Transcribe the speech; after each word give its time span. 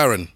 Darren, 0.00 0.28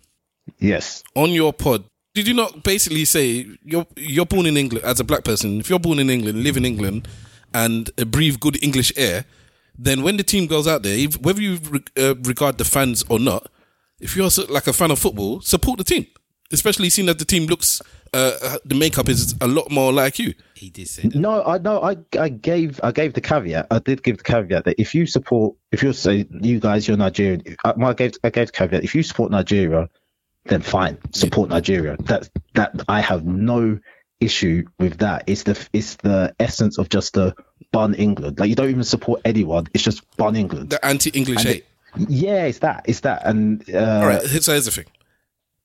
Yes. 0.59 1.03
on 1.15 1.31
your 1.31 1.53
pod, 1.53 1.85
did 2.15 2.29
you 2.29 2.35
not 2.35 2.63
basically 2.63 3.05
say 3.05 3.47
you're 3.65 3.87
you're 3.97 4.27
born 4.27 4.47
in 4.47 4.57
England 4.57 4.85
as 4.85 5.01
a 5.01 5.05
black 5.05 5.25
person? 5.25 5.61
If 5.61 5.71
you're 5.71 5.79
born 5.79 5.99
in 5.99 6.11
England, 6.11 6.43
live 6.43 6.57
in 6.57 6.65
England, 6.65 7.09
and 7.53 7.91
uh, 7.99 8.05
breathe 8.05 8.41
good 8.41 8.63
English 8.63 8.93
air, 8.97 9.25
then 9.79 10.03
when 10.03 10.17
the 10.17 10.23
team 10.23 10.47
goes 10.47 10.67
out 10.67 10.83
there, 10.83 10.97
if, 10.97 11.21
whether 11.21 11.41
you 11.41 11.57
re- 11.71 11.81
uh, 11.97 12.15
regard 12.17 12.59
the 12.59 12.65
fans 12.65 13.05
or 13.09 13.19
not, 13.19 13.49
if 14.01 14.17
you're 14.17 14.29
like 14.49 14.67
a 14.67 14.73
fan 14.73 14.91
of 14.91 14.99
football, 14.99 15.41
support 15.41 15.79
the 15.79 15.85
team. 15.85 16.07
Especially 16.53 16.91
seeing 16.91 17.07
that 17.07 17.19
the 17.19 17.25
team 17.25 17.47
looks, 17.47 17.81
uh, 18.15 18.59
the 18.65 18.75
makeup 18.75 19.09
is 19.09 19.35
a 19.41 19.47
lot 19.47 19.71
more 19.71 19.93
like 19.93 20.19
you. 20.19 20.35
He 20.55 20.71
did 20.71 20.89
say 20.89 21.03
that. 21.09 21.15
No, 21.15 21.43
I 21.45 21.59
no, 21.59 21.83
I 21.83 21.97
I 22.19 22.29
gave 22.29 22.81
I 22.83 22.93
gave 22.93 23.13
the 23.15 23.21
caveat. 23.21 23.67
I 23.71 23.79
did 23.81 24.03
give 24.03 24.19
the 24.19 24.25
caveat 24.25 24.65
that 24.65 24.77
if 24.81 24.95
you 24.95 25.07
support, 25.07 25.55
if 25.73 25.83
you're 25.83 25.93
say 25.93 26.27
you 26.31 26.61
guys, 26.61 26.87
you're 26.89 26.97
Nigerian. 26.97 27.43
I, 27.65 27.75
I 27.79 27.93
gave 27.93 28.15
I 28.25 28.31
gave 28.31 28.47
the 28.47 28.53
caveat. 28.53 28.85
If 28.85 28.95
you 28.95 29.03
support 29.03 29.31
Nigeria, 29.31 29.89
then 30.47 30.63
fine, 30.63 30.97
support 31.13 31.51
Nigeria. 31.51 31.97
That 32.05 32.29
that 32.55 32.75
I 32.89 33.01
have 33.01 33.25
no 33.27 33.79
issue 34.21 34.65
with 34.79 34.99
that. 34.99 35.25
It's 35.27 35.43
the 35.43 35.69
it's 35.73 35.97
the 35.97 36.35
essence 36.39 36.79
of 36.79 36.89
just 36.89 37.15
the 37.15 37.35
bun 37.73 37.95
England. 37.95 38.39
Like 38.39 38.49
you 38.49 38.55
don't 38.55 38.71
even 38.71 38.85
support 38.85 39.21
anyone. 39.25 39.67
It's 39.75 39.83
just 39.83 40.01
bun 40.17 40.37
England. 40.37 40.71
The 40.71 40.85
anti-English 40.87 41.39
And 41.39 41.47
hate. 41.49 41.67
yeah, 42.09 42.45
it's 42.45 42.61
that. 42.61 42.85
It's 42.87 43.01
that. 43.01 43.27
And 43.27 43.69
uh, 43.75 44.01
All 44.01 44.07
right, 44.07 44.23
so 44.23 44.53
here's 44.53 44.65
the 44.67 44.71
thing. 44.71 44.87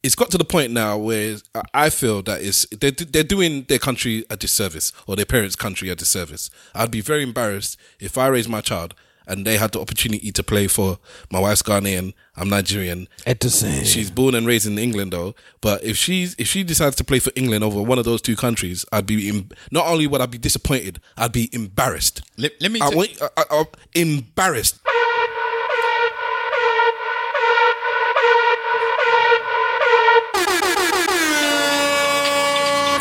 It's 0.02 0.16
got 0.16 0.32
to 0.32 0.38
the 0.38 0.46
point 0.46 0.72
now 0.72 0.98
where 0.98 1.38
I 1.74 1.90
feel 1.90 2.22
that 2.24 2.42
is 2.42 2.66
they're, 2.72 2.92
they're 2.92 3.24
doing 3.24 3.64
their 3.68 3.80
country 3.80 4.26
a 4.30 4.38
disservice 4.38 4.94
or 5.08 5.16
their 5.18 5.26
parents' 5.26 5.58
country 5.58 5.90
a 5.90 5.96
disservice. 5.96 6.50
I'd 6.74 6.92
be 6.92 7.02
very 7.02 7.24
embarrassed 7.24 7.78
if 8.00 8.18
I 8.18 8.28
raised 8.28 8.50
my 8.50 8.62
child 8.62 8.96
and 9.30 9.46
they 9.46 9.58
had 9.58 9.72
the 9.74 9.80
opportunity 9.80 10.32
to 10.32 10.44
play 10.44 10.68
for 10.68 10.98
my 11.32 11.40
wife's 11.40 11.62
Ghanaian, 11.62 12.14
I'm 12.36 12.50
Nigerian. 12.50 13.08
Edison. 13.26 13.84
She's 13.86 14.10
born 14.10 14.34
and 14.36 14.48
raised 14.48 14.66
in 14.66 14.80
England 14.80 15.14
though, 15.14 15.36
but 15.62 15.84
if 15.84 15.96
she's 15.98 16.36
if 16.40 16.48
she 16.48 16.64
decides 16.64 16.96
to 16.98 17.04
play 17.04 17.20
for 17.20 17.32
England 17.36 17.64
over 17.64 17.82
one 17.82 18.00
of 18.00 18.06
those 18.06 18.22
two 18.22 18.36
countries, 18.36 18.86
I'd 18.92 19.06
be 19.06 19.30
em- 19.30 19.50
not 19.72 19.86
only 19.86 20.08
would 20.08 20.20
I 20.22 20.26
be 20.26 20.38
disappointed, 20.40 21.00
I'd 21.16 21.32
be 21.32 21.50
embarrassed. 21.54 22.22
Let, 22.38 22.54
let 22.60 22.72
me. 22.72 22.80
I 22.82 22.90
t- 22.90 22.96
want, 22.96 23.22
I, 23.22 23.28
I, 23.38 23.60
I'm 23.60 23.66
embarrassed. 23.94 24.80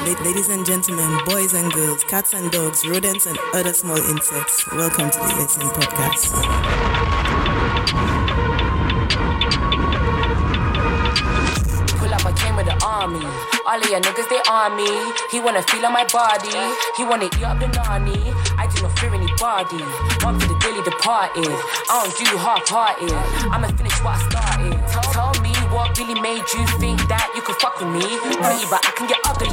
Ladies 0.09 0.49
and 0.49 0.65
gentlemen, 0.65 1.21
boys 1.27 1.53
and 1.53 1.71
girls, 1.71 2.03
cats 2.05 2.33
and 2.33 2.51
dogs, 2.51 2.89
rodents 2.89 3.27
and 3.27 3.39
other 3.53 3.75
small 3.75 3.99
insects, 3.99 4.67
welcome 4.73 5.11
to 5.11 5.19
the 5.19 5.25
ESM 5.25 5.69
podcast. 5.69 6.33
Pull 11.99 12.15
up, 12.15 12.25
I 12.25 12.33
came 12.33 12.57
with 12.57 12.65
the 12.65 12.83
army. 12.83 13.21
All 13.67 13.77
of 13.77 13.91
your 13.91 14.01
niggas, 14.01 14.29
they 14.31 14.41
on 14.49 14.77
me. 14.81 14.89
He 15.31 15.41
wanna 15.41 15.63
feel 15.65 15.85
on 15.85 15.93
my 15.93 16.07
body. 16.07 16.57
He 16.97 17.05
wanna 17.05 17.27
eat 17.27 17.45
up 17.45 17.61
the 17.61 17.69
nani. 17.69 18.33
I 18.57 18.67
do 18.75 18.81
not 18.81 18.99
fear 18.99 19.13
anybody. 19.13 19.85
One 20.25 20.41
for 20.41 20.49
the 20.49 20.57
daily 20.65 20.83
departed. 20.89 21.53
I 21.93 22.09
don't 22.09 22.17
do 22.17 22.25
half-hearted. 22.39 23.13
I'ma 23.53 23.69
finish 23.77 24.01
what 24.03 24.17
I 24.17 24.29
started. 24.31 24.73
Tell 25.13 25.37
me 25.43 25.48
what 25.73 25.97
really 25.99 26.19
made 26.21 26.43
you 26.55 26.65
think 26.81 26.99
that 27.09 27.29
you 27.35 27.43
could 27.43 27.57
fuck 27.57 27.79
with 27.81 27.91
me. 27.93 28.03
Pretty, 28.41 28.65
but 28.71 28.81
I 28.85 28.93
can 28.97 29.07
get 29.07 29.19
ugly. 29.27 29.49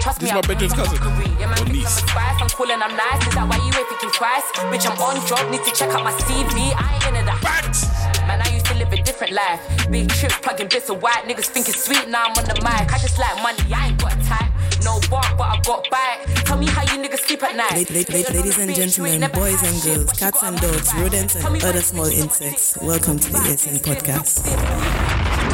Trust 0.00 0.20
This 0.20 0.30
me, 0.32 0.34
is 0.34 0.34
my 0.34 0.38
I 0.38 0.46
bring 0.46 0.58
bedroom's 0.58 0.74
cousin. 0.74 0.98
fuckery. 0.98 1.28
Yeah, 1.40 1.48
man, 1.48 1.58
Or 1.58 1.64
think 1.64 1.76
niece. 1.84 1.98
I'm 2.00 2.04
a 2.04 2.10
spice. 2.10 2.38
I'm 2.42 2.48
cool 2.52 2.70
and 2.70 2.82
I'm 2.82 2.94
nice. 2.96 3.20
Is 3.26 3.34
that 3.34 3.46
why 3.48 3.56
you 3.62 3.72
ain't 3.72 3.88
thinking 3.88 4.12
twice? 4.12 4.46
Bitch, 4.70 4.86
I'm 4.88 4.98
on 5.00 5.16
job. 5.26 5.42
Need 5.50 5.64
to 5.64 5.72
check 5.72 5.90
out 5.90 6.04
my 6.04 6.12
CV. 6.24 6.72
I 6.76 7.00
ain't 7.08 7.16
into 7.16 7.24
the 7.30 7.36
Facts. 7.44 7.88
Man, 8.28 8.40
I 8.40 8.48
used 8.52 8.66
to 8.66 8.74
live 8.74 8.92
a 8.92 8.96
different 9.02 9.32
life. 9.32 9.60
Big 9.90 10.08
trips, 10.08 10.38
plugging 10.40 10.68
bits 10.68 10.88
of 10.90 11.02
white. 11.02 11.24
Niggas 11.28 11.46
think 11.52 11.68
it's 11.68 11.84
sweet, 11.84 12.08
now 12.08 12.24
I'm 12.28 12.36
on 12.38 12.44
the 12.44 12.56
mic. 12.64 12.88
I 12.92 12.98
just 12.98 13.18
like 13.18 13.36
money, 13.42 13.60
I 13.72 13.88
ain't 13.88 14.00
got 14.00 14.12
a 14.16 14.20
type. 14.24 14.50
No 14.84 15.00
bark, 15.08 15.36
but 15.36 15.48
I 15.48 15.60
got 15.64 15.88
bite. 15.90 16.24
Tell 16.44 16.58
me 16.58 16.66
how 16.66 16.82
you 16.82 17.00
niggas 17.02 17.20
sleep 17.24 17.42
at 17.42 17.56
night. 17.56 17.88
La- 17.90 18.00
la- 18.00 18.20
la- 18.20 18.34
Ladies 18.36 18.58
and 18.58 18.74
gentlemen, 18.74 19.30
boys 19.32 19.62
and 19.62 19.76
girls, 19.82 20.12
cats 20.18 20.42
and 20.42 20.56
dogs, 20.60 20.94
rodents 20.94 21.34
and 21.36 21.46
other 21.64 21.80
small 21.80 22.06
insects, 22.06 22.76
welcome 22.82 23.18
to 23.18 23.30
the 23.32 23.38
ESM 23.38 23.80
podcast. 23.80 25.53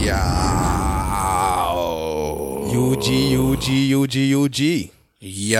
Yo. 0.00 0.16
UG, 2.72 3.06
UG, 3.36 3.66
UG, 3.92 4.16
UG. 4.32 4.90
Yo. 5.20 5.58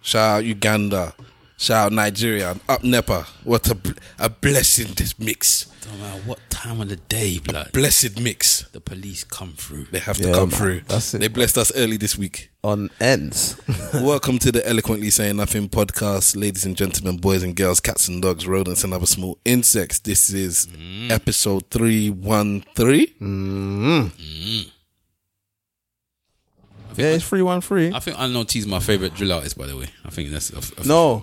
Shout 0.00 0.38
out 0.38 0.44
Uganda. 0.44 1.12
Shout 1.56 1.86
out 1.86 1.92
Nigeria. 1.92 2.56
Up 2.68 2.82
Nepa. 2.82 3.26
What 3.44 3.70
a, 3.70 3.78
a 4.18 4.28
blessing 4.28 4.88
this 4.96 5.16
mix. 5.18 5.66
Don't 5.82 6.00
matter 6.00 6.20
what 6.26 6.38
time 6.50 6.80
of 6.80 6.88
the 6.88 6.96
day, 6.96 7.38
blood. 7.38 7.70
Blessed 7.72 8.18
mix. 8.20 8.62
The 8.72 8.80
police 8.80 9.22
come 9.22 9.52
through. 9.52 9.84
They 9.92 10.00
have 10.00 10.16
to 10.16 10.26
Yeah, 10.28 10.34
come 10.34 10.48
man. 10.50 10.58
through. 10.58 10.80
That's 10.88 11.14
it. 11.14 11.20
They 11.20 11.28
blessed 11.28 11.58
us 11.58 11.70
early 11.76 11.96
this 11.96 12.18
week. 12.18 12.50
On 12.64 12.90
ends. 13.00 13.60
Welcome 13.94 14.38
to 14.40 14.50
the 14.50 14.66
Eloquently 14.66 15.10
Saying 15.10 15.36
Nothing 15.36 15.68
podcast, 15.68 16.34
ladies 16.36 16.64
and 16.64 16.74
gentlemen, 16.76 17.18
boys 17.18 17.42
and 17.42 17.54
girls, 17.54 17.80
cats 17.80 18.08
and 18.08 18.22
dogs, 18.22 18.46
rodents 18.48 18.82
and 18.82 18.94
other 18.94 19.04
small 19.06 19.38
insects. 19.44 19.98
This 20.00 20.30
is 20.30 20.66
mm. 20.68 21.10
episode 21.10 21.68
313. 21.70 24.70
Yeah, 26.96 27.06
it's 27.12 27.28
313. 27.28 27.94
I 27.94 27.98
think 28.00 28.16
Unknown 28.20 28.46
T's 28.46 28.66
my 28.66 28.78
favorite 28.80 29.14
drill 29.14 29.32
artist, 29.32 29.56
by 29.58 29.66
the 29.66 29.76
way. 29.76 29.86
I 30.04 30.10
think 30.10 30.30
that's 30.30 30.50
a, 30.52 30.80
a 30.80 30.86
No. 30.86 31.22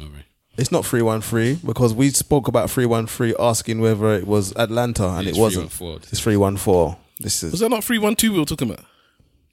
It's 0.57 0.71
not 0.71 0.85
313 0.85 1.65
because 1.65 1.93
we 1.93 2.09
spoke 2.09 2.47
about 2.47 2.69
313 2.69 3.35
asking 3.39 3.79
whether 3.79 4.13
it 4.13 4.27
was 4.27 4.53
Atlanta 4.57 5.07
and 5.07 5.27
It's 5.27 5.37
it 5.37 5.41
wasn't. 5.41 5.71
314. 5.71 6.09
It's 6.11 6.19
314. 6.21 6.97
This 7.19 7.43
is 7.43 7.51
Was 7.51 7.53
is. 7.53 7.59
that 7.61 7.69
not 7.69 7.83
312 7.83 8.33
we 8.33 8.39
were 8.39 8.45
talking 8.45 8.69
about? 8.71 8.85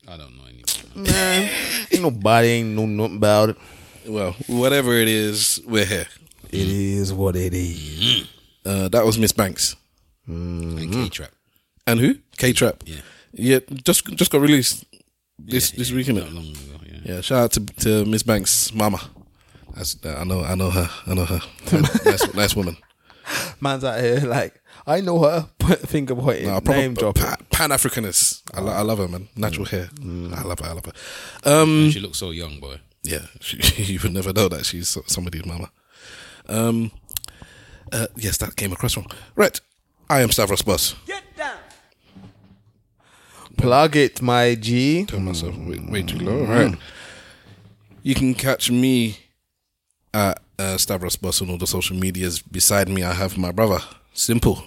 I 0.09 0.17
don't 0.17 0.37
know 0.37 0.45
anymore. 0.45 0.65
Man, 1.13 1.51
ain't 1.93 2.03
nobody 2.03 2.49
ain't 2.49 2.71
know 2.71 2.87
nothing 2.87 3.17
about 3.17 3.51
it. 3.51 3.57
Well, 4.07 4.33
whatever 4.49 4.95
it 4.95 5.07
is, 5.09 5.61
we're 5.67 5.85
here. 5.85 6.07
It 6.51 6.69
is 6.69 7.13
what 7.13 7.37
it 7.37 7.53
is. 7.55 8.27
Uh, 8.65 8.89
that 8.89 9.05
was 9.05 9.19
Miss 9.19 9.33
Banks. 9.33 9.77
And 10.27 10.93
K 10.93 11.09
Trap. 11.09 11.31
And 11.87 12.01
who? 12.01 12.17
K 12.37 12.53
Trap. 12.53 12.83
Yeah. 12.87 13.01
Yeah, 13.33 13.59
just 13.85 14.07
just 14.17 14.31
got 14.31 14.41
released 14.41 14.85
this 15.39 15.73
Yeah, 15.73 15.79
this 15.79 15.91
yeah, 15.91 15.97
week. 15.97 16.09
Not 16.09 16.33
long 16.33 16.45
ago, 16.51 16.81
yeah. 16.87 17.15
Yeah, 17.15 17.21
shout 17.21 17.39
out 17.45 17.53
to, 17.53 17.61
to 17.85 18.05
Miss 18.05 18.23
Banks' 18.23 18.73
mama. 18.75 19.01
That's, 19.77 19.97
I 20.05 20.25
know, 20.25 20.43
I 20.43 20.55
know 20.55 20.71
her. 20.71 20.89
I 21.07 21.15
know 21.15 21.25
her. 21.25 21.41
nice, 22.05 22.35
nice 22.35 22.57
woman. 22.57 22.77
Man's 23.61 23.85
out 23.85 24.01
here 24.01 24.21
like, 24.21 24.61
I 24.87 25.01
know 25.01 25.23
her. 25.23 25.49
Put 25.59 25.81
finger 25.89 26.15
pointing. 26.17 26.47
No, 26.47 26.61
proper 26.61 26.79
name 26.81 26.95
dropping. 26.95 27.23
Pan 27.51 27.71
Africanist. 27.71 28.43
I, 28.55 28.61
lo- 28.61 28.73
I 28.73 28.81
love 28.83 28.99
her, 28.99 29.09
man. 29.09 29.29
Natural 29.37 29.67
hair. 29.67 29.89
I 30.01 30.43
love 30.43 30.59
her. 30.61 30.67
I 30.67 30.73
love 30.73 30.87
her. 30.87 30.93
Um, 31.63 31.91
She 31.91 32.01
looks 32.01 32.19
so 32.19 32.31
young, 32.31 32.59
boy. 32.59 32.81
yeah, 33.05 33.27
she, 33.41 33.59
you 33.83 34.01
would 34.03 34.13
never 34.15 34.33
know 34.33 34.49
that 34.49 34.65
she's 34.67 34.97
somebody's 35.07 35.45
mama. 35.47 35.71
Um, 36.49 36.91
uh, 37.93 38.07
yes, 38.17 38.39
that 38.39 38.57
came 38.57 38.73
across 38.73 38.97
wrong. 38.97 39.07
Right, 39.37 39.61
I 40.09 40.23
am 40.23 40.31
Stavros 40.31 40.63
Boss. 40.63 40.95
Plug 43.59 43.97
it, 43.97 44.23
my 44.23 44.55
G. 44.55 45.05
Tell 45.05 45.21
myself 45.21 45.57
way, 45.59 45.79
way 45.89 46.03
too 46.03 46.19
low. 46.19 46.45
Right. 46.45 46.75
You 48.03 48.15
can 48.15 48.33
catch 48.35 48.71
me 48.71 49.19
at 50.15 50.41
uh, 50.59 50.79
Stavros 50.79 51.17
Boss 51.17 51.43
on 51.43 51.51
all 51.51 51.59
the 51.59 51.67
social 51.67 51.97
medias. 51.97 52.41
Beside 52.41 52.89
me, 52.89 53.03
I 53.03 53.13
have 53.13 53.37
my 53.37 53.51
brother, 53.53 53.81
Simple. 54.13 54.63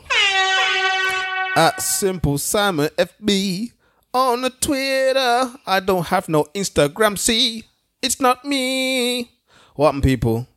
At 1.55 1.81
Simple 1.81 2.37
Simon 2.37 2.89
FB 2.97 3.71
on 4.13 4.41
the 4.41 4.49
Twitter. 4.49 5.51
I 5.65 5.79
don't 5.79 6.07
have 6.07 6.29
no 6.29 6.45
Instagram. 6.55 7.17
See, 7.17 7.63
it's 8.01 8.19
not 8.19 8.45
me. 8.45 9.31
What 9.75 9.87
happened, 9.87 10.03
people? 10.03 10.47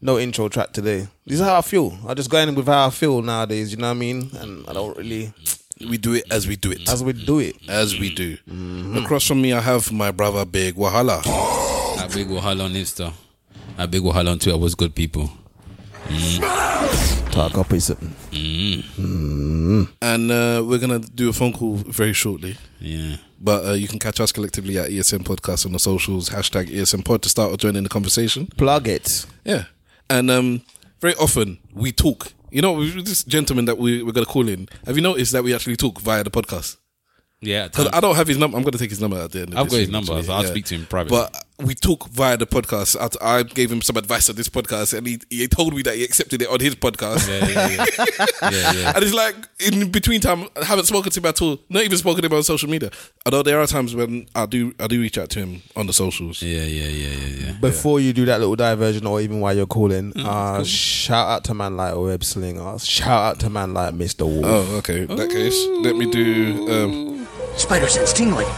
No 0.00 0.18
intro 0.18 0.48
track 0.48 0.72
today. 0.72 1.08
This 1.26 1.40
is 1.40 1.46
how 1.46 1.58
I 1.58 1.62
feel. 1.62 1.98
I 2.06 2.14
just 2.14 2.30
go 2.30 2.38
in 2.38 2.54
with 2.54 2.66
how 2.66 2.86
I 2.86 2.90
feel 2.90 3.20
nowadays. 3.20 3.70
You 3.72 3.78
know 3.78 3.88
what 3.88 3.96
I 3.96 3.98
mean? 3.98 4.30
And 4.34 4.66
I 4.68 4.72
don't 4.72 4.96
really 4.96 5.32
We 5.88 5.96
do 5.98 6.14
it 6.14 6.24
as 6.30 6.46
we 6.46 6.56
do 6.56 6.70
it. 6.70 6.88
as 6.88 7.02
we 7.02 7.12
do 7.12 7.38
it. 7.38 7.56
As 7.68 7.98
we 7.98 8.14
do. 8.14 8.36
Across 9.02 9.26
from 9.26 9.40
me, 9.42 9.52
I 9.52 9.60
have 9.60 9.90
my 9.92 10.10
brother, 10.10 10.44
Big 10.44 10.74
Wahala. 10.76 11.22
That 11.96 12.12
big 12.14 12.28
Wahala 12.28 12.64
on 12.64 12.72
Insta. 12.74 13.12
That 13.76 13.90
big 13.90 14.02
Wahala 14.02 14.32
on 14.32 14.38
Twitter 14.38 14.58
was 14.58 14.74
good, 14.74 14.94
people. 14.94 15.30
Talk 17.30 17.56
up 17.56 17.72
is 17.72 17.84
something. 17.84 18.14
And 20.02 20.30
uh, 20.30 20.62
we're 20.66 20.78
going 20.78 21.00
to 21.00 21.10
do 21.10 21.28
a 21.28 21.32
phone 21.32 21.52
call 21.52 21.76
very 21.76 22.12
shortly. 22.12 22.56
Yeah. 22.80 23.16
But 23.40 23.64
uh, 23.64 23.72
you 23.72 23.88
can 23.88 23.98
catch 23.98 24.20
us 24.20 24.32
collectively 24.32 24.76
at 24.78 24.90
ESM 24.90 25.20
Podcast 25.22 25.64
on 25.64 25.72
the 25.72 25.78
socials, 25.78 26.30
hashtag 26.30 26.68
ESM 26.68 27.04
Pod 27.04 27.22
to 27.22 27.28
start 27.28 27.52
or 27.52 27.56
join 27.56 27.76
in 27.76 27.84
the 27.84 27.88
conversation. 27.88 28.48
Plug 28.56 28.88
it. 28.88 29.24
Yeah. 29.44 29.64
And 30.10 30.30
um, 30.30 30.62
very 31.00 31.14
often 31.14 31.58
we 31.72 31.92
talk. 31.92 32.32
You 32.50 32.62
know, 32.62 32.84
this 32.84 33.24
gentleman 33.24 33.64
that 33.66 33.78
we, 33.78 34.02
we're 34.02 34.12
going 34.12 34.26
to 34.26 34.30
call 34.30 34.48
in, 34.48 34.68
have 34.86 34.96
you 34.96 35.02
noticed 35.02 35.32
that 35.32 35.44
we 35.44 35.54
actually 35.54 35.76
talk 35.76 36.00
via 36.00 36.24
the 36.24 36.30
podcast? 36.30 36.76
Yeah. 37.40 37.68
Because 37.68 37.88
I 37.92 38.00
don't 38.00 38.16
have 38.16 38.26
his 38.26 38.38
number. 38.38 38.56
I'm 38.56 38.62
going 38.62 38.72
to 38.72 38.78
take 38.78 38.90
his 38.90 39.00
number 39.00 39.18
at 39.18 39.32
the 39.32 39.42
end. 39.42 39.58
I've 39.58 39.68
got 39.70 39.76
his 39.78 39.88
number. 39.88 40.22
So 40.22 40.32
I'll 40.32 40.44
speak 40.44 40.66
to 40.66 40.74
him 40.74 40.86
privately. 40.86 41.18
But 41.18 41.44
we 41.62 41.74
talk 41.74 42.08
via 42.08 42.36
the 42.36 42.46
podcast. 42.46 42.96
I, 43.22 43.38
I 43.38 43.42
gave 43.42 43.70
him 43.70 43.82
some 43.82 43.96
advice 43.96 44.28
on 44.30 44.36
this 44.36 44.48
podcast, 44.48 44.96
and 44.96 45.06
he, 45.06 45.20
he 45.30 45.46
told 45.48 45.74
me 45.74 45.82
that 45.82 45.96
he 45.96 46.04
accepted 46.04 46.42
it 46.42 46.48
on 46.48 46.60
his 46.60 46.74
podcast. 46.74 47.28
Yeah, 47.28 47.46
yeah, 47.48 47.68
yeah. 47.70 48.26
yeah, 48.50 48.72
yeah. 48.72 48.92
And 48.94 49.04
it's 49.04 49.14
like 49.14 49.34
in 49.58 49.90
between 49.90 50.20
time, 50.20 50.48
I 50.60 50.64
haven't 50.64 50.86
spoken 50.86 51.10
to 51.12 51.20
him 51.20 51.26
at 51.26 51.40
all. 51.42 51.58
Not 51.68 51.84
even 51.84 51.98
spoken 51.98 52.22
to 52.22 52.26
him 52.26 52.32
on 52.34 52.42
social 52.42 52.68
media. 52.68 52.90
Although 53.26 53.42
there 53.42 53.60
are 53.60 53.66
times 53.66 53.94
when 53.94 54.26
I 54.34 54.46
do, 54.46 54.74
I 54.80 54.86
do 54.86 55.00
reach 55.00 55.18
out 55.18 55.30
to 55.30 55.38
him 55.40 55.62
on 55.76 55.86
the 55.86 55.92
socials. 55.92 56.42
Yeah, 56.42 56.62
yeah, 56.64 56.88
yeah, 56.88 57.08
yeah, 57.08 57.46
yeah. 57.46 57.52
Before 57.60 58.00
you 58.00 58.12
do 58.12 58.24
that 58.26 58.40
little 58.40 58.56
diversion, 58.56 59.06
or 59.06 59.20
even 59.20 59.40
while 59.40 59.54
you're 59.56 59.66
calling, 59.66 60.12
Mm, 60.12 60.24
uh, 60.24 60.64
shout 60.64 61.28
out 61.28 61.44
to 61.44 61.54
man 61.54 61.76
like 61.76 61.94
Web 61.94 62.24
Slinger. 62.24 62.78
Shout 62.78 63.08
out 63.10 63.40
to 63.40 63.50
man 63.50 63.74
like 63.74 63.94
Mr. 63.94 64.26
Wolf. 64.26 64.44
Oh, 64.44 64.76
okay. 64.78 65.02
In 65.02 65.16
that 65.16 65.30
case, 65.30 65.56
let 65.84 65.94
me 65.96 66.10
do. 66.10 66.68
Um, 66.70 67.28
Spider 67.56 67.88
sense 67.88 68.12
tingling. 68.12 68.48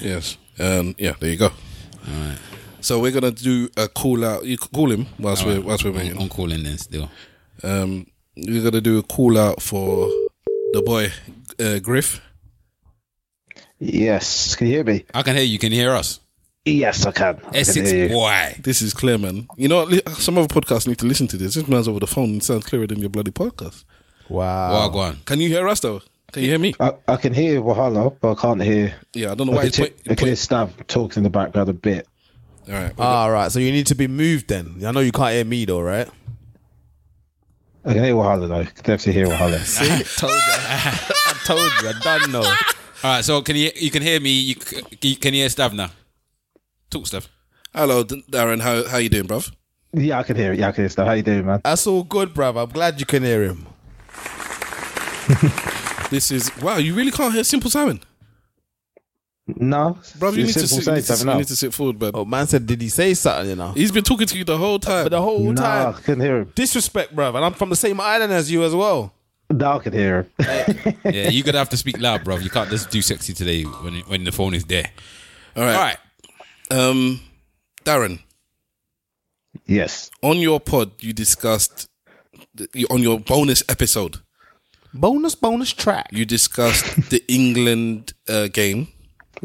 Yes. 0.00 0.36
Um, 0.58 0.94
yeah. 0.98 1.14
There 1.18 1.30
you 1.30 1.36
go. 1.36 1.46
All 1.46 1.52
right. 2.28 2.38
So 2.80 3.00
we're 3.00 3.12
gonna 3.12 3.30
do 3.32 3.68
a 3.76 3.88
call 3.88 4.24
out. 4.24 4.44
You 4.44 4.56
c- 4.56 4.68
call 4.72 4.90
him 4.92 5.06
whilst 5.18 5.42
All 5.42 5.48
we're 5.48 5.56
right. 5.56 5.64
whilst 5.64 5.84
we're 5.84 5.92
waiting. 5.92 6.20
I'm 6.20 6.28
calling 6.28 6.62
then 6.62 6.78
still. 6.78 7.10
Um, 7.62 8.06
we're 8.36 8.62
gonna 8.62 8.80
do 8.80 8.98
a 8.98 9.02
call 9.02 9.36
out 9.38 9.60
for 9.62 10.08
the 10.72 10.82
boy 10.84 11.10
uh, 11.58 11.78
Griff. 11.80 12.20
Yes, 13.78 14.54
can 14.54 14.68
you 14.68 14.74
hear 14.74 14.84
me? 14.84 15.04
I 15.14 15.22
can 15.22 15.36
hear 15.36 15.44
you. 15.44 15.58
Can 15.58 15.72
you 15.72 15.78
hear 15.80 15.92
us? 15.92 16.20
Yes, 16.64 17.06
I 17.06 17.12
can. 17.12 17.40
I 17.52 17.58
Essex 17.58 17.90
hear 17.90 18.08
boy. 18.08 18.56
This 18.60 18.82
is 18.82 18.94
clear, 18.94 19.18
man. 19.18 19.46
You 19.56 19.68
know 19.68 19.88
Some 20.14 20.38
other 20.38 20.48
podcasts 20.48 20.86
need 20.88 20.98
to 20.98 21.06
listen 21.06 21.26
to 21.28 21.36
this. 21.36 21.54
This 21.54 21.68
man's 21.68 21.86
over 21.88 22.00
the 22.00 22.06
phone. 22.06 22.36
It 22.36 22.44
sounds 22.44 22.64
clearer 22.64 22.86
than 22.86 22.98
your 22.98 23.10
bloody 23.10 23.30
podcast. 23.30 23.84
Wow. 24.28 24.72
Wow, 24.72 24.88
go 24.88 24.98
on. 25.00 25.16
Can 25.24 25.40
you 25.40 25.48
hear 25.48 25.68
us 25.68 25.80
though? 25.80 26.02
Can 26.32 26.42
you 26.42 26.48
hear 26.50 26.58
me? 26.58 26.74
I, 26.80 26.92
I 27.08 27.16
can 27.16 27.32
hear 27.32 27.60
Wahala, 27.62 28.14
but 28.20 28.32
I 28.32 28.40
can't 28.40 28.62
hear. 28.62 28.94
Yeah, 29.14 29.32
I 29.32 29.34
don't 29.34 29.46
know 29.46 29.52
I 29.54 29.56
why. 29.56 29.60
can, 29.62 29.68
It's 29.68 29.76
t- 29.76 29.82
point, 29.84 29.94
I 30.10 30.14
can 30.14 30.26
hear 30.26 30.34
Stav 30.36 30.86
talking 30.86 31.20
in 31.20 31.24
the 31.24 31.30
background 31.30 31.68
a 31.68 31.72
bit. 31.72 32.06
all 32.68 32.74
right. 32.74 32.92
All 32.98 33.06
ah, 33.06 33.26
right. 33.28 33.50
So 33.52 33.58
you 33.58 33.72
need 33.72 33.86
to 33.86 33.94
be 33.94 34.06
moved 34.08 34.48
then. 34.48 34.82
I 34.84 34.90
know 34.90 35.00
you 35.00 35.12
can't 35.12 35.32
hear 35.32 35.44
me 35.44 35.64
though, 35.64 35.80
right? 35.80 36.08
I 37.84 37.94
can 37.94 38.02
hear 38.04 38.14
Wahala 38.14 38.48
though. 38.48 38.56
I 38.56 38.64
can 38.64 38.74
definitely 38.84 39.12
hear 39.12 39.26
Wahala. 39.28 39.58
See, 39.60 39.86
told 40.20 40.32
you. 40.32 40.38
I 40.42 41.40
told 41.44 41.60
you. 41.82 41.88
I 41.88 41.92
done 42.02 42.32
know. 42.32 42.42
All 42.42 42.54
right. 43.04 43.24
So 43.24 43.40
can 43.42 43.56
you 43.56 43.70
you 43.76 43.90
can 43.90 44.02
hear 44.02 44.18
me? 44.20 44.30
You, 44.30 44.54
c- 44.54 44.82
you 45.02 45.16
can 45.16 45.32
hear 45.32 45.46
Stav 45.48 45.72
now. 45.72 45.90
Talk, 46.90 47.04
Stav. 47.04 47.28
Hello, 47.74 48.02
D- 48.02 48.24
Darren. 48.30 48.60
How 48.60 48.86
how 48.88 48.98
you 48.98 49.08
doing, 49.08 49.26
bruv? 49.28 49.52
yeah, 49.92 50.18
I 50.18 50.22
can 50.24 50.36
hear 50.36 50.52
it. 50.52 50.58
Yeah, 50.58 50.68
I 50.68 50.72
can 50.72 50.82
hear 50.82 50.88
Stav. 50.90 51.06
How 51.06 51.12
you 51.12 51.22
doing, 51.22 51.46
man? 51.46 51.60
That's 51.64 51.86
all 51.86 52.02
good, 52.02 52.34
bruv. 52.34 52.60
I'm 52.60 52.70
glad 52.70 52.98
you 52.98 53.06
can 53.06 53.22
hear 53.22 53.44
him. 53.44 53.66
This 56.10 56.30
is 56.30 56.50
wow. 56.62 56.76
You 56.78 56.94
really 56.94 57.10
can't 57.10 57.32
hear 57.34 57.44
Simple 57.44 57.70
Simon, 57.70 58.00
No, 59.46 59.98
bro, 60.18 60.30
You 60.32 60.44
need 60.46 60.52
to 60.52 60.66
sit. 60.66 60.86
You 60.86 60.92
need 60.94 61.04
to, 61.04 61.16
you 61.26 61.34
need 61.34 61.46
to 61.48 61.56
sit 61.56 61.72
forward, 61.74 62.00
man. 62.00 62.10
Oh, 62.14 62.24
man 62.24 62.46
said, 62.46 62.66
did 62.66 62.80
he 62.80 62.88
say 62.88 63.14
something? 63.14 63.50
You 63.50 63.56
know, 63.56 63.72
He's 63.72 63.92
been 63.92 64.04
talking 64.04 64.26
to 64.26 64.38
you 64.38 64.44
the 64.44 64.58
whole 64.58 64.78
time. 64.78 65.04
but 65.04 65.10
the 65.10 65.22
whole 65.22 65.40
No, 65.52 65.54
time 65.60 65.94
I 65.94 66.00
couldn't 66.00 66.20
hear 66.24 66.38
him. 66.40 66.52
disrespect, 66.54 67.14
bro. 67.14 67.34
And 67.34 67.44
I'm 67.44 67.54
from 67.54 67.70
the 67.70 67.76
same 67.76 68.00
island 68.00 68.32
as 68.32 68.50
you 68.50 68.64
as 68.64 68.74
well. 68.74 69.12
No, 69.50 69.72
I 69.76 69.78
can 69.78 69.92
hear 69.92 70.22
him. 70.38 70.96
Yeah, 71.04 71.28
you're 71.28 71.44
gonna 71.44 71.58
have 71.58 71.68
to 71.70 71.76
speak 71.76 72.00
loud, 72.00 72.24
bro. 72.24 72.36
You 72.38 72.50
can't 72.50 72.68
just 72.70 72.90
do 72.90 73.00
sexy 73.02 73.32
today 73.32 73.62
when 73.62 73.94
when 74.08 74.24
the 74.24 74.32
phone 74.32 74.54
is 74.54 74.64
there. 74.64 74.90
all 75.56 75.62
right. 75.64 75.74
All 75.76 75.80
right. 75.82 75.98
Um, 76.68 77.20
Darren, 77.84 78.18
yes. 79.66 80.10
on 80.22 80.38
your 80.38 80.58
pod, 80.58 80.90
you 81.00 81.12
discussed 81.12 81.86
on 82.90 83.02
your 83.02 83.20
bonus 83.20 83.62
episode. 83.68 84.18
Bonus, 85.00 85.34
bonus 85.34 85.72
track. 85.72 86.08
You 86.12 86.24
discussed 86.24 86.84
the 87.10 87.22
England 87.28 88.12
uh, 88.28 88.48
game. 88.48 88.88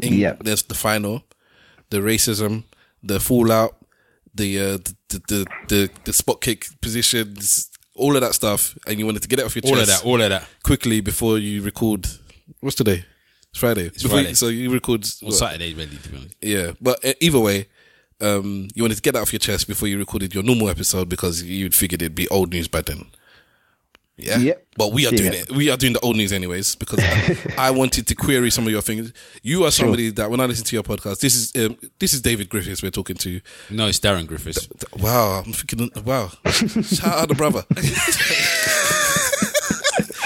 Eng- 0.02 0.14
Yeah. 0.14 0.34
There's 0.40 0.62
the 0.64 0.74
final, 0.74 1.22
the 1.90 1.98
racism, 1.98 2.64
the 3.02 3.20
fallout, 3.20 3.76
the, 4.34 4.58
uh, 4.58 4.78
the, 4.78 4.94
the 5.08 5.18
the 5.28 5.46
the 5.68 5.90
the 6.04 6.12
spot 6.12 6.40
kick 6.40 6.66
positions, 6.80 7.70
all 7.94 8.14
of 8.16 8.22
that 8.22 8.34
stuff, 8.34 8.76
and 8.86 8.98
you 8.98 9.04
wanted 9.06 9.22
to 9.22 9.28
get 9.28 9.38
it 9.38 9.44
off 9.44 9.54
your 9.54 9.62
All 9.66 9.76
chest 9.76 9.82
of 9.82 9.88
that. 10.02 10.04
All 10.08 10.20
of 10.22 10.30
that. 10.30 10.46
quickly 10.62 11.00
before 11.02 11.38
you 11.38 11.62
record. 11.62 12.06
What's 12.60 12.76
today? 12.76 13.04
It's 13.50 13.58
Friday. 13.60 13.90
Before 13.90 14.02
you- 14.18 14.24
Friday. 14.24 14.34
so 14.34 14.48
you 14.48 14.70
record. 14.72 15.04
On 15.22 15.26
what? 15.28 15.34
Saturday, 15.34 15.74
really, 15.74 15.96
to 15.98 16.08
be 16.08 16.16
honest. 16.16 16.34
Yeah, 16.40 16.72
but 16.80 17.04
uh, 17.04 17.12
either 17.20 17.38
way, 17.40 17.68
um, 18.22 18.68
you 18.74 18.82
wanted 18.82 18.94
to 18.96 19.02
get 19.02 19.12
that 19.12 19.20
off 19.20 19.32
your 19.32 19.40
chest 19.40 19.68
before 19.68 19.88
you 19.88 19.98
recorded 19.98 20.32
your 20.32 20.42
normal 20.42 20.70
episode 20.70 21.08
because 21.10 21.42
you 21.42 21.68
figured 21.70 22.00
it'd 22.00 22.14
be 22.14 22.28
old 22.28 22.50
news 22.52 22.68
by 22.68 22.80
then. 22.80 23.04
Yeah, 24.22 24.38
Yep. 24.38 24.66
But 24.76 24.92
we 24.92 25.06
are 25.06 25.10
doing 25.10 25.32
Yeah. 25.32 25.40
it. 25.40 25.50
We 25.52 25.70
are 25.70 25.76
doing 25.76 25.92
the 25.92 26.00
old 26.00 26.16
news 26.16 26.32
anyways 26.32 26.76
because 26.76 26.98
I, 27.02 27.36
I 27.68 27.70
wanted 27.70 28.06
to 28.06 28.14
query 28.14 28.50
some 28.50 28.64
of 28.66 28.70
your 28.72 28.80
things. 28.82 29.12
You 29.42 29.64
are 29.64 29.70
somebody 29.70 30.10
that 30.12 30.30
when 30.30 30.40
I 30.40 30.46
listen 30.46 30.64
to 30.64 30.76
your 30.76 30.82
podcast, 30.82 31.20
this 31.20 31.34
is 31.34 31.52
um, 31.66 31.76
this 31.98 32.14
is 32.14 32.20
David 32.22 32.48
Griffiths 32.48 32.82
we're 32.82 32.90
talking 32.90 33.16
to. 33.16 33.40
No, 33.70 33.86
it's 33.86 33.98
Darren 34.00 34.26
Griffiths. 34.26 34.68
Wow, 34.98 35.42
I'm 35.44 35.52
thinking. 35.52 35.90
Wow, 36.04 36.28
shout 36.48 37.18
out 37.18 37.28
the 37.28 37.34
brother. 37.36 37.62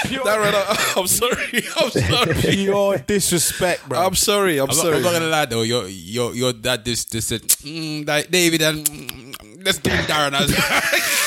Darren, 0.07 0.53
I, 0.53 0.93
I'm 0.97 1.07
sorry. 1.07 1.63
I'm 1.77 1.89
sorry. 1.91 2.55
Your 2.55 2.97
disrespect, 2.97 3.87
bro. 3.87 3.99
I'm 3.99 4.15
sorry. 4.15 4.57
I'm, 4.57 4.63
I'm 4.69 4.75
not, 4.75 4.75
sorry. 4.75 4.95
I'm 4.97 5.01
not 5.03 5.13
gonna 5.13 5.27
lie 5.27 5.45
though. 5.45 5.61
Your 5.63 5.87
your 5.87 6.33
your 6.33 6.53
dad 6.53 6.85
just 6.85 7.11
just 7.11 7.27
said, 7.29 7.41
mm, 7.41 8.05
that 8.05 8.31
David 8.31 8.61
and 8.61 8.85
mm, 8.85 9.65
let's 9.65 9.77
do 9.79 9.89
Darren 9.89 10.33
as. 10.33 11.26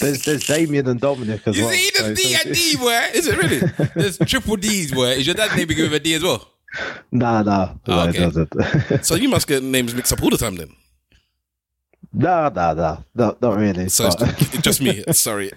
There's 0.00 0.24
there's 0.24 0.46
Damien 0.46 0.88
and 0.88 1.00
Dominic 1.00 1.42
as 1.46 1.56
you 1.56 1.64
well. 1.64 1.72
see 1.74 1.90
the 1.90 1.98
So- 1.98 2.14
D 2.14 2.22
so- 2.34 2.40
and 2.46 2.54
D, 2.54 2.76
boy. 2.76 3.00
Is 3.14 3.26
it 3.26 3.36
really? 3.38 3.58
There's 3.94 4.18
triple 4.18 4.56
D's, 4.56 4.92
boy. 4.92 5.12
Is 5.12 5.26
your 5.26 5.34
dad 5.34 5.56
name 5.56 5.66
begin 5.68 5.84
with 5.84 5.94
a 5.94 6.00
D 6.00 6.14
as 6.14 6.22
well? 6.22 6.48
Nah, 7.10 7.42
nah, 7.42 7.74
no, 7.86 7.94
Oh, 7.94 8.04
it 8.04 8.08
okay. 8.10 8.18
doesn't. 8.30 9.04
so 9.04 9.14
you 9.14 9.28
must 9.28 9.46
get 9.48 9.62
names 9.62 9.94
mixed 9.94 10.12
up 10.12 10.22
all 10.22 10.30
the 10.30 10.36
time 10.36 10.56
then. 10.56 10.70
nah, 12.12 12.48
nah, 12.50 12.74
nah, 12.74 12.98
no, 13.14 13.36
not 13.40 13.56
really. 13.58 13.88
So 13.88 14.08
just 14.60 14.80
me. 14.80 15.02
Sorry, 15.12 15.50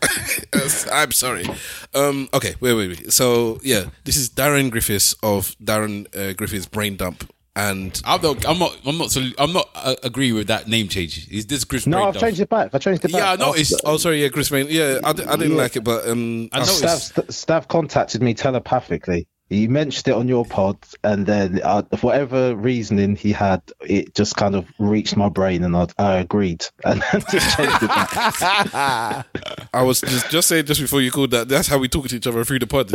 I'm 0.92 1.12
sorry. 1.12 1.46
Um, 1.94 2.30
okay, 2.34 2.56
wait, 2.60 2.74
wait, 2.74 2.88
wait. 2.90 3.14
So 3.14 3.60
yeah, 3.64 3.86
this 4.06 4.16
is 4.18 4.30
Darren 4.30 4.72
Griffiths 4.72 5.14
of 5.22 5.56
Darren 5.64 6.08
uh, 6.16 6.34
Griffiths 6.34 6.66
Brain 6.66 6.96
Dump, 6.96 7.30
and 7.56 8.02
I'm 8.06 8.22
not. 8.22 8.46
I'm 8.48 8.60
not. 8.60 8.78
I'm 8.86 8.98
not. 8.98 9.12
so- 9.12 9.28
I'm 9.38 9.54
not 9.54 9.70
uh, 9.76 9.96
agree 10.04 10.32
with 10.32 10.48
that 10.48 10.68
name 10.68 10.88
change. 10.88 11.28
Is 11.30 11.46
this 11.48 11.64
Chris? 11.66 11.86
no, 11.86 12.04
I've 12.04 12.16
Braindove? 12.16 12.20
changed 12.20 12.40
it 12.42 12.50
back. 12.50 12.74
I 12.74 12.78
changed 12.78 13.04
it 13.06 13.12
back. 13.12 13.20
Yeah, 13.22 13.32
I 13.32 13.36
noticed. 13.36 13.82
oh, 13.86 13.98
sorry, 13.98 14.22
yeah, 14.24 14.30
Chris 14.30 14.50
Main. 14.52 14.68
Yeah, 14.70 15.00
I, 15.04 15.14
didn't 15.14 15.52
Yeah. 15.52 15.58
like 15.58 15.76
it, 15.76 15.84
but 15.84 16.08
um, 16.08 16.50
I 16.54 16.58
I- 16.58 16.60
noticed. 16.60 17.14
Stav, 17.16 17.26
Stav 17.28 17.68
contacted 17.68 18.22
me 18.22 18.34
telepathically. 18.34 19.28
He 19.50 19.68
mentioned 19.68 20.08
it 20.08 20.14
on 20.18 20.30
your 20.30 20.46
pod, 20.46 20.78
and 21.04 21.26
then 21.26 21.60
uh, 21.62 21.82
for 21.98 22.08
whatever 22.08 22.56
reasoning 22.56 23.18
he 23.18 23.34
had, 23.34 23.62
it 23.82 24.16
just 24.16 24.38
kind 24.38 24.56
of 24.56 24.66
reached 24.80 25.18
my 25.18 25.28
brain, 25.28 25.66
and 25.66 25.76
I, 25.76 25.88
I 25.98 26.14
agreed, 26.20 26.66
and 26.86 27.04
then 27.12 27.22
just 27.30 27.58
changed 27.58 27.84
it 27.84 27.88
back. 27.90 29.26
I 29.74 29.82
was 29.84 30.00
just 30.00 30.32
just 30.32 30.48
saying 30.48 30.68
just 30.68 30.80
before 30.80 31.02
you 31.02 31.12
called 31.12 31.32
that. 31.32 31.50
That's 31.50 31.68
how 31.68 31.80
we 31.80 31.90
talk 31.90 32.08
to 32.08 32.16
each 32.16 32.28
other 32.28 32.46
through 32.46 32.60
the 32.60 32.68
pod. 32.68 32.94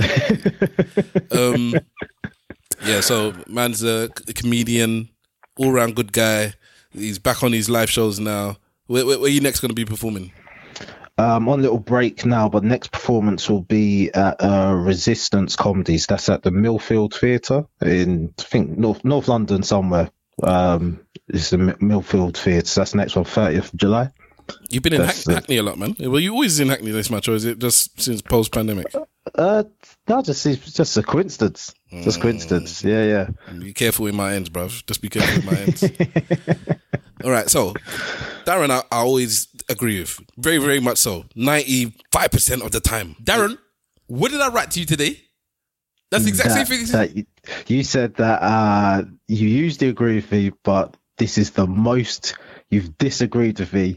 um, 1.39 1.75
yeah. 2.85 3.01
So 3.01 3.35
man's 3.47 3.83
a 3.83 4.09
comedian, 4.35 5.09
all 5.57 5.73
round 5.73 5.97
good 5.97 6.13
guy. 6.13 6.55
He's 6.93 7.19
back 7.19 7.43
on 7.43 7.53
his 7.53 7.69
live 7.69 7.91
shows 7.91 8.19
now. 8.19 8.57
Where, 8.87 9.05
where, 9.05 9.19
where 9.19 9.31
you 9.31 9.41
next 9.41 9.61
going 9.61 9.71
to 9.71 9.75
be 9.75 9.85
performing? 9.85 10.33
Um, 11.19 11.49
on 11.49 11.61
a 11.61 11.63
little 11.63 11.79
break 11.79 12.27
now, 12.27 12.49
but 12.49 12.63
next 12.63 12.93
performance 12.93 13.49
will 13.49 13.63
be 13.63 14.11
at 14.13 14.37
uh, 14.39 14.75
Resistance 14.75 15.57
Comedies. 15.57 16.07
That's 16.07 16.29
at 16.29 16.43
the 16.43 16.51
Millfield 16.51 17.15
Theatre 17.15 17.65
in, 17.81 18.35
I 18.39 18.43
think, 18.43 18.77
North 18.77 19.03
North 19.03 19.27
London 19.27 19.63
somewhere. 19.63 20.11
Um, 20.43 21.01
it's 21.29 21.51
the 21.51 21.57
Millfield 21.57 22.37
Theatre. 22.37 22.67
So 22.67 22.81
that's 22.83 22.95
next 22.95 23.17
one, 23.17 23.25
30th 23.25 23.73
of 23.73 23.77
July. 23.77 24.11
You've 24.71 24.83
been 24.83 24.95
in 24.95 25.01
Hack- 25.03 25.17
it. 25.19 25.33
Hackney 25.33 25.57
a 25.59 25.63
lot, 25.63 25.79
man. 25.79 25.97
Well, 25.99 26.21
you 26.21 26.33
always 26.33 26.61
in 26.61 26.69
Hackney 26.69 26.91
this 26.91 27.11
much, 27.11 27.29
or 27.29 27.35
is 27.35 27.45
it 27.45 27.59
just 27.59 28.01
since 28.01 28.23
post 28.23 28.53
pandemic? 28.53 28.87
Uh, 29.35 29.65
no, 30.09 30.23
just 30.23 30.45
just 30.45 30.97
a 30.97 31.03
coincidence. 31.03 31.75
Just 32.03 32.21
coincidence. 32.21 32.85
Yeah, 32.85 33.05
yeah. 33.05 33.29
Be 33.59 33.73
careful 33.73 34.05
with 34.05 34.15
my 34.15 34.35
ends, 34.35 34.51
bruv. 34.51 34.87
Just 34.87 35.03
be 35.03 35.09
careful 35.09 35.37
with 35.37 35.45
my 35.47 35.59
ends. 35.59 36.79
All 37.25 37.31
right, 37.31 37.49
so 37.49 37.73
Darren, 38.45 38.71
I, 38.71 38.83
I 38.93 38.99
always 38.99 39.49
agree 39.69 40.01
with 40.01 40.21
very, 40.37 40.59
very 40.59 40.81
much 40.81 40.99
so. 40.99 41.25
Ninety-five 41.35 42.31
percent 42.31 42.63
of 42.63 42.71
the 42.71 42.81
time, 42.81 43.17
Darren, 43.23 43.59
what 44.07 44.31
did 44.31 44.41
I 44.41 44.49
write 44.49 44.71
to 44.73 44.81
you 44.81 44.87
today? 44.87 45.21
That's 46.11 46.25
the 46.25 46.31
exact 46.31 46.53
same 46.53 46.67
thing. 46.67 46.87
that 46.93 47.17
you, 47.17 47.27
you 47.67 47.83
said 47.83 48.15
that 48.17 48.43
uh, 48.43 49.03
you 49.27 49.49
usually 49.49 49.89
agree 49.89 50.17
with 50.17 50.31
me, 50.31 50.53
but 50.63 50.97
this 51.19 51.37
is 51.37 51.51
the 51.51 51.67
most 51.67 52.37
you've 52.71 52.97
disagreed 52.97 53.59
with 53.59 53.73
me 53.73 53.97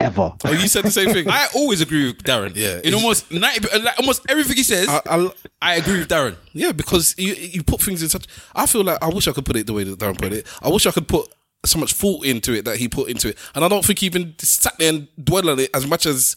ever. 0.00 0.32
Oh, 0.44 0.52
you 0.52 0.68
said 0.68 0.84
the 0.84 0.90
same 0.90 1.10
thing. 1.12 1.28
I 1.28 1.48
always 1.54 1.80
agree 1.80 2.06
with 2.06 2.22
Darren. 2.22 2.52
Yeah. 2.54 2.80
In 2.84 2.94
almost 2.94 3.30
ninety, 3.30 3.68
uh, 3.70 3.80
like 3.80 3.98
almost 3.98 4.22
everything 4.28 4.56
he 4.56 4.62
says, 4.62 4.88
I, 4.88 5.00
I, 5.06 5.30
I 5.62 5.74
agree 5.76 5.98
with 5.98 6.08
Darren. 6.08 6.36
yeah, 6.52 6.72
because 6.72 7.14
you 7.18 7.34
you 7.34 7.62
put 7.62 7.80
things 7.80 8.02
in 8.02 8.08
such. 8.08 8.26
I 8.54 8.66
feel 8.66 8.84
like 8.84 9.02
I 9.02 9.08
wish 9.08 9.28
I 9.28 9.32
could 9.32 9.44
put 9.44 9.56
it 9.56 9.66
the 9.66 9.72
way 9.72 9.84
that 9.84 9.98
Darren 9.98 10.18
put 10.18 10.32
it. 10.32 10.46
I 10.62 10.68
wish 10.68 10.86
I 10.86 10.90
could 10.90 11.08
put 11.08 11.32
so 11.64 11.78
much 11.78 11.94
thought 11.94 12.24
into 12.24 12.52
it 12.52 12.64
that 12.64 12.76
he 12.76 12.88
put 12.88 13.08
into 13.08 13.28
it, 13.28 13.38
and 13.54 13.64
I 13.64 13.68
don't 13.68 13.84
think 13.84 14.00
he 14.00 14.06
even 14.06 14.34
sat 14.38 14.78
there 14.78 14.90
and 14.90 15.08
dwelled 15.22 15.48
on 15.48 15.58
it 15.58 15.70
as 15.74 15.86
much 15.86 16.06
as 16.06 16.36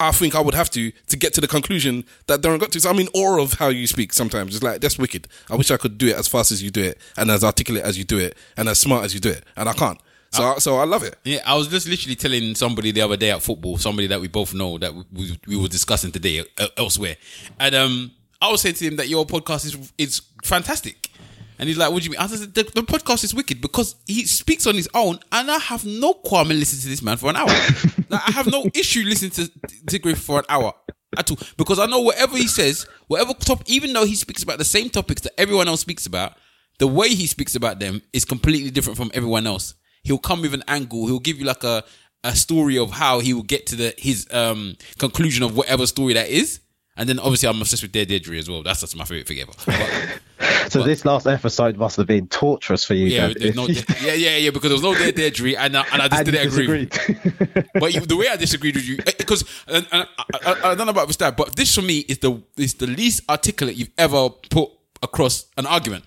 I 0.00 0.10
think 0.10 0.34
I 0.34 0.40
would 0.40 0.54
have 0.54 0.70
to 0.70 0.90
to 0.90 1.16
get 1.16 1.34
to 1.34 1.40
the 1.40 1.46
conclusion 1.48 2.04
that 2.26 2.40
Darren 2.40 2.58
got 2.58 2.72
to. 2.72 2.80
So 2.80 2.90
I'm 2.90 2.98
in 2.98 3.08
awe 3.14 3.40
of 3.40 3.54
how 3.54 3.68
you 3.68 3.86
speak 3.86 4.12
sometimes. 4.12 4.54
It's 4.56 4.64
like 4.64 4.80
that's 4.80 4.98
wicked. 4.98 5.28
I 5.50 5.56
wish 5.56 5.70
I 5.70 5.76
could 5.76 5.98
do 5.98 6.08
it 6.08 6.16
as 6.16 6.26
fast 6.26 6.50
as 6.50 6.62
you 6.62 6.70
do 6.70 6.82
it, 6.82 6.98
and 7.16 7.30
as 7.30 7.44
articulate 7.44 7.84
as 7.84 7.96
you 7.98 8.04
do 8.04 8.18
it, 8.18 8.36
and 8.56 8.68
as 8.68 8.80
smart 8.80 9.04
as 9.04 9.14
you 9.14 9.20
do 9.20 9.30
it, 9.30 9.44
and 9.56 9.68
I 9.68 9.72
can't. 9.74 10.00
So 10.34 10.42
I, 10.42 10.58
so 10.58 10.76
I 10.78 10.84
love 10.84 11.04
it. 11.04 11.16
Yeah, 11.24 11.40
I 11.46 11.54
was 11.54 11.68
just 11.68 11.86
literally 11.88 12.16
telling 12.16 12.54
somebody 12.56 12.90
the 12.90 13.02
other 13.02 13.16
day 13.16 13.30
at 13.30 13.42
football, 13.42 13.78
somebody 13.78 14.08
that 14.08 14.20
we 14.20 14.26
both 14.28 14.52
know 14.52 14.78
that 14.78 14.92
we, 15.12 15.38
we 15.46 15.56
were 15.56 15.68
discussing 15.68 16.10
today 16.10 16.44
uh, 16.58 16.66
elsewhere, 16.76 17.16
and 17.60 17.74
um, 17.74 18.10
I 18.42 18.50
was 18.50 18.60
saying 18.60 18.74
to 18.76 18.86
him 18.86 18.96
that 18.96 19.08
your 19.08 19.24
podcast 19.26 19.64
is 19.64 19.92
is 19.96 20.22
fantastic, 20.42 21.10
and 21.58 21.68
he's 21.68 21.78
like, 21.78 21.92
"What 21.92 22.02
do 22.02 22.06
you 22.06 22.10
mean?" 22.10 22.20
I 22.20 22.26
said, 22.26 22.52
"The, 22.52 22.64
the 22.64 22.82
podcast 22.82 23.22
is 23.22 23.32
wicked 23.32 23.60
because 23.60 23.94
he 24.06 24.26
speaks 24.26 24.66
on 24.66 24.74
his 24.74 24.88
own, 24.92 25.20
and 25.30 25.50
I 25.50 25.58
have 25.58 25.84
no 25.84 26.14
qualm 26.14 26.50
in 26.50 26.58
listening 26.58 26.82
to 26.82 26.88
this 26.88 27.02
man 27.02 27.16
for 27.16 27.30
an 27.30 27.36
hour. 27.36 27.46
like, 28.08 28.28
I 28.28 28.32
have 28.32 28.48
no 28.48 28.64
issue 28.74 29.02
listening 29.04 29.30
to 29.32 29.50
to 29.86 29.98
Griff 30.00 30.18
for 30.20 30.40
an 30.40 30.44
hour." 30.48 30.74
At 31.16 31.30
all, 31.30 31.38
because 31.56 31.78
I 31.78 31.86
know 31.86 32.00
whatever 32.00 32.36
he 32.36 32.48
says, 32.48 32.88
whatever 33.06 33.34
top, 33.34 33.62
even 33.66 33.92
though 33.92 34.04
he 34.04 34.16
speaks 34.16 34.42
about 34.42 34.58
the 34.58 34.64
same 34.64 34.90
topics 34.90 35.22
that 35.22 35.40
everyone 35.40 35.68
else 35.68 35.80
speaks 35.80 36.06
about, 36.06 36.36
the 36.80 36.88
way 36.88 37.10
he 37.10 37.28
speaks 37.28 37.54
about 37.54 37.78
them 37.78 38.02
is 38.12 38.24
completely 38.24 38.72
different 38.72 38.96
from 38.96 39.12
everyone 39.14 39.46
else. 39.46 39.74
He'll 40.04 40.18
come 40.18 40.42
with 40.42 40.54
an 40.54 40.62
angle. 40.68 41.06
He'll 41.06 41.18
give 41.18 41.38
you 41.38 41.44
like 41.44 41.64
a 41.64 41.82
a 42.22 42.34
story 42.34 42.78
of 42.78 42.90
how 42.92 43.20
he 43.20 43.34
will 43.34 43.42
get 43.42 43.66
to 43.66 43.76
the 43.76 43.94
his 43.98 44.26
um 44.32 44.76
conclusion 44.98 45.42
of 45.42 45.56
whatever 45.56 45.86
story 45.86 46.14
that 46.14 46.28
is. 46.28 46.60
And 46.96 47.08
then 47.08 47.18
obviously 47.18 47.48
I'm 47.48 47.60
obsessed 47.60 47.82
with 47.82 47.90
Dead 47.90 48.06
Deirdre 48.08 48.36
as 48.38 48.48
well. 48.48 48.62
That's 48.62 48.80
just 48.80 48.96
my 48.96 49.04
favorite 49.04 49.26
thing 49.26 49.40
ever. 49.40 49.52
But, 49.66 50.20
So 50.70 50.82
this 50.82 51.04
last 51.04 51.26
episode 51.26 51.76
must 51.76 51.96
have 51.98 52.06
been 52.06 52.26
torturous 52.28 52.84
for 52.84 52.94
you. 52.94 53.06
yeah, 53.06 53.26
no, 53.54 53.66
yeah, 53.68 54.14
yeah, 54.14 54.36
yeah, 54.38 54.50
because 54.50 54.70
there 54.70 54.72
was 54.72 54.82
no 54.82 54.94
Dead 54.94 55.14
Deirdre, 55.14 55.54
and 55.56 55.76
I, 55.76 55.84
and 55.92 56.02
I 56.02 56.08
just 56.08 56.20
And 56.20 56.26
didn't 56.32 56.48
agree. 56.48 56.86
disagreed. 56.86 57.68
But 57.74 57.94
you, 57.94 58.00
the 58.00 58.16
way 58.16 58.28
I 58.28 58.36
disagreed 58.36 58.74
with 58.74 58.88
you, 58.88 58.96
because 59.18 59.44
and, 59.68 59.86
and 59.92 60.08
I, 60.18 60.24
I, 60.46 60.70
I 60.70 60.74
don't 60.74 60.86
know 60.86 60.90
about 60.90 61.06
this, 61.06 61.16
dad, 61.16 61.36
but 61.36 61.54
this 61.54 61.74
for 61.74 61.82
me 61.82 61.98
is 61.98 62.18
the 62.18 62.42
is 62.56 62.74
the 62.74 62.86
least 62.86 63.22
articulate 63.28 63.76
you've 63.76 63.92
ever 63.98 64.30
put 64.30 64.70
across 65.02 65.46
an 65.58 65.66
argument. 65.66 66.04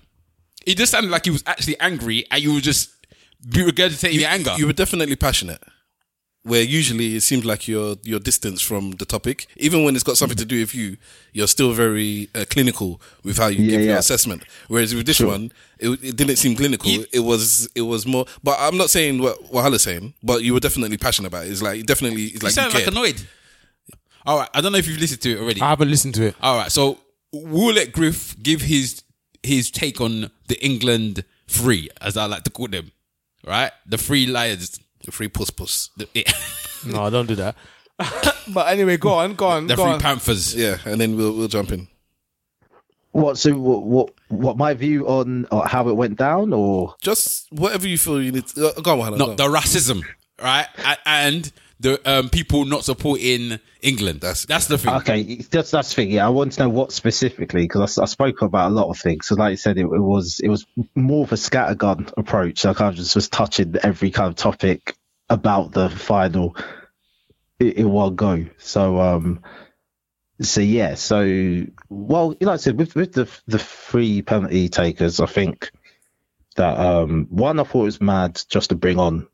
It 0.66 0.76
just 0.76 0.90
sounded 0.92 1.10
like 1.10 1.24
he 1.24 1.30
was 1.30 1.44
actually 1.46 1.78
angry, 1.80 2.26
and 2.30 2.42
you 2.42 2.54
were 2.54 2.60
just 2.60 2.90
be 3.46 3.60
regurgitating 3.60 4.14
your 4.20 4.28
anger. 4.30 4.54
You 4.58 4.66
were 4.66 4.72
definitely 4.72 5.16
passionate. 5.16 5.62
Where 6.44 6.62
usually 6.62 7.16
it 7.16 7.22
seems 7.22 7.44
like 7.44 7.68
you're 7.68 7.96
you're 8.04 8.20
distanced 8.20 8.64
from 8.64 8.92
the 8.92 9.04
topic, 9.04 9.48
even 9.56 9.82
when 9.84 9.94
it's 9.96 10.04
got 10.04 10.16
something 10.16 10.38
to 10.38 10.46
do 10.46 10.60
with 10.60 10.74
you, 10.74 10.96
you're 11.32 11.48
still 11.48 11.72
very 11.72 12.30
uh, 12.34 12.44
clinical 12.48 13.02
with 13.22 13.36
how 13.36 13.48
you 13.48 13.64
Yeah, 13.64 13.70
give 13.72 13.80
your 13.86 13.96
assessment. 13.98 14.44
Whereas 14.68 14.94
with 14.94 15.04
this 15.04 15.20
one, 15.20 15.52
it, 15.78 15.90
it 16.02 16.16
didn't 16.16 16.36
seem 16.36 16.56
clinical. 16.56 16.90
You- 16.90 17.04
it 17.12 17.20
was 17.20 17.68
it 17.74 17.82
was 17.82 18.06
more. 18.06 18.24
But 18.42 18.56
I'm 18.60 18.78
not 18.78 18.88
saying 18.88 19.20
what 19.20 19.42
Wahala's 19.52 19.82
saying, 19.82 20.14
but 20.22 20.42
you 20.42 20.54
were 20.54 20.60
definitely 20.60 20.96
passionate 20.96 21.28
about 21.28 21.46
it. 21.46 21.50
It's 21.50 21.60
like 21.60 21.84
definitely 21.84 22.26
it's 22.26 22.42
like 22.42 22.54
you 22.56 22.62
like 22.62 22.70
sound 22.70 22.72
you 22.72 22.78
like 22.80 22.88
annoyed. 22.88 23.20
All 24.24 24.38
right, 24.38 24.48
I 24.54 24.60
don't 24.60 24.72
know 24.72 24.78
if 24.78 24.86
you've 24.86 25.00
listened 25.00 25.20
to 25.22 25.32
it 25.32 25.40
already. 25.40 25.60
I 25.60 25.68
haven't 25.70 25.90
listened 25.90 26.14
to 26.14 26.28
it. 26.28 26.36
All 26.40 26.56
right, 26.56 26.70
so 26.70 26.98
we'll 27.32 27.74
let 27.74 27.92
Griff 27.92 28.36
give 28.42 28.62
his 28.62 29.02
his 29.42 29.70
take 29.70 30.00
on 30.00 30.30
the 30.46 30.64
England 30.64 31.24
three, 31.46 31.90
as 32.00 32.16
I 32.16 32.24
like 32.26 32.44
to 32.44 32.50
call 32.50 32.68
them. 32.68 32.92
Right, 33.46 33.70
the 33.86 33.96
three 33.98 34.26
lions, 34.26 34.78
the 35.04 35.12
free 35.12 35.28
puss 35.28 35.50
puss. 35.50 35.90
the, 35.96 36.08
No, 36.86 37.08
don't 37.10 37.26
do 37.26 37.34
that. 37.36 37.56
but 38.48 38.68
anyway, 38.68 38.96
go 38.96 39.10
on, 39.10 39.34
go 39.34 39.46
on, 39.46 39.66
the 39.66 39.74
go 39.76 39.84
three 39.84 39.92
on. 39.94 40.00
panthers. 40.00 40.54
Yeah, 40.54 40.78
and 40.84 41.00
then 41.00 41.16
we'll 41.16 41.32
we'll 41.32 41.48
jump 41.48 41.72
in. 41.72 41.88
what? 43.12 43.38
So 43.38 43.52
what? 43.54 43.82
What? 43.84 44.10
What? 44.28 44.56
My 44.56 44.74
view 44.74 45.08
on 45.08 45.46
uh, 45.50 45.66
how 45.66 45.88
it 45.88 45.94
went 45.94 46.16
down, 46.16 46.52
or 46.52 46.94
Just 47.00 47.50
whatever 47.52 47.88
you 47.88 47.98
feel 47.98 48.22
you 48.22 48.32
need. 48.32 48.46
To, 48.48 48.68
uh, 48.68 48.80
go 48.80 49.00
on, 49.00 49.12
Wahala. 49.12 49.18
No, 49.18 49.24
go 49.26 49.30
on. 49.32 49.36
the 49.36 49.44
racism, 49.58 50.02
right, 50.40 50.66
and 51.06 51.50
the 51.80 52.00
um, 52.10 52.28
people 52.28 52.64
not 52.64 52.84
supporting 52.84 53.60
England. 53.82 54.20
That's 54.20 54.46
that's 54.46 54.66
the 54.66 54.78
thing. 54.78 54.94
okay, 54.94 55.20
it's 55.20 55.48
just 55.48 55.72
that's 55.72 55.88
the 55.90 55.94
thing. 55.94 56.10
Yeah, 56.10 56.26
I 56.26 56.30
want 56.30 56.52
to 56.52 56.62
know 56.62 56.68
what 56.68 56.92
specifically 56.92 57.62
because 57.62 57.98
I, 57.98 58.02
I 58.02 58.06
spoke 58.06 58.42
about 58.42 58.70
a 58.70 58.74
lot 58.74 58.90
of 58.90 58.98
things. 58.98 59.26
So, 59.26 59.36
like 59.36 59.52
you 59.52 59.56
said, 59.56 59.78
it, 59.78 59.82
it 59.82 59.86
was 59.86 60.40
it 60.40 60.48
was 60.48 60.66
more 60.94 61.24
of 61.24 61.32
a 61.32 61.36
scattergun 61.36 62.12
approach. 62.16 62.60
So 62.60 62.70
I 62.70 62.74
kind 62.74 62.90
of 62.90 62.96
just 62.96 63.14
was 63.14 63.28
touching 63.28 63.76
every 63.82 64.10
kind 64.10 64.28
of 64.28 64.36
topic 64.36 64.96
about 65.28 65.72
the 65.72 65.88
final 65.88 66.56
in, 67.60 67.72
in 67.72 67.90
one 67.90 68.16
go. 68.16 68.46
So, 68.58 69.00
um, 69.00 69.42
so 70.40 70.60
yeah, 70.60 70.94
so 70.94 71.64
well, 71.88 72.28
like 72.40 72.48
I 72.48 72.56
said, 72.56 72.78
with 72.78 72.94
with 72.94 73.12
the 73.12 73.28
the 73.46 73.58
three 73.58 74.22
penalty 74.22 74.68
takers, 74.68 75.20
I 75.20 75.26
think 75.26 75.70
that 76.56 76.78
um 76.78 77.26
one 77.30 77.60
I 77.60 77.64
thought 77.64 77.84
was 77.84 78.00
mad 78.00 78.40
just 78.48 78.70
to 78.70 78.76
bring 78.76 78.98
on 78.98 79.28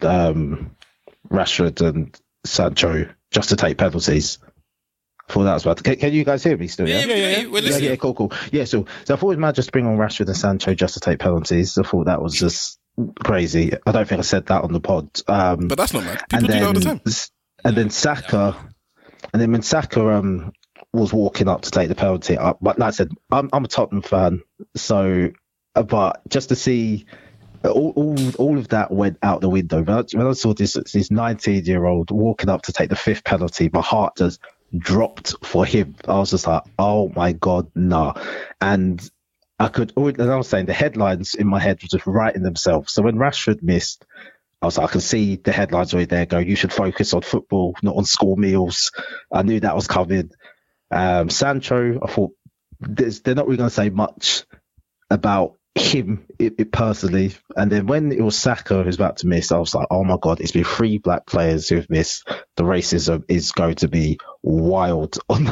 um 0.00 0.74
Rashford 1.30 1.80
and 1.80 2.18
Sancho 2.44 3.08
just 3.30 3.48
to 3.50 3.56
take 3.56 3.78
penalties. 3.78 4.38
I 5.28 5.32
thought 5.32 5.44
that 5.44 5.54
was 5.54 5.64
bad. 5.64 5.82
Can, 5.82 5.96
can 5.96 6.12
you 6.12 6.24
guys 6.24 6.44
hear 6.44 6.56
me 6.56 6.68
still? 6.68 6.86
Yeah, 6.88 7.00
Yeah, 7.04 7.14
yeah, 7.14 7.14
yeah. 7.16 7.46
We're 7.46 7.60
yeah, 7.60 7.68
listening. 7.68 7.90
yeah, 7.90 7.96
cool, 7.96 8.14
cool. 8.14 8.32
Yeah, 8.52 8.64
so 8.64 8.86
so 9.04 9.14
I 9.14 9.16
thought 9.16 9.26
it 9.28 9.36
was 9.36 9.38
mad 9.38 9.54
just 9.54 9.68
to 9.68 9.72
bring 9.72 9.86
on 9.86 9.96
Rashford 9.96 10.26
and 10.26 10.36
Sancho 10.36 10.74
just 10.74 10.94
to 10.94 11.00
take 11.00 11.18
penalties. 11.18 11.78
I 11.78 11.82
thought 11.82 12.06
that 12.06 12.20
was 12.22 12.34
just 12.34 12.78
crazy. 13.24 13.72
I 13.86 13.92
don't 13.92 14.06
think 14.06 14.18
I 14.18 14.22
said 14.22 14.46
that 14.46 14.62
on 14.62 14.72
the 14.72 14.80
pod. 14.80 15.08
Um, 15.26 15.68
But 15.68 15.78
that's 15.78 15.94
not 15.94 16.04
mad. 16.04 16.20
and 16.32 16.42
People 16.42 16.46
do 16.46 16.52
then 16.52 16.60
that 16.60 16.66
all 16.66 16.74
the 16.74 16.80
time. 16.80 17.00
and 17.64 17.76
then 17.76 17.90
Saka, 17.90 18.56
and 19.32 19.40
then 19.40 19.50
when 19.52 19.62
Saka 19.62 20.06
um 20.10 20.52
was 20.92 21.12
walking 21.12 21.48
up 21.48 21.62
to 21.62 21.70
take 21.70 21.88
the 21.88 21.94
penalty, 21.94 22.38
I, 22.38 22.52
but 22.60 22.78
like 22.78 22.88
I 22.88 22.90
said, 22.90 23.10
I'm 23.32 23.48
I'm 23.52 23.64
a 23.64 23.68
Tottenham 23.68 24.02
fan, 24.02 24.42
so 24.76 25.30
but 25.74 26.20
just 26.28 26.50
to 26.50 26.56
see. 26.56 27.06
All, 27.64 27.92
all, 27.96 28.16
all 28.36 28.58
of 28.58 28.68
that 28.68 28.90
went 28.90 29.18
out 29.22 29.40
the 29.40 29.48
window. 29.48 29.82
When 29.82 29.98
I, 29.98 30.04
when 30.12 30.26
I 30.26 30.32
saw 30.32 30.54
this 30.54 30.74
this 30.92 31.10
19 31.10 31.64
year 31.64 31.84
old 31.84 32.10
walking 32.10 32.50
up 32.50 32.62
to 32.62 32.72
take 32.72 32.90
the 32.90 32.96
fifth 32.96 33.24
penalty, 33.24 33.70
my 33.72 33.80
heart 33.80 34.16
just 34.16 34.40
dropped 34.76 35.34
for 35.44 35.64
him. 35.64 35.96
I 36.06 36.18
was 36.18 36.30
just 36.30 36.46
like, 36.46 36.62
oh 36.78 37.10
my 37.14 37.32
god, 37.32 37.70
nah. 37.74 38.14
And 38.60 39.00
I 39.58 39.68
could, 39.68 39.92
and 39.96 40.22
I 40.22 40.36
was 40.36 40.48
saying 40.48 40.66
the 40.66 40.72
headlines 40.72 41.34
in 41.34 41.46
my 41.46 41.60
head 41.60 41.80
were 41.82 41.88
just 41.88 42.06
writing 42.06 42.42
themselves. 42.42 42.92
So 42.92 43.02
when 43.02 43.16
Rashford 43.16 43.62
missed, 43.62 44.04
I 44.60 44.66
was 44.66 44.78
like, 44.78 44.88
I 44.88 44.92
can 44.92 45.00
see 45.00 45.36
the 45.36 45.52
headlines 45.52 45.94
right 45.94 46.08
there 46.08 46.26
go, 46.26 46.38
you 46.38 46.56
should 46.56 46.72
focus 46.72 47.14
on 47.14 47.22
football, 47.22 47.76
not 47.82 47.96
on 47.96 48.04
school 48.04 48.36
meals. 48.36 48.92
I 49.32 49.42
knew 49.42 49.60
that 49.60 49.76
was 49.76 49.86
coming. 49.86 50.30
Um, 50.90 51.30
Sancho, 51.30 52.00
I 52.02 52.06
thought 52.10 52.32
they're 52.80 53.34
not 53.34 53.46
really 53.46 53.58
going 53.58 53.68
to 53.68 53.74
say 53.74 53.90
much 53.90 54.44
about 55.10 55.56
him 55.74 56.26
it, 56.38 56.54
it 56.58 56.72
personally. 56.72 57.34
And 57.56 57.70
then 57.70 57.86
when 57.86 58.12
it 58.12 58.20
was 58.20 58.38
Saka 58.38 58.82
who's 58.82 58.94
about 58.94 59.18
to 59.18 59.26
miss, 59.26 59.50
I 59.50 59.58
was 59.58 59.74
like, 59.74 59.88
oh 59.90 60.04
my 60.04 60.16
God, 60.20 60.40
it's 60.40 60.52
been 60.52 60.64
three 60.64 60.98
black 60.98 61.26
players 61.26 61.68
who've 61.68 61.88
missed. 61.90 62.28
The 62.56 62.62
racism 62.62 63.24
is 63.28 63.52
going 63.52 63.76
to 63.76 63.88
be 63.88 64.18
wild 64.42 65.18
on 65.28 65.48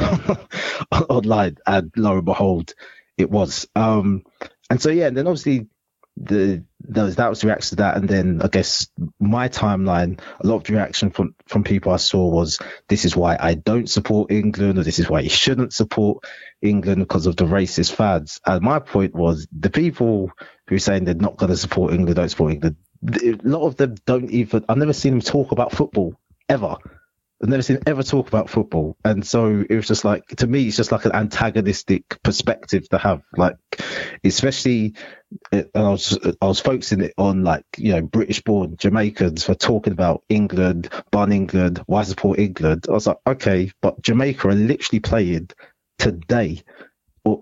online. 1.09 1.57
And 1.65 1.91
lo 1.95 2.13
and 2.17 2.25
behold, 2.25 2.73
it 3.17 3.29
was. 3.29 3.67
Um, 3.75 4.23
and 4.69 4.81
so, 4.81 4.89
yeah, 4.89 5.07
and 5.07 5.17
then 5.17 5.27
obviously 5.27 5.67
the 6.17 6.63
that 6.89 7.29
was, 7.29 7.39
the 7.39 7.47
reaction 7.47 7.69
to 7.69 7.75
that, 7.77 7.97
and 7.97 8.07
then 8.07 8.41
I 8.41 8.47
guess 8.47 8.87
my 9.19 9.49
timeline, 9.49 10.19
a 10.39 10.47
lot 10.47 10.57
of 10.57 10.69
reaction 10.69 11.09
from 11.09 11.35
from 11.47 11.63
people 11.63 11.91
I 11.91 11.97
saw 11.97 12.27
was 12.29 12.59
this 12.87 13.05
is 13.05 13.15
why 13.15 13.37
I 13.39 13.55
don't 13.55 13.89
support 13.89 14.31
England, 14.31 14.77
or 14.77 14.83
this 14.83 14.99
is 14.99 15.09
why 15.09 15.21
you 15.21 15.29
shouldn't 15.29 15.73
support 15.73 16.23
England 16.61 16.99
because 16.99 17.25
of 17.25 17.35
the 17.35 17.45
racist 17.45 17.93
fads. 17.93 18.39
And 18.45 18.61
my 18.61 18.79
point 18.79 19.15
was 19.15 19.47
the 19.57 19.69
people 19.69 20.31
who 20.67 20.75
are 20.75 20.79
saying 20.79 21.05
they're 21.05 21.15
not 21.15 21.37
going 21.37 21.51
to 21.51 21.57
support 21.57 21.93
England, 21.93 22.15
don't 22.15 22.29
support 22.29 22.53
England. 22.53 22.75
A 23.21 23.47
lot 23.47 23.65
of 23.65 23.75
them 23.77 23.95
don't 24.05 24.29
even. 24.29 24.65
I've 24.69 24.77
never 24.77 24.93
seen 24.93 25.13
them 25.13 25.21
talk 25.21 25.51
about 25.51 25.71
football 25.71 26.15
ever. 26.47 26.77
I've 27.43 27.49
never 27.49 27.61
seen 27.61 27.79
ever 27.85 28.03
talk 28.03 28.29
about 28.29 28.49
football, 28.49 28.95
and 29.03 29.27
so 29.27 29.65
it 29.69 29.75
was 29.75 29.85
just 29.85 30.05
like 30.05 30.25
to 30.37 30.47
me, 30.47 30.65
it's 30.65 30.77
just 30.77 30.93
like 30.93 31.03
an 31.03 31.11
antagonistic 31.13 32.23
perspective 32.23 32.87
to 32.87 32.97
have, 32.97 33.21
like 33.35 33.57
especially 34.23 34.93
eh, 35.51 35.63
and 35.75 35.85
I 35.85 35.89
was 35.89 36.17
I 36.41 36.45
was 36.45 36.61
focusing 36.61 37.01
it 37.01 37.13
on 37.17 37.43
like 37.43 37.65
you 37.77 37.91
know 37.91 38.01
British 38.01 38.41
born 38.41 38.77
Jamaicans 38.77 39.43
for 39.43 39.55
talking 39.55 39.91
about 39.91 40.23
England, 40.29 40.87
bun 41.11 41.33
England, 41.33 41.83
why 41.85 42.03
support 42.03 42.39
England. 42.39 42.85
I 42.87 42.93
was 42.93 43.07
like, 43.07 43.17
okay, 43.27 43.71
but 43.81 44.01
Jamaica 44.01 44.47
are 44.47 44.55
literally 44.55 45.01
playing 45.01 45.49
today. 45.99 46.61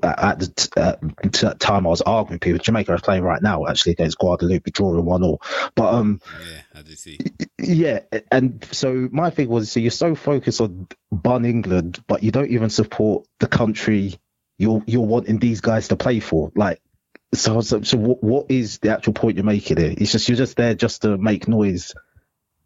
At 0.03 0.39
the 0.39 0.47
t- 0.47 1.47
uh, 1.47 1.53
time 1.55 1.88
I 1.88 1.89
was 1.89 2.01
arguing, 2.01 2.35
with 2.35 2.41
people 2.41 2.59
Jamaica 2.59 2.93
is 2.93 3.01
playing 3.01 3.23
right 3.23 3.41
now 3.41 3.65
actually 3.65 3.93
against 3.93 4.19
Guadeloupe, 4.19 4.71
drawing 4.71 5.03
one 5.05 5.23
all. 5.23 5.41
But 5.75 5.93
um, 5.93 6.21
Yeah, 6.51 6.61
I 6.79 6.81
did 6.83 7.00
see. 7.00 7.17
yeah, 7.57 8.01
and 8.31 8.63
so 8.71 9.09
my 9.11 9.31
thing 9.31 9.50
was, 9.50 9.71
so 9.71 9.79
you're 9.79 9.89
so 9.91 10.13
focused 10.13 10.61
on 10.61 10.88
bun 11.11 11.45
England, 11.45 12.03
but 12.07 12.21
you 12.21 12.31
don't 12.31 12.51
even 12.51 12.69
support 12.69 13.25
the 13.39 13.47
country 13.47 14.19
you're 14.61 14.83
you're 14.85 15.05
wanting 15.05 15.39
these 15.39 15.61
guys 15.61 15.88
to 15.88 15.95
play 15.95 16.19
for. 16.19 16.51
Like, 16.55 16.79
so 17.33 17.61
so, 17.61 17.81
so 17.81 17.97
what, 17.97 18.23
what 18.23 18.51
is 18.51 18.77
the 18.77 18.91
actual 18.91 19.13
point 19.13 19.35
you're 19.35 19.43
making 19.43 19.77
here? 19.77 19.95
It's 19.97 20.11
just 20.11 20.29
you're 20.29 20.38
just 20.38 20.55
there 20.55 20.75
just 20.75 21.01
to 21.01 21.17
make 21.17 21.47
noise 21.47 21.95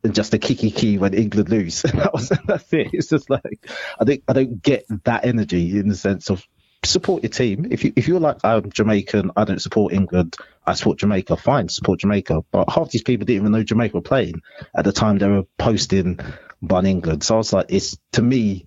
and 0.03 0.13
just 0.13 0.31
to 0.31 0.37
kiki 0.37 0.71
key 0.71 0.97
when 0.97 1.13
England 1.13 1.49
lose. 1.49 1.81
that 1.83 2.11
was 2.13 2.29
that's 2.45 2.73
it. 2.73 2.89
It's 2.91 3.07
just 3.07 3.29
like 3.29 3.65
I 3.97 4.03
think 4.03 4.23
I 4.27 4.33
don't 4.33 4.61
get 4.61 4.85
that 5.05 5.25
energy 5.25 5.79
in 5.79 5.87
the 5.87 5.95
sense 5.95 6.29
of 6.29 6.45
support 6.85 7.23
your 7.23 7.29
team. 7.29 7.67
If 7.71 7.83
you 7.83 7.93
if 7.95 8.07
you're 8.07 8.19
like 8.19 8.37
I'm 8.43 8.71
Jamaican, 8.71 9.31
I 9.35 9.43
don't 9.43 9.61
support 9.61 9.93
England. 9.93 10.35
I 10.65 10.73
support 10.73 10.99
Jamaica. 10.99 11.37
Fine, 11.37 11.69
support 11.69 11.99
Jamaica. 11.99 12.43
But 12.51 12.69
half 12.69 12.91
these 12.91 13.03
people 13.03 13.25
didn't 13.25 13.41
even 13.41 13.51
know 13.51 13.63
Jamaica 13.63 13.97
were 13.97 14.01
playing 14.01 14.41
at 14.75 14.85
the 14.85 14.91
time 14.91 15.17
they 15.17 15.27
were 15.27 15.45
posting 15.57 16.19
bun 16.61 16.85
England. 16.85 17.23
So 17.23 17.35
I 17.35 17.37
was 17.37 17.53
like, 17.53 17.67
it's 17.69 17.97
to 18.13 18.21
me, 18.21 18.65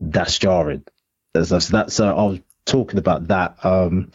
that's 0.00 0.38
jarring. 0.38 0.84
That's 1.32 1.50
that's, 1.50 1.68
that's 1.68 2.00
uh, 2.00 2.14
I 2.14 2.22
was 2.24 2.40
talking 2.64 2.98
about 2.98 3.28
that. 3.28 3.64
Um, 3.64 4.12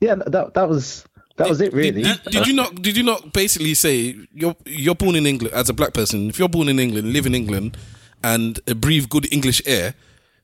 yeah, 0.00 0.16
that 0.16 0.54
that 0.54 0.68
was 0.68 1.04
that 1.36 1.48
was 1.48 1.60
it 1.60 1.72
really. 1.72 2.02
Did, 2.02 2.22
did 2.24 2.46
you 2.46 2.54
not? 2.54 2.74
Did 2.80 2.96
you 2.96 3.02
not 3.02 3.32
basically 3.32 3.74
say 3.74 4.16
you're 4.32 4.56
you're 4.64 4.94
born 4.94 5.16
in 5.16 5.26
England 5.26 5.54
as 5.54 5.68
a 5.68 5.72
black 5.74 5.94
person? 5.94 6.28
If 6.28 6.38
you're 6.38 6.48
born 6.48 6.68
in 6.68 6.78
England, 6.78 7.12
live 7.12 7.26
in 7.26 7.34
England, 7.34 7.76
and 8.22 8.64
breathe 8.80 9.08
good 9.08 9.32
English 9.32 9.62
air, 9.66 9.94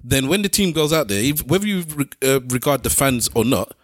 then 0.02 0.28
when 0.28 0.42
the 0.42 0.48
team 0.48 0.72
goes 0.72 0.92
out 0.92 1.08
there, 1.08 1.22
if, 1.22 1.46
whether 1.46 1.66
you 1.66 1.82
re- 1.94 2.08
uh, 2.22 2.40
regard 2.48 2.82
the 2.82 2.90
fans 2.90 3.28
or 3.34 3.44
not, 3.44 3.74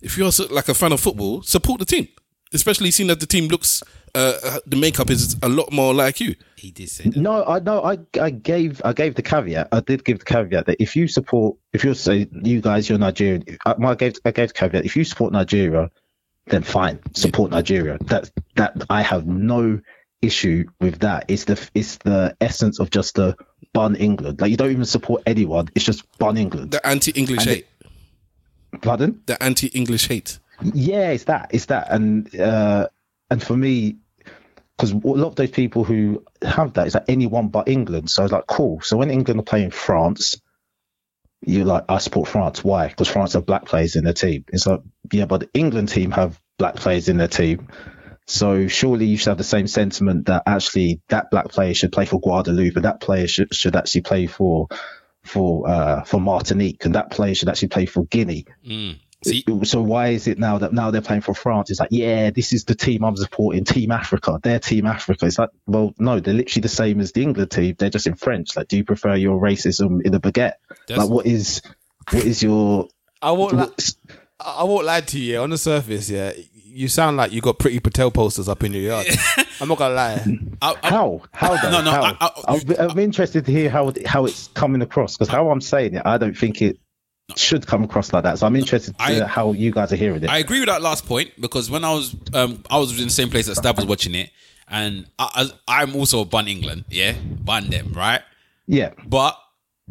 if 0.00 0.16
you're 0.16 0.30
like 0.50 0.68
a 0.68 0.74
fan 0.74 0.92
of 0.92 1.00
football, 1.00 1.42
support 1.42 1.80
the 1.80 1.86
team. 1.86 2.08
Especially 2.52 2.90
seeing 2.92 3.08
that 3.08 3.18
the 3.18 3.26
team 3.26 3.48
looks, 3.48 3.82
uh, 4.14 4.58
the 4.66 4.76
makeup 4.76 5.10
is 5.10 5.36
a 5.42 5.48
lot 5.48 5.72
more 5.72 5.92
like 5.92 6.20
you. 6.20 6.36
He 6.54 6.70
did 6.70 6.88
say 6.88 7.04
that. 7.10 7.16
No, 7.16 7.44
I 7.44 7.58
no, 7.58 7.82
I 7.82 7.98
I 8.20 8.30
gave 8.30 8.80
I 8.84 8.92
gave 8.92 9.16
the 9.16 9.22
caveat. 9.22 9.68
I 9.72 9.80
did 9.80 10.04
give 10.04 10.20
the 10.20 10.24
caveat 10.24 10.66
that 10.66 10.76
if 10.80 10.94
you 10.94 11.08
support, 11.08 11.56
if 11.72 11.82
you're 11.82 11.94
say 11.94 12.28
you 12.42 12.60
guys, 12.60 12.88
you're 12.88 12.98
Nigerian. 12.98 13.44
I, 13.66 13.74
I 13.78 13.94
gave 13.96 14.14
I 14.24 14.30
gave 14.30 14.48
the 14.48 14.54
caveat. 14.54 14.84
If 14.84 14.96
you 14.96 15.02
support 15.02 15.32
Nigeria, 15.32 15.90
then 16.46 16.62
fine, 16.62 17.00
support 17.14 17.50
Nigeria. 17.50 17.98
That 18.02 18.30
that 18.54 18.80
I 18.88 19.02
have 19.02 19.26
no 19.26 19.80
issue 20.26 20.64
with 20.80 21.00
that. 21.00 21.26
It's 21.28 21.44
the 21.44 21.70
it's 21.74 21.96
the 21.98 22.36
essence 22.40 22.80
of 22.80 22.90
just 22.90 23.14
the 23.14 23.36
bun 23.72 23.96
England. 23.96 24.40
Like 24.40 24.50
you 24.50 24.56
don't 24.56 24.70
even 24.70 24.84
support 24.84 25.22
anyone. 25.26 25.68
It's 25.74 25.84
just 25.84 26.04
bun 26.18 26.36
England. 26.36 26.72
The 26.72 26.86
anti-English 26.86 27.46
And 27.46 27.48
hate. 27.48 27.66
Pardon? 28.82 29.22
The 29.26 29.42
anti-English 29.42 30.08
hate. 30.08 30.38
Yeah, 30.62 31.10
it's 31.10 31.24
that. 31.24 31.50
It's 31.52 31.66
that. 31.66 31.88
And 31.90 32.34
uh, 32.38 32.88
and 33.30 33.42
for 33.42 33.56
me, 33.56 33.96
because 34.76 34.92
a 34.92 34.96
lot 34.96 35.28
of 35.28 35.36
those 35.36 35.50
people 35.50 35.84
who 35.84 36.24
have 36.42 36.74
that 36.74 36.86
is 36.86 36.94
like 36.94 37.04
anyone 37.08 37.48
but 37.48 37.68
England. 37.68 38.10
So 38.10 38.22
I 38.22 38.24
was 38.24 38.32
like, 38.32 38.46
cool. 38.46 38.80
So 38.82 38.96
when 38.96 39.10
England 39.10 39.40
are 39.40 39.44
playing 39.44 39.70
France, 39.70 40.40
you're 41.40 41.64
like, 41.64 41.84
I 41.88 41.98
support 41.98 42.28
France. 42.28 42.62
Why? 42.62 42.88
Because 42.88 43.08
France 43.08 43.34
have 43.34 43.46
black 43.46 43.64
players 43.64 43.96
in 43.96 44.04
their 44.04 44.12
team. 44.12 44.44
It's 44.48 44.66
like, 44.66 44.80
yeah, 45.12 45.26
but 45.26 45.40
the 45.40 45.50
England 45.54 45.88
team 45.88 46.10
have 46.10 46.40
black 46.58 46.76
players 46.76 47.08
in 47.08 47.16
their 47.16 47.28
team. 47.28 47.68
So 48.26 48.66
surely 48.68 49.06
you 49.06 49.16
should 49.16 49.28
have 49.28 49.38
the 49.38 49.44
same 49.44 49.66
sentiment 49.68 50.26
that 50.26 50.42
actually 50.46 51.00
that 51.08 51.30
black 51.30 51.48
player 51.48 51.74
should 51.74 51.92
play 51.92 52.06
for 52.06 52.20
Guadeloupe, 52.20 52.76
and 52.76 52.84
that 52.84 53.00
player 53.00 53.28
should, 53.28 53.54
should 53.54 53.76
actually 53.76 54.00
play 54.02 54.26
for 54.26 54.68
for 55.22 55.68
uh, 55.68 56.02
for 56.04 56.20
Martinique, 56.20 56.84
and 56.84 56.94
that 56.96 57.10
player 57.10 57.34
should 57.34 57.48
actually 57.48 57.68
play 57.68 57.86
for 57.86 58.04
Guinea. 58.06 58.44
See, 59.24 59.44
So 59.64 59.80
why 59.80 60.08
is 60.08 60.26
it 60.28 60.38
now 60.38 60.58
that 60.58 60.72
now 60.72 60.90
they're 60.90 61.00
playing 61.00 61.22
for 61.22 61.34
France? 61.34 61.70
It's 61.70 61.80
like, 61.80 61.88
yeah, 61.90 62.30
this 62.30 62.52
is 62.52 62.64
the 62.64 62.74
team 62.74 63.02
I'm 63.02 63.16
supporting, 63.16 63.64
Team 63.64 63.90
Africa. 63.90 64.38
They're 64.42 64.58
Team 64.60 64.86
Africa. 64.86 65.26
It's 65.26 65.38
like, 65.38 65.48
well, 65.66 65.94
no, 65.98 66.20
they're 66.20 66.34
literally 66.34 66.60
the 66.62 66.68
same 66.68 67.00
as 67.00 67.12
the 67.12 67.22
England 67.22 67.50
team. 67.50 67.74
They're 67.78 67.90
just 67.90 68.06
in 68.06 68.14
French. 68.14 68.54
Like, 68.56 68.68
do 68.68 68.76
you 68.76 68.84
prefer 68.84 69.14
your 69.16 69.40
racism 69.40 70.00
in 70.04 70.14
a 70.14 70.20
baguette? 70.20 70.54
That's- 70.86 70.98
like, 70.98 71.08
what 71.08 71.26
is 71.26 71.62
what 72.10 72.24
is 72.24 72.42
your 72.42 72.88
I 73.22 73.30
won't. 73.32 73.54
Li- 73.56 74.14
I 74.38 74.64
won't 74.64 74.84
lie 74.84 75.00
to 75.00 75.18
you. 75.18 75.34
Yeah, 75.34 75.40
on 75.40 75.50
the 75.50 75.58
surface, 75.58 76.10
yeah, 76.10 76.32
you 76.76 76.88
sound 76.88 77.16
like 77.16 77.32
you 77.32 77.40
got 77.40 77.58
Priti 77.58 77.82
Patel 77.82 78.10
posters 78.10 78.48
up 78.48 78.62
in 78.64 78.72
your 78.72 78.82
yard. 78.82 79.06
I'm 79.60 79.68
not 79.68 79.78
gonna 79.78 79.94
lie. 79.94 80.38
I, 80.62 80.74
I, 80.82 80.88
how 80.90 81.22
how 81.32 81.56
though? 81.56 81.70
No, 81.70 81.82
no, 81.82 81.90
how? 81.90 82.02
I- 82.04 82.16
I- 82.20 82.54
I'm, 82.78 82.90
I'm 82.90 82.98
interested 82.98 83.46
to 83.46 83.52
hear 83.52 83.70
how 83.70 83.92
how 84.04 84.26
it's 84.26 84.48
coming 84.48 84.82
across 84.82 85.16
because 85.16 85.28
how 85.28 85.50
I'm 85.50 85.60
saying 85.60 85.94
it, 85.94 86.02
I 86.04 86.18
don't 86.18 86.36
think 86.36 86.60
it 86.62 86.78
should 87.34 87.66
come 87.66 87.82
across 87.82 88.12
like 88.12 88.22
that. 88.24 88.38
So 88.38 88.46
I'm 88.46 88.54
interested 88.56 88.96
to 88.98 89.02
I- 89.02 89.12
hear 89.14 89.26
how 89.26 89.52
you 89.52 89.72
guys 89.72 89.92
are 89.92 89.96
hearing 89.96 90.22
it. 90.22 90.30
I 90.30 90.38
agree 90.38 90.60
with 90.60 90.68
that 90.68 90.82
last 90.82 91.06
point 91.06 91.32
because 91.40 91.70
when 91.70 91.84
I 91.84 91.92
was 91.92 92.14
um 92.34 92.62
I 92.70 92.78
was 92.78 92.96
in 92.98 93.04
the 93.06 93.10
same 93.10 93.30
place 93.30 93.46
that 93.46 93.56
Stav 93.56 93.76
was 93.76 93.86
watching 93.86 94.14
it, 94.14 94.30
and 94.68 95.06
I, 95.18 95.50
I, 95.68 95.82
I'm 95.82 95.96
also 95.96 96.20
a 96.20 96.24
bun 96.24 96.46
England, 96.48 96.84
yeah, 96.90 97.14
bun 97.20 97.70
them, 97.70 97.92
right? 97.94 98.20
yeah, 98.68 98.90
But 99.06 99.36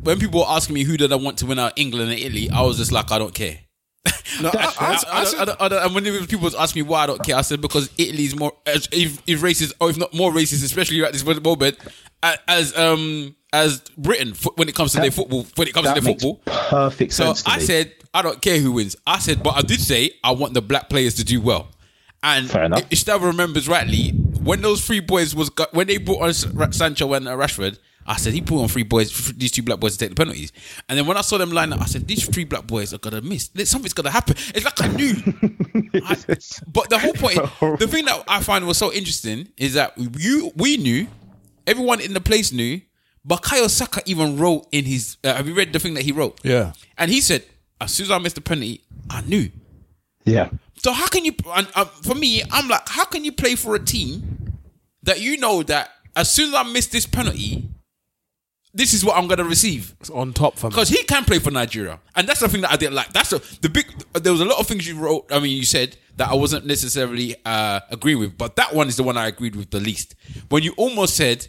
when 0.02 0.20
people 0.20 0.42
were 0.42 0.48
asking 0.50 0.74
me 0.76 0.84
who 0.84 0.98
did 0.98 1.12
I 1.14 1.16
want 1.16 1.38
to 1.40 1.46
win 1.46 1.58
out 1.60 1.74
England 1.78 2.12
and 2.12 2.20
Italy, 2.20 2.50
I 2.50 2.62
was 2.62 2.76
just 2.78 2.92
like, 2.92 3.10
I 3.12 3.18
don't 3.18 3.34
care. 3.34 3.60
No, 4.42 4.52
and 4.52 5.96
when 5.96 6.04
people 6.28 6.44
was 6.44 6.56
asking 6.56 6.84
me 6.84 6.90
why 6.90 7.04
I 7.04 7.08
don't 7.08 7.24
care, 7.24 7.38
I 7.38 7.42
said 7.42 7.62
because 7.62 7.90
Italy's 7.98 8.36
more, 8.38 8.52
if, 8.66 9.22
if 9.26 9.40
racist, 9.42 9.74
or 9.80 9.90
if 9.90 9.98
not 9.98 10.14
more 10.14 10.32
racist, 10.32 10.64
especially 10.64 11.02
at 11.04 11.14
this 11.14 11.24
moment, 11.24 11.78
as 12.48 12.76
um 12.78 13.36
as 13.54 13.80
Britain 13.98 14.34
when 14.56 14.68
it 14.68 14.76
comes 14.76 14.92
to 14.94 15.00
their 15.00 15.12
football. 15.12 15.46
When 15.56 15.68
it 15.68 15.74
comes 15.74 15.88
to 15.88 15.94
that 15.94 16.02
their 16.02 16.12
makes 16.12 16.24
football, 16.24 16.42
perfect 16.70 17.14
so 17.14 17.26
sense. 17.28 17.44
to 17.44 17.50
I 17.52 17.58
me. 17.58 17.64
said 17.64 17.94
I 18.14 18.22
don't 18.22 18.42
care 18.42 18.60
who 18.60 18.74
wins. 18.74 18.96
I 19.08 19.20
said, 19.20 19.42
but 19.44 19.56
I 19.56 19.62
did 19.62 19.80
say 19.80 20.12
I 20.24 20.32
want 20.32 20.54
the 20.54 20.62
black 20.62 20.90
players 20.90 21.16
to 21.16 21.24
do 21.24 21.40
well. 21.42 21.70
And 22.24 22.46
if 22.92 23.00
Stava 23.00 23.22
remembers 23.24 23.68
rightly, 23.68 24.10
when 24.10 24.62
those 24.62 24.86
three 24.86 25.00
boys 25.00 25.36
was 25.36 25.52
when 25.72 25.88
they 25.88 25.98
brought 25.98 26.22
on 26.24 26.34
Sa- 26.34 26.72
Sancho 26.72 27.14
and 27.14 27.28
uh, 27.28 27.36
Rashford, 27.36 27.78
I 28.08 28.18
said 28.18 28.34
he 28.34 28.42
put 28.42 28.62
on 28.62 28.68
three 28.68 28.84
boys, 28.84 29.34
these 29.36 29.52
two 29.52 29.64
black 29.64 29.80
boys 29.80 29.94
to 29.94 29.98
take 30.00 30.10
the 30.10 30.16
penalties. 30.16 30.52
And 30.88 30.98
then 30.98 31.08
when 31.08 31.18
I 31.18 31.22
saw 31.22 31.38
them 31.40 31.52
line 31.52 31.74
up, 31.74 31.82
I 31.82 31.86
said 31.86 32.08
these 32.08 32.28
three 32.30 32.44
black 32.46 32.68
boys 32.68 32.94
are 32.94 33.00
gonna 33.00 33.22
miss. 33.22 33.50
Something's 33.66 33.94
gonna 33.94 34.12
happen. 34.12 34.36
It's 34.54 34.64
like 34.64 34.80
I 34.82 34.88
knew. 34.88 35.14
I- 36.06 36.38
but 36.68 36.90
the 36.90 37.00
whole 37.00 37.14
point, 37.14 37.36
the 37.80 37.88
thing 37.88 38.06
that 38.06 38.24
I 38.28 38.42
find 38.42 38.68
was 38.68 38.78
so 38.78 38.94
interesting 38.94 39.48
is 39.58 39.74
that 39.74 39.94
you, 40.20 40.52
we 40.56 40.78
knew, 40.78 41.08
everyone 41.66 42.00
in 42.00 42.14
the 42.14 42.22
place 42.22 42.52
knew. 42.52 42.82
but 43.24 43.42
Bukayo 43.42 43.70
Saka 43.70 44.02
even 44.06 44.38
wrote 44.38 44.68
in 44.72 44.86
his. 44.86 45.18
Uh, 45.24 45.34
have 45.34 45.48
you 45.48 45.56
read 45.56 45.74
the 45.74 45.80
thing 45.80 45.96
that 45.96 46.04
he 46.04 46.12
wrote? 46.12 46.40
Yeah. 46.44 46.74
And 46.98 47.10
he 47.10 47.22
said, 47.22 47.44
as 47.82 47.92
soon 47.94 48.06
as 48.06 48.12
I 48.12 48.20
missed 48.20 48.36
the 48.36 48.42
penalty, 48.42 48.84
I 49.10 49.22
knew. 49.22 49.50
yeah. 50.26 50.50
So 50.78 50.92
how 50.92 51.08
can 51.08 51.26
you? 51.26 51.34
And 51.56 51.68
uh, 51.74 51.86
for 51.86 52.14
me, 52.14 52.44
I'm 52.52 52.68
like, 52.68 52.88
how 52.88 53.06
can 53.06 53.24
you 53.26 53.32
play 53.32 53.56
for 53.56 53.74
a 53.76 53.80
team 53.80 54.60
that 55.04 55.22
you 55.22 55.38
know 55.38 55.64
that 55.64 55.90
as 56.16 56.30
soon 56.32 56.50
as 56.50 56.54
I 56.54 56.64
miss 56.64 56.88
this 56.88 57.06
penalty, 57.08 57.70
this 58.76 58.94
is 58.94 59.04
what 59.04 59.18
I'm 59.18 59.28
gonna 59.28 59.46
receive? 59.46 59.96
It's 60.02 60.10
on 60.10 60.34
top 60.34 60.58
for 60.58 60.68
me. 60.68 60.72
Because 60.72 60.90
he 60.90 61.04
can 61.04 61.24
play 61.24 61.40
for 61.40 61.50
Nigeria, 61.50 62.00
and 62.16 62.28
that's 62.28 62.42
the 62.42 62.50
thing 62.50 62.62
that 62.62 62.72
I 62.72 62.76
didn't 62.76 62.96
like. 62.96 63.14
That's 63.14 63.30
the, 63.30 63.58
the 63.62 63.70
big. 63.70 63.86
There 64.14 64.32
was 64.32 64.42
a 64.42 64.46
lot 64.46 64.60
of 64.60 64.68
things 64.68 64.88
you 64.88 65.00
wrote. 65.00 65.26
I 65.32 65.40
mean, 65.40 65.56
you 65.56 65.66
said 65.66 65.98
that 66.18 66.30
I 66.30 66.36
wasn't 66.36 66.66
necessarily 66.66 67.36
uh, 67.46 67.80
agree 67.90 68.16
with, 68.16 68.38
but 68.38 68.58
that 68.58 68.76
one 68.76 68.88
is 68.88 68.98
the 68.98 69.04
one 69.04 69.18
I 69.18 69.28
agreed 69.28 69.56
with 69.56 69.72
the 69.72 69.80
least. 69.80 70.16
When 70.50 70.62
you 70.64 70.74
almost 70.78 71.16
said 71.16 71.48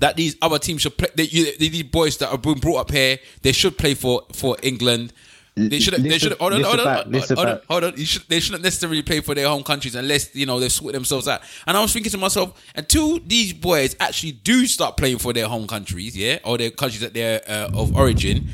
that 0.00 0.16
these 0.16 0.36
other 0.42 0.58
teams 0.58 0.82
should 0.82 0.98
play, 0.98 1.08
that 1.14 1.32
you, 1.32 1.56
these 1.56 1.84
boys 1.84 2.18
that 2.18 2.30
have 2.30 2.42
been 2.42 2.58
brought 2.58 2.78
up 2.78 2.90
here, 2.90 3.18
they 3.42 3.52
should 3.52 3.78
play 3.78 3.94
for 3.94 4.22
for 4.32 4.56
England. 4.62 5.12
They 5.56 5.78
should. 5.78 5.94
They 5.94 6.18
should. 6.18 6.32
Hold 6.32 6.54
on. 6.54 6.62
Hold 6.62 6.80
on. 6.80 6.86
Hold 6.86 7.14
on. 7.14 7.36
Hold 7.36 7.48
on. 7.48 7.60
Hold 7.68 7.84
on. 7.84 7.96
Should, 7.96 8.28
they 8.28 8.40
shouldn't 8.40 8.64
necessarily 8.64 9.02
play 9.02 9.20
for 9.20 9.36
their 9.36 9.46
home 9.46 9.62
countries 9.62 9.94
unless 9.94 10.34
you 10.34 10.46
know 10.46 10.58
they 10.58 10.68
sort 10.68 10.94
themselves 10.94 11.28
out. 11.28 11.42
And 11.66 11.76
I 11.76 11.80
was 11.80 11.92
thinking 11.92 12.10
to 12.10 12.18
myself, 12.18 12.60
until 12.74 13.20
these 13.20 13.52
boys 13.52 13.94
actually 14.00 14.32
do 14.32 14.66
start 14.66 14.96
playing 14.96 15.18
for 15.18 15.32
their 15.32 15.46
home 15.46 15.68
countries, 15.68 16.16
yeah, 16.16 16.38
or 16.44 16.58
their 16.58 16.70
countries 16.70 17.02
that 17.02 17.14
they're 17.14 17.40
uh, 17.48 17.70
of 17.72 17.94
origin, 17.96 18.48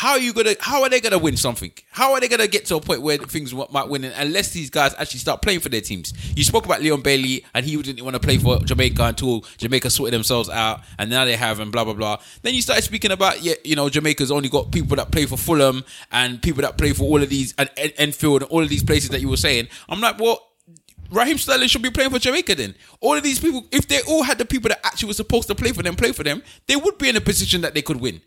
how 0.00 0.12
are 0.12 0.18
you 0.18 0.32
gonna? 0.32 0.54
How 0.60 0.82
are 0.82 0.88
they 0.88 0.98
gonna 0.98 1.18
win 1.18 1.36
something? 1.36 1.70
How 1.90 2.14
are 2.14 2.20
they 2.20 2.28
gonna 2.28 2.46
get 2.46 2.64
to 2.66 2.76
a 2.76 2.80
point 2.80 3.02
where 3.02 3.18
things 3.18 3.52
might 3.52 3.86
win? 3.86 4.02
Unless 4.04 4.52
these 4.52 4.70
guys 4.70 4.94
actually 4.96 5.20
start 5.20 5.42
playing 5.42 5.60
for 5.60 5.68
their 5.68 5.82
teams. 5.82 6.14
You 6.34 6.42
spoke 6.42 6.64
about 6.64 6.80
Leon 6.80 7.02
Bailey, 7.02 7.44
and 7.52 7.66
he 7.66 7.76
didn't 7.82 8.02
want 8.02 8.14
to 8.14 8.20
play 8.20 8.38
for 8.38 8.60
Jamaica 8.60 9.04
until 9.04 9.44
Jamaica 9.58 9.90
sorted 9.90 10.14
themselves 10.14 10.48
out, 10.48 10.80
and 10.98 11.10
now 11.10 11.26
they 11.26 11.36
have, 11.36 11.60
and 11.60 11.70
blah 11.70 11.84
blah 11.84 11.92
blah. 11.92 12.16
Then 12.40 12.54
you 12.54 12.62
started 12.62 12.80
speaking 12.80 13.10
about, 13.10 13.42
yeah, 13.42 13.52
you 13.62 13.76
know, 13.76 13.90
Jamaica's 13.90 14.30
only 14.30 14.48
got 14.48 14.72
people 14.72 14.96
that 14.96 15.12
play 15.12 15.26
for 15.26 15.36
Fulham 15.36 15.84
and 16.10 16.40
people 16.40 16.62
that 16.62 16.78
play 16.78 16.94
for 16.94 17.02
all 17.02 17.22
of 17.22 17.28
these 17.28 17.52
and 17.58 17.68
En- 17.76 17.92
Enfield 17.98 18.40
and 18.40 18.50
all 18.50 18.62
of 18.62 18.70
these 18.70 18.82
places 18.82 19.10
that 19.10 19.20
you 19.20 19.28
were 19.28 19.36
saying. 19.36 19.68
I'm 19.86 20.00
like, 20.00 20.18
well. 20.18 20.46
Raheem 21.12 21.38
Sterling 21.38 21.66
should 21.66 21.82
be 21.82 21.90
playing 21.90 22.10
for 22.10 22.20
Jamaica 22.20 22.54
then. 22.54 22.72
All 23.00 23.16
of 23.16 23.24
these 23.24 23.40
people, 23.40 23.66
if 23.72 23.88
they 23.88 24.00
all 24.02 24.22
had 24.22 24.38
the 24.38 24.44
people 24.44 24.68
that 24.68 24.78
actually 24.86 25.08
were 25.08 25.14
supposed 25.14 25.48
to 25.48 25.56
play 25.56 25.72
for 25.72 25.82
them, 25.82 25.96
play 25.96 26.12
for 26.12 26.22
them, 26.22 26.40
they 26.68 26.76
would 26.76 26.98
be 26.98 27.08
in 27.08 27.16
a 27.16 27.20
position 27.20 27.62
that 27.62 27.74
they 27.74 27.82
could 27.82 28.00
win. 28.00 28.20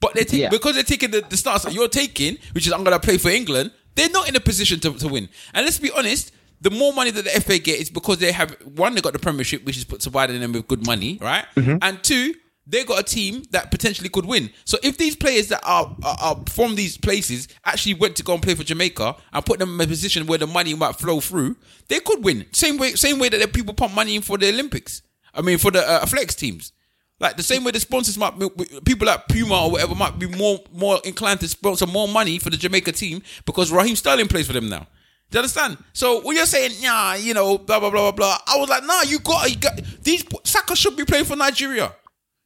But 0.00 0.14
they 0.14 0.24
take 0.24 0.40
Yeah. 0.40 0.48
because 0.48 0.74
they're 0.74 0.82
taking 0.84 1.10
the, 1.10 1.20
the 1.28 1.36
stance 1.36 1.62
that 1.62 1.72
you're 1.74 1.88
taking, 1.88 2.38
which 2.52 2.66
is 2.66 2.72
I'm 2.72 2.84
gonna 2.84 2.98
play 3.00 3.18
for 3.18 3.28
England, 3.30 3.70
they're 3.94 4.08
not 4.10 4.28
in 4.28 4.36
a 4.36 4.40
position 4.40 4.80
to, 4.80 4.92
to 4.94 5.08
win. 5.08 5.28
And 5.54 5.64
let's 5.64 5.78
be 5.78 5.90
honest, 5.90 6.32
the 6.60 6.70
more 6.70 6.92
money 6.92 7.10
that 7.10 7.24
the 7.24 7.30
FA 7.40 7.58
get 7.58 7.80
is 7.80 7.90
because 7.90 8.18
they 8.18 8.32
have 8.32 8.52
one, 8.76 8.94
they 8.94 9.00
got 9.00 9.12
the 9.12 9.18
Premiership, 9.18 9.64
which 9.64 9.76
is 9.76 9.84
put 9.84 10.02
providing 10.02 10.40
them 10.40 10.52
with 10.52 10.66
good 10.68 10.86
money, 10.86 11.18
right? 11.20 11.44
And 11.56 12.02
two, 12.02 12.34
they 12.66 12.84
got 12.84 13.00
a 13.00 13.02
team 13.02 13.42
that 13.50 13.70
potentially 13.70 14.08
could 14.10 14.26
win. 14.26 14.50
So 14.64 14.78
if 14.82 14.96
these 14.96 15.16
players 15.16 15.48
that 15.48 15.60
are, 15.64 15.96
are, 16.04 16.16
are 16.20 16.36
from 16.50 16.76
these 16.76 16.96
places 16.98 17.48
actually 17.64 17.94
went 17.94 18.14
to 18.16 18.22
go 18.22 18.34
and 18.34 18.42
play 18.42 18.54
for 18.54 18.62
Jamaica 18.62 19.16
and 19.32 19.44
put 19.44 19.58
them 19.58 19.74
in 19.74 19.80
a 19.80 19.88
position 19.88 20.26
where 20.26 20.38
the 20.38 20.46
money 20.46 20.74
might 20.74 20.96
flow 20.96 21.20
through, 21.20 21.56
they 21.88 21.98
could 22.00 22.22
win. 22.22 22.46
Same 22.52 22.76
way, 22.76 22.92
same 22.94 23.18
way 23.18 23.28
that 23.30 23.40
the 23.40 23.48
people 23.48 23.74
pump 23.74 23.94
money 23.94 24.14
in 24.14 24.22
for 24.22 24.38
the 24.38 24.48
Olympics. 24.50 25.02
I 25.34 25.40
mean, 25.42 25.58
for 25.58 25.70
the 25.70 25.80
uh, 25.88 26.06
flex 26.06 26.34
teams. 26.34 26.72
Like 27.20 27.36
the 27.36 27.42
same 27.42 27.62
way 27.64 27.70
the 27.70 27.80
sponsors 27.80 28.16
might 28.16 28.38
be, 28.38 28.48
people 28.84 29.06
like 29.06 29.28
Puma 29.28 29.66
or 29.66 29.70
whatever 29.72 29.94
might 29.94 30.18
be 30.18 30.26
more 30.26 30.58
more 30.72 30.98
inclined 31.04 31.40
to 31.40 31.48
sponsor 31.48 31.86
more 31.86 32.08
money 32.08 32.38
for 32.38 32.48
the 32.48 32.56
Jamaica 32.56 32.92
team 32.92 33.22
because 33.44 33.70
Raheem 33.70 33.94
Sterling 33.94 34.26
plays 34.26 34.46
for 34.46 34.54
them 34.54 34.70
now. 34.70 34.86
Do 35.30 35.36
you 35.36 35.40
understand? 35.40 35.76
So 35.92 36.22
when 36.22 36.36
you're 36.36 36.46
saying, 36.46 36.72
yeah, 36.78 37.16
you 37.16 37.34
know, 37.34 37.58
blah 37.58 37.78
blah 37.78 37.90
blah 37.90 38.10
blah 38.10 38.12
blah, 38.12 38.38
I 38.46 38.56
was 38.58 38.70
like, 38.70 38.84
nah, 38.84 39.02
you 39.02 39.18
got, 39.20 39.48
you 39.50 39.56
got 39.58 39.78
these 40.02 40.24
Saka 40.44 40.74
should 40.74 40.96
be 40.96 41.04
playing 41.04 41.26
for 41.26 41.36
Nigeria. 41.36 41.94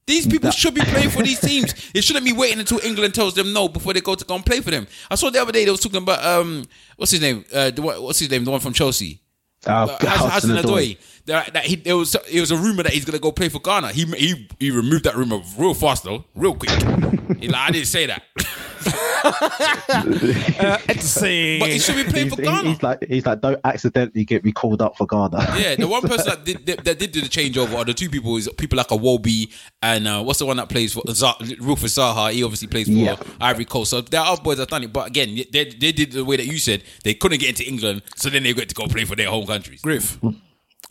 These 0.06 0.26
people 0.26 0.50
should 0.50 0.74
be 0.74 0.82
playing 0.82 1.10
for 1.10 1.22
these 1.22 1.40
teams. 1.48 1.72
It 1.94 2.04
shouldn't 2.04 2.26
be 2.26 2.32
waiting 2.32 2.58
until 2.58 2.80
England 2.84 3.14
tells 3.14 3.34
them 3.34 3.52
no 3.52 3.68
before 3.68 3.94
they 3.94 4.00
go 4.00 4.14
to 4.16 4.24
go 4.24 4.34
and 4.34 4.44
play 4.44 4.60
for 4.60 4.70
them. 4.70 4.86
I 5.10 5.14
saw 5.14 5.30
the 5.30 5.40
other 5.40 5.52
day 5.52 5.64
they 5.64 5.70
was 5.70 5.80
talking 5.80 6.02
about 6.02 6.22
um, 6.24 6.64
what's 6.96 7.12
his 7.12 7.20
name? 7.20 7.44
Uh, 7.52 7.70
the 7.70 7.80
what's 7.80 8.18
his 8.18 8.28
name? 8.30 8.44
The 8.44 8.50
one 8.50 8.60
from 8.60 8.72
Chelsea. 8.72 9.20
Oh, 9.66 9.72
uh, 9.72 9.98
Hassan 9.98 10.30
Hudson-Odoi. 10.30 10.62
Odoi. 10.62 10.98
That, 11.26 11.54
that 11.54 11.64
he, 11.64 11.76
there 11.76 11.96
was 11.96 12.14
it 12.30 12.40
was 12.40 12.50
a 12.50 12.56
rumor 12.56 12.82
that 12.82 12.92
he's 12.92 13.04
gonna 13.06 13.18
go 13.18 13.32
play 13.32 13.48
for 13.48 13.58
Ghana. 13.58 13.92
He 13.92 14.04
he 14.04 14.46
he 14.60 14.70
removed 14.70 15.04
that 15.04 15.16
rumor 15.16 15.40
real 15.58 15.72
fast 15.74 16.04
though, 16.04 16.24
real 16.34 16.54
quick. 16.54 16.70
He's 17.40 17.50
like, 17.50 17.60
I 17.68 17.70
didn't 17.72 17.88
say 17.88 18.06
that, 18.06 18.22
Say. 21.00 21.58
but 21.58 21.70
he 21.70 21.78
should 21.78 21.96
be 21.96 22.04
playing 22.10 22.26
He's, 22.28 22.34
for 22.36 22.42
Ghana. 22.42 22.68
he's 22.68 22.82
like, 22.82 23.04
he's 23.08 23.26
like, 23.26 23.40
don't 23.40 23.60
accidentally 23.64 24.24
get 24.24 24.44
me 24.44 24.52
called 24.52 24.82
up 24.82 24.96
for 24.96 25.06
Ghana. 25.06 25.54
Yeah, 25.58 25.74
the 25.76 25.88
one 25.88 26.02
person 26.02 26.26
that 26.26 26.44
did 26.44 26.66
that, 26.66 26.84
that 26.84 26.98
did 26.98 27.12
do 27.12 27.20
the 27.20 27.28
changeover 27.28 27.76
are 27.76 27.84
the 27.84 27.94
two 27.94 28.08
people 28.10 28.36
is 28.36 28.48
people 28.56 28.76
like 28.76 28.90
a 28.90 28.96
Wobie 28.96 29.50
and 29.82 30.06
uh, 30.06 30.22
what's 30.22 30.38
the 30.38 30.46
one 30.46 30.56
that 30.58 30.68
plays 30.68 30.92
for 30.92 31.02
Zah, 31.10 31.34
Rufus 31.60 31.96
Zaha. 31.96 32.32
He 32.32 32.42
obviously 32.44 32.68
plays 32.68 32.86
for 32.86 32.92
Yeah. 32.92 33.16
Ivory 33.40 33.64
Coast. 33.64 33.90
So 33.90 34.00
there 34.00 34.20
are 34.20 34.36
boys 34.36 34.58
that 34.58 34.68
done 34.68 34.84
it, 34.84 34.92
but 34.92 35.06
again, 35.08 35.34
they, 35.52 35.64
they 35.64 35.92
did 35.92 36.12
the 36.12 36.24
way 36.24 36.36
that 36.36 36.46
you 36.46 36.58
said 36.58 36.82
they 37.02 37.14
couldn't 37.14 37.40
get 37.40 37.48
into 37.50 37.64
England, 37.66 38.02
so 38.16 38.28
then 38.30 38.42
they 38.42 38.52
got 38.52 38.68
to 38.68 38.74
go 38.74 38.86
play 38.86 39.04
for 39.04 39.16
their 39.16 39.28
home 39.30 39.46
countries. 39.46 39.80
Griff. 39.82 40.18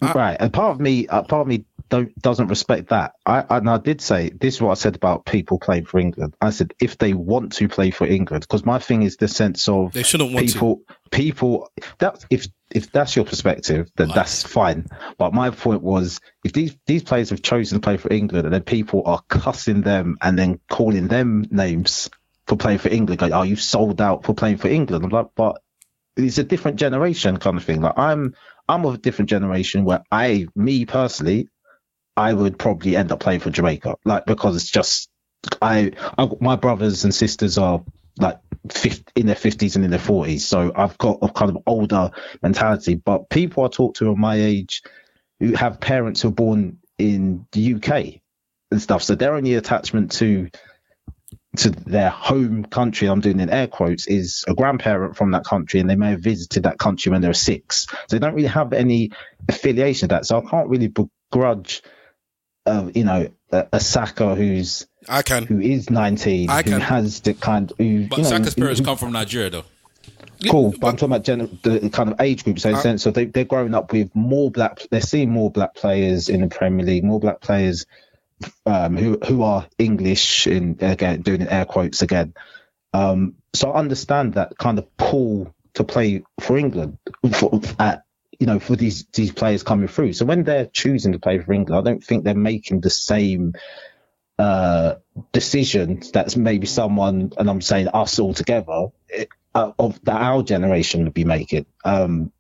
Right. 0.01 0.37
And 0.39 0.51
part 0.51 0.71
of 0.71 0.79
me, 0.79 1.07
uh, 1.07 1.23
part 1.23 1.41
of 1.41 1.47
me 1.47 1.65
don't 1.89 2.17
doesn't 2.21 2.47
respect 2.47 2.89
that. 2.89 3.13
I 3.25 3.45
and 3.49 3.69
I 3.69 3.77
did 3.77 4.01
say 4.01 4.29
this 4.29 4.55
is 4.55 4.61
what 4.61 4.71
I 4.71 4.73
said 4.75 4.95
about 4.95 5.25
people 5.25 5.59
playing 5.59 5.85
for 5.85 5.99
England. 5.99 6.35
I 6.41 6.49
said 6.49 6.73
if 6.81 6.97
they 6.97 7.13
want 7.13 7.53
to 7.53 7.67
play 7.67 7.91
for 7.91 8.07
England, 8.07 8.41
because 8.41 8.65
my 8.65 8.79
thing 8.79 9.03
is 9.03 9.17
the 9.17 9.27
sense 9.27 9.67
of 9.67 9.93
They 9.93 10.03
shouldn't 10.03 10.33
want 10.33 10.47
to. 10.47 10.53
people. 10.53 10.81
People 11.11 11.69
that 11.99 12.25
if 12.29 12.47
if 12.71 12.91
that's 12.91 13.15
your 13.15 13.25
perspective, 13.25 13.91
then 13.95 14.09
that's 14.09 14.41
fine. 14.41 14.87
But 15.19 15.33
my 15.33 15.51
point 15.51 15.83
was, 15.83 16.19
if 16.43 16.53
these 16.53 16.75
these 16.87 17.03
players 17.03 17.29
have 17.29 17.43
chosen 17.43 17.79
to 17.79 17.83
play 17.83 17.97
for 17.97 18.11
England, 18.11 18.45
and 18.45 18.53
then 18.53 18.63
people 18.63 19.03
are 19.05 19.21
cussing 19.27 19.81
them 19.81 20.17
and 20.21 20.37
then 20.37 20.59
calling 20.69 21.07
them 21.07 21.45
names 21.51 22.09
for 22.47 22.55
playing 22.57 22.79
for 22.79 22.89
England, 22.89 23.21
like, 23.21 23.31
oh, 23.31 23.43
you've 23.43 23.61
sold 23.61 24.01
out 24.01 24.25
for 24.25 24.33
playing 24.33 24.57
for 24.57 24.67
England. 24.67 25.05
I'm 25.05 25.11
like, 25.11 25.27
but 25.35 25.61
it's 26.15 26.37
a 26.37 26.43
different 26.43 26.77
generation 26.77 27.37
kind 27.37 27.57
of 27.57 27.63
thing. 27.63 27.81
Like 27.81 27.97
I'm 27.97 28.35
I'm 28.67 28.85
of 28.85 28.95
a 28.95 28.97
different 28.97 29.29
generation 29.29 29.83
where 29.83 30.03
I, 30.11 30.47
me 30.55 30.85
personally, 30.85 31.49
I 32.15 32.33
would 32.33 32.57
probably 32.57 32.95
end 32.95 33.11
up 33.11 33.19
playing 33.19 33.39
for 33.41 33.49
Jamaica, 33.49 33.95
like 34.05 34.25
because 34.25 34.55
it's 34.55 34.69
just 34.69 35.09
I, 35.61 35.91
I 36.17 36.29
my 36.39 36.55
brothers 36.55 37.03
and 37.03 37.13
sisters 37.13 37.57
are 37.57 37.83
like 38.19 38.39
50, 38.69 39.03
in 39.15 39.25
their 39.25 39.35
fifties 39.35 39.75
and 39.75 39.83
in 39.83 39.91
their 39.91 39.99
forties, 39.99 40.47
so 40.47 40.71
I've 40.75 40.97
got 40.97 41.19
a 41.21 41.29
kind 41.29 41.49
of 41.49 41.63
older 41.65 42.11
mentality. 42.41 42.95
But 42.95 43.29
people 43.29 43.63
I 43.65 43.67
talk 43.67 43.95
to 43.95 44.11
of 44.11 44.17
my 44.17 44.35
age 44.35 44.83
who 45.39 45.53
have 45.53 45.79
parents 45.79 46.21
who 46.21 46.29
are 46.29 46.33
born 46.33 46.77
in 46.97 47.47
the 47.51 47.73
UK 47.75 48.21
and 48.71 48.81
stuff, 48.81 49.03
so 49.03 49.15
their 49.15 49.35
only 49.35 49.55
attachment 49.55 50.11
to 50.13 50.49
to 51.57 51.69
their 51.69 52.09
home 52.09 52.65
country, 52.65 53.07
I'm 53.07 53.21
doing 53.21 53.39
in 53.39 53.49
air 53.49 53.67
quotes, 53.67 54.07
is 54.07 54.43
a 54.47 54.55
grandparent 54.55 55.15
from 55.15 55.31
that 55.31 55.43
country 55.45 55.79
and 55.79 55.89
they 55.89 55.95
may 55.95 56.11
have 56.11 56.21
visited 56.21 56.63
that 56.63 56.79
country 56.79 57.11
when 57.11 57.21
they 57.21 57.27
were 57.27 57.33
six. 57.33 57.87
So 57.89 57.95
they 58.09 58.19
don't 58.19 58.33
really 58.33 58.47
have 58.47 58.73
any 58.73 59.11
affiliation 59.47 60.09
to 60.09 60.15
that. 60.15 60.25
So 60.25 60.39
I 60.39 60.49
can't 60.49 60.67
really 60.67 60.87
begrudge, 60.87 61.83
uh, 62.65 62.89
you 62.95 63.03
know, 63.03 63.29
a, 63.51 63.67
a 63.73 63.79
Saka 63.79 64.33
who's, 64.35 64.87
I 65.07 65.21
can. 65.21 65.45
who 65.45 65.59
is 65.59 65.89
19, 65.91 66.49
I 66.49 66.63
who 66.63 66.71
can. 66.71 66.81
has 66.81 67.21
the 67.21 67.33
kind 67.35 67.71
who, 67.77 68.07
But 68.07 68.17
you 68.17 68.23
know, 68.23 68.29
Saka's 68.29 68.55
parents 68.55 68.79
who- 68.79 68.85
come 68.85 68.97
from 68.97 69.11
Nigeria 69.11 69.49
though. 69.49 69.65
Cool, 70.49 70.73
but 70.77 70.87
I'm 70.87 70.97
talking 70.97 71.05
about 71.13 71.23
gen- 71.23 71.59
the 71.61 71.89
kind 71.89 72.11
of 72.11 72.19
age 72.19 72.43
group. 72.43 72.59
So, 72.59 72.67
in 72.69 72.75
Uh, 72.75 72.79
sense, 72.81 73.01
so 73.03 73.11
they, 73.11 73.25
they're 73.25 73.45
growing 73.45 73.73
up 73.73 73.93
with 73.93 74.13
more 74.13 74.51
black. 74.51 74.81
They're 74.91 74.99
seeing 74.99 75.29
more 75.29 75.49
black 75.49 75.73
players 75.73 76.27
in 76.27 76.41
the 76.41 76.47
Premier 76.47 76.85
League, 76.85 77.05
more 77.05 77.19
black 77.19 77.39
players 77.39 77.85
um, 78.65 78.97
who 78.97 79.17
who 79.19 79.43
are 79.43 79.67
English 79.77 80.47
in 80.47 80.77
again 80.81 81.21
doing 81.21 81.47
air 81.47 81.65
quotes 81.65 82.01
again. 82.01 82.33
Um, 82.93 83.35
so 83.53 83.71
I 83.71 83.79
understand 83.79 84.33
that 84.33 84.57
kind 84.57 84.77
of 84.79 84.95
pull 84.97 85.53
to 85.73 85.83
play 85.83 86.23
for 86.39 86.57
England 86.57 86.97
for, 87.33 87.59
at 87.79 88.03
you 88.39 88.47
know 88.47 88.59
for 88.59 88.75
these 88.75 89.05
these 89.13 89.31
players 89.31 89.63
coming 89.63 89.87
through. 89.87 90.13
So 90.13 90.25
when 90.25 90.43
they're 90.43 90.65
choosing 90.65 91.13
to 91.13 91.19
play 91.19 91.39
for 91.39 91.53
England, 91.53 91.79
I 91.79 91.89
don't 91.89 92.03
think 92.03 92.23
they're 92.23 92.35
making 92.35 92.81
the 92.81 92.89
same 92.89 93.53
uh, 94.39 94.95
decisions 95.31 96.11
that's 96.11 96.35
maybe 96.35 96.67
someone, 96.67 97.33
and 97.37 97.49
I'm 97.49 97.61
saying 97.61 97.87
us 97.89 98.19
all 98.19 98.33
together, 98.33 98.87
uh, 99.55 99.71
of 99.77 100.03
that 100.03 100.21
our 100.21 100.43
generation 100.43 101.03
would 101.03 101.13
be 101.13 101.25
making. 101.25 101.65
Um, 101.85 102.31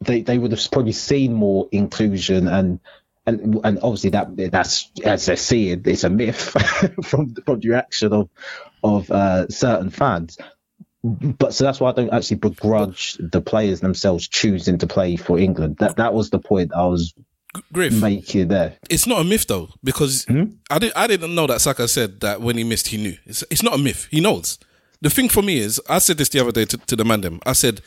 they 0.00 0.22
they 0.22 0.38
would 0.38 0.52
have 0.52 0.70
probably 0.70 0.92
seen 0.92 1.32
more 1.32 1.68
inclusion 1.72 2.48
and. 2.48 2.80
And, 3.26 3.58
and 3.64 3.78
obviously 3.82 4.10
that 4.10 4.36
that's 4.52 4.90
as 5.02 5.24
they 5.26 5.36
see 5.36 5.70
it, 5.70 5.86
it's 5.86 6.04
a 6.04 6.10
myth 6.10 6.36
from 7.04 7.34
from 7.44 7.60
the 7.60 7.68
reaction 7.68 8.12
of 8.12 8.28
of 8.82 9.10
uh, 9.10 9.48
certain 9.48 9.90
fans. 9.90 10.36
But 11.02 11.52
so 11.54 11.64
that's 11.64 11.80
why 11.80 11.90
I 11.90 11.92
don't 11.92 12.12
actually 12.12 12.36
begrudge 12.38 13.16
the 13.20 13.40
players 13.40 13.80
themselves 13.80 14.26
choosing 14.28 14.78
to 14.78 14.86
play 14.86 15.16
for 15.16 15.38
England. 15.38 15.76
That 15.78 15.96
that 15.96 16.14
was 16.14 16.30
the 16.30 16.38
point 16.38 16.72
I 16.74 16.86
was 16.86 17.14
Griff. 17.72 18.00
making 18.00 18.48
there. 18.48 18.76
It's 18.90 19.06
not 19.06 19.20
a 19.20 19.24
myth 19.24 19.46
though, 19.46 19.68
because 19.82 20.24
Hmm? 20.24 20.44
I 20.70 20.78
didn't. 20.78 20.96
I 20.96 21.06
didn't 21.06 21.34
know 21.34 21.46
that 21.46 21.60
Saka 21.60 21.88
said 21.88 22.20
that 22.20 22.40
when 22.40 22.56
he 22.58 22.64
missed, 22.64 22.88
he 22.88 22.96
knew. 22.98 23.16
It's, 23.26 23.44
it's 23.50 23.62
not 23.62 23.74
a 23.74 23.78
myth. 23.78 24.08
He 24.10 24.20
knows. 24.20 24.58
The 25.00 25.10
thing 25.10 25.28
for 25.28 25.42
me 25.42 25.58
is, 25.58 25.80
I 25.88 25.98
said 25.98 26.16
this 26.18 26.30
the 26.30 26.40
other 26.40 26.52
day 26.52 26.64
to, 26.66 26.78
to 26.78 26.96
the 26.96 27.04
man. 27.04 27.20
Them, 27.20 27.40
I 27.46 27.52
said 27.52 27.80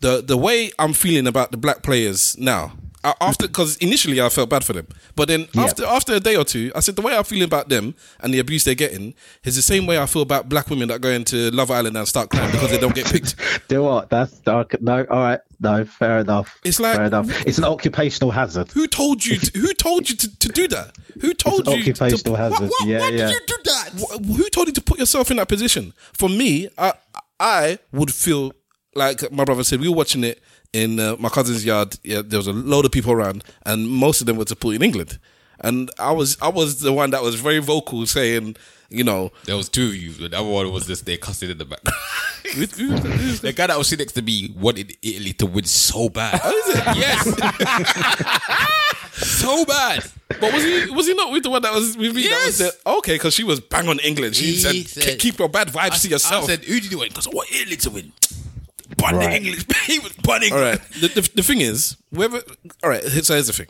the 0.00 0.20
the 0.22 0.36
way 0.36 0.70
I'm 0.78 0.92
feeling 0.92 1.26
about 1.26 1.50
the 1.50 1.56
black 1.56 1.82
players 1.82 2.36
now. 2.38 2.72
After, 3.04 3.46
because 3.46 3.76
initially 3.76 4.20
I 4.20 4.28
felt 4.28 4.50
bad 4.50 4.64
for 4.64 4.72
them, 4.72 4.88
but 5.14 5.28
then 5.28 5.46
Yeah. 5.54 5.62
after 5.64 5.84
after 5.86 6.14
a 6.14 6.18
day 6.20 6.34
or 6.34 6.44
two, 6.44 6.72
I 6.74 6.80
said 6.80 6.96
the 6.96 7.02
way 7.02 7.16
I'm 7.16 7.22
feeling 7.22 7.44
about 7.44 7.68
them 7.68 7.94
and 8.20 8.34
the 8.34 8.40
abuse 8.40 8.64
they're 8.64 8.74
getting 8.74 9.14
is 9.44 9.54
the 9.54 9.62
same 9.62 9.86
way 9.86 9.96
I 9.96 10.06
feel 10.06 10.22
about 10.22 10.48
black 10.48 10.68
women 10.70 10.88
that 10.88 11.00
go 11.00 11.10
into 11.10 11.50
Love 11.52 11.70
Island 11.70 11.96
and 11.96 12.08
start 12.08 12.30
crying 12.30 12.50
because 12.50 12.70
they 12.70 12.78
don't 12.78 12.94
get 12.96 13.06
picked. 13.06 13.36
Do 13.68 13.84
what? 13.84 14.10
That's 14.10 14.32
dark. 14.40 14.80
No, 14.82 15.04
all 15.08 15.20
right. 15.20 15.40
No, 15.60 15.84
fair 15.84 16.18
enough. 16.18 16.58
It's 16.64 16.80
like- 16.80 16.96
fair 16.96 17.04
enough. 17.04 17.46
It's 17.46 17.58
an 17.58 17.64
occupational 17.64 18.32
hazard. 18.32 18.72
Who 18.72 18.88
told 18.88 19.24
you? 19.24 19.36
To, 19.38 19.58
who 19.60 19.72
told 19.74 20.10
you 20.10 20.16
to, 20.16 20.38
to 20.38 20.48
do 20.48 20.66
that? 20.68 20.96
Who 21.20 21.32
told 21.32 21.66
you? 21.68 21.74
occupational 21.74 22.18
to, 22.18 22.34
hazard. 22.34 22.60
Why, 22.70 22.76
why, 22.80 22.86
Yeah, 22.88 22.98
why 23.00 23.08
yeah. 23.10 23.16
did 23.28 23.30
you 23.30 23.40
do 23.46 23.56
that? 23.64 23.90
Who 24.36 24.48
told 24.50 24.66
you 24.66 24.72
to 24.74 24.80
put 24.82 24.98
yourself 24.98 25.30
in 25.30 25.36
that 25.36 25.48
position? 25.48 25.92
For 26.12 26.28
me, 26.28 26.68
I 26.76 26.94
I 27.38 27.78
would 27.92 28.12
feel 28.12 28.52
like 28.94 29.30
my 29.30 29.44
brother 29.44 29.62
said. 29.62 29.80
We 29.80 29.88
were 29.88 29.94
watching 29.94 30.24
it 30.24 30.40
in 30.76 31.00
uh, 31.00 31.16
my 31.18 31.28
cousin's 31.28 31.64
yard. 31.64 31.96
Yeah, 32.02 32.22
there 32.24 32.38
was 32.38 32.46
a 32.46 32.52
load 32.52 32.84
of 32.84 32.92
people 32.92 33.12
around, 33.12 33.42
and 33.64 33.88
most 33.88 34.20
of 34.20 34.26
them 34.26 34.36
were 34.36 34.46
supporting 34.46 34.82
England. 34.82 35.18
And 35.60 35.90
I 35.98 36.12
was 36.12 36.36
I 36.42 36.48
was 36.48 36.80
the 36.80 36.92
one 36.92 37.10
that 37.10 37.22
was 37.22 37.34
very 37.36 37.58
vocal, 37.60 38.04
saying, 38.06 38.56
you 38.90 39.02
know, 39.04 39.32
There 39.46 39.56
was 39.56 39.68
two 39.70 39.86
of 39.86 39.96
you. 39.96 40.10
The 40.12 40.36
other 40.38 40.46
one 40.48 40.70
was 40.70 40.86
just 40.86 41.06
there 41.06 41.16
cussing 41.16 41.50
in 41.50 41.56
the 41.58 41.64
back. 41.64 41.80
who- 42.54 42.66
who- 42.66 42.96
who's 42.96 43.40
the 43.40 43.52
guy 43.54 43.66
that 43.68 43.78
was 43.78 43.88
sitting 43.88 44.04
next 44.04 44.12
to 44.14 44.22
me 44.22 44.52
wanted 44.56 44.94
Italy 45.02 45.32
to 45.34 45.46
win 45.46 45.64
so 45.64 46.08
bad. 46.10 46.40
Oh, 46.44 46.50
is 46.68 46.76
it? 46.76 46.84
Yes. 47.04 47.24
so 49.40 49.64
bad. 49.64 50.04
But 50.28 50.52
was 50.52 50.62
he 50.62 50.90
was 50.90 51.06
he 51.06 51.14
not 51.14 51.32
with 51.32 51.42
the 51.42 51.50
one 51.50 51.62
that 51.62 51.72
was 51.72 51.96
with 51.96 52.14
me? 52.14 52.28
That 52.28 52.42
was 52.46 52.60
Yes. 52.60 52.74
the, 52.76 52.90
okay, 52.98 53.14
because 53.14 53.32
she 53.34 53.44
was 53.44 53.60
bang 53.60 53.88
on 53.88 53.98
England. 54.00 54.36
She 54.36 54.56
said, 54.56 54.86
said- 54.86 55.18
"Keep 55.18 55.38
your 55.38 55.48
bad 55.48 55.68
vibes 55.68 56.02
to 56.02 56.08
yourself." 56.08 56.44
I 56.44 56.48
said, 56.48 56.64
who 56.64 56.78
did 56.80 56.92
you 56.92 56.98
win? 56.98 57.08
Because 57.08 57.26
I 57.26 57.30
want 57.30 57.50
Italy 57.50 57.76
to 57.76 57.90
win. 57.90 58.12
Bun 58.96 59.16
Right. 59.16 59.34
English. 59.42 59.64
he 59.86 59.98
was 59.98 60.12
bunning. 60.14 60.52
All 60.52 60.60
right. 60.60 60.80
The, 61.00 61.08
the, 61.08 61.30
the 61.36 61.42
thing 61.42 61.60
is, 61.60 61.96
whether 62.10 62.40
all 62.82 62.90
right. 62.90 63.02
So 63.02 63.34
here's 63.34 63.46
the 63.46 63.52
thing. 63.52 63.68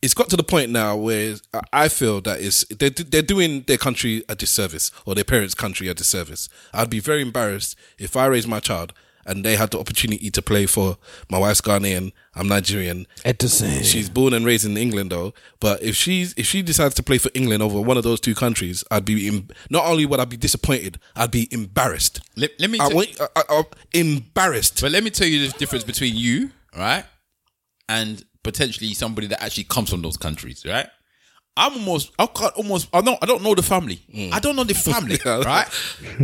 It's 0.00 0.14
got 0.14 0.30
to 0.30 0.36
the 0.36 0.44
point 0.44 0.70
now 0.70 0.96
where 0.96 1.34
I- 1.52 1.60
I 1.84 1.88
feel 1.88 2.20
that 2.20 2.40
is 2.40 2.64
they're 2.78 2.90
they're 2.90 3.22
doing 3.22 3.62
their 3.66 3.78
country 3.78 4.22
a 4.28 4.34
disservice 4.36 4.90
or 5.06 5.14
their 5.14 5.24
parents' 5.24 5.54
country 5.54 5.88
a 5.88 5.94
disservice. 5.94 6.48
I'd 6.72 6.90
be 6.90 7.00
very 7.00 7.22
embarrassed 7.22 7.76
if 7.98 8.16
I 8.16 8.26
raised 8.26 8.46
my 8.48 8.60
child 8.60 8.92
and 9.28 9.44
they 9.44 9.54
had 9.54 9.70
the 9.70 9.78
opportunity 9.78 10.30
to 10.30 10.42
play 10.42 10.66
for 10.66 10.96
my 11.30 11.38
wife's 11.38 11.60
Ghanaian. 11.60 12.12
I'm 12.34 12.48
Nigerian. 12.48 13.06
Edison. 13.24 13.82
She's 13.84 14.08
born 14.08 14.32
and 14.32 14.44
raised 14.44 14.64
in 14.64 14.76
England 14.76 15.12
though. 15.12 15.34
But 15.60 15.82
if 15.82 15.94
she's 15.94 16.34
if 16.36 16.46
she 16.46 16.62
decides 16.62 16.94
to 16.96 17.02
play 17.02 17.18
for 17.18 17.30
England 17.34 17.62
over 17.62 17.80
one 17.80 17.96
of 17.96 18.04
those 18.04 18.20
two 18.20 18.34
countries, 18.34 18.82
I'd 18.90 19.04
be 19.04 19.28
em- 19.28 19.48
not 19.70 19.84
only 19.86 20.06
would 20.06 20.18
I 20.18 20.24
be 20.24 20.36
disappointed, 20.36 20.98
I'd 21.14 21.30
be 21.30 21.46
embarrassed. 21.52 22.20
Let, 22.36 22.52
let 22.58 22.70
me 22.70 22.78
I 22.80 22.88
want, 22.88 23.20
I, 23.20 23.26
I, 23.36 23.42
I'm 23.58 23.64
embarrassed. 23.92 24.80
But 24.80 24.92
let 24.92 25.04
me 25.04 25.10
tell 25.10 25.28
you 25.28 25.48
the 25.48 25.58
difference 25.58 25.84
between 25.84 26.16
you, 26.16 26.50
right, 26.76 27.04
and 27.88 28.24
potentially 28.42 28.94
somebody 28.94 29.26
that 29.28 29.42
actually 29.42 29.64
comes 29.64 29.90
from 29.90 30.02
those 30.02 30.16
countries, 30.16 30.64
right? 30.66 30.88
I'm 31.58 31.72
almost, 31.74 32.12
I 32.18 32.26
can't 32.26 32.54
almost, 32.54 32.88
I 32.92 33.00
don't, 33.00 33.18
I 33.20 33.26
don't 33.26 33.42
know 33.42 33.52
the 33.52 33.62
family. 33.64 34.00
Mm. 34.14 34.32
I 34.32 34.38
don't 34.38 34.54
know 34.54 34.62
the 34.62 34.74
family, 34.92 35.18
right? 35.26 35.66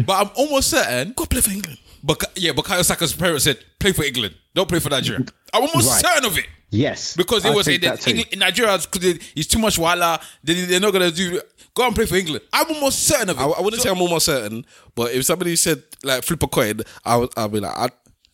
But 0.06 0.26
I'm 0.26 0.30
almost 0.36 0.70
certain. 0.70 1.12
Go 1.12 1.26
play 1.26 1.40
for 1.40 1.50
England. 1.50 1.78
But 2.06 2.22
yeah, 2.36 2.52
Bukayo 2.52 2.84
Saka's 2.84 3.14
parents 3.14 3.44
said, 3.44 3.58
"Play 3.80 3.92
for 3.92 4.04
England, 4.04 4.34
don't 4.54 4.68
play 4.68 4.78
for 4.78 4.90
Nigeria." 4.90 5.24
I'm 5.54 5.62
almost 5.62 5.88
Right. 5.90 6.00
certain 6.04 6.26
of 6.26 6.36
it 6.36 6.46
Yes, 6.70 7.16
because 7.16 7.42
they 7.44 7.48
I 7.50 7.54
were 7.54 7.62
saying 7.62 7.80
that 7.80 7.96
that 7.96 8.00
too. 8.02 8.10
England, 8.10 8.28
in 8.32 8.38
Nigeria 8.40 8.74
it's 8.74 9.46
too 9.46 9.58
much 9.58 9.78
wala. 9.78 10.20
They, 10.42 10.54
they're 10.66 10.80
not 10.80 10.92
gonna 10.92 11.10
do. 11.10 11.40
Go 11.74 11.86
and 11.86 11.94
play 11.94 12.04
for 12.06 12.16
England. 12.16 12.44
I'm 12.52 12.66
almost 12.74 13.04
certain 13.04 13.30
of 13.30 13.38
it. 13.38 13.40
I, 13.40 13.46
I 13.46 13.60
wouldn't 13.62 13.82
say 13.82 13.88
I'm 13.90 14.00
almost 14.02 14.26
certain, 14.26 14.66
but 14.94 15.12
if 15.12 15.24
somebody 15.24 15.56
said 15.56 15.82
like 16.02 16.22
flip 16.24 16.42
a 16.42 16.46
coin, 16.48 16.80
I 17.04 17.16
would, 17.16 17.30
I'd 17.36 17.50
be 17.52 17.60
like, 17.60 17.76
I, 17.76 17.88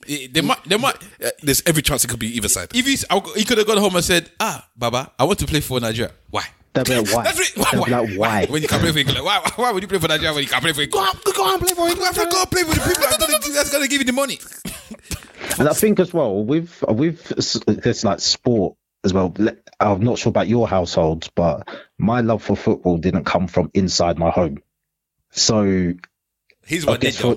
It- 0.07 0.35
they 0.35 0.41
might. 0.41 0.65
They 0.65 0.77
might. 0.79 0.97
uh, 1.23 1.31
there's 1.43 1.63
every 1.67 1.83
chance 1.83 2.03
it 2.05 2.09
could 2.09 2.19
be 2.19 2.35
either 2.37 2.49
side. 2.49 2.69
If 2.75 2.87
he's, 2.87 3.05
he 3.37 3.45
could 3.45 3.59
have 3.59 3.67
gone 3.67 3.79
home 3.79 3.95
and 3.95 4.05
said, 4.05 4.31
"Ah, 4.41 4.67
Baba, 4.77 5.13
I 5.19 5.25
want 5.25 5.39
to 5.41 5.47
play 5.47 5.61
for 5.61 5.79
Nigeria. 5.79 6.13
Why?" 6.31 6.45
They'll 6.73 6.85
be 6.85 6.97
like, 7.01 7.15
why? 7.15 7.25
That's 7.25 7.41
it. 7.41 7.57
Why? 7.57 7.71
They'll 7.73 7.85
be 7.85 7.91
why? 7.91 8.01
like, 8.01 8.19
why? 8.19 8.47
When 8.47 8.63
you 8.63 8.69
can 8.69 8.81
play 8.81 8.93
for 8.93 8.99
England, 8.99 9.25
why, 9.25 9.39
why, 9.39 9.51
why 9.57 9.73
would 9.73 9.83
you 9.83 9.89
play 9.89 9.99
for 9.99 10.09
Nigeria 10.09 10.33
when 10.35 10.43
you 10.45 10.49
can 10.49 10.61
play 10.61 10.73
for 10.73 10.83
England? 10.83 11.19
go 11.35 11.43
on, 11.45 11.59
play 11.59 11.75
for 11.75 11.89
England. 11.89 12.15
Go 12.15 12.23
and 12.23 12.51
play 12.51 12.63
for 12.63 12.75
the 12.75 12.81
people 12.81 13.03
that's 13.03 13.17
gonna, 13.19 13.55
that's 13.55 13.73
gonna 13.73 13.89
give 13.89 14.01
you 14.01 14.07
the 14.07 14.13
money. 14.13 14.39
And 15.59 15.69
I 15.69 15.73
think 15.73 15.99
as 16.01 16.15
well 16.15 16.45
with 16.45 16.83
with 16.89 17.29
this 17.67 18.05
like 18.05 18.21
sport 18.21 18.77
as 19.05 19.13
well. 19.13 19.35
I'm 19.81 20.03
not 20.03 20.19
sure 20.19 20.31
about 20.31 20.47
your 20.49 20.69
household, 20.69 21.29
but 21.35 21.69
my 21.99 22.21
love 22.21 22.43
for 22.43 22.57
football 22.57 22.99
didn't 22.99 23.25
come 23.25 23.49
from 23.49 23.71
inside 23.75 24.19
my 24.19 24.31
home. 24.31 24.63
So 25.31 25.95
He's 26.67 26.87
one 26.87 27.01
did 27.01 27.15
for, 27.15 27.37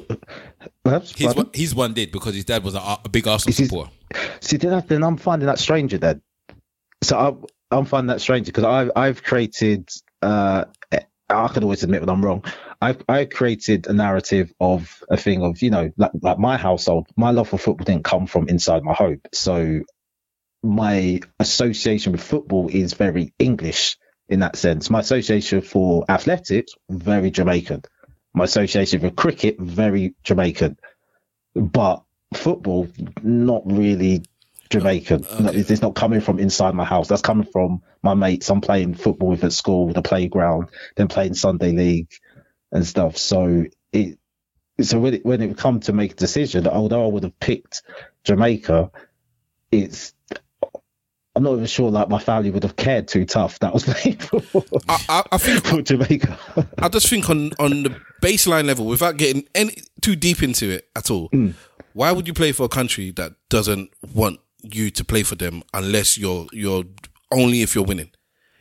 Perhaps, 0.84 1.14
He's 1.16 1.34
one, 1.34 1.50
he's 1.54 1.74
one 1.74 1.94
did 1.94 2.12
because 2.12 2.36
his 2.36 2.46
dad 2.46 2.64
was 2.64 2.76
a, 2.76 2.80
a 3.04 3.10
big 3.10 3.28
Arsenal 3.28 3.52
Is 3.52 3.58
his- 3.58 3.70
supporter. 3.70 3.92
See, 4.42 4.58
then, 4.58 4.74
I, 4.74 4.82
then 4.82 5.04
I'm 5.04 5.18
finding 5.18 5.48
that 5.48 5.58
stranger 5.58 5.98
then. 5.98 6.22
So 7.02 7.18
I'm, 7.18 7.46
I'm 7.74 7.86
finding 7.86 8.08
that 8.08 8.22
strange 8.22 8.46
because 8.46 8.64
I've, 8.64 8.92
I've 8.96 9.24
created, 9.24 9.90
uh, 10.22 10.66
I 11.30 11.48
can 11.48 11.64
always 11.64 11.84
admit 11.84 12.02
when 12.02 12.10
I'm 12.10 12.24
wrong. 12.24 12.44
I've, 12.82 13.04
I 13.08 13.26
created 13.26 13.88
a 13.88 13.94
narrative 13.94 14.54
of 14.60 15.04
a 15.10 15.18
thing 15.18 15.44
of, 15.44 15.62
you 15.62 15.70
know, 15.70 15.92
like, 15.98 16.12
like 16.22 16.38
my 16.38 16.58
household, 16.58 17.08
my 17.16 17.32
love 17.32 17.50
for 17.50 17.58
football 17.58 17.86
didn't 17.86 18.04
come 18.04 18.28
from 18.28 18.50
inside 18.50 18.84
my 18.84 18.94
home. 18.94 19.22
So 19.34 19.82
my 20.62 21.20
association 21.40 22.12
with 22.12 22.22
football 22.22 22.70
is 22.70 22.94
very 22.94 23.34
English 23.40 23.98
in 24.30 24.40
that 24.40 24.56
sense. 24.56 24.90
My 24.90 25.00
association 25.02 25.62
for 25.62 26.06
athletics, 26.10 26.74
very 26.90 27.32
Jamaican. 27.32 27.84
My 28.34 28.46
association 28.46 29.02
with 29.02 29.16
cricket, 29.16 29.60
very 29.60 30.16
Jamaican. 30.24 30.78
But 31.56 32.04
football, 32.34 32.88
not 33.22 33.64
really 33.66 34.24
Jamaican. 34.74 35.26
Oh, 35.30 35.40
no, 35.40 35.52
it's 35.52 35.84
not 35.84 35.94
coming 35.94 36.20
from 36.20 36.40
inside 36.40 36.74
my 36.74 36.84
house. 36.84 37.08
That's 37.08 37.22
coming 37.22 37.48
from 37.52 37.84
my 38.02 38.16
mates. 38.16 38.50
I'm 38.50 38.60
playing 38.60 38.96
football 38.96 39.30
with 39.30 39.44
at 39.44 39.54
school, 39.54 39.94
the 39.94 40.02
playground, 40.02 40.70
then 40.96 41.08
playing 41.08 41.36
Sunday 41.36 41.72
league 41.72 42.12
and 42.72 42.86
stuff. 42.86 43.18
So 43.18 43.66
it, 43.92 44.18
so 44.82 45.00
when 45.00 45.14
it, 45.14 45.26
when 45.26 45.44
it 45.44 45.58
come 45.60 45.80
to 45.82 45.94
make 45.94 46.14
a 46.14 46.16
decision, 46.16 46.68
although 46.68 47.06
I 47.06 47.08
would 47.08 47.24
have 47.24 47.40
picked 47.40 47.84
Jamaica, 48.24 48.90
it's, 49.72 50.16
I'm 51.36 51.44
not 51.44 51.54
even 51.54 51.68
sure 51.68 51.92
like 51.92 52.10
my 52.10 52.18
family 52.18 52.50
would 52.50 52.64
have 52.64 52.76
cared 52.76 53.08
too 53.08 53.26
tough 53.26 53.60
that 53.60 53.74
was 53.74 53.84
playing 53.88 54.18
for, 54.18 54.42
I, 54.90 55.06
I, 55.08 55.24
I 55.34 55.38
think 55.38 55.64
for 55.66 55.84
Jamaica. 55.84 56.68
I 56.80 56.90
just 56.90 57.10
think 57.10 57.30
on 57.30 57.52
on 57.60 57.84
the 57.84 57.96
baseline 58.24 58.66
level, 58.66 58.88
without 58.88 59.18
getting 59.18 59.48
any 59.54 59.76
too 60.02 60.16
deep 60.16 60.42
into 60.42 60.72
it 60.72 60.90
at 60.96 61.12
all, 61.12 61.30
mm. 61.30 61.54
why 61.94 62.12
would 62.12 62.28
you 62.28 62.34
play 62.34 62.52
for 62.52 62.64
a 62.64 62.70
country 62.70 63.12
that 63.12 63.34
doesn't 63.50 63.92
want 64.14 64.40
you 64.64 64.90
to 64.92 65.04
play 65.04 65.24
for 65.24 65.36
them 65.36 65.64
unless 65.74 66.18
you're 66.18 66.48
you're 66.52 66.84
only 67.32 67.62
if 67.62 67.76
you're 67.76 67.84
winning? 67.84 68.12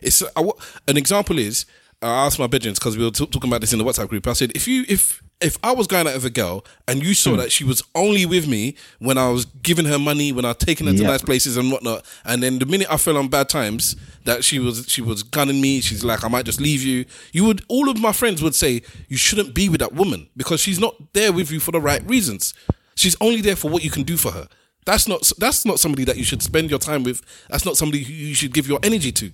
It's 0.00 0.22
I 0.36 0.50
an 0.88 0.96
example 0.96 1.38
is 1.38 1.66
I 2.02 2.26
asked 2.26 2.38
my 2.38 2.48
bedrooms 2.48 2.78
because 2.78 2.98
we 2.98 3.04
were 3.04 3.10
t- 3.10 3.26
talking 3.26 3.48
about 3.48 3.60
this 3.60 3.72
in 3.72 3.78
the 3.78 3.84
WhatsApp 3.84 4.08
group. 4.08 4.26
I 4.26 4.32
said 4.32 4.52
if 4.54 4.66
you 4.66 4.84
if 4.88 5.22
if 5.40 5.56
I 5.62 5.72
was 5.72 5.86
going 5.86 6.06
out 6.06 6.14
with 6.14 6.24
a 6.24 6.30
girl 6.30 6.64
and 6.86 7.02
you 7.02 7.14
saw 7.14 7.30
hmm. 7.30 7.36
that 7.38 7.52
she 7.52 7.64
was 7.64 7.82
only 7.94 8.26
with 8.26 8.46
me 8.46 8.76
when 8.98 9.18
I 9.18 9.28
was 9.28 9.44
giving 9.44 9.84
her 9.86 9.98
money, 9.98 10.32
when 10.32 10.44
I 10.44 10.48
was 10.48 10.58
taking 10.58 10.86
her 10.86 10.92
to 10.92 11.02
nice 11.02 11.22
places 11.22 11.56
and 11.56 11.70
whatnot, 11.70 12.04
and 12.24 12.42
then 12.42 12.58
the 12.58 12.66
minute 12.66 12.88
I 12.90 12.96
fell 12.96 13.16
on 13.16 13.28
bad 13.28 13.48
times, 13.48 13.96
that 14.24 14.44
she 14.44 14.58
was 14.58 14.86
she 14.88 15.00
was 15.00 15.22
gunning 15.22 15.60
me. 15.60 15.80
She's 15.80 16.04
like, 16.04 16.24
I 16.24 16.28
might 16.28 16.44
just 16.46 16.60
leave 16.60 16.82
you. 16.82 17.04
You 17.32 17.44
would 17.44 17.64
all 17.68 17.88
of 17.88 17.98
my 18.00 18.12
friends 18.12 18.42
would 18.42 18.54
say 18.54 18.82
you 19.08 19.16
shouldn't 19.16 19.54
be 19.54 19.68
with 19.68 19.80
that 19.80 19.94
woman 19.94 20.28
because 20.36 20.60
she's 20.60 20.78
not 20.80 20.94
there 21.12 21.32
with 21.32 21.50
you 21.50 21.60
for 21.60 21.72
the 21.72 21.80
right 21.80 22.08
reasons. 22.08 22.54
She's 22.94 23.16
only 23.20 23.40
there 23.40 23.56
for 23.56 23.70
what 23.70 23.84
you 23.84 23.90
can 23.90 24.02
do 24.02 24.16
for 24.16 24.32
her. 24.32 24.48
That's 24.84 25.06
not 25.06 25.30
that's 25.38 25.64
not 25.64 25.78
somebody 25.78 26.04
that 26.04 26.16
you 26.16 26.24
should 26.24 26.42
spend 26.42 26.70
your 26.70 26.78
time 26.78 27.04
with. 27.04 27.22
That's 27.48 27.64
not 27.64 27.76
somebody 27.76 28.02
who 28.02 28.12
you 28.12 28.34
should 28.34 28.52
give 28.52 28.66
your 28.68 28.80
energy 28.82 29.12
to. 29.12 29.30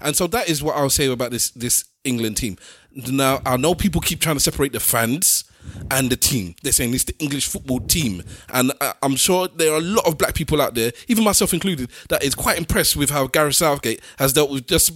And 0.00 0.16
so 0.16 0.26
that 0.28 0.48
is 0.48 0.62
what 0.62 0.76
I'll 0.76 0.90
say 0.90 1.06
about 1.06 1.30
this 1.30 1.50
this 1.50 1.84
England 2.04 2.36
team. 2.36 2.56
Now 2.94 3.40
I 3.46 3.56
know 3.56 3.74
people 3.74 4.00
keep 4.00 4.20
trying 4.20 4.36
to 4.36 4.40
separate 4.40 4.72
the 4.72 4.80
fans 4.80 5.44
and 5.90 6.10
the 6.10 6.16
team. 6.16 6.54
They're 6.62 6.72
saying 6.72 6.94
it's 6.94 7.04
the 7.04 7.14
English 7.18 7.46
football 7.48 7.80
team, 7.80 8.22
and 8.52 8.72
I- 8.80 8.94
I'm 9.02 9.16
sure 9.16 9.48
there 9.48 9.72
are 9.72 9.78
a 9.78 9.80
lot 9.80 10.06
of 10.06 10.18
black 10.18 10.34
people 10.34 10.60
out 10.60 10.74
there, 10.74 10.92
even 11.08 11.24
myself 11.24 11.52
included, 11.54 11.90
that 12.08 12.22
is 12.22 12.34
quite 12.34 12.58
impressed 12.58 12.96
with 12.96 13.10
how 13.10 13.26
Gareth 13.26 13.56
Southgate 13.56 14.00
has 14.18 14.32
dealt 14.32 14.50
with 14.50 14.66
just 14.66 14.92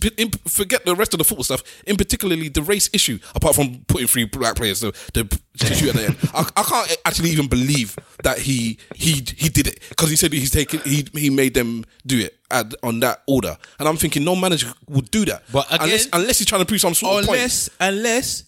forget 0.49 0.85
the 0.85 0.95
rest 0.95 1.15
of 1.15 1.19
the 1.19 1.25
football 1.25 1.45
stuff, 1.45 1.63
in 1.87 1.97
particularly 1.97 2.49
the 2.49 2.63
race 2.63 2.89
issue. 2.93 3.19
Apart 3.35 3.55
from 3.57 3.85
putting 3.89 4.07
three 4.07 4.25
black 4.25 4.57
players 4.57 4.79
so 4.81 4.93
the 5.15 5.27
issue 5.61 5.89
at 5.89 5.95
the 5.95 6.05
end, 6.07 6.17
I, 6.35 6.49
I 6.57 6.63
can't 6.63 6.97
actually 7.05 7.31
even 7.31 7.49
believe 7.49 7.97
that 8.23 8.39
he 8.39 8.79
he 8.95 9.25
he 9.37 9.49
did 9.49 9.67
it 9.67 9.81
because 9.89 10.11
he 10.11 10.17
said 10.17 10.33
he's 10.33 10.51
taken 10.51 10.81
he 10.85 11.07
he 11.15 11.31
made 11.31 11.55
them 11.55 11.85
do 12.07 12.19
it. 12.21 12.37
At, 12.51 12.73
on 12.85 13.01
that 13.01 13.23
order, 13.27 13.57
and 13.81 13.89
I'm 13.89 13.97
thinking 13.97 14.23
no 14.23 14.37
manager 14.37 14.73
would 14.89 15.11
do 15.11 15.25
that, 15.25 15.43
But 15.51 15.67
again- 15.73 15.81
unless 15.87 16.09
unless 16.13 16.39
he's 16.39 16.47
trying 16.47 16.61
to 16.61 16.67
prove 16.67 16.81
some 16.81 16.95
sort 16.95 17.23
of 17.23 17.27
point. 17.27 17.39
Unless, 17.39 17.71
unless 17.81 18.45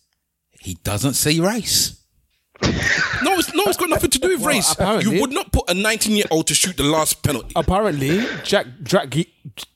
he 0.61 0.75
doesn't 0.85 1.15
say 1.15 1.41
race. 1.41 1.97
No, 3.23 3.39
it's, 3.39 3.55
no, 3.55 3.65
it's 3.67 3.77
got 3.77 3.89
nothing 3.91 4.11
to 4.11 4.19
do 4.19 4.29
with 4.29 4.45
race. 4.45 4.75
You 5.01 5.21
would 5.21 5.33
not 5.33 5.53
put 5.53 5.69
a 5.71 5.75
19 5.75 6.17
year 6.17 6.27
old 6.31 6.47
to 6.49 6.55
shoot 6.55 6.77
the 6.77 6.83
last 6.85 7.23
penalty. 7.23 7.53
Apparently, 7.57 8.25
Jack 8.45 8.67
Jack 8.83 9.11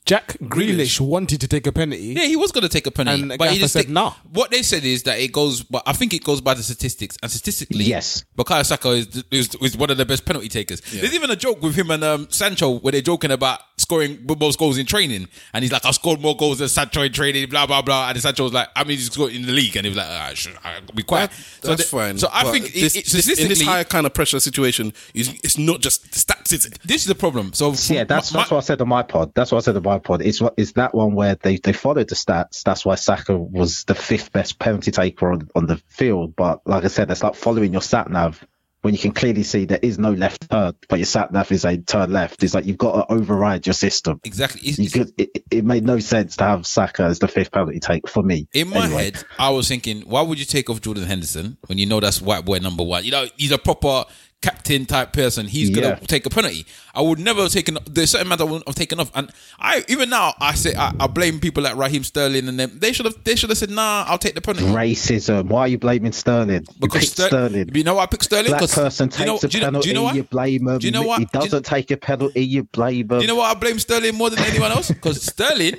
Jack 0.05 0.37
Grealish 0.43 0.99
wanted 1.01 1.41
to 1.41 1.47
take 1.47 1.67
a 1.69 1.73
penalty. 1.73 2.15
Yeah, 2.17 2.25
he 2.25 2.35
was 2.35 2.51
going 2.51 2.63
to 2.63 2.69
take 2.69 2.87
a 2.87 2.91
penalty, 2.91 3.23
And 3.23 3.31
the 3.31 3.37
but 3.39 3.51
he 3.53 3.59
just 3.59 3.73
said 3.75 3.83
take- 3.83 3.91
nah. 3.91 4.15
What 4.33 4.51
they 4.51 4.63
said 4.63 4.85
is 4.85 5.05
that 5.05 5.21
it 5.21 5.31
goes, 5.31 5.63
but 5.63 5.85
I 5.87 5.93
think 5.93 6.13
it 6.13 6.25
goes 6.25 6.41
by 6.41 6.55
the 6.55 6.63
statistics, 6.65 7.17
and 7.23 7.31
statistically, 7.31 7.85
Yes. 7.85 8.25
Bukayo 8.37 8.67
Saka 8.67 8.89
is, 8.91 9.25
is 9.31 9.55
is 9.61 9.77
one 9.77 9.91
of 9.91 9.99
the 9.99 10.05
best 10.05 10.25
penalty 10.25 10.49
takers. 10.49 10.81
There's 10.81 11.15
even 11.15 11.31
a 11.31 11.37
joke 11.37 11.63
with 11.63 11.77
him 11.77 11.91
and 11.93 12.03
um, 12.03 12.27
Sancho 12.31 12.79
where 12.81 12.91
they're 12.91 13.03
joking 13.03 13.31
about 13.31 13.61
scoring 13.79 14.27
most 14.41 14.59
goals 14.59 14.79
in 14.79 14.87
training, 14.87 15.29
and 15.55 15.63
he's 15.63 15.71
like, 15.73 15.85
"I 15.87 15.93
scored 15.93 16.21
more 16.21 16.37
goals 16.37 16.59
than 16.59 16.69
Sancho 16.69 17.03
in 17.03 17.13
training," 17.13 17.49
blah 17.49 17.67
blah 17.67 17.83
blah, 17.83 18.09
and 18.09 18.21
Sancho 18.21 18.43
was 18.45 18.53
like, 18.53 18.69
"I 18.75 18.83
mean, 18.83 18.97
he's 18.99 19.13
scored 19.13 19.33
in 19.33 19.43
the 19.47 19.53
league," 19.53 19.77
and 19.77 19.85
he 19.87 19.91
was 19.91 19.97
like, 19.99 20.09
"I 20.09 20.35
should 20.35 20.57
I'll 20.65 20.81
be 20.95 21.05
quiet." 21.05 21.31
That's 21.63 21.85
the- 21.85 21.89
fine. 21.89 22.19
So 22.19 22.29
I 22.33 22.43
But 22.43 22.53
think 22.53 22.67
it- 22.67 22.75
this, 22.81 22.97
it, 22.97 23.05
this- 23.05 23.15
in 23.15 23.17
this 23.19 23.37
statistically, 23.37 23.65
high 23.67 23.85
kind 23.85 24.07
of 24.07 24.15
pressure 24.15 24.41
situation, 24.41 24.93
it's, 25.15 25.29
it's 25.45 25.57
not 25.59 25.81
just 25.81 26.11
stats, 26.11 26.53
is 26.53 26.67
it? 26.67 26.79
this 26.85 27.03
is 27.03 27.07
the 27.07 27.15
problem. 27.15 27.53
So 27.53 27.75
Yeah, 27.89 28.03
that's 28.05 28.33
my- 28.33 28.41
that's 28.41 28.51
what 28.51 28.57
I 28.59 28.61
said 28.61 28.81
on 28.81 28.89
my 28.89 29.03
pod. 29.03 29.33
That's 29.37 29.53
what 29.53 29.59
I 29.61 29.65
said 29.65 29.77
on 29.77 29.83
my 29.83 29.99
pod. 29.99 30.23
It's 30.23 30.41
what 30.41 30.55
is 30.57 30.73
that 30.75 30.95
one 30.95 31.15
where 31.15 31.35
they, 31.37 31.57
they 31.57 31.73
followed 31.73 32.09
the 32.09 32.15
stats. 32.15 32.63
That's 32.63 32.85
why 32.85 32.95
Saka 32.97 33.37
was 33.37 33.85
the 33.85 33.95
fifth 33.95 34.33
best 34.33 34.59
penalty 34.59 34.91
taker 34.91 35.33
on, 35.33 35.49
on 35.55 35.67
the 35.67 35.77
field. 35.89 36.35
But 36.37 36.61
like 36.67 36.85
I 36.85 36.89
said, 36.89 37.09
that's 37.09 37.23
like 37.23 37.35
following 37.35 37.73
your 37.73 37.83
sat 37.83 38.11
nav 38.11 38.45
when 38.83 38.95
you 38.95 38.99
can 38.99 39.13
clearly 39.13 39.43
see 39.43 39.67
there 39.67 39.79
is 39.83 39.99
no 39.99 40.11
left 40.13 40.51
turn, 40.51 40.73
but 40.89 40.99
your 40.99 41.05
sat 41.05 41.31
nav 41.35 41.53
is 41.53 41.67
a 41.67 41.77
turn 41.77 42.11
left. 42.11 42.43
It's 42.43 42.55
like 42.55 42.65
you've 42.65 42.79
got 42.79 42.93
to 43.07 43.13
override 43.13 43.67
your 43.67 43.75
system. 43.75 44.21
exactly. 44.25 44.63
It's- 44.63 44.79
it's- 44.79 44.93
could, 44.93 45.13
it, 45.21 45.45
it 45.51 45.65
made 45.67 45.85
no 45.85 45.99
sense 45.99 46.37
to 46.39 46.45
have 46.45 46.67
Saka 46.67 47.03
as 47.03 47.19
the 47.19 47.29
fifth 47.29 47.53
penalty 47.53 47.79
take 47.79 48.09
for 48.09 48.23
me. 48.23 48.49
In 48.55 48.71
my 48.71 48.87
anyway. 48.87 49.05
head, 49.05 49.25
I 49.39 49.51
was 49.51 49.69
thinking, 49.69 50.01
why 50.03 50.23
would 50.23 50.39
you 50.39 50.47
take 50.47 50.71
off 50.71 50.81
Jordan 50.81 51.05
Henderson 51.05 51.59
when 51.67 51.77
you 51.77 51.85
know 51.85 52.01
that's 52.01 52.23
white 52.23 52.47
boy 52.47 52.57
number 52.59 52.83
one? 52.83 53.05
You 53.05 53.11
know, 53.11 53.27
he's 53.37 53.53
a 53.53 53.59
proper 53.59 54.05
captain 54.43 54.87
type 54.87 55.13
person. 55.13 55.47
He's 55.47 55.71
gonna 55.71 55.99
take 56.07 56.25
a 56.27 56.31
penalty. 56.31 56.65
I 56.95 57.03
would 57.03 57.19
never 57.19 57.43
have 57.43 57.53
taken. 57.53 57.77
There's 57.91 58.11
certain 58.11 58.27
amount 58.27 58.41
I 58.41 58.45
wouldn't 58.45 58.67
have 58.67 58.75
taken 58.75 58.99
off, 59.01 59.11
and 59.15 59.31
I 59.59 59.85
even 59.89 60.09
now 60.11 60.35
I 60.41 60.55
say 60.55 60.75
I, 60.75 60.93
I 60.99 61.07
blame 61.07 61.41
people 61.41 61.63
like 61.63 61.77
Raheem 61.77 62.05
Sterling 62.05 62.49
and 62.49 62.59
them. 62.59 62.79
They 62.79 62.93
should 62.93 63.07
have. 63.07 63.23
They 63.25 63.37
should 63.37 63.51
have 63.51 63.59
said, 63.59 63.71
nah, 63.71 64.05
I'll 64.07 64.19
take 64.19 64.35
the 64.35 64.41
penalty. 64.41 64.67
Racism. 64.67 65.49
Why 65.49 65.61
are 65.63 65.69
you 65.69 65.79
blaming 65.79 66.13
Sterling? 66.13 66.63
You 66.63 66.75
Because 66.81 67.11
Ster- 67.11 67.29
Sterling. 67.29 67.71
You 67.75 67.85
know 67.85 67.95
why 67.97 68.05
I 68.05 68.07
picked 68.07 68.25
Sterling? 68.25 68.47
Black 68.49 68.61
'Cause- 68.61 68.75
person 68.75 69.09
do 69.09 69.19
you 69.21 69.27
know- 69.27 69.33
takes 69.39 69.45
a 69.45 69.49
do 69.49 69.59
you 69.59 69.61
know- 69.61 69.67
penalty, 69.67 69.85
Do 69.85 69.89
you 69.91 69.95
know 69.95 70.03
what? 70.05 70.15
you 70.15 70.23
blame 70.25 70.69
him. 70.69 70.79
Do 70.79 70.87
you 70.87 70.93
know 70.93 71.03
what? 71.03 71.19
He 71.19 71.25
Do 71.27 71.31
you- 71.35 71.41
doesn't 71.43 71.67
take 71.67 71.91
a 71.91 71.97
penalty, 71.97 72.45
you 72.45 72.65
blame 72.65 73.01
him. 73.11 73.19
Do 73.19 73.21
you 73.21 73.27
know 73.29 73.37
what 73.37 73.55
I 73.57 73.59
blame 73.59 73.79
Sterling 73.79 74.15
more 74.15 74.31
than 74.31 74.39
anyone 74.41 74.71
else? 74.73 74.89
Because 74.89 75.23
Sterling, 75.31 75.77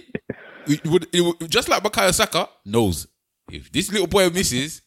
would, 0.86 1.08
would, 1.14 1.50
just 1.50 1.68
like 1.70 1.84
Bukayo 1.84 2.14
Saka, 2.14 2.48
knows 2.66 3.08
if 3.52 3.72
this 3.72 3.92
little 3.92 4.08
boy 4.08 4.30
misses, 4.30 4.82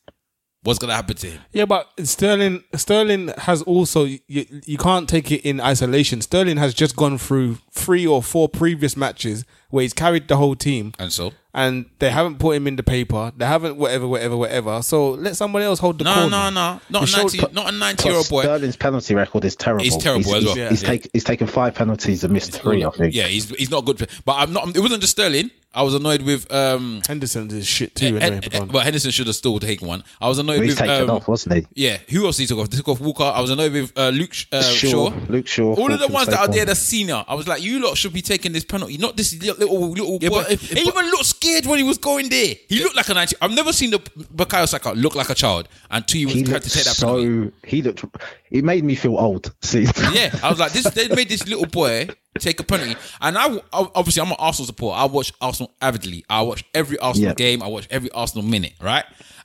what's 0.65 0.79
gonna 0.79 0.95
happen 0.95 1.17
to 1.17 1.31
him? 1.31 1.41
Yeah, 1.53 1.67
but 1.67 1.89
Sterling 2.03 2.65
Sterling 2.75 3.29
has 3.39 3.63
also 3.63 4.05
you, 4.05 4.21
you 4.27 4.79
can't 4.79 5.09
take 5.09 5.31
it 5.31 5.43
in 5.43 5.61
isolation. 5.61 6.21
Sterling 6.21 6.57
has 6.57 6.75
just 6.75 6.97
gone 6.97 7.19
through 7.19 7.59
three 7.71 8.07
or 8.07 8.23
four 8.23 8.49
previous 8.49 8.97
matches 8.97 9.45
where 9.75 9.83
he's 9.83 9.93
carried 9.93 10.29
the 10.29 10.37
whole 10.37 10.55
team, 10.55 10.93
And 11.01 11.13
so, 11.13 11.33
and 11.53 11.87
they 11.99 12.11
haven't 12.11 12.39
put 12.39 12.55
him 12.57 12.69
in 12.69 12.77
the 12.77 12.85
paper. 12.85 13.33
They 13.37 13.45
haven't 13.45 13.77
whatever, 13.77 14.07
whatever, 14.07 14.37
whatever. 14.37 14.83
So 14.83 15.11
let 15.11 15.37
somebody 15.37 15.65
else 15.65 15.81
hold 15.81 15.99
the 15.99 16.05
no, 16.05 16.15
corner. 16.15 16.31
no, 16.31 16.51
no, 16.51 16.81
not 16.91 16.99
He 17.01 17.05
a 17.05 17.07
showed- 17.07 17.35
ninety, 17.35 17.55
not 17.55 17.69
a 17.75 17.77
ninety-year-old 17.77 18.29
boy. 18.29 18.43
Sterling's 18.43 18.77
penalty 18.77 19.15
record 19.17 19.45
is 19.45 19.57
terrible. 19.57 19.83
He's 19.83 19.97
terrible 19.97 20.33
he's, 20.33 20.35
as 20.35 20.45
well. 20.45 20.55
He's, 20.55 20.69
he's, 20.71 20.83
Yeah. 20.83 20.89
take, 20.89 21.11
he's 21.13 21.25
taken 21.25 21.49
five 21.49 21.75
penalties 21.75 22.23
and 22.23 22.33
missed 22.33 22.53
three, 22.53 22.85
I 22.85 22.91
think. 22.91 23.15
Yeah, 23.15 23.27
he's 23.27 23.49
he's 23.51 23.71
not 23.71 23.85
good. 23.85 23.99
For, 23.99 24.07
but 24.25 24.35
I'm 24.35 24.53
not. 24.53 24.77
It 24.77 24.81
wasn't 24.81 25.01
just 25.01 25.13
Sterling. 25.13 25.51
I 25.77 25.83
was 25.83 25.95
annoyed 25.95 26.23
with 26.23 26.53
um. 26.53 27.03
Henderson 27.05 27.51
is 27.51 27.67
shit 27.67 27.97
too. 27.97 28.15
Hen- 28.15 28.23
Anyway, 28.23 28.49
but 28.53 28.69
go 28.69 28.79
on. 28.79 28.85
Henderson 28.85 29.11
should 29.11 29.27
have 29.27 29.35
still 29.35 29.59
taken 29.59 29.89
one. 29.89 30.05
I 30.21 30.29
was 30.29 30.39
annoyed 30.39 30.59
Well, 30.59 30.63
he's 30.63 30.73
with 30.81 30.89
taken 30.89 31.11
um, 31.11 31.17
off, 31.17 31.27
wasn't 31.27 31.57
he? 31.57 31.67
Yeah, 31.75 31.99
who 32.11 32.25
else 32.27 32.39
he 32.39 32.47
took 32.47 32.59
off? 32.61 32.71
They 32.71 32.77
took 32.77 32.89
off 32.89 33.01
Walker. 33.01 33.25
I 33.25 33.41
was 33.41 33.51
annoyed 33.51 33.73
with 33.73 33.93
uh, 33.99 34.11
Luke 34.11 34.31
uh, 34.53 34.63
Shaw. 34.63 35.11
Shaw, 35.11 35.13
Luke 35.29 35.49
Shaw. 35.49 35.75
All 35.75 35.93
of 35.93 35.99
the 35.99 36.07
ones 36.07 36.29
that 36.29 36.39
are 36.39 36.47
there 36.47 36.59
one. 36.61 36.67
that's 36.69 36.79
senior. 36.79 37.25
I 37.27 37.35
was 37.35 37.49
like, 37.49 37.61
you 37.61 37.83
lot 37.85 37.97
should 37.97 38.13
be 38.13 38.23
taking 38.23 38.53
this 38.53 38.65
penalty, 38.65 38.99
not 38.99 39.17
this 39.17 39.35
little 39.43 39.64
little, 39.65 39.85
oh, 39.85 39.89
little 39.89 40.15
oh, 40.15 40.19
Yeah, 40.21 40.29
boy. 40.29 40.43
but 40.43 40.53
if- 40.53 40.69
he 40.71 40.85
but- 40.85 40.95
even 40.95 41.11
looked 41.11 41.25
scared 41.27 41.67
when 41.67 41.79
he 41.79 41.85
was 41.85 41.99
going 41.99 42.29
there. 42.29 42.55
He 42.69 42.83
looked 42.83 42.97
like 42.97 43.09
a 43.09 43.15
90. 43.15 43.37
I've 43.43 43.53
never 43.53 43.73
seen 43.73 43.91
the 43.91 43.99
Bukayo 43.99 44.69
Saka 44.69 44.91
look 44.93 45.15
like 45.15 45.31
a 45.31 45.35
child 45.35 45.69
until 45.91 46.19
he 46.19 46.27
was 46.27 46.35
He 46.35 46.43
had 46.45 46.63
to 46.63 46.71
take 46.71 46.85
that 46.85 46.97
penalty. 46.99 47.51
so. 47.51 47.53
He 47.67 47.83
looked. 47.83 48.05
It 48.51 48.65
made 48.65 48.85
me 48.85 48.95
feel 48.95 49.17
old. 49.17 49.53
See, 49.63 49.83
Yeah, 50.13 50.35
I 50.43 50.51
was 50.51 50.59
like, 50.59 50.73
this. 50.73 50.85
They 50.91 51.09
made 51.09 51.29
this 51.29 51.47
little 51.47 51.67
boy 51.67 52.09
take 52.39 52.59
a 52.61 52.65
penalty, 52.65 52.97
and 53.21 53.37
I 53.39 53.47
I- 53.73 53.89
obviously 53.95 54.23
I'm 54.23 54.31
an 54.31 54.37
Arsenal 54.39 54.67
supporter. 54.67 54.97
I 54.99 55.05
watch 55.07 55.33
Arsenal 55.41 55.73
avidly. 55.81 56.25
I 56.29 56.43
watch 56.43 56.65
every 56.75 56.99
Arsenal 56.99 57.29
Yeah. 57.31 57.35
game. 57.35 57.63
I 57.63 57.67
watch 57.69 57.87
every 57.91 58.11
Arsenal 58.11 58.45
minute. 58.45 58.75
Right, 58.81 59.05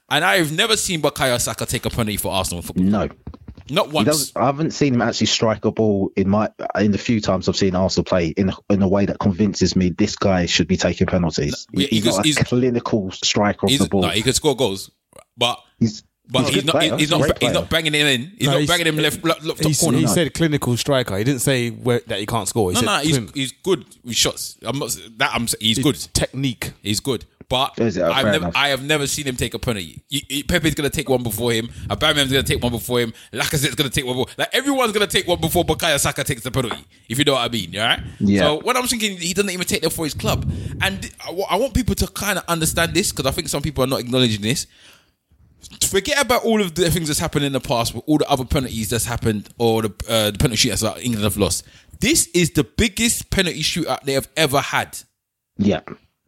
and 0.09 0.23
I've 0.25 0.51
never 0.51 0.75
seen 0.77 1.01
Bukayo 1.01 1.39
Saka 1.39 1.65
take 1.65 1.85
a 1.85 1.89
penalty 1.89 2.17
for 2.17 2.31
Arsenal 2.31 2.61
football. 2.61 2.85
no. 2.85 3.09
Not 3.71 3.87
He 3.87 3.93
once. 3.93 4.05
doesn't, 4.07 4.37
I 4.37 4.45
haven't 4.45 4.71
seen 4.71 4.93
him 4.95 5.01
actually 5.01 5.27
strike 5.27 5.65
a 5.65 5.71
ball 5.71 6.11
in 6.15 6.29
my 6.29 6.49
in 6.79 6.91
the 6.91 6.97
few 6.97 7.21
times 7.21 7.47
I've 7.49 7.55
seen 7.55 7.75
Arsenal 7.75 8.03
play 8.05 8.27
in 8.29 8.51
in 8.69 8.81
a 8.81 8.87
way 8.87 9.05
that 9.05 9.19
convinces 9.19 9.75
me 9.75 9.89
this 9.89 10.15
guy 10.15 10.45
should 10.45 10.67
be 10.67 10.77
taking 10.77 11.07
penalties. 11.07 11.67
No, 11.71 11.81
he's 11.81 11.89
because 12.01 12.17
not 12.17 12.25
a 12.25 12.29
he's- 12.29 12.43
clinical 12.47 13.11
striker 13.11 13.65
of 13.67 13.77
the 13.77 13.87
ball. 13.87 14.01
no, 14.01 14.09
he 14.09 14.21
could 14.21 14.35
score 14.35 14.55
goals, 14.55 14.91
but 15.37 15.59
he's 15.79 16.03
but 16.31 16.45
he's 16.45 16.55
he's, 16.55 16.65
not. 16.65 16.75
player. 16.75 16.97
He's 16.97 17.09
not. 17.09 17.21
great 17.21 17.31
He's 17.31 17.39
player. 17.39 17.53
not 17.53 17.69
banging 17.71 17.93
him 17.93 18.05
in. 18.05 18.21
He's 18.37 18.45
No, 18.47 18.51
not 18.51 18.57
he's- 18.59 18.69
banging 18.69 18.85
him 18.87 18.97
left, 18.97 19.23
left, 19.25 19.43
left 19.43 19.61
top 19.63 19.71
He, 19.71 19.75
corner. 19.77 19.97
he 19.97 20.05
No. 20.05 20.13
said 20.13 20.33
clinical 20.35 20.77
striker. 20.77 21.17
He 21.17 21.23
didn't 21.23 21.41
say 21.41 21.71
where, 21.71 22.01
that 22.05 22.19
he 22.19 22.27
can't 22.27 22.47
score. 22.47 22.69
He 22.69 22.75
no, 22.75 22.81
said 22.81 22.85
no, 22.85 22.97
he's 22.99 23.31
he's 23.33 23.51
good 23.63 23.83
with 24.03 24.15
shots. 24.15 24.57
I'm 24.61 24.77
not 24.77 24.95
that. 25.17 25.31
I'm. 25.33 25.47
He's 25.59 25.79
good. 25.79 25.95
technique. 26.13 26.73
He's 26.83 26.99
good. 26.99 27.25
But 27.49 27.73
it? 27.79 27.97
Oh, 27.97 28.11
I've 28.11 28.25
never, 28.25 28.37
enough. 28.37 28.53
I 28.55 28.67
have 28.69 28.83
never 28.83 29.07
seen 29.07 29.25
him 29.25 29.35
take 29.35 29.55
a 29.55 29.59
penalty. 29.59 30.03
You- 30.07 30.21
you- 30.29 30.43
Pepe's 30.43 30.75
gonna 30.75 30.89
take 30.91 31.09
one 31.09 31.23
before 31.23 31.51
him. 31.51 31.67
Aubameyang's 31.89 32.31
gonna 32.31 32.43
take 32.43 32.61
one 32.61 32.71
before 32.71 32.99
him. 33.01 33.11
Lacazette's 33.33 33.73
gonna 33.75 33.89
take 33.89 34.05
one. 34.05 34.15
Before, 34.17 34.33
like 34.37 34.49
everyone's 34.53 34.91
gonna 34.91 35.07
take 35.07 35.27
one 35.27 35.41
before 35.41 35.65
Bukayo 35.65 35.99
Saka 35.99 36.23
takes 36.23 36.43
the 36.43 36.51
penalty. 36.51 36.85
If 37.09 37.17
you 37.17 37.25
know 37.25 37.33
what 37.33 37.41
I 37.41 37.49
mean, 37.49 37.75
right? 37.75 37.99
Yeah. 38.19 38.41
So 38.41 38.59
when 38.61 38.77
I'm 38.77 38.85
thinking 38.87 39.17
he 39.17 39.33
doesn't 39.33 39.49
even 39.49 39.65
take 39.65 39.81
them 39.81 39.89
for 39.89 40.05
his 40.05 40.13
club, 40.13 40.49
and 40.81 41.09
I 41.27 41.31
I 41.49 41.55
want 41.55 41.73
people 41.73 41.95
to 41.95 42.07
kind 42.07 42.37
of 42.37 42.45
understand 42.47 42.93
this 42.93 43.11
because 43.11 43.25
I 43.25 43.31
think 43.31 43.49
some 43.49 43.63
people 43.63 43.83
are 43.83 43.87
not 43.87 43.99
acknowledging 44.01 44.41
this. 44.41 44.67
Forget 45.89 46.21
about 46.23 46.43
all 46.45 46.61
of 46.61 46.75
the 46.75 46.89
things 46.91 47.07
that's 47.07 47.19
happened 47.19 47.45
in 47.45 47.51
the 47.53 47.59
past, 47.59 47.93
with 47.93 48.03
all 48.07 48.17
the 48.19 48.29
other 48.29 48.45
penalties 48.45 48.89
that's 48.89 49.05
happened, 49.05 49.49
or 49.57 49.81
the, 49.81 49.93
uh, 50.07 50.31
the 50.31 50.37
penalty 50.37 50.69
shootouts 50.69 50.81
that 50.81 51.03
England 51.03 51.23
have 51.23 51.35
lost. 51.37 51.65
This 51.99 52.27
is 52.33 52.51
the 52.51 52.63
biggest 52.63 53.29
penalty 53.29 53.61
shootout 53.61 54.03
they 54.03 54.13
have 54.13 54.29
ever 54.37 54.61
had 54.61 54.99
yeah. 55.57 55.81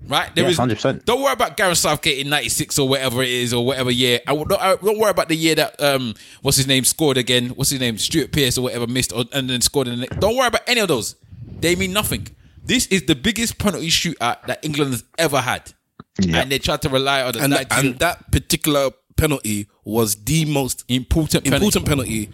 Right? 0.07 0.33
There 0.35 0.43
Yeah, 0.45 0.49
is 0.51 0.57
100%. 0.57 1.05
Don't 1.05 1.21
worry 1.21 1.33
about 1.33 1.57
Gareth 1.57 1.77
Southgate 1.77 2.19
in 2.19 2.29
'96 2.29 2.79
or 2.79 2.87
whatever 2.89 3.21
it 3.23 3.29
is 3.29 3.53
or 3.53 3.65
whatever 3.65 3.91
year. 3.91 4.19
I 4.27 4.33
don't, 4.35 4.51
I- 4.53 4.75
don't 4.75 4.97
worry 4.99 5.11
about 5.11 5.29
the 5.29 5.35
year 5.35 5.55
that 5.55 5.81
um, 5.81 6.13
what's 6.41 6.57
his 6.57 6.67
name 6.67 6.83
scored 6.83 7.17
again. 7.17 7.49
What's 7.49 7.69
his 7.69 7.79
name? 7.79 7.97
Stuart 7.97 8.31
Pearce 8.31 8.57
or 8.57 8.61
whatever 8.63 8.87
missed 8.87 9.13
or, 9.13 9.25
and 9.33 9.49
then 9.49 9.61
scored 9.61 9.87
in 9.87 9.93
the 9.95 9.99
next. 10.01 10.19
Don't 10.19 10.35
worry 10.37 10.47
about 10.47 10.61
any 10.67 10.81
of 10.81 10.87
those. 10.87 11.15
They 11.59 11.75
mean 11.75 11.93
nothing. 11.93 12.27
This 12.63 12.87
is 12.87 13.03
the 13.05 13.15
biggest 13.15 13.57
penalty 13.57 13.87
shootout 13.89 14.45
that 14.47 14.63
England 14.63 14.91
has 14.91 15.03
ever 15.17 15.39
had, 15.41 15.73
Yeah. 16.19 16.41
and 16.41 16.51
they 16.51 16.59
tried 16.59 16.81
to 16.83 16.89
rely 16.89 17.23
on 17.23 17.33
the 17.33 17.39
and 17.41 17.51
90 17.53 17.75
and 17.75 17.99
that 17.99 18.31
particular 18.31 18.91
penalty 19.17 19.67
was 19.83 20.15
the 20.15 20.45
most 20.45 20.83
important 20.87 21.43
penalty. 21.43 21.65
important 21.65 21.85
penalty 21.87 22.29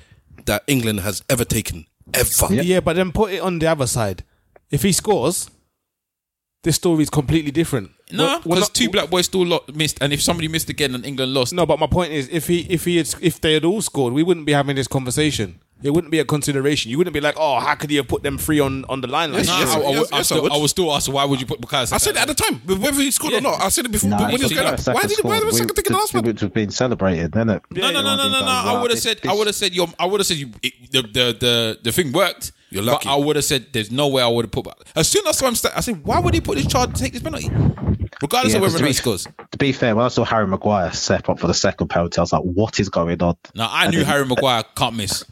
that 0.45 0.63
England 0.67 0.99
has 1.01 1.23
ever 1.29 1.43
taken 1.45 1.85
ever. 2.13 2.53
Yeah. 2.53 2.79
but 2.81 2.95
then 2.97 3.11
put 3.11 3.31
it 3.31 3.39
on 3.41 3.59
the 3.59 3.67
other 3.67 3.87
side. 3.87 4.23
If 4.69 4.83
he 4.83 4.91
scores, 4.91 5.49
this 6.63 6.75
story 6.75 7.03
is 7.03 7.09
completely 7.09 7.51
different. 7.51 7.91
No, 8.11 8.23
We're- 8.23 8.35
we're 8.35 8.41
because 8.55 8.59
not- 8.61 8.73
two 8.73 8.89
black 8.89 9.09
boys 9.09 9.25
still 9.25 9.45
lo- 9.45 9.63
missed, 9.73 9.97
and 10.01 10.11
if 10.13 10.21
somebody 10.21 10.47
missed 10.47 10.69
again 10.69 10.95
and 10.95 11.05
England 11.05 11.33
lost, 11.33 11.53
No, 11.53 11.65
but 11.65 11.79
my 11.79 11.87
point 11.87 12.11
is, 12.13 12.27
if 12.31 12.47
he 12.47 12.59
if 12.69 12.85
he 12.85 12.97
had, 12.97 13.13
if 13.21 13.39
they 13.41 13.53
had 13.53 13.65
all 13.65 13.81
scored, 13.81 14.13
we 14.13 14.23
wouldn't 14.23 14.45
be 14.45 14.53
having 14.53 14.75
this 14.75 14.87
conversation. 14.87 15.59
It 15.83 15.91
wouldn't 15.91 16.09
be 16.09 16.17
a 16.17 16.25
consideration. 16.25 16.89
You 16.89 16.97
wouldn't 16.97 17.13
be 17.13 17.19
like, 17.21 17.35
oh, 17.37 17.59
how 17.59 17.75
could 17.75 17.91
he 17.91 17.97
have 17.97 18.07
put 18.07 18.23
them 18.23 18.39
three 18.39 18.59
on 18.59 18.83
on 18.89 19.01
the 19.01 19.07
line? 19.07 19.31
Like 19.31 19.45
Yes, 19.45 19.47
No, 19.47 19.53
that? 19.53 19.59
yes, 19.59 19.69
I, 19.69 19.77
I, 19.77 19.77
yes, 19.77 19.83
would- 19.85 19.93
I 19.93 19.99
yes, 19.99 20.11
I 20.11 20.21
still, 20.23 20.41
would. 20.43 20.51
I 20.53 20.57
would 20.57 20.69
still 20.71 20.91
ask 20.95 21.13
why 21.13 21.25
would 21.25 21.39
you 21.39 21.45
put 21.45 21.61
Bukayo 21.61 21.85
Saka 21.85 21.95
I 21.95 21.97
said 21.99 22.15
it 22.15 22.21
at 22.21 22.27
the 22.27 22.33
time, 22.33 22.55
whether 22.65 22.93
he 23.01 23.11
scored 23.11 23.33
or 23.33 23.35
Yeah. 23.35 23.41
not. 23.41 23.61
I 23.61 23.69
said 23.69 23.85
it 23.85 23.91
before 23.91 24.09
Nah, 24.09 24.21
when 24.21 24.29
he 24.31 24.33
was 24.37 24.51
it's 24.51 24.59
going 24.59 24.73
up. 24.73 24.79
Why 24.87 25.01
did 25.03 25.17
why 25.21 25.37
scored. 25.37 25.43
was 25.45 25.57
Saka 25.57 25.67
We- 25.67 25.75
taking 25.75 25.91
the 25.93 25.99
last 25.99 26.13
one? 26.15 26.23
Which 26.25 26.41
was 26.41 26.51
being 26.51 26.71
celebrated, 26.71 27.31
then 27.33 27.49
it? 27.49 27.61
No, 27.69 27.91
no, 27.91 28.01
no, 28.01 28.15
no, 28.15 28.23
no, 28.29 28.39
no. 28.39 28.45
I 28.47 28.81
would 28.81 28.89
have 28.89 28.99
said, 28.99 29.19
I 29.27 29.33
would 29.33 29.45
have 29.47 29.55
said, 29.55 29.75
your, 29.75 29.87
I 29.99 30.05
would 30.07 30.19
have 30.19 30.25
said, 30.27 30.37
you, 30.37 30.49
it, 30.63 30.73
the, 30.91 31.01
the, 31.03 31.37
the, 31.39 31.79
the 31.83 31.91
thing 31.91 32.11
worked. 32.11 32.53
You're 32.69 32.83
lucky. 32.83 33.07
But 33.07 33.13
I 33.13 33.15
would 33.17 33.35
have 33.37 33.45
said, 33.45 33.67
there's 33.71 33.91
no 33.91 34.07
way 34.09 34.21
I 34.21 34.27
would 34.27 34.45
have 34.45 34.51
put. 34.51 34.67
As 34.95 35.07
soon 35.07 35.25
as 35.27 35.35
I 35.37 35.39
saw 35.39 35.47
him, 35.47 35.55
start, 35.55 35.77
I 35.77 35.79
said, 35.81 36.03
why 36.03 36.19
would 36.19 36.33
he 36.33 36.41
put 36.41 36.57
this 36.57 36.67
child 36.67 36.93
to 36.95 37.01
take 37.01 37.13
this 37.13 37.21
penalty, 37.23 37.49
regardless 38.21 38.53
Yeah, 38.53 38.57
of 38.57 38.61
whether 38.63 38.75
or 38.75 38.79
but 38.79 38.79
to 38.79 38.85
he 38.87 38.93
scores? 38.93 39.27
To 39.51 39.57
be 39.57 39.71
fair, 39.71 39.95
when 39.95 40.05
I 40.05 40.09
saw 40.09 40.23
Harry 40.25 40.47
Maguire 40.47 40.91
step 40.91 41.29
up 41.29 41.39
for 41.39 41.47
the 41.47 41.53
second 41.53 41.87
penalty, 41.89 42.17
I 42.17 42.21
was 42.21 42.33
like, 42.33 42.41
"What 42.43 42.79
is 42.79 42.89
going 42.89 43.21
on?" 43.21 43.37
Now 43.55 43.69
I 43.71 43.85
And 43.85 43.91
knew 43.93 43.99
then- 43.99 44.07
Harry 44.07 44.25
Maguire 44.27 44.63
can't 44.75 44.95
miss. 44.95 45.23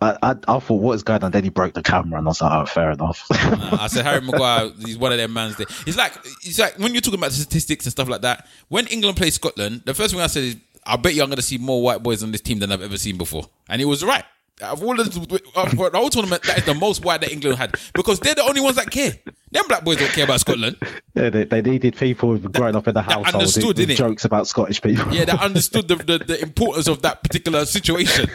I, 0.00 0.16
I, 0.22 0.30
I 0.48 0.58
thought, 0.58 0.80
"What 0.82 0.92
is 0.94 1.02
going 1.02 1.22
on?" 1.22 1.30
Then 1.30 1.44
he 1.44 1.50
broke 1.50 1.74
the 1.74 1.82
camera, 1.82 2.18
and 2.18 2.26
I 2.26 2.30
was 2.30 2.40
like, 2.42 2.52
"Oh, 2.52 2.66
fair 2.66 2.90
enough." 2.90 3.24
Uh, 3.30 3.78
I 3.80 3.86
said 3.86 4.04
Harry 4.04 4.20
Maguire, 4.20 4.70
he's 4.84 4.98
one 4.98 5.12
of 5.12 5.18
them 5.18 5.32
mans. 5.32 5.56
There. 5.56 5.66
It's 5.86 5.96
like 5.96 6.12
it's 6.42 6.58
like 6.58 6.78
when 6.78 6.92
you're 6.92 7.00
talking 7.00 7.20
about 7.20 7.32
statistics 7.32 7.86
and 7.86 7.92
stuff 7.92 8.08
like 8.08 8.22
that. 8.22 8.46
When 8.68 8.86
England 8.88 9.16
plays 9.16 9.34
Scotland, 9.34 9.82
the 9.86 9.94
first 9.94 10.12
thing 10.12 10.20
I 10.20 10.26
said 10.26 10.42
is, 10.42 10.56
I 10.84 10.96
bet 10.96 11.14
you 11.14 11.22
I'm 11.22 11.28
going 11.28 11.36
to 11.36 11.42
see 11.42 11.58
more 11.58 11.80
white 11.82 12.02
boys 12.02 12.22
on 12.24 12.32
this 12.32 12.40
team 12.40 12.58
than 12.58 12.72
I've 12.72 12.82
ever 12.82 12.98
seen 12.98 13.16
before, 13.16 13.44
and 13.68 13.80
he 13.80 13.84
was 13.84 14.02
right. 14.04 14.24
Of 14.60 14.82
all 14.82 15.00
of 15.00 15.12
the, 15.12 15.40
uh, 15.56 15.68
for 15.70 15.90
the 15.90 15.98
whole 15.98 16.10
tournament, 16.10 16.42
that 16.44 16.58
is 16.58 16.64
the 16.64 16.74
most 16.74 17.04
white 17.04 17.20
that 17.22 17.32
England 17.32 17.58
had 17.58 17.74
because 17.94 18.20
they're 18.20 18.34
the 18.34 18.42
only 18.42 18.60
ones 18.60 18.76
that 18.76 18.90
care. 18.90 19.12
Them 19.50 19.66
black 19.66 19.84
boys 19.84 19.96
don't 19.96 20.12
care 20.12 20.24
about 20.24 20.40
Scotland. 20.40 20.76
yeah, 21.14 21.30
they, 21.30 21.44
they 21.44 21.62
needed 21.62 21.96
people 21.96 22.36
who've 22.36 22.44
up 22.76 22.86
in 22.86 22.94
the 22.94 23.02
household 23.02 23.26
understood, 23.34 23.78
with, 23.78 23.88
with 23.88 23.96
jokes 23.96 24.24
about 24.24 24.46
Scottish 24.46 24.80
people. 24.80 25.12
Yeah, 25.12 25.24
they 25.24 25.32
understood 25.32 25.88
the, 25.88 25.96
the, 25.96 26.18
the 26.18 26.40
importance 26.42 26.86
of 26.86 27.02
that 27.02 27.22
particular 27.22 27.64
situation. 27.64 28.30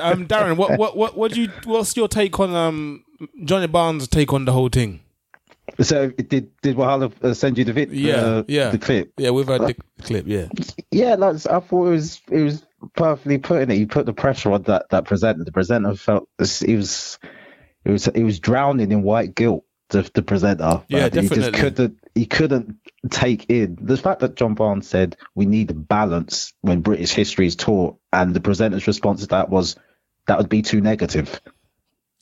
um, 0.00 0.26
Darren, 0.26 0.56
what 0.56 0.78
what 0.78 0.96
what 0.96 1.16
what 1.16 1.32
do 1.32 1.42
you? 1.42 1.48
What's 1.64 1.96
your 1.96 2.08
take 2.08 2.38
on 2.40 2.54
um 2.54 3.04
Johnny 3.44 3.66
Barnes' 3.66 4.08
take 4.08 4.32
on 4.32 4.44
the 4.44 4.52
whole 4.52 4.68
thing? 4.68 5.00
So 5.80 6.10
did 6.10 6.50
did 6.60 6.76
Wahala 6.76 7.12
uh, 7.22 7.34
send 7.34 7.58
you 7.58 7.64
the 7.64 7.72
vid? 7.72 7.92
Yeah, 7.92 8.14
uh, 8.14 8.42
yeah, 8.48 8.70
the 8.70 8.78
clip. 8.78 9.12
Yeah, 9.16 9.30
we've 9.30 9.46
heard 9.46 9.62
the 9.62 9.76
clip. 10.02 10.26
Yeah, 10.26 10.48
Yeah, 10.90 11.14
like 11.14 11.36
I 11.46 11.60
thought 11.60 11.86
it 11.86 11.90
was 11.90 12.20
it 12.30 12.42
was 12.42 12.66
perfectly 12.94 13.38
put 13.38 13.62
in 13.62 13.70
it. 13.70 13.76
You 13.76 13.86
put 13.86 14.06
the 14.06 14.12
pressure 14.12 14.52
on 14.52 14.62
that 14.62 14.88
that 14.90 15.04
presenter. 15.04 15.44
The 15.44 15.52
presenter 15.52 15.94
felt 15.94 16.28
it 16.38 16.76
was 16.76 17.18
it 17.84 17.90
was 17.90 18.06
it 18.08 18.24
was 18.24 18.40
drowning 18.40 18.92
in 18.92 19.02
white 19.02 19.34
guilt. 19.34 19.64
The, 19.88 20.10
the 20.14 20.22
presenter, 20.22 20.82
Yeah, 20.88 21.02
Like, 21.02 21.14
He 21.14 21.28
just 21.28 21.52
couldn't 21.52 21.98
he 22.14 22.24
couldn't 22.24 22.76
take 23.10 23.50
in 23.50 23.76
the 23.78 23.98
fact 23.98 24.20
that 24.20 24.36
John 24.36 24.54
Barnes 24.54 24.88
said 24.88 25.16
we 25.34 25.44
need 25.44 25.70
a 25.70 25.74
balance 25.74 26.54
when 26.62 26.80
British 26.80 27.12
history 27.12 27.46
is 27.46 27.56
taught, 27.56 27.98
and 28.10 28.32
the 28.32 28.40
presenter's 28.40 28.86
response 28.86 29.20
to 29.20 29.26
that 29.28 29.50
was 29.50 29.76
that 30.26 30.38
would 30.38 30.48
be 30.48 30.62
too 30.62 30.80
negative. 30.80 31.40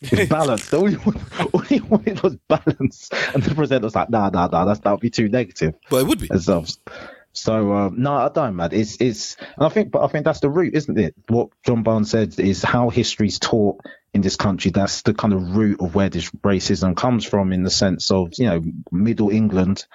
It's 0.03 0.31
balance. 0.31 0.73
all, 0.73 0.87
he 0.87 0.97
wanted, 0.97 1.23
all 1.53 1.61
he 1.61 1.81
wanted 1.81 2.23
was 2.23 2.37
balance, 2.49 3.11
and 3.35 3.43
the 3.43 3.55
presenter 3.55 3.85
was 3.85 3.95
like, 3.95 4.11
"Nah, 4.11 4.31
nah, 4.31 4.47
nah, 4.47 4.65
that's 4.65 4.81
that 4.81 4.91
would 4.91 5.01
be 5.01 5.11
too 5.11 5.29
negative." 5.29 5.75
But 5.91 5.99
it 5.99 6.07
would 6.07 6.21
be. 6.21 6.29
and 6.31 6.43
stuff. 6.43 6.71
So 7.33 7.73
um, 7.73 8.03
no, 8.03 8.15
I 8.15 8.29
don't, 8.29 8.57
man. 8.57 8.71
It's 8.73 8.97
it's, 9.01 9.37
and 9.57 9.67
I 9.67 9.69
think, 9.69 9.93
but 9.93 10.03
I 10.03 10.09
think 10.09 10.25
that's 10.25 10.41
the 10.41 10.51
root, 10.51 10.75
isn't 10.75 10.99
it? 10.99 11.15
What 11.29 11.51
John 11.65 11.83
Barnes 11.83 12.11
said 12.11 12.39
is 12.41 12.63
how 12.63 12.91
history's 12.91 13.39
taught 13.39 13.81
in 14.13 14.23
this 14.23 14.37
country. 14.37 14.71
That's 14.71 15.03
the 15.03 15.15
kind 15.15 15.33
of 15.33 15.57
root 15.57 15.81
of 15.81 15.95
where 15.95 16.09
this 16.09 16.31
racism 16.31 16.97
comes 16.97 17.25
from, 17.25 17.53
in 17.53 17.63
the 17.63 17.71
sense 17.71 18.11
of 18.11 18.33
you 18.37 18.47
know, 18.47 18.63
Middle 18.91 19.31
England 19.31 19.87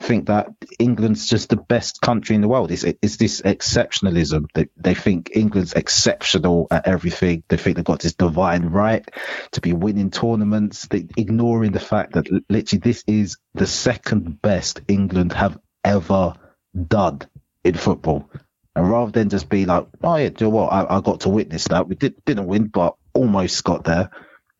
think 0.00 0.26
that 0.26 0.48
England's 0.78 1.26
just 1.26 1.48
the 1.48 1.56
best 1.56 2.00
country 2.00 2.36
in 2.36 2.42
the 2.42 2.48
world. 2.48 2.70
It's 2.70 2.84
it's 2.84 3.16
this 3.16 3.40
exceptionalism. 3.42 4.46
They 4.54 4.68
they 4.76 4.94
think 4.94 5.30
England's 5.34 5.72
exceptional 5.72 6.68
at 6.70 6.86
everything. 6.86 7.42
They 7.48 7.56
think 7.56 7.76
they've 7.76 7.84
got 7.84 8.00
this 8.00 8.14
divine 8.14 8.66
right 8.66 9.08
to 9.52 9.60
be 9.60 9.72
winning 9.72 10.10
tournaments. 10.10 10.86
They 10.86 11.06
ignoring 11.16 11.72
the 11.72 11.80
fact 11.80 12.12
that 12.12 12.28
literally 12.48 12.80
this 12.80 13.02
is 13.06 13.38
the 13.54 13.66
second 13.66 14.40
best 14.40 14.80
England 14.88 15.32
have 15.32 15.58
ever 15.84 16.34
done 16.88 17.22
in 17.64 17.74
football. 17.74 18.30
And 18.76 18.90
rather 18.90 19.12
than 19.12 19.28
just 19.28 19.48
be 19.48 19.66
like, 19.66 19.86
oh 20.02 20.16
yeah, 20.16 20.30
do 20.30 20.44
you 20.44 20.50
know 20.50 20.56
what? 20.56 20.72
I, 20.72 20.96
I 20.96 21.00
got 21.00 21.20
to 21.20 21.28
witness 21.28 21.68
that. 21.68 21.88
We 21.88 21.94
did, 21.94 22.16
didn't 22.24 22.46
win, 22.46 22.66
but 22.66 22.96
almost 23.14 23.64
got 23.64 23.84
there. 23.84 24.10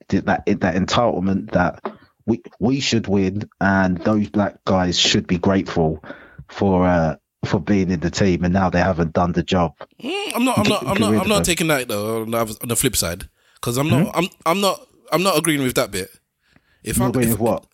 Did 0.09 0.27
that 0.27 0.45
that 0.47 0.75
entitlement 0.75 1.53
that 1.53 1.81
we 2.27 2.43
we 2.61 2.81
should 2.81 3.07
win, 3.07 3.49
and 3.61 3.99
those 3.99 4.29
black 4.31 4.65
guys 4.65 4.99
should 4.99 5.27
be 5.27 5.39
grateful 5.39 6.03
for 6.49 6.87
uh, 6.87 7.17
for 7.45 7.61
being 7.61 7.91
in 7.91 8.01
the 8.01 8.11
team, 8.11 8.45
and 8.45 8.53
now 8.53 8.71
they 8.71 8.81
haven't 8.81 9.13
done 9.13 9.33
the 9.33 9.43
job. 9.43 9.73
Mm, 10.03 10.33
I'm 10.37 10.45
not. 10.45 10.59
I'm 10.59 10.69
not. 10.69 10.87
I'm 10.87 11.01
not. 11.01 11.23
I'm 11.23 11.29
not 11.29 11.45
taking 11.45 11.69
that 11.69 11.89
though. 11.89 12.23
On 12.23 12.31
the, 12.31 12.39
other- 12.39 12.55
on 12.63 12.69
the 12.69 12.77
flip 12.77 12.97
side, 12.97 13.29
because 13.55 13.77
I'm 13.79 13.89
not. 13.89 14.11
I'm. 14.15 14.29
I'm 14.47 14.61
not. 14.61 14.87
I'm 15.13 15.23
not 15.23 15.39
agreeing 15.39 15.63
with 15.63 15.75
that 15.75 15.91
bit. 15.91 16.11
If 16.83 16.97
You're 16.99 17.07
I 17.07 17.09
agreeing 17.11 17.29
if, 17.31 17.39
with 17.39 17.41
what? 17.41 17.67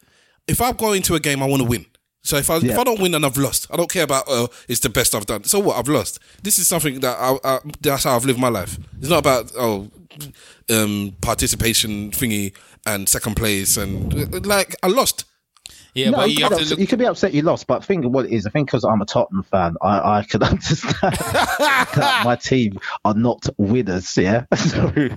if 0.46 0.60
I 0.60 0.72
go 0.72 0.92
into 0.92 1.14
a 1.14 1.20
game, 1.20 1.42
I 1.42 1.46
want 1.46 1.62
to 1.62 1.68
win. 1.68 1.86
So 2.22 2.36
if 2.36 2.50
I 2.50 2.56
if 2.58 2.78
I 2.78 2.84
don't 2.84 3.00
win 3.00 3.14
and 3.14 3.24
I've 3.24 3.36
lost, 3.38 3.66
I 3.72 3.76
don't 3.76 3.90
care 3.90 4.04
about 4.04 4.28
uh, 4.28 4.46
it's 4.68 4.80
the 4.80 4.88
best 4.90 5.14
I've 5.14 5.26
done. 5.26 5.44
So 5.44 5.58
what? 5.58 5.78
I've 5.78 5.88
lost. 5.88 6.18
This 6.42 6.58
is 6.58 6.68
something 6.68 7.00
that 7.00 7.16
I, 7.18 7.38
I 7.44 7.58
that's 7.80 8.04
how 8.04 8.14
I've 8.14 8.24
lived 8.24 8.38
my 8.38 8.48
life. 8.50 8.78
It's 8.98 9.08
not 9.08 9.18
about 9.20 9.52
oh 9.56 9.90
um 10.68 11.16
participation 11.20 12.10
thingy 12.10 12.54
and 12.86 13.08
second 13.08 13.36
place 13.36 13.76
and 13.76 14.46
like 14.46 14.76
I 14.82 14.88
lost. 14.88 15.24
Yeah, 15.94 16.10
no, 16.10 16.18
but 16.18 16.30
you, 16.30 16.34
you 16.34 16.36
could 16.36 16.42
have 16.42 16.50
be 16.50 16.56
to 16.56 16.62
upset, 16.62 16.70
look. 16.70 16.78
you 16.78 16.86
could 16.86 16.98
be 16.98 17.06
upset 17.06 17.34
you 17.34 17.42
lost, 17.42 17.66
but 17.66 17.84
think 17.84 18.04
of 18.04 18.12
what 18.12 18.26
it 18.26 18.32
is. 18.32 18.46
I 18.46 18.50
think 18.50 18.68
because 18.68 18.84
I'm 18.84 19.00
a 19.02 19.06
Tottenham 19.06 19.42
fan, 19.42 19.74
I, 19.82 20.18
I 20.18 20.22
could 20.22 20.42
understand 20.44 21.14
that 21.14 22.22
my 22.24 22.36
team 22.40 22.78
are 23.04 23.14
not 23.14 23.46
winners. 23.56 24.16
Yeah, 24.16 24.44
so 24.54 25.08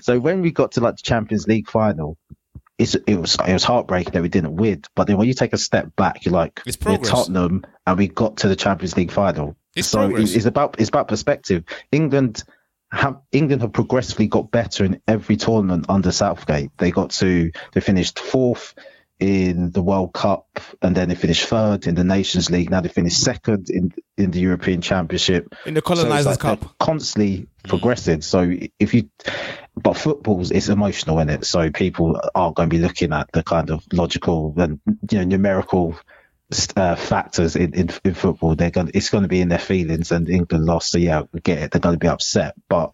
so 0.00 0.18
when 0.18 0.40
we 0.40 0.50
got 0.50 0.72
to 0.72 0.80
like 0.80 0.96
the 0.96 1.02
Champions 1.02 1.46
League 1.46 1.68
final, 1.68 2.16
it's, 2.78 2.94
it 2.94 3.16
was 3.16 3.36
it 3.46 3.52
was 3.52 3.64
heartbreaking 3.64 4.12
that 4.14 4.22
we 4.22 4.28
didn't 4.28 4.56
win. 4.56 4.82
But 4.94 5.06
then 5.06 5.18
when 5.18 5.28
you 5.28 5.34
take 5.34 5.52
a 5.52 5.58
step 5.58 5.94
back, 5.96 6.24
you're 6.24 6.32
like, 6.32 6.62
It's 6.64 6.78
we're. 6.82 6.96
Tottenham, 6.98 7.64
and 7.86 7.98
we 7.98 8.08
got 8.08 8.38
to 8.38 8.48
the 8.48 8.56
Champions 8.56 8.96
League 8.96 9.12
final. 9.12 9.56
It's 9.76 9.88
so 9.88 10.00
progress. 10.00 10.30
it's, 10.30 10.36
it's 10.36 10.46
about 10.46 10.76
it's 10.78 10.88
about 10.88 11.08
perspective. 11.08 11.64
England 11.90 12.42
have 12.92 13.20
England 13.32 13.62
have 13.62 13.72
progressively 13.72 14.26
got 14.28 14.50
better 14.50 14.84
in 14.84 15.00
every 15.08 15.36
tournament 15.36 15.86
under 15.88 16.12
Southgate. 16.12 16.70
They 16.76 16.90
got 16.90 17.10
to 17.12 17.50
they 17.72 17.80
finished 17.80 18.18
fourth 18.18 18.74
in 19.18 19.70
the 19.70 19.82
World 19.82 20.12
Cup, 20.12 20.60
and 20.82 20.96
then 20.96 21.08
they 21.08 21.14
finished 21.14 21.46
third 21.46 21.86
in 21.86 21.94
the 21.94 22.04
Nations 22.04 22.50
League. 22.50 22.70
Now 22.70 22.80
they 22.80 22.88
finished 22.88 23.22
second 23.22 23.70
in 23.70 23.94
in 24.18 24.30
the 24.30 24.40
European 24.40 24.82
Championship. 24.82 25.54
In 25.64 25.74
the 25.74 25.80
So 25.80 25.94
Colonisers 25.94 26.26
like 26.26 26.38
Cup. 26.40 26.78
constantly 26.78 27.46
progressing. 27.66 28.20
So 28.20 28.52
if 28.78 28.92
you, 28.92 29.08
but 29.74 29.96
football's 29.96 30.50
it's 30.50 30.68
emotional 30.68 31.18
in 31.20 31.30
it. 31.30 31.46
So 31.46 31.70
people 31.70 32.20
aren't 32.34 32.56
going 32.56 32.68
to 32.68 32.76
be 32.76 32.82
looking 32.82 33.12
at 33.12 33.30
the 33.32 33.42
kind 33.42 33.70
of 33.70 33.84
logical 33.92 34.54
and 34.58 34.80
you 35.10 35.18
know 35.18 35.24
numerical 35.24 35.96
uh, 36.76 36.94
factors 36.96 37.56
in, 37.56 37.74
in, 37.74 37.90
in 38.04 38.14
football. 38.14 38.54
They're 38.54 38.70
going, 38.70 38.90
it's 38.94 39.10
going 39.10 39.22
to 39.22 39.28
be 39.28 39.40
in 39.40 39.48
their 39.48 39.58
feelings. 39.58 40.12
And 40.12 40.28
England 40.28 40.64
lost, 40.66 40.90
so 40.90 40.98
yeah, 40.98 41.22
we 41.32 41.40
get 41.40 41.58
it. 41.58 41.70
They're 41.70 41.80
going 41.80 41.94
to 41.94 41.98
be 41.98 42.08
upset, 42.08 42.54
but. 42.68 42.90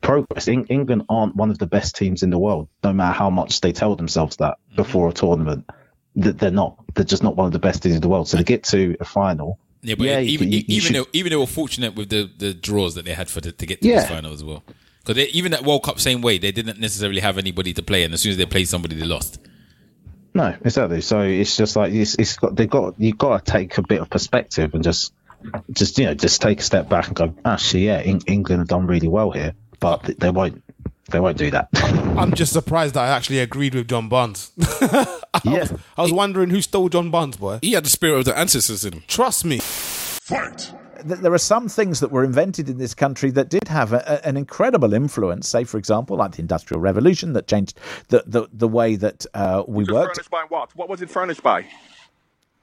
Progress. 0.00 0.48
Eng- 0.48 0.66
England 0.66 1.04
aren't 1.08 1.36
one 1.36 1.50
of 1.50 1.58
the 1.58 1.66
best 1.66 1.94
teams 1.94 2.24
in 2.24 2.30
the 2.30 2.38
world, 2.38 2.68
no 2.82 2.92
matter 2.92 3.12
how 3.16 3.30
much 3.30 3.60
they 3.60 3.70
tell 3.70 3.94
themselves 3.94 4.36
that 4.38 4.56
before 4.74 5.08
a 5.08 5.12
tournament. 5.12 5.70
That 6.16 6.38
they're 6.38 6.50
not. 6.50 6.74
They're 6.94 7.04
just 7.04 7.22
not 7.22 7.36
one 7.36 7.46
of 7.46 7.52
the 7.52 7.60
best 7.60 7.84
teams 7.84 7.94
in 7.94 8.00
the 8.00 8.08
world. 8.08 8.26
So 8.26 8.36
to 8.38 8.42
get 8.42 8.64
to 8.64 8.96
a 8.98 9.04
final, 9.04 9.60
Yeah, 9.82 9.94
but 9.96 10.06
Yeah, 10.08 10.18
even 10.18 10.46
can- 10.46 10.52
you- 10.52 10.58
you 10.58 10.64
even 10.76 10.94
should- 10.94 11.06
they, 11.12 11.18
even 11.18 11.30
they 11.30 11.36
were 11.36 11.46
fortunate 11.46 11.94
with 11.94 12.08
the, 12.08 12.28
the 12.36 12.52
draws 12.52 12.96
that 12.96 13.04
they 13.04 13.12
had 13.14 13.30
for 13.30 13.40
the, 13.40 13.52
to 13.52 13.66
get 13.66 13.80
to 13.82 13.88
Yeah. 13.88 14.00
this 14.00 14.08
final 14.08 14.32
as 14.32 14.42
well. 14.42 14.64
Because 15.04 15.24
even 15.28 15.52
that 15.52 15.64
World 15.64 15.84
Cup, 15.84 16.00
same 16.00 16.20
way, 16.20 16.38
they 16.38 16.50
didn't 16.50 16.80
necessarily 16.80 17.20
have 17.20 17.38
anybody 17.38 17.72
to 17.72 17.82
play, 17.82 18.02
and 18.02 18.12
as 18.12 18.22
soon 18.22 18.30
as 18.32 18.38
they 18.38 18.46
played 18.46 18.66
somebody, 18.68 18.96
they 18.96 19.06
lost. 19.06 19.38
No, 20.34 20.54
exactly. 20.64 21.00
So 21.02 21.20
it's 21.20 21.56
just 21.56 21.76
like 21.76 21.92
it's, 21.92 22.14
it's 22.14 22.36
got 22.38 22.56
they've 22.56 22.68
got 22.70 22.94
you've 22.98 23.18
got 23.18 23.44
to 23.44 23.52
take 23.52 23.76
a 23.78 23.82
bit 23.82 24.00
of 24.00 24.08
perspective 24.10 24.74
and 24.74 24.82
just 24.82 25.12
just 25.72 25.98
you 25.98 26.06
know 26.06 26.14
just 26.14 26.40
take 26.40 26.60
a 26.60 26.62
step 26.62 26.88
back 26.88 27.08
and 27.08 27.16
go 27.16 27.34
actually 27.44 27.86
yeah 27.86 27.98
Eng- 27.98 28.22
England 28.26 28.60
have 28.60 28.68
done 28.68 28.86
really 28.86 29.08
well 29.08 29.30
here, 29.30 29.54
but 29.80 30.02
they 30.18 30.30
won't 30.30 30.62
they 31.10 31.20
won't 31.20 31.36
do 31.36 31.50
that. 31.50 31.68
I'm 32.16 32.32
just 32.32 32.52
surprised 32.52 32.94
that 32.94 33.02
I 33.02 33.08
actually 33.08 33.40
agreed 33.40 33.74
with 33.74 33.88
John 33.88 34.08
Barnes. 34.08 34.52
I, 35.34 35.40
Yeah. 35.44 35.58
was, 35.60 35.72
I 35.98 36.02
was 36.02 36.12
wondering 36.12 36.50
who 36.50 36.62
stole 36.62 36.88
John 36.88 37.10
Barnes, 37.10 37.36
boy. 37.36 37.58
He 37.60 37.72
had 37.72 37.84
the 37.84 37.90
spirit 37.90 38.20
of 38.20 38.24
the 38.26 38.38
ancestors 38.38 38.84
in 38.84 38.92
him. 38.94 39.02
Trust 39.08 39.44
me. 39.44 39.60
Th- 40.28 41.18
There 41.20 41.32
are 41.32 41.38
some 41.38 41.68
things 41.68 42.00
that 42.00 42.10
were 42.12 42.22
invented 42.24 42.68
in 42.68 42.78
this 42.78 42.94
country 42.94 43.30
that 43.32 43.48
did 43.48 43.68
have 43.68 43.92
a, 43.92 44.02
a- 44.06 44.26
an 44.28 44.36
incredible 44.36 44.92
influence. 44.94 45.48
Say, 45.48 45.64
for 45.64 45.78
example, 45.78 46.16
like 46.16 46.32
the 46.32 46.40
Industrial 46.42 46.80
Revolution 46.80 47.32
that 47.32 47.46
changed 47.48 47.78
the, 48.08 48.22
the, 48.26 48.48
the 48.52 48.68
way 48.68 48.96
that 48.96 49.26
uh, 49.34 49.64
we 49.66 49.84
worked. 49.84 50.16
Furnished 50.16 50.30
by 50.30 50.44
what? 50.48 50.74
What 50.76 50.88
was 50.88 51.02
it 51.02 51.10
furnished 51.10 51.42
by? 51.42 51.66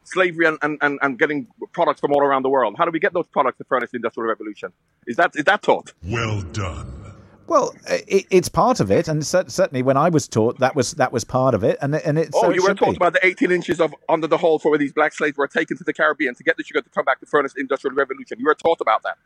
Slavery 0.05 0.45
and, 0.47 0.57
and, 0.61 0.77
and, 0.81 0.97
and 1.01 1.19
getting 1.19 1.47
products 1.71 1.99
from 1.99 2.11
all 2.13 2.21
around 2.23 2.41
the 2.43 2.49
world. 2.49 2.75
How 2.77 2.85
do 2.85 2.91
we 2.91 2.99
get 2.99 3.13
those 3.13 3.27
products 3.27 3.57
to 3.59 3.63
furnish 3.65 3.91
the 3.91 3.97
Industrial 3.97 4.27
Revolution? 4.27 4.71
Is 5.05 5.17
that 5.17 5.35
is 5.35 5.43
that 5.43 5.61
taught? 5.61 5.93
Well 6.03 6.41
done. 6.41 7.08
Well, 7.49 7.73
it, 7.87 8.25
it's 8.29 8.47
part 8.49 8.79
of 8.79 8.91
it, 8.91 9.07
and 9.07 9.25
certainly 9.25 9.81
when 9.81 9.97
I 9.97 10.09
was 10.09 10.27
taught, 10.27 10.59
that 10.59 10.75
was 10.75 10.91
that 10.93 11.11
was 11.11 11.23
part 11.23 11.53
of 11.55 11.63
it, 11.63 11.77
and 11.81 11.95
it- 11.95 12.03
and 12.05 12.17
it. 12.19 12.29
Oh, 12.33 12.41
so 12.43 12.49
it 12.51 12.55
you 12.55 12.61
were 12.63 12.69
should 12.69 12.77
taught 12.77 12.95
about 12.95 13.13
the 13.13 13.25
18 13.25 13.51
inches 13.51 13.81
of 13.81 13.93
under 14.07 14.27
the 14.27 14.37
hull 14.37 14.59
for 14.59 14.69
where 14.69 14.77
these 14.77 14.93
black 14.93 15.13
slaves 15.13 15.37
were 15.37 15.47
taken 15.47 15.75
to 15.77 15.83
the 15.83 15.93
Caribbean 15.93 16.35
to 16.35 16.43
get 16.43 16.57
the 16.57 16.63
sugar 16.63 16.81
to 16.81 16.89
come 16.89 17.05
back 17.05 17.19
to 17.19 17.25
furnish 17.25 17.53
the 17.53 17.61
Industrial 17.61 17.95
Revolution. 17.95 18.39
You 18.39 18.45
were 18.45 18.55
taught 18.55 18.79
about 18.81 19.03
that, 19.03 19.17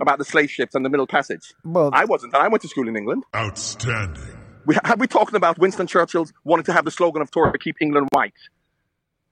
about 0.00 0.18
the 0.18 0.24
slave 0.24 0.50
ships 0.50 0.74
and 0.74 0.84
the 0.84 0.88
Middle 0.90 1.06
Passage. 1.06 1.52
Well- 1.64 1.90
I 1.92 2.04
wasn't. 2.04 2.34
and 2.34 2.42
I 2.42 2.48
went 2.48 2.62
to 2.62 2.68
school 2.68 2.88
in 2.88 2.96
England. 2.96 3.24
Outstanding. 3.34 4.22
We, 4.64 4.76
have 4.84 5.00
we 5.00 5.08
talking 5.08 5.34
about 5.34 5.58
Winston 5.58 5.88
Churchill's 5.88 6.32
wanting 6.44 6.64
to 6.66 6.72
have 6.72 6.84
the 6.84 6.92
slogan 6.92 7.20
of 7.20 7.30
Tory, 7.32 7.58
keep 7.58 7.76
England 7.80 8.08
white? 8.12 8.34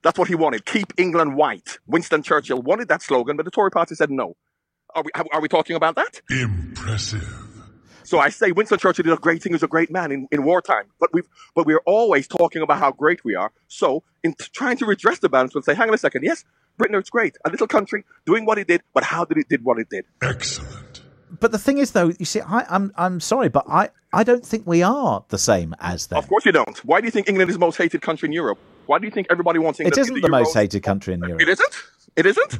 That's 0.03 0.19
what 0.19 0.27
he 0.27 0.35
wanted. 0.35 0.65
Keep 0.65 0.93
England 0.97 1.35
white. 1.35 1.77
Winston 1.87 2.21
Churchill 2.23 2.61
wanted 2.61 2.89
that 2.89 3.01
slogan, 3.01 3.37
but 3.37 3.45
the 3.45 3.51
Tory 3.51 3.71
party 3.71 3.95
said 3.95 4.09
no. 4.11 4.35
Are 4.93 5.03
we, 5.03 5.11
are 5.31 5.39
we 5.39 5.47
talking 5.47 5.77
about 5.77 5.95
that? 5.95 6.21
Impressive. 6.29 7.40
So 8.11 8.19
I 8.19 8.27
say 8.27 8.51
Winston 8.51 8.77
Churchill 8.77 9.03
did 9.03 9.13
a 9.13 9.15
great 9.15 9.41
thing. 9.41 9.51
He 9.51 9.55
was 9.55 9.63
a 9.63 9.69
great 9.69 9.89
man 9.89 10.11
in, 10.11 10.27
in 10.33 10.43
wartime. 10.43 10.83
But 10.99 11.13
we've 11.13 11.29
but 11.55 11.65
we're 11.65 11.79
always 11.85 12.27
talking 12.27 12.61
about 12.61 12.77
how 12.77 12.91
great 12.91 13.23
we 13.23 13.35
are. 13.35 13.53
So 13.69 14.03
in 14.21 14.33
t- 14.33 14.47
trying 14.51 14.75
to 14.79 14.85
redress 14.85 15.19
the 15.19 15.29
balance, 15.29 15.55
we'll 15.55 15.61
say, 15.61 15.73
hang 15.73 15.87
on 15.87 15.93
a 15.93 15.97
second. 15.97 16.25
Yes, 16.25 16.43
Britain 16.77 16.97
is 16.97 17.09
great. 17.09 17.37
A 17.45 17.49
little 17.49 17.67
country 17.67 18.03
doing 18.25 18.43
what 18.43 18.57
it 18.57 18.67
did, 18.67 18.81
but 18.93 19.05
how 19.05 19.23
did 19.23 19.37
it 19.37 19.47
did 19.47 19.63
what 19.63 19.79
it 19.79 19.87
did? 19.89 20.03
Excellent. 20.21 21.03
But 21.39 21.53
the 21.53 21.57
thing 21.57 21.77
is, 21.77 21.91
though, 21.91 22.11
you 22.19 22.25
see, 22.25 22.41
I, 22.41 22.65
I'm 22.69 22.91
I'm 22.97 23.21
sorry, 23.21 23.47
but 23.47 23.63
I, 23.69 23.91
I 24.11 24.25
don't 24.25 24.45
think 24.45 24.67
we 24.67 24.83
are 24.83 25.23
the 25.29 25.37
same 25.37 25.73
as 25.79 26.07
them. 26.07 26.17
Of 26.19 26.27
course 26.27 26.45
you 26.45 26.51
don't. 26.51 26.77
Why 26.83 26.99
do 26.99 27.07
you 27.07 27.11
think 27.11 27.29
England 27.29 27.49
is 27.49 27.55
the 27.55 27.61
most 27.61 27.77
hated 27.77 28.01
country 28.01 28.27
in 28.27 28.33
Europe? 28.33 28.59
Why 28.87 28.99
do 28.99 29.05
you 29.05 29.11
think 29.11 29.27
everybody 29.29 29.59
wants 29.59 29.79
England? 29.79 29.93
It 29.93 29.99
in 29.99 30.01
isn't 30.01 30.15
the 30.15 30.21
the 30.27 30.29
most 30.29 30.53
hated 30.53 30.83
country 30.83 31.13
in 31.13 31.21
Europe. 31.21 31.41
It 31.41 31.47
isn't. 31.47 31.75
It 32.17 32.25
isn't. 32.25 32.59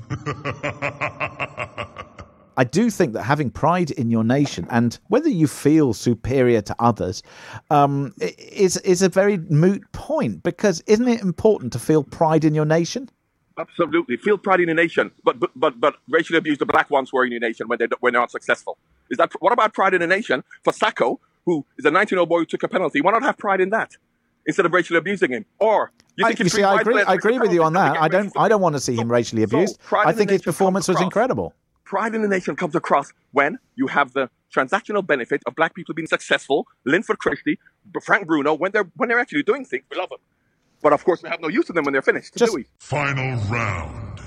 I 2.58 2.64
do 2.64 2.90
think 2.90 3.14
that 3.14 3.24
having 3.24 3.50
pride 3.50 3.92
in 3.92 4.12
your 4.12 4.24
nation 4.24 4.68
and 4.70 4.98
whether 5.08 5.30
you 5.30 5.48
feel 5.48 5.94
superior 5.94 6.62
to 6.62 6.76
others 6.80 7.24
um, 7.70 8.14
is 8.20 8.78
is 8.78 9.02
a 9.02 9.10
very 9.10 9.38
moot 9.38 9.90
point 9.92 10.44
because 10.44 10.82
isn't 10.88 11.08
it 11.08 11.22
important 11.22 11.74
to 11.74 11.80
feel 11.80 12.04
pride 12.04 12.44
in 12.44 12.54
your 12.54 12.66
nation? 12.66 13.10
Absolutely. 13.58 14.18
Feel 14.18 14.38
pride 14.38 14.60
in 14.60 14.68
the 14.68 14.74
nation, 14.74 15.12
but 15.24 15.40
but 15.40 15.52
but, 15.56 15.80
but 15.80 15.96
racially 16.10 16.38
abuse 16.38 16.58
the 16.58 16.66
black 16.66 16.90
ones 16.90 17.10
who 17.12 17.18
are 17.20 17.26
in 17.26 17.32
your 17.32 17.42
nation 17.42 17.68
when 17.68 17.80
they 17.80 17.88
when 18.00 18.14
they're 18.14 18.22
not 18.22 18.32
successful. 18.32 18.78
Is 19.10 19.18
that 19.18 19.32
what 19.40 19.54
about 19.54 19.74
pride 19.74 19.94
in 19.94 20.02
the 20.02 20.08
nation 20.08 20.44
for 20.64 20.74
Saka, 20.74 21.16
who 21.46 21.66
is 21.78 21.86
a 21.86 21.92
19 21.92 22.16
year 22.16 22.20
old 22.22 22.30
boy 22.30 22.40
who 22.40 22.46
took 22.46 22.64
a 22.64 22.68
penalty? 22.68 23.02
Why 23.02 23.12
not 23.12 23.24
have 23.24 23.38
pride 23.38 23.62
in 23.62 23.70
that 23.70 23.96
instead 24.46 24.66
of 24.66 24.74
racially 24.74 24.98
abusing 24.98 25.32
him? 25.32 25.46
Or 25.60 25.92
you 26.16 26.26
I, 26.26 26.30
think 26.30 26.40
you 26.40 26.50
see, 26.50 26.64
I 26.64 26.82
agree. 26.82 27.02
I 27.02 27.14
agree 27.14 27.40
with 27.40 27.54
you 27.54 27.64
on 27.64 27.74
that. 27.74 27.98
I 27.98 28.08
don't. 28.08 28.32
I 28.38 28.48
don't 28.48 28.62
want 28.62 28.76
to 28.76 28.80
see 28.80 28.96
him 28.96 29.12
racially 29.12 29.44
abused. 29.44 29.80
pride 29.80 30.08
I 30.08 30.14
think 30.14 30.30
his 30.30 30.42
performance 30.42 30.88
was 30.88 31.00
incredible. 31.02 31.54
Pride 31.92 32.16
in 32.16 32.22
the 32.22 32.30
nation 32.30 32.56
comes 32.56 32.74
across 32.74 33.12
when 33.34 33.60
you 33.76 33.88
have 33.88 34.14
the 34.14 34.30
transactional 34.56 35.06
benefit 35.06 35.44
of 35.46 35.56
black 35.56 35.76
people 35.76 35.94
being 35.94 36.08
successful. 36.08 36.66
Linford 36.86 37.20
Christie, 37.20 37.60
Frank 38.02 38.28
Bruno, 38.28 38.54
when 38.54 38.72
they're 38.72 38.90
when 38.96 39.10
they're 39.10 39.20
actually 39.20 39.44
doing 39.44 39.66
things, 39.66 39.84
we 39.92 39.98
love 39.98 40.08
them. 40.08 40.20
But 40.82 40.94
of 40.94 41.04
course, 41.04 41.22
we 41.22 41.28
have 41.28 41.42
no 41.42 41.50
use 41.50 41.68
of 41.68 41.76
them 41.76 41.84
when 41.84 41.92
they're 41.92 42.02
finished. 42.02 42.38
Just- 42.38 42.54
do 42.54 42.60
we? 42.60 42.66
Final 42.80 43.36
round. 43.50 44.22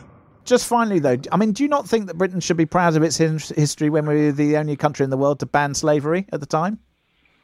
Just 0.45 0.67
finally, 0.67 0.99
though, 0.99 1.17
I 1.33 1.39
mean, 1.39 1.53
do 1.53 1.63
you 1.63 1.71
not 1.71 1.89
think 1.89 2.05
that 2.09 2.19
Britain 2.19 2.41
should 2.41 2.59
be 2.59 2.67
proud 2.67 2.97
of 2.97 3.03
its 3.03 3.17
history 3.17 3.89
when 3.89 4.05
we 4.05 4.27
were 4.27 4.33
the 4.33 4.59
only 4.59 4.77
country 4.77 5.05
in 5.05 5.09
the 5.09 5.17
world 5.17 5.41
to 5.41 5.47
ban 5.47 5.73
slavery 5.73 6.27
at 6.35 6.41
the 6.41 6.47
time? 6.47 6.81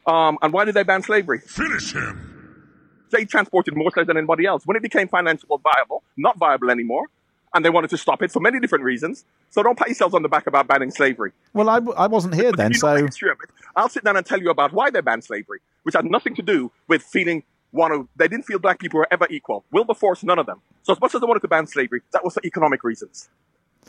Um, 0.05 0.37
and 0.43 0.53
why 0.53 0.65
did 0.65 0.75
they 0.75 0.83
ban 0.83 1.01
slavery? 1.01 1.39
Finish 1.39 1.93
him. 1.93 2.67
they 3.09 3.25
transported 3.25 3.75
more 3.75 3.89
slaves 3.89 4.05
than 4.05 4.17
anybody 4.17 4.45
else. 4.45 4.67
When 4.67 4.77
it 4.77 4.83
became 4.83 5.07
financially 5.07 5.57
viable, 5.63 6.03
not 6.15 6.37
viable 6.37 6.69
anymore, 6.69 7.07
and 7.53 7.65
they 7.65 7.69
wanted 7.69 7.89
to 7.91 7.97
stop 7.97 8.21
it 8.23 8.31
for 8.31 8.39
many 8.39 8.59
different 8.59 8.83
reasons. 8.83 9.25
So 9.49 9.63
don't 9.63 9.77
pat 9.77 9.87
yourselves 9.89 10.15
on 10.15 10.23
the 10.23 10.29
back 10.29 10.47
about 10.47 10.67
banning 10.67 10.91
slavery. 10.91 11.31
Well, 11.53 11.69
I, 11.69 11.75
w- 11.75 11.97
I 11.97 12.07
wasn't 12.07 12.35
here 12.35 12.51
But 12.51 12.57
then, 12.57 12.71
if 12.71 12.77
you 12.77 12.79
know 12.81 12.93
the 12.93 12.99
so 12.99 13.05
history 13.07 13.31
of 13.31 13.37
it, 13.43 13.49
I'll 13.75 13.89
sit 13.89 14.03
down 14.03 14.17
and 14.17 14.25
tell 14.25 14.39
you 14.41 14.49
about 14.49 14.73
why 14.73 14.89
they 14.89 15.01
banned 15.01 15.23
slavery, 15.23 15.59
which 15.83 15.95
had 15.95 16.05
nothing 16.05 16.35
to 16.35 16.41
do 16.41 16.71
with 16.87 17.03
feeling 17.03 17.43
one 17.71 17.91
of 17.91 18.07
they 18.15 18.27
didn't 18.27 18.45
feel 18.45 18.59
black 18.59 18.79
people 18.79 18.99
were 18.99 19.07
ever 19.11 19.27
equal. 19.29 19.65
Wilberforce, 19.71 20.23
none 20.23 20.39
of 20.39 20.45
them. 20.45 20.61
So 20.83 20.93
as 20.93 21.01
much 21.01 21.15
as 21.15 21.21
they 21.21 21.27
wanted 21.27 21.41
to 21.41 21.47
ban 21.47 21.67
slavery, 21.67 22.01
that 22.13 22.23
was 22.23 22.33
for 22.35 22.41
economic 22.45 22.83
reasons. 22.83 23.29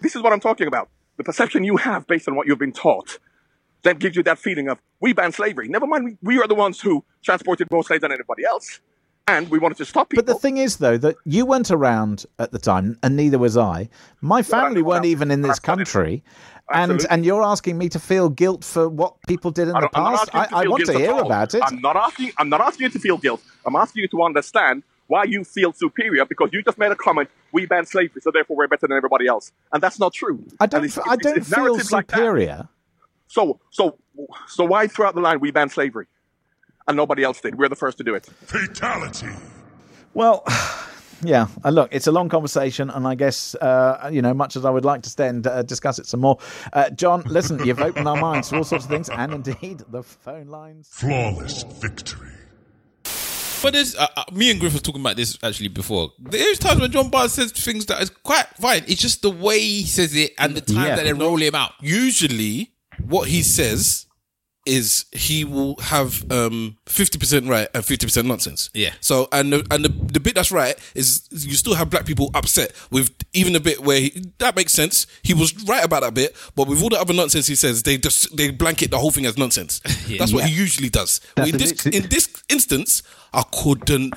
This 0.00 0.16
is 0.16 0.22
what 0.22 0.32
I'm 0.32 0.40
talking 0.40 0.66
about. 0.68 0.88
The 1.16 1.24
perception 1.24 1.64
you 1.64 1.76
have 1.78 2.06
based 2.06 2.28
on 2.28 2.36
what 2.36 2.46
you've 2.46 2.58
been 2.58 2.72
taught 2.72 3.18
then 3.82 3.96
gives 3.98 4.16
you 4.16 4.22
that 4.24 4.38
feeling 4.38 4.68
of 4.68 4.78
we 5.00 5.12
banned 5.12 5.34
slavery. 5.34 5.68
Never 5.68 5.86
mind, 5.86 6.04
we, 6.04 6.16
we 6.22 6.38
are 6.38 6.46
the 6.48 6.54
ones 6.54 6.80
who 6.80 7.04
transported 7.22 7.68
more 7.70 7.84
slaves 7.84 8.02
than 8.02 8.12
anybody 8.12 8.44
else, 8.44 8.80
and 9.28 9.48
we 9.50 9.58
wanted 9.58 9.76
to 9.78 9.84
stop 9.84 10.10
people. 10.10 10.24
But 10.24 10.32
the 10.32 10.38
thing 10.38 10.56
is, 10.58 10.76
though, 10.78 10.98
that 10.98 11.16
you 11.24 11.46
weren't 11.46 11.70
around 11.70 12.26
at 12.38 12.52
the 12.52 12.58
time, 12.58 12.98
and 13.02 13.16
neither 13.16 13.38
was 13.38 13.56
I. 13.56 13.88
My 14.20 14.42
family 14.42 14.82
weren't 14.82 15.04
even 15.04 15.30
in 15.30 15.42
this 15.42 15.58
country, 15.58 16.22
and 16.72 16.92
Absolutely. 16.92 17.06
and 17.10 17.24
you're 17.26 17.42
asking 17.42 17.78
me 17.78 17.88
to 17.90 17.98
feel 17.98 18.28
guilt 18.28 18.64
for 18.64 18.88
what 18.88 19.14
people 19.26 19.50
did 19.50 19.68
in 19.68 19.74
the 19.74 19.80
don't- 19.80 19.90
I'm 19.96 20.12
not 20.12 20.30
past. 20.30 20.52
I, 20.52 20.62
I 20.64 20.68
want 20.68 20.84
to 20.86 20.96
hear 20.98 21.18
about 21.18 21.54
it. 21.54 21.62
I'm 21.64 21.80
not 21.80 21.96
asking. 21.96 22.32
I'm 22.38 22.48
not 22.48 22.60
asking 22.60 22.84
you 22.84 22.90
to 22.90 22.98
feel 22.98 23.18
guilt. 23.18 23.42
I'm 23.66 23.76
asking 23.76 24.02
you 24.02 24.08
to 24.08 24.22
understand 24.22 24.82
why 25.08 25.24
you 25.24 25.44
feel 25.44 25.72
superior 25.72 26.24
because 26.24 26.50
you 26.52 26.62
just 26.62 26.78
made 26.78 26.90
a 26.92 26.96
comment. 26.96 27.28
We 27.52 27.66
banned 27.66 27.88
slavery, 27.88 28.22
so 28.22 28.30
therefore 28.30 28.56
we're 28.56 28.68
better 28.68 28.86
than 28.86 28.96
everybody 28.96 29.26
else, 29.26 29.52
and 29.72 29.82
that's 29.82 29.98
not 29.98 30.12
true. 30.14 30.42
I 30.60 30.66
don't. 30.66 30.84
it's- 30.84 30.98
I 30.98 31.14
it's- 31.14 31.18
don't 31.22 31.36
it's 31.38 31.48
feel 31.48 31.64
narratives 31.64 31.92
like 31.92 32.10
superior. 32.10 32.68
So, 33.28 33.58
so, 33.70 33.96
so 34.46 34.64
why 34.66 34.86
throughout 34.88 35.14
the 35.14 35.22
line 35.22 35.40
we 35.40 35.50
banned 35.50 35.72
slavery, 35.72 36.06
and 36.88 36.96
nobody 36.96 37.22
else 37.22 37.40
did? 37.40 37.58
We're 37.58 37.68
the 37.68 37.76
first 37.76 37.98
to 37.98 38.04
do 38.04 38.14
it. 38.14 38.26
Fatality. 38.26 39.28
Well, 40.14 40.44
yeah. 41.22 41.46
Uh, 41.64 41.70
look, 41.70 41.88
it's 41.92 42.06
a 42.06 42.12
long 42.12 42.28
conversation, 42.28 42.90
and 42.90 43.06
I 43.06 43.14
guess 43.14 43.54
uh, 43.56 44.10
you 44.12 44.22
know, 44.22 44.34
much 44.34 44.56
as 44.56 44.64
I 44.64 44.70
would 44.70 44.84
like 44.84 45.02
to 45.02 45.10
stay 45.10 45.28
and 45.28 45.46
uh, 45.46 45.62
discuss 45.62 45.98
it 45.98 46.06
some 46.06 46.20
more, 46.20 46.38
uh, 46.72 46.90
John. 46.90 47.22
Listen, 47.26 47.64
you've 47.64 47.80
opened 47.88 48.08
our 48.08 48.16
minds 48.16 48.48
to 48.50 48.56
all 48.56 48.64
sorts 48.64 48.84
of 48.84 48.90
things, 48.90 49.08
and 49.08 49.32
indeed 49.32 49.82
the 49.90 50.02
phone 50.02 50.48
lines. 50.48 50.88
Flawless 50.90 51.62
victory. 51.62 52.28
But 53.62 53.74
there's 53.74 53.94
uh, 53.94 54.08
uh, 54.16 54.24
me 54.32 54.50
and 54.50 54.58
Griff 54.58 54.72
was 54.72 54.82
talking 54.82 55.00
about 55.00 55.14
this 55.14 55.38
actually 55.40 55.68
before. 55.68 56.10
There's 56.18 56.58
times 56.58 56.80
when 56.80 56.90
John 56.90 57.10
Barnes 57.10 57.34
says 57.34 57.52
things 57.52 57.86
that 57.86 58.02
is 58.02 58.10
quite 58.10 58.46
fine. 58.58 58.82
It's 58.88 59.00
just 59.00 59.22
the 59.22 59.30
way 59.30 59.60
he 59.60 59.84
says 59.84 60.16
it 60.16 60.32
and 60.36 60.56
the 60.56 60.60
time 60.60 60.86
Yeah. 60.88 60.96
that 60.96 61.04
they 61.04 61.12
roll 61.12 61.36
him 61.36 61.54
out. 61.54 61.70
Usually, 61.80 62.72
what 63.06 63.28
he 63.28 63.42
says 63.42 64.06
is 64.64 65.06
he 65.12 65.44
will 65.44 65.76
have 65.80 66.30
um 66.30 66.76
fifty 66.86 67.18
percent 67.18 67.48
right 67.48 67.68
and 67.74 67.84
fifty 67.84 68.06
percent 68.06 68.26
nonsense. 68.28 68.70
Yeah. 68.74 68.92
So 69.00 69.28
and 69.32 69.52
the, 69.52 69.66
and 69.70 69.84
the, 69.84 69.88
the 69.88 70.20
bit 70.20 70.34
that's 70.34 70.52
right 70.52 70.78
is 70.94 71.28
you 71.30 71.54
still 71.54 71.74
have 71.74 71.90
black 71.90 72.06
people 72.06 72.30
upset 72.34 72.72
with 72.90 73.10
even 73.32 73.52
the 73.52 73.60
bit 73.60 73.82
where 73.82 74.00
he, 74.00 74.24
that 74.38 74.56
makes 74.56 74.72
sense. 74.72 75.06
He 75.22 75.34
was 75.34 75.64
right 75.64 75.84
about 75.84 76.02
that 76.02 76.14
bit, 76.14 76.36
but 76.54 76.68
with 76.68 76.82
all 76.82 76.88
the 76.88 77.00
other 77.00 77.14
nonsense 77.14 77.46
he 77.46 77.54
says, 77.54 77.82
they 77.82 77.98
just 77.98 78.36
they 78.36 78.50
blanket 78.50 78.90
the 78.90 78.98
whole 78.98 79.10
thing 79.10 79.26
as 79.26 79.36
nonsense. 79.36 79.80
That's 80.18 80.32
what 80.32 80.44
he 80.44 80.54
usually 80.54 80.88
does. 80.88 81.20
But 81.34 81.48
in 81.48 81.58
this 81.58 81.86
in 81.86 82.08
this 82.08 82.28
instance, 82.48 83.02
I 83.32 83.42
couldn't. 83.52 84.14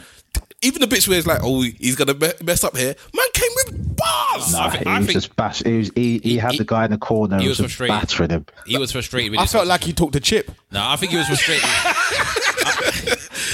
Even 0.61 0.81
the 0.81 0.87
bits 0.87 1.07
where 1.07 1.17
it's 1.17 1.27
like, 1.27 1.41
oh, 1.43 1.61
he's 1.61 1.95
gonna 1.95 2.15
mess 2.43 2.63
up 2.63 2.75
here. 2.75 2.95
Man 3.13 3.24
came 4.37 4.45
with 4.45 4.51
Nah, 4.53 4.69
think- 4.69 4.83
he 4.83 4.89
I 4.89 4.97
was 4.97 5.05
think- 5.07 5.13
just 5.15 5.35
bash. 5.35 5.63
He, 5.63 5.77
was, 5.77 5.91
he, 5.95 6.19
he, 6.19 6.29
He- 6.31 6.37
had 6.37 6.51
he- 6.53 6.57
the 6.59 6.65
guy 6.65 6.85
in 6.85 6.91
the 6.91 6.97
corner. 6.97 7.37
he 7.37 7.43
and 7.43 7.49
was 7.49 7.59
was 7.59 7.73
frustrated. 7.73 8.01
battering 8.01 8.29
him. 8.29 8.45
He 8.67 8.77
was 8.77 8.91
frustrated 8.91 9.31
with 9.31 9.39
I 9.39 9.45
felt 9.45 9.67
like 9.67 9.83
he 9.83 9.93
took 9.93 10.11
the 10.11 10.19
chip. 10.19 10.51
No, 10.71 10.81
I 10.83 10.95
think 10.95 11.11
he 11.11 11.17
was 11.17 11.27
frustrated. 11.27 11.63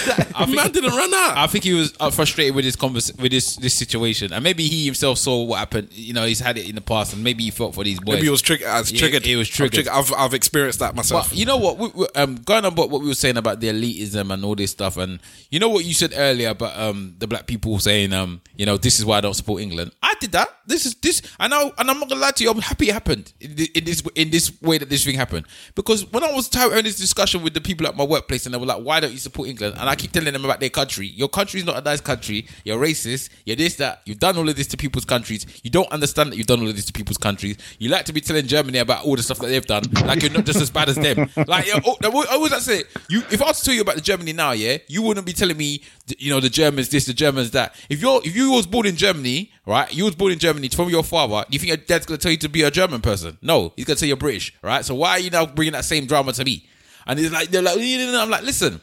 I, 0.07 0.27
I 0.35 0.45
think, 0.45 0.55
Man 0.55 0.71
didn't 0.71 0.91
run 0.95 1.13
out. 1.13 1.37
I 1.37 1.47
think 1.47 1.63
he 1.63 1.73
was 1.73 1.93
uh, 1.99 2.09
frustrated 2.11 2.55
with 2.55 2.65
this 2.65 2.75
convers- 2.75 3.13
with 3.17 3.31
this 3.31 3.55
this 3.55 3.73
situation, 3.73 4.33
and 4.33 4.43
maybe 4.43 4.67
he 4.67 4.85
himself 4.85 5.17
saw 5.17 5.43
what 5.43 5.59
happened. 5.59 5.89
You 5.91 6.13
know, 6.13 6.25
he's 6.25 6.39
had 6.39 6.57
it 6.57 6.67
in 6.67 6.75
the 6.75 6.81
past, 6.81 7.13
and 7.13 7.23
maybe 7.23 7.43
he 7.43 7.51
felt 7.51 7.75
for 7.75 7.83
these 7.83 7.99
boys. 7.99 8.15
Maybe 8.15 8.27
it 8.27 8.31
was 8.31 8.41
triggered. 8.41 8.67
As 8.67 8.91
Yeah, 8.91 8.99
triggered. 8.99 9.25
it 9.25 9.35
was 9.35 9.47
I've 9.49 9.53
triggered. 9.53 9.87
I've, 9.87 10.13
I've 10.13 10.33
experienced 10.33 10.79
that 10.79 10.95
myself. 10.95 11.29
But 11.29 11.37
you 11.37 11.45
know 11.45 11.57
what? 11.57 11.77
We, 11.77 11.87
we, 11.89 12.07
um, 12.15 12.35
going 12.37 12.65
on 12.65 12.73
about 12.73 12.89
what 12.89 13.01
we 13.01 13.07
were 13.07 13.13
saying 13.15 13.37
about 13.37 13.59
the 13.59 13.67
elitism 13.69 14.33
and 14.33 14.43
all 14.45 14.55
this 14.55 14.71
stuff, 14.71 14.97
and 14.97 15.19
you 15.49 15.59
know 15.59 15.69
what 15.69 15.85
you 15.85 15.93
said 15.93 16.13
earlier 16.15 16.49
about 16.49 16.77
um 16.79 17.15
the 17.19 17.27
black 17.27 17.47
people 17.47 17.77
saying 17.79 18.13
um 18.13 18.41
you 18.55 18.65
know 18.65 18.77
this 18.77 18.99
is 18.99 19.05
why 19.05 19.17
I 19.17 19.21
don't 19.21 19.33
support 19.33 19.61
England. 19.61 19.91
I 20.01 20.13
did 20.19 20.31
that. 20.33 20.49
This 20.65 20.85
is 20.85 20.95
this. 20.95 21.21
I 21.39 21.47
know, 21.47 21.71
and 21.77 21.89
I'm 21.89 21.99
not 21.99 22.09
gonna 22.09 22.21
lie 22.21 22.31
to 22.31 22.43
you. 22.43 22.49
I'm 22.51 22.59
happy 22.61 22.89
it 22.89 22.93
happened 22.93 23.33
in, 23.39 23.51
in 23.75 23.83
this 23.83 24.01
in 24.15 24.29
this 24.29 24.51
way 24.61 24.77
that 24.77 24.89
this 24.89 25.03
thing 25.05 25.15
happened 25.15 25.45
because 25.75 26.05
when 26.11 26.23
I 26.23 26.31
was 26.33 26.53
having 26.53 26.83
this 26.83 26.97
discussion 26.97 27.43
with 27.43 27.53
the 27.53 27.61
people 27.61 27.87
at 27.87 27.95
my 27.95 28.03
workplace, 28.03 28.45
and 28.45 28.53
they 28.53 28.59
were 28.59 28.65
like, 28.65 28.83
"Why 28.83 28.99
don't 28.99 29.11
you 29.11 29.17
support 29.17 29.47
England?" 29.49 29.75
and 29.77 29.89
I 29.91 29.95
keep 29.97 30.13
telling 30.13 30.31
them 30.31 30.45
about 30.45 30.61
their 30.61 30.69
country. 30.69 31.07
Your 31.07 31.27
country 31.27 31.59
is 31.59 31.65
not 31.65 31.75
a 31.75 31.81
nice 31.81 31.99
country. 31.99 32.47
You're 32.63 32.79
racist. 32.79 33.29
You're 33.45 33.57
this 33.57 33.75
that. 33.75 34.01
You've 34.05 34.19
done 34.19 34.37
all 34.37 34.47
of 34.47 34.55
this 34.55 34.67
to 34.67 34.77
people's 34.77 35.03
countries. 35.03 35.45
You 35.63 35.69
don't 35.69 35.91
understand 35.91 36.31
that 36.31 36.37
you've 36.37 36.47
done 36.47 36.61
all 36.61 36.69
of 36.69 36.77
this 36.77 36.85
to 36.85 36.93
people's 36.93 37.17
countries. 37.17 37.57
You 37.77 37.89
like 37.89 38.05
to 38.05 38.13
be 38.13 38.21
telling 38.21 38.47
Germany 38.47 38.77
about 38.77 39.03
all 39.03 39.17
the 39.17 39.21
stuff 39.23 39.39
that 39.39 39.47
they've 39.47 39.65
done, 39.65 39.83
like 40.05 40.21
you're 40.21 40.31
not 40.31 40.45
just 40.45 40.61
as 40.61 40.69
bad 40.69 40.87
as 40.87 40.95
them. 40.95 41.29
Like 41.51 41.65
oh, 41.73 41.97
I 42.01 42.07
always 42.35 42.51
like 42.51 42.61
to 42.61 42.65
say, 42.65 42.83
you 43.09 43.23
if 43.31 43.41
I 43.41 43.47
was 43.47 43.59
to 43.59 43.65
tell 43.65 43.73
you 43.73 43.81
about 43.81 43.95
the 43.95 44.01
Germany 44.01 44.31
now, 44.31 44.51
yeah, 44.51 44.77
you 44.87 45.01
wouldn't 45.01 45.25
be 45.25 45.33
telling 45.33 45.57
me, 45.57 45.83
you 46.17 46.29
know, 46.29 46.39
the 46.39 46.49
Germans 46.49 46.87
this, 46.87 47.05
the 47.05 47.13
Germans 47.13 47.51
that. 47.51 47.75
If 47.89 48.01
you're 48.01 48.21
if 48.23 48.33
you 48.33 48.51
was 48.51 48.65
born 48.65 48.85
in 48.85 48.95
Germany, 48.95 49.51
right, 49.65 49.93
you 49.93 50.05
was 50.05 50.15
born 50.15 50.31
in 50.31 50.39
Germany 50.39 50.69
from 50.69 50.87
your 50.89 51.03
father, 51.03 51.43
do 51.49 51.53
you 51.53 51.59
think 51.59 51.67
your 51.67 51.77
dad's 51.77 52.05
gonna 52.05 52.19
tell 52.19 52.31
you 52.31 52.37
to 52.37 52.47
be 52.49 52.61
a 52.61 52.71
German 52.71 53.01
person? 53.01 53.37
No, 53.41 53.73
he's 53.75 53.83
gonna 53.83 53.97
tell 53.97 54.07
you 54.07 54.11
you're 54.11 54.17
British, 54.17 54.53
right? 54.61 54.85
So 54.85 54.95
why 54.95 55.11
are 55.11 55.19
you 55.19 55.31
now 55.31 55.45
bringing 55.45 55.73
that 55.73 55.83
same 55.83 56.05
drama 56.05 56.31
to 56.33 56.45
me? 56.45 56.65
And 57.05 57.19
he's 57.19 57.31
like, 57.31 57.49
they're 57.49 57.61
like, 57.61 57.77
I'm 57.77 58.29
like, 58.29 58.43
listen, 58.43 58.79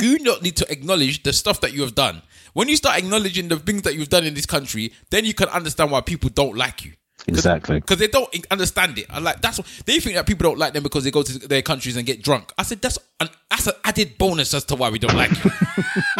you 0.00 0.18
not 0.20 0.42
need 0.42 0.56
to 0.56 0.70
acknowledge 0.70 1.22
the 1.22 1.32
stuff 1.32 1.60
that 1.62 1.72
you 1.72 1.82
have 1.82 1.94
done. 1.94 2.22
When 2.54 2.68
you 2.68 2.76
start 2.76 2.98
acknowledging 2.98 3.48
the 3.48 3.56
things 3.58 3.82
that 3.82 3.94
you've 3.94 4.08
done 4.08 4.24
in 4.24 4.34
this 4.34 4.46
country, 4.46 4.92
then 5.10 5.24
you 5.24 5.34
can 5.34 5.48
understand 5.48 5.90
why 5.90 6.00
people 6.00 6.30
don't 6.30 6.56
like 6.56 6.84
you. 6.84 6.92
Exactly. 7.26 7.78
Because 7.80 7.98
they 7.98 8.06
don't 8.06 8.28
understand 8.50 8.96
it. 8.98 9.06
I 9.10 9.18
like 9.18 9.42
that's 9.42 9.58
what 9.58 9.66
they 9.84 10.00
think 10.00 10.16
that 10.16 10.26
people 10.26 10.44
don't 10.48 10.58
like 10.58 10.72
them 10.72 10.82
because 10.82 11.04
they 11.04 11.10
go 11.10 11.22
to 11.22 11.46
their 11.48 11.60
countries 11.62 11.96
and 11.96 12.06
get 12.06 12.22
drunk. 12.22 12.52
I 12.56 12.62
said 12.62 12.80
that's 12.80 12.98
an 13.20 13.28
that's 13.50 13.66
an 13.66 13.74
added 13.84 14.16
bonus 14.16 14.54
as 14.54 14.64
to 14.66 14.76
why 14.76 14.88
we 14.88 14.98
don't 14.98 15.14
like 15.16 15.32
you. 15.44 15.50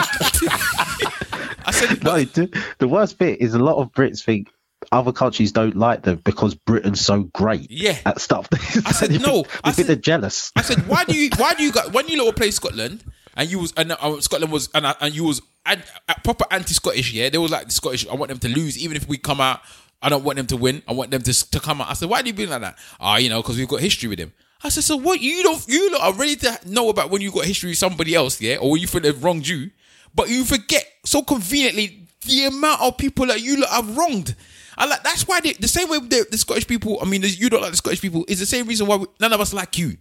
I 1.65 1.71
said 1.73 2.03
No, 2.05 2.23
the, 2.25 2.63
the 2.79 2.89
worst 2.89 3.19
bit 3.19 3.41
is 3.41 3.55
a 3.55 3.59
lot 3.59 3.77
of 3.77 3.91
Brits 3.93 4.23
think 4.25 4.51
other 4.93 5.13
countries 5.13 5.53
don't 5.53 5.77
like 5.77 6.03
them 6.03 6.21
because 6.25 6.55
Britain's 6.55 7.01
so 7.01 7.23
great 7.35 7.71
Yeah. 7.71 7.99
at 8.07 8.21
stuff. 8.21 8.49
I 8.87 8.93
said, 8.93 9.21
no. 9.21 9.45
I 9.65 9.73
said- 9.73 9.87
they're 9.87 9.97
jealous. 9.97 10.53
I 10.57 10.63
said, 10.63 10.87
why 10.89 11.05
do 11.05 11.17
you 11.17 11.31
why 11.37 11.55
do 11.55 11.63
you 11.63 11.73
got 11.73 11.93
when 11.93 12.09
you 12.09 12.23
lot 12.25 12.37
play 12.37 12.51
Scotland 12.51 13.05
and 13.39 13.51
you 13.51 13.61
was 13.61 13.73
and 13.77 13.93
uh, 13.93 14.21
Scotland 14.21 14.53
was 14.53 14.69
and, 14.75 14.85
uh, 14.85 14.95
and 15.01 15.15
you 15.15 15.25
was 15.25 15.41
and, 15.65 15.83
uh, 16.09 16.15
proper 16.25 16.45
anti-Scottish, 16.51 17.13
yeah? 17.13 17.31
They 17.31 17.39
was 17.39 17.51
like 17.51 17.67
the 17.67 17.73
Scottish. 17.73 18.07
I 18.07 18.15
want 18.15 18.29
them 18.29 18.39
to 18.41 18.49
lose, 18.49 18.77
even 18.77 18.97
if 18.97 19.09
we 19.09 19.17
come 19.17 19.41
out. 19.41 19.61
I 20.01 20.09
don't 20.09 20.23
want 20.23 20.37
them 20.37 20.47
to 20.49 20.57
win. 20.57 20.83
I 20.87 20.93
want 20.93 21.11
them 21.11 21.23
to 21.23 21.51
to 21.51 21.61
come 21.61 21.81
out. 21.81 21.91
I 21.91 21.95
said, 21.95 22.11
why 22.11 22.21
do 22.21 22.29
you 22.29 22.35
be 22.35 22.47
like 22.47 22.61
that? 22.61 22.77
Ah, 23.01 23.17
you 23.17 23.31
know, 23.31 23.41
because 23.41 23.57
we've 23.57 23.69
got 23.69 23.81
history 23.81 24.09
with 24.09 24.19
them. 24.19 24.33
I 24.63 24.69
said, 24.71 24.85
so 24.85 24.97
what? 24.97 25.21
You 25.21 25.43
don't 25.43 25.67
you 25.69 25.93
lot 25.93 26.03
are 26.03 26.19
ready 26.19 26.37
to 26.37 26.59
know 26.67 26.89
about 26.89 27.11
when 27.11 27.23
you 27.23 27.31
got 27.31 27.45
history 27.45 27.71
with 27.71 27.79
somebody 27.79 28.15
else, 28.15 28.41
yeah, 28.41 28.57
or 28.57 28.77
you 28.77 28.87
feel 28.87 29.01
they've 29.01 29.25
wronged 29.25 29.47
you, 29.47 29.71
but 30.15 30.29
you 30.29 30.45
forget 30.45 30.85
so 31.05 31.23
conveniently 31.23 32.07
the 32.27 32.47
amount 32.47 32.81
of 32.83 32.97
people 32.99 33.27
that 33.27 33.41
you 33.41 33.61
lot 33.61 33.71
have 33.71 33.97
wronged. 33.97 34.35
I 34.77 34.87
like 34.87 35.03
that's 35.03 35.27
why 35.27 35.41
they, 35.41 35.53
the 35.53 35.69
same 35.69 35.89
way 35.89 35.99
the, 35.99 36.27
the 36.31 36.39
Scottish 36.39 36.67
people. 36.67 36.99
I 37.01 37.05
mean, 37.05 37.23
you 37.25 37.51
don't 37.51 37.63
like 37.63 37.71
the 37.71 37.77
Scottish 37.77 38.01
people 38.01 38.25
is 38.29 38.41
the 38.41 38.47
same 38.47 38.67
reason 38.67 38.87
why 38.87 38.97
we, 38.97 39.07
none 39.21 39.33
of 39.33 39.41
us 39.41 39.53
like 39.53 39.79
you. 39.79 39.97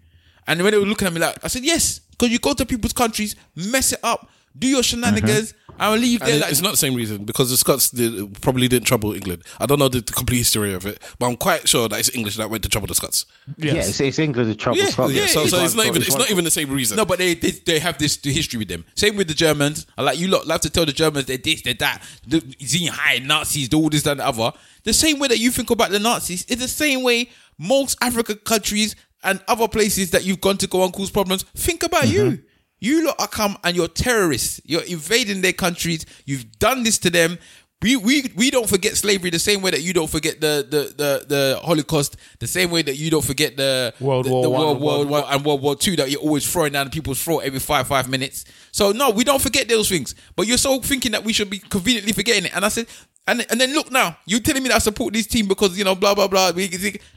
And 0.48 0.62
when 0.62 0.72
they 0.72 0.78
were 0.78 0.86
looking 0.86 1.08
at 1.08 1.14
me 1.14 1.20
like, 1.20 1.44
I 1.44 1.48
said, 1.48 1.66
yes, 1.66 2.02
because 2.18 2.32
you 2.32 2.40
go 2.40 2.54
to 2.54 2.66
people's 2.66 2.94
countries, 2.94 3.36
mess 3.56 3.92
it 3.94 4.00
up, 4.04 4.30
do 4.58 4.68
your 4.68 4.82
shenanigans, 4.82 5.54
mm-hmm. 5.54 5.82
and 5.82 6.02
leave 6.02 6.22
And 6.22 6.30
there. 6.30 6.38
it- 6.38 6.42
Like, 6.42 6.52
it's 6.52 6.62
not 6.62 6.72
the 6.72 6.78
same 6.78 6.96
reason 6.96 7.26
because 7.26 7.52
the 7.52 7.58
Scots 7.58 7.92
did, 7.92 8.42
probably 8.42 8.68
didn't 8.68 8.88
trouble 8.88 9.14
England. 9.14 9.44
I 9.60 9.68
don't 9.68 9.78
know 9.78 9.88
the, 9.88 10.02
the 10.02 10.14
complete 10.14 10.40
history 10.40 10.74
of 10.74 10.86
it, 10.88 11.00
but 11.20 11.28
I'm 11.28 11.38
quite 11.38 11.70
sure 11.70 11.88
that 11.90 12.00
it's 12.00 12.14
English 12.16 12.38
that 12.38 12.50
went 12.50 12.64
to 12.64 12.70
trouble 12.70 12.88
the 12.88 12.96
Scots. 12.96 13.26
Yeah, 13.58 13.74
it's, 13.74 14.00
it's 14.00 14.18
England 14.18 14.50
who 14.50 14.56
trouble 14.56 14.80
Yeah, 14.80 14.86
Scotland. 14.88 15.16
yeah, 15.16 15.28
so, 15.28 15.46
so 15.46 15.58
it's 15.58 15.66
it's 15.66 15.76
not 15.76 15.86
even 15.86 16.02
it's 16.02 16.18
not 16.18 16.32
even 16.32 16.44
the 16.44 16.52
same 16.52 16.72
reason. 16.72 16.98
No, 16.98 17.06
but 17.06 17.20
they, 17.20 17.36
they 17.36 17.52
they 17.52 17.80
have 17.80 18.00
this 18.00 18.20
history 18.24 18.58
with 18.58 18.68
them. 18.70 18.84
Same 18.96 19.16
with 19.16 19.28
the 19.28 19.36
Germans. 19.36 19.86
I 19.98 20.02
like 20.02 20.18
you 20.20 20.28
lot 20.28 20.48
love 20.48 20.62
to 20.62 20.70
tell 20.72 20.86
the 20.86 20.94
Germans 20.94 21.26
they're 21.28 21.38
this, 21.38 21.62
they're 21.62 21.76
that, 21.76 22.02
the 22.26 22.42
Zine 22.42 22.90
high 22.90 23.20
Nazis, 23.20 23.70
do 23.70 23.78
all 23.78 23.90
this, 23.90 24.02
that, 24.04 24.12
and 24.12 24.20
the 24.22 24.28
other. 24.28 24.58
The 24.84 24.94
same 24.94 25.20
way 25.20 25.28
that 25.28 25.38
you 25.38 25.52
think 25.52 25.70
about 25.70 25.92
the 25.92 26.00
Nazis 26.00 26.46
is 26.46 26.58
the 26.58 26.68
same 26.68 27.04
way 27.04 27.30
most 27.60 27.98
African 28.02 28.38
countries 28.38 28.96
and 29.28 29.42
other 29.48 29.68
places 29.68 30.10
that 30.12 30.24
you've 30.24 30.42
gone 30.42 30.58
to 30.58 30.68
go 30.68 30.84
and 30.84 30.94
cause 30.94 31.12
problems 31.12 31.44
think 31.54 31.84
about 31.84 32.08
you. 32.08 32.24
Mm-hmm. 32.24 32.42
You 32.80 33.06
lot 33.06 33.16
are 33.20 33.28
come 33.28 33.58
and 33.64 33.76
you're 33.76 33.88
terrorists. 33.88 34.62
You're 34.64 34.84
invading 34.84 35.42
their 35.42 35.54
countries. 35.54 36.06
You've 36.26 36.60
done 36.60 36.84
this 36.84 36.98
to 37.00 37.10
them. 37.10 37.38
We, 37.84 37.96
we 37.96 38.32
we 38.36 38.50
don't 38.50 38.68
forget 38.68 38.98
slavery 38.98 39.30
the 39.30 39.38
same 39.38 39.62
way 39.62 39.70
that 39.70 39.84
you 39.84 39.94
don't 39.94 40.10
forget 40.10 40.42
the 40.42 40.66
the 40.68 40.82
the, 40.98 41.26
the 41.28 41.60
Holocaust, 41.64 42.18
the 42.40 42.48
same 42.48 42.72
way 42.72 42.82
that 42.82 42.96
you 42.96 43.12
don't 43.12 43.24
forget 43.24 43.56
the 43.56 43.94
World 44.00 44.26
the, 44.26 44.32
War 44.32 44.42
the 44.42 44.50
World 44.50 44.72
and 44.72 44.82
War 44.82 44.98
World 44.98 45.10
One 45.10 45.24
and 45.28 45.46
World 45.46 45.62
War 45.62 45.76
Two 45.76 45.96
that 45.98 46.10
you're 46.10 46.22
always 46.22 46.52
throwing 46.52 46.74
down 46.74 46.90
people's 46.90 47.22
throat 47.22 47.42
every 47.44 47.60
five 47.60 47.88
five 47.88 48.10
minutes. 48.10 48.46
So 48.72 48.94
no, 48.94 49.12
we 49.12 49.24
don't 49.24 49.42
forget 49.42 49.68
those 49.68 49.90
things. 49.90 50.16
But 50.36 50.48
you're 50.48 50.58
so 50.58 50.80
thinking 50.82 51.12
that 51.12 51.24
we 51.24 51.34
should 51.34 51.52
be 51.52 51.60
conveniently 51.60 52.14
forgetting 52.14 52.46
it. 52.46 52.56
And 52.56 52.66
I 52.66 52.70
said, 52.70 52.88
and 53.28 53.46
and 53.48 53.62
then 53.62 53.72
look 53.76 53.92
now, 53.92 54.18
you're 54.26 54.40
telling 54.40 54.64
me 54.64 54.70
that 54.70 54.78
I 54.78 54.80
support 54.80 55.14
this 55.14 55.28
team 55.28 55.48
because 55.48 55.78
you 55.78 55.84
know 55.84 55.94
blah 55.94 56.16
blah 56.16 56.28
blah. 56.28 56.52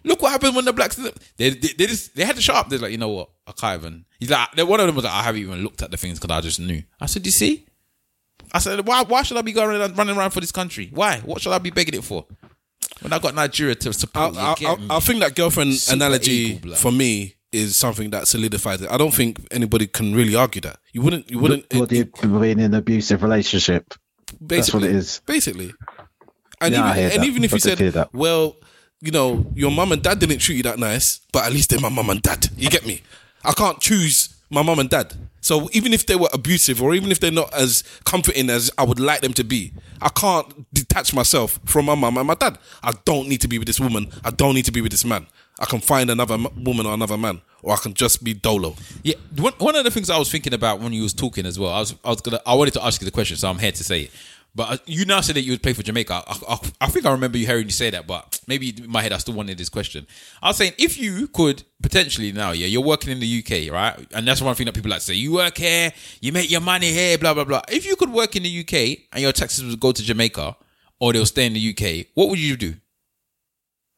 Look 0.04 0.20
what 0.20 0.30
happened 0.30 0.56
when 0.56 0.66
the 0.66 0.74
blacks 0.74 0.96
they 1.38 1.50
they, 1.50 1.68
they 1.72 1.86
just 1.86 2.14
they 2.14 2.24
had 2.24 2.36
to 2.36 2.42
shut 2.42 2.56
up. 2.56 2.68
They're 2.68 2.78
like, 2.78 2.92
you 2.92 2.98
know 2.98 3.08
what, 3.08 3.30
I 3.46 3.52
can't 3.52 3.80
even. 3.80 4.04
He's 4.18 4.28
like, 4.28 4.54
one 4.58 4.78
of 4.78 4.86
them 4.86 4.94
was 4.96 5.06
like, 5.06 5.14
I 5.14 5.22
haven't 5.22 5.40
even 5.40 5.62
looked 5.62 5.80
at 5.80 5.90
the 5.90 5.96
things 5.96 6.20
because 6.20 6.36
I 6.36 6.42
just 6.42 6.60
knew. 6.60 6.82
I 7.00 7.06
said, 7.06 7.24
you 7.24 7.32
see. 7.32 7.64
I 8.52 8.58
said, 8.58 8.86
why, 8.86 9.02
why 9.04 9.22
should 9.22 9.36
I 9.36 9.42
be 9.42 9.52
going 9.52 9.80
around, 9.80 9.96
running 9.96 10.16
around 10.16 10.30
for 10.30 10.40
this 10.40 10.52
country? 10.52 10.90
Why? 10.92 11.18
What 11.18 11.40
should 11.40 11.52
I 11.52 11.58
be 11.58 11.70
begging 11.70 11.94
it 11.94 12.04
for? 12.04 12.26
When 13.00 13.12
I 13.12 13.18
got 13.18 13.34
Nigeria 13.34 13.74
to 13.76 13.88
I, 13.88 13.92
support 13.92 14.34
you, 14.34 14.40
I, 14.40 14.72
I, 14.72 14.76
me. 14.76 14.86
I 14.90 15.00
think 15.00 15.20
that 15.20 15.34
girlfriend 15.34 15.74
Super 15.74 15.96
analogy 15.96 16.32
eagle, 16.32 16.74
for 16.74 16.92
me 16.92 17.36
is 17.52 17.76
something 17.76 18.10
that 18.10 18.28
solidifies 18.28 18.82
it. 18.82 18.90
I 18.90 18.96
don't 18.96 19.14
think 19.14 19.38
anybody 19.50 19.86
can 19.86 20.14
really 20.14 20.34
argue 20.34 20.60
that. 20.62 20.78
You 20.92 21.02
wouldn't. 21.02 21.30
You 21.30 21.38
wouldn't. 21.38 21.72
What 21.72 21.88
do 21.88 21.96
you 21.96 22.04
being 22.04 22.58
in 22.58 22.60
an 22.60 22.74
abusive 22.74 23.22
relationship? 23.22 23.94
basically, 24.44 24.56
That's 24.56 24.74
what 24.74 24.82
it 24.84 24.90
is. 24.94 25.20
Basically, 25.26 25.72
and 26.60 26.74
Yeah, 26.74 26.90
even 26.92 27.04
and 27.04 27.12
that. 27.22 27.26
even 27.26 27.44
if 27.44 27.52
you 27.52 27.58
said, 27.58 27.78
that. 27.78 28.12
well, 28.12 28.56
you 29.00 29.10
know, 29.10 29.46
your 29.54 29.70
mum 29.70 29.92
and 29.92 30.02
dad 30.02 30.18
didn't 30.18 30.38
treat 30.38 30.56
you 30.56 30.62
that 30.64 30.78
nice, 30.78 31.20
but 31.32 31.44
at 31.44 31.52
least 31.52 31.70
they're 31.70 31.80
my 31.80 31.88
mum 31.88 32.10
and 32.10 32.22
dad. 32.22 32.48
You 32.56 32.68
get 32.68 32.86
me? 32.86 33.02
I 33.44 33.52
can't 33.52 33.80
choose 33.80 34.34
my 34.50 34.62
mum 34.62 34.80
and 34.80 34.90
dad. 34.90 35.14
So 35.40 35.70
even 35.72 35.94
if 35.94 36.04
they 36.06 36.16
were 36.16 36.28
abusive, 36.34 36.82
or 36.82 36.94
even 36.94 37.10
if 37.10 37.20
they're 37.20 37.30
not 37.30 37.54
as 37.54 37.82
comforting 38.04 38.50
as 38.50 38.70
I 38.76 38.84
would 38.84 39.00
like 39.00 39.20
them 39.22 39.32
to 39.34 39.44
be, 39.44 39.72
I 40.02 40.08
can't 40.10 40.72
detach 40.74 41.14
myself 41.14 41.58
from 41.64 41.86
my 41.86 41.94
mum 41.94 42.18
and 42.18 42.26
my 42.26 42.34
dad. 42.34 42.58
I 42.82 42.92
don't 43.04 43.28
need 43.28 43.40
to 43.42 43.48
be 43.48 43.58
with 43.58 43.66
this 43.66 43.80
woman. 43.80 44.10
I 44.24 44.30
don't 44.30 44.54
need 44.54 44.66
to 44.66 44.72
be 44.72 44.80
with 44.80 44.90
this 44.90 45.04
man. 45.04 45.26
I 45.58 45.66
can 45.66 45.80
find 45.80 46.10
another 46.10 46.36
woman 46.56 46.86
or 46.86 46.94
another 46.94 47.16
man, 47.16 47.42
or 47.62 47.74
I 47.74 47.76
can 47.76 47.94
just 47.94 48.24
be 48.24 48.32
dolo. 48.34 48.74
Yeah, 49.02 49.16
one, 49.36 49.52
one 49.58 49.76
of 49.76 49.84
the 49.84 49.90
things 49.90 50.08
I 50.08 50.18
was 50.18 50.30
thinking 50.30 50.54
about 50.54 50.80
when 50.80 50.92
you 50.92 51.02
was 51.02 51.12
talking 51.12 51.46
as 51.46 51.58
well, 51.58 51.70
I 51.70 51.80
was 51.80 51.94
I 52.04 52.08
was 52.08 52.20
gonna 52.22 52.40
I 52.46 52.54
wanted 52.54 52.74
to 52.74 52.84
ask 52.84 53.00
you 53.00 53.04
the 53.04 53.10
question, 53.10 53.36
so 53.36 53.48
I'm 53.48 53.58
here 53.58 53.72
to 53.72 53.84
say 53.84 54.02
it. 54.02 54.10
But 54.54 54.70
uh, 54.70 54.76
you 54.86 55.04
now 55.04 55.20
said 55.20 55.36
that 55.36 55.42
you 55.42 55.52
would 55.52 55.62
play 55.62 55.72
for 55.72 55.82
Jamaica. 55.82 56.24
I, 56.26 56.38
I, 56.48 56.58
I 56.82 56.86
think 56.88 57.06
I 57.06 57.12
remember 57.12 57.38
you 57.38 57.46
hearing 57.46 57.66
you 57.66 57.70
say 57.70 57.90
that, 57.90 58.06
but 58.06 58.40
maybe 58.48 58.70
in 58.70 58.90
my 58.90 59.00
head 59.00 59.12
I 59.12 59.18
still 59.18 59.34
wanted 59.34 59.58
this 59.58 59.68
question. 59.68 60.06
I 60.42 60.48
was 60.48 60.56
saying 60.56 60.72
if 60.78 60.98
you 60.98 61.28
could 61.28 61.62
potentially 61.82 62.32
now, 62.32 62.50
yeah, 62.50 62.66
you're 62.66 62.82
working 62.82 63.12
in 63.12 63.20
the 63.20 63.38
UK, 63.44 63.72
right? 63.72 64.06
And 64.12 64.26
that's 64.26 64.42
one 64.42 64.54
thing 64.56 64.66
that 64.66 64.74
people 64.74 64.90
like 64.90 65.00
to 65.00 65.06
say: 65.06 65.14
you 65.14 65.34
work 65.34 65.56
here, 65.56 65.92
you 66.20 66.32
make 66.32 66.50
your 66.50 66.60
money 66.60 66.90
here, 66.92 67.16
blah 67.18 67.34
blah 67.34 67.44
blah. 67.44 67.62
If 67.68 67.86
you 67.86 67.96
could 67.96 68.10
work 68.10 68.34
in 68.34 68.42
the 68.42 68.60
UK 68.60 69.06
and 69.12 69.22
your 69.22 69.32
taxes 69.32 69.64
would 69.64 69.80
go 69.80 69.92
to 69.92 70.02
Jamaica, 70.02 70.56
or 70.98 71.12
they'll 71.12 71.26
stay 71.26 71.46
in 71.46 71.52
the 71.54 71.70
UK, 71.70 72.08
what 72.14 72.28
would 72.28 72.38
you 72.38 72.56
do? 72.56 72.74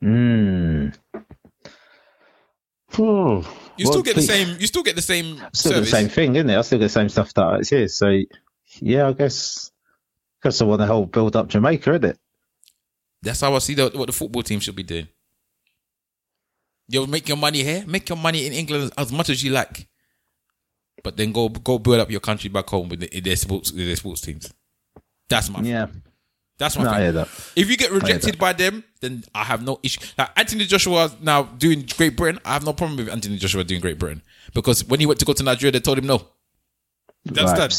Mm. 0.02 0.94
Hmm. 2.92 3.40
You 3.78 3.86
still 3.86 4.02
get 4.02 4.16
the 4.16 4.22
same. 4.22 4.56
You 4.60 4.66
still 4.66 4.82
get 4.82 4.96
the 4.96 5.02
same 5.02 5.36
Still 5.52 5.72
service. 5.72 5.90
the 5.90 5.96
same 5.96 6.08
thing, 6.08 6.36
isn't 6.36 6.50
it? 6.50 6.56
I 6.56 6.60
still 6.60 6.78
get 6.78 6.84
the 6.84 6.88
same 6.90 7.08
stuff 7.08 7.32
that 7.34 7.60
it's 7.60 7.70
here. 7.70 7.88
So, 7.88 8.20
yeah, 8.80 9.08
I 9.08 9.12
guess. 9.12 9.71
Guess 10.42 10.60
I 10.60 10.64
want 10.64 10.80
to 10.80 10.86
help 10.86 11.12
build 11.12 11.36
up 11.36 11.48
Jamaica, 11.48 11.90
isn't 11.90 12.04
it? 12.04 12.18
That's 13.22 13.40
how 13.40 13.54
I 13.54 13.58
see 13.58 13.74
the, 13.74 13.90
what 13.94 14.06
the 14.06 14.12
football 14.12 14.42
team 14.42 14.58
should 14.60 14.74
be 14.74 14.82
doing. 14.82 15.06
You'll 16.88 17.06
make 17.06 17.28
your 17.28 17.36
money 17.36 17.62
here, 17.62 17.84
make 17.86 18.08
your 18.08 18.18
money 18.18 18.46
in 18.46 18.52
England 18.52 18.92
as 18.98 19.12
much 19.12 19.30
as 19.30 19.42
you 19.42 19.52
like, 19.52 19.88
but 21.04 21.16
then 21.16 21.32
go 21.32 21.48
go 21.48 21.78
build 21.78 22.00
up 22.00 22.10
your 22.10 22.20
country 22.20 22.50
back 22.50 22.68
home 22.68 22.88
with 22.88 23.00
the, 23.00 23.20
their 23.20 23.36
sports 23.36 23.70
with 23.70 23.86
their 23.86 23.96
sports 23.96 24.20
teams. 24.20 24.52
That's 25.28 25.48
my 25.48 25.60
Yeah. 25.60 25.86
that's 26.58 26.76
my 26.76 26.84
No, 26.84 26.92
hear 26.94 27.12
that. 27.12 27.28
If 27.56 27.70
you 27.70 27.76
get 27.76 27.92
rejected 27.92 28.38
by 28.38 28.52
them, 28.52 28.84
then 29.00 29.24
I 29.34 29.44
have 29.44 29.62
no 29.62 29.78
issue. 29.82 30.00
Like 30.18 30.30
Anthony 30.36 30.64
Joshua 30.66 31.04
is 31.06 31.16
now 31.22 31.44
doing 31.44 31.86
Great 31.96 32.16
Britain. 32.16 32.40
I 32.44 32.54
have 32.54 32.64
no 32.64 32.72
problem 32.72 32.98
with 32.98 33.08
Anthony 33.08 33.38
Joshua 33.38 33.62
doing 33.64 33.80
Great 33.80 33.98
Britain 33.98 34.22
because 34.52 34.84
when 34.84 34.98
he 35.00 35.06
went 35.06 35.20
to 35.20 35.24
go 35.24 35.32
to 35.32 35.42
Nigeria, 35.42 35.70
they 35.72 35.80
told 35.80 35.98
him 35.98 36.06
no. 36.06 36.26
That's 37.24 37.52
right, 37.52 37.56
done. 37.58 37.70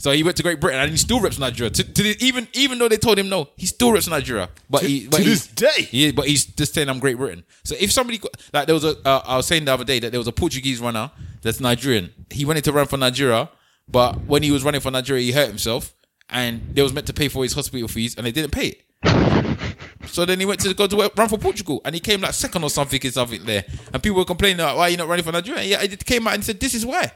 So 0.00 0.12
he 0.12 0.22
went 0.22 0.36
to 0.36 0.44
Great 0.44 0.60
Britain 0.60 0.80
and 0.80 0.90
he 0.90 0.96
still 0.96 1.20
reps 1.20 1.38
Nigeria. 1.40 1.70
To, 1.70 1.82
to 1.82 2.02
the, 2.02 2.16
even 2.24 2.46
even 2.52 2.78
though 2.78 2.88
they 2.88 2.96
told 2.96 3.18
him 3.18 3.28
no, 3.28 3.48
he 3.56 3.66
still 3.66 3.92
reps 3.92 4.08
Nigeria. 4.08 4.48
But 4.70 4.82
he 4.82 5.08
but 5.08 5.18
to 5.18 5.24
this 5.24 5.46
day. 5.48 5.88
yeah, 5.90 6.12
but 6.12 6.26
he's 6.26 6.44
just 6.46 6.74
saying 6.74 6.88
I'm 6.88 7.00
Great 7.00 7.16
Britain. 7.16 7.44
So 7.64 7.74
if 7.78 7.90
somebody 7.90 8.20
like 8.52 8.66
there 8.66 8.74
was 8.74 8.84
a, 8.84 8.96
uh, 9.04 9.22
I 9.26 9.36
was 9.36 9.46
saying 9.46 9.64
the 9.64 9.74
other 9.74 9.84
day 9.84 9.98
that 9.98 10.10
there 10.10 10.20
was 10.20 10.28
a 10.28 10.32
Portuguese 10.32 10.80
runner 10.80 11.10
that's 11.42 11.60
Nigerian. 11.60 12.12
He 12.30 12.44
wanted 12.44 12.64
to 12.64 12.72
run 12.72 12.86
for 12.86 12.96
Nigeria, 12.96 13.50
but 13.88 14.24
when 14.26 14.42
he 14.42 14.50
was 14.50 14.62
running 14.62 14.80
for 14.80 14.90
Nigeria, 14.90 15.22
he 15.22 15.32
hurt 15.32 15.48
himself, 15.48 15.94
and 16.30 16.74
they 16.74 16.82
was 16.82 16.92
meant 16.92 17.06
to 17.08 17.12
pay 17.12 17.28
for 17.28 17.42
his 17.42 17.52
hospital 17.52 17.88
fees, 17.88 18.16
and 18.16 18.24
they 18.24 18.32
didn't 18.32 18.52
pay 18.52 18.68
it. 18.68 18.84
So 20.06 20.24
then 20.24 20.40
he 20.40 20.46
went 20.46 20.60
to 20.60 20.72
go 20.74 20.86
to 20.86 21.10
run 21.16 21.28
for 21.28 21.38
Portugal, 21.38 21.82
and 21.84 21.94
he 21.94 22.00
came 22.00 22.20
like 22.20 22.32
second 22.32 22.62
or 22.62 22.70
something 22.70 23.00
in 23.02 23.12
something 23.12 23.44
there, 23.44 23.64
and 23.92 24.02
people 24.02 24.16
were 24.16 24.24
complaining 24.24 24.58
like, 24.58 24.76
"Why 24.76 24.82
are 24.82 24.88
you 24.90 24.96
not 24.96 25.08
running 25.08 25.24
for 25.24 25.32
Nigeria?" 25.32 25.62
Yeah, 25.62 25.82
he 25.82 25.88
came 25.96 26.26
out 26.26 26.34
and 26.34 26.44
said, 26.44 26.58
"This 26.60 26.72
is 26.72 26.86
why." 26.86 27.12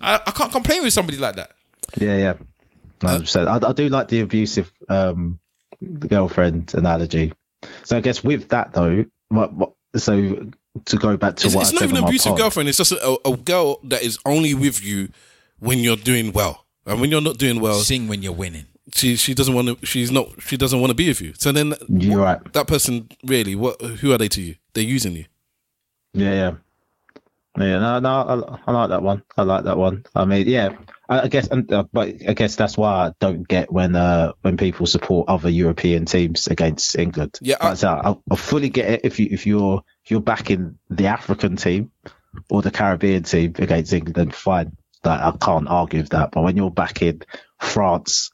I, 0.00 0.20
I 0.26 0.30
can't 0.30 0.52
complain 0.52 0.84
with 0.84 0.92
somebody 0.92 1.18
like 1.18 1.34
that. 1.36 1.50
Yeah, 1.96 2.16
yeah. 2.16 2.34
Uh, 3.02 3.20
I, 3.36 3.68
I 3.68 3.72
do 3.72 3.88
like 3.88 4.08
the 4.08 4.20
abusive 4.20 4.72
um, 4.88 5.38
girlfriend 6.00 6.74
analogy. 6.74 7.32
So 7.84 7.96
I 7.96 8.00
guess 8.00 8.22
with 8.24 8.48
that 8.48 8.72
though, 8.72 9.04
what, 9.28 9.52
what, 9.52 9.72
so 9.96 10.50
to 10.84 10.96
go 10.96 11.16
back 11.16 11.36
to 11.36 11.46
It's, 11.46 11.54
what 11.54 11.62
it's 11.62 11.70
I 11.70 11.74
not 11.74 11.80
said 11.80 11.88
even 11.90 11.96
an 11.98 12.04
abusive 12.04 12.30
pod, 12.30 12.38
girlfriend. 12.38 12.68
It's 12.68 12.78
just 12.78 12.92
a, 12.92 13.18
a 13.24 13.36
girl 13.36 13.80
that 13.84 14.02
is 14.02 14.18
only 14.26 14.54
with 14.54 14.82
you 14.84 15.08
when 15.60 15.78
you're 15.78 15.96
doing 15.96 16.32
well, 16.32 16.66
and 16.86 17.00
when 17.00 17.10
you're 17.10 17.20
not 17.20 17.38
doing 17.38 17.60
well, 17.60 17.80
Sing 17.80 18.06
when 18.08 18.22
you're 18.22 18.32
winning. 18.32 18.66
she 18.94 19.16
she 19.16 19.34
doesn't 19.34 19.54
want 19.54 19.80
to. 19.80 19.86
She's 19.86 20.10
not. 20.10 20.40
She 20.40 20.56
doesn't 20.56 20.80
want 20.80 20.90
to 20.90 20.94
be 20.94 21.08
with 21.08 21.20
you. 21.20 21.34
So 21.38 21.52
then, 21.52 21.74
You're 21.88 22.20
right. 22.22 22.52
that 22.52 22.66
person 22.68 23.08
really, 23.24 23.54
what? 23.56 23.80
Who 23.80 24.12
are 24.12 24.18
they 24.18 24.28
to 24.28 24.40
you? 24.40 24.54
They're 24.74 24.84
using 24.84 25.14
you. 25.16 25.24
Yeah, 26.14 26.32
yeah. 26.32 26.52
Yeah, 27.58 27.78
no, 27.80 27.98
no, 27.98 28.08
I, 28.66 28.70
I 28.70 28.72
like 28.72 28.88
that 28.90 29.02
one. 29.02 29.22
I 29.36 29.42
like 29.42 29.64
that 29.64 29.76
one. 29.76 30.04
I 30.14 30.24
mean, 30.24 30.46
yeah, 30.46 30.76
I, 31.08 31.28
guess, 31.28 31.48
and, 31.48 31.72
uh, 31.72 31.84
but 31.92 32.08
I 32.28 32.34
guess 32.34 32.56
that's 32.56 32.76
why 32.76 33.08
I 33.08 33.12
don't 33.18 33.46
get 33.48 33.72
when 33.72 33.96
uh 33.96 34.32
when 34.42 34.56
people 34.56 34.86
support 34.86 35.28
other 35.28 35.48
European 35.48 36.04
teams 36.04 36.46
against 36.48 36.98
England. 36.98 37.38
Yeah, 37.40 37.56
I- 37.60 37.74
I, 37.82 38.16
I, 38.30 38.36
fully 38.36 38.68
get 38.68 38.90
it 38.90 39.00
if 39.04 39.18
you 39.18 39.28
if 39.30 39.46
you're 39.46 39.82
if 40.04 40.10
you're 40.10 40.20
backing 40.20 40.78
the 40.90 41.06
African 41.06 41.56
team 41.56 41.90
or 42.50 42.62
the 42.62 42.70
Caribbean 42.70 43.22
team 43.22 43.54
against 43.58 43.92
England, 43.92 44.34
fine. 44.34 44.76
Like, 45.04 45.20
I 45.20 45.30
can't 45.40 45.68
argue 45.68 46.00
with 46.00 46.10
that. 46.10 46.32
But 46.32 46.42
when 46.42 46.56
you're 46.56 46.70
backing 46.72 47.22
France 47.60 48.30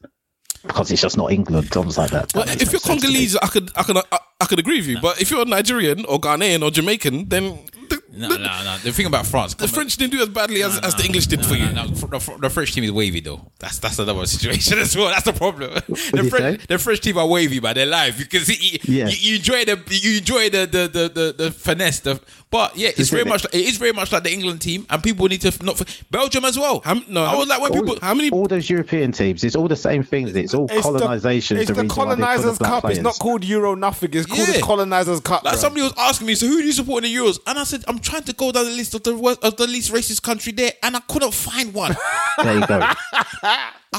because 0.66 0.90
it's 0.90 1.02
just 1.02 1.16
not 1.16 1.30
England, 1.30 1.68
was 1.74 1.98
like 1.98 2.10
that. 2.10 2.30
that 2.30 2.34
Well, 2.34 2.48
if 2.48 2.66
no 2.66 2.72
you're 2.72 2.80
sense 2.80 2.82
to 2.82 2.92
me. 2.92 3.00
Congolese, 3.00 3.36
I 3.36 3.46
could, 3.48 3.70
I 3.76 3.82
could, 3.82 3.96
I, 3.98 4.18
I 4.40 4.46
could 4.46 4.58
agree 4.58 4.78
with 4.78 4.86
you. 4.86 5.00
But 5.00 5.20
if 5.20 5.30
you're 5.30 5.44
Nigerian 5.44 6.04
or 6.06 6.18
Ghanaian 6.18 6.62
or 6.62 6.70
Jamaican, 6.70 7.28
then 7.28 7.66
the, 7.90 8.02
No, 8.16 8.28
the, 8.28 8.38
no, 8.38 8.62
no. 8.64 8.78
The 8.78 8.92
thing 8.92 9.06
about 9.06 9.26
France, 9.26 9.54
the 9.54 9.66
French 9.68 9.96
didn't 9.96 10.12
do 10.12 10.22
as 10.22 10.28
badly 10.28 10.62
as, 10.62 10.78
as 10.80 10.94
the 10.94 11.04
English 11.04 11.26
did 11.26 11.44
for 11.44 11.54
you. 11.54 11.66
No, 11.66 11.84
no, 11.84 11.86
the, 11.88 12.38
the 12.42 12.50
French 12.50 12.72
team 12.72 12.84
is 12.84 12.92
wavy 12.92 13.20
though. 13.20 13.40
That's 13.58 13.78
that's 13.78 13.98
another 13.98 14.26
situation 14.34 14.78
as 14.78 14.96
well. 14.96 15.08
That's 15.08 15.24
the 15.24 15.32
problem. 15.32 15.72
The 16.14 16.24
French, 16.30 16.66
the 16.66 16.78
French 16.78 17.00
team 17.00 17.18
are 17.18 17.26
wavy, 17.26 17.58
but 17.60 17.74
They're 17.74 17.86
live. 17.86 18.18
You 18.20 18.26
can 18.26 18.40
see 18.40 18.56
you, 18.60 18.78
Yeah. 18.98 19.08
you, 19.08 19.16
you 19.18 19.36
enjoy 19.36 19.64
the 19.64 19.80
you 19.90 20.18
enjoy 20.18 20.48
the 20.50 20.66
the 20.66 20.88
the 20.88 21.08
the, 21.08 21.34
the 21.44 21.50
finesse. 21.50 22.00
The, 22.00 22.20
but 22.50 22.76
yeah, 22.76 22.90
it's 22.96 23.10
very 23.10 23.24
much 23.24 23.42
like, 23.44 23.54
it 23.54 23.66
is 23.66 23.78
very 23.78 23.92
much 23.92 24.12
like 24.12 24.22
the 24.22 24.32
England 24.32 24.60
team, 24.60 24.86
and 24.88 25.02
people 25.02 25.26
need 25.26 25.40
to 25.40 25.64
not 25.64 25.82
Belgium 26.10 26.44
as 26.44 26.56
well. 26.56 26.82
How- 26.84 26.94
no, 27.08 27.24
I 27.24 27.34
was 27.34 27.48
like 27.48 27.60
when 27.60 27.72
all, 27.72 27.80
people. 27.82 27.98
how 28.00 28.14
many- 28.14 28.30
all 28.30 28.46
those 28.46 28.70
European 28.70 29.10
teams, 29.10 29.42
it's 29.42 29.56
all 29.56 29.66
the 29.66 29.74
same 29.76 30.04
things. 30.04 30.34
It's 30.36 30.54
all 30.54 30.66
It's 30.70 30.82
colonization. 30.82 31.56
The, 31.56 31.62
it's 31.62 31.68
the 31.70 31.74
the 31.74 31.82
reason 31.82 31.96
why 31.96 32.04
they 32.04 32.10
put 32.14 32.20
colonizers 32.20 32.58
cup. 32.58 32.80
players. 32.82 32.98
It's 32.98 33.04
not 33.04 33.18
called 33.18 33.44
Euro 33.44 33.74
nothing. 33.74 34.10
It's 34.12 34.26
called 34.26 34.46
Yeah. 34.48 34.54
the 34.54 34.62
colonizers 34.62 35.20
cup. 35.20 35.42
Like 35.42 35.54
bruv. 35.54 35.58
somebody 35.58 35.82
was 35.82 35.94
asking 35.98 36.26
me, 36.28 36.34
so 36.36 36.46
who 36.46 36.58
do 36.60 36.66
you 36.66 36.72
support 36.72 37.04
in 37.04 37.12
the 37.12 37.16
Euros? 37.18 37.40
And 37.46 37.58
I 37.58 37.64
said, 37.64 37.82
I'm 37.88 37.98
trying 38.04 38.22
to 38.24 38.32
go 38.32 38.52
down 38.52 38.66
the 38.66 38.70
list 38.70 38.94
of 38.94 39.02
the 39.02 39.16
worst, 39.16 39.42
of 39.44 39.56
the 39.56 39.66
least 39.66 39.92
racist 39.92 40.22
country 40.22 40.52
there, 40.52 40.72
and 40.82 40.96
I 40.96 41.00
couldn't 41.00 41.34
find 41.34 41.72
one. 41.74 41.96
There 42.42 42.58
you 42.58 42.66
go. 42.66 42.82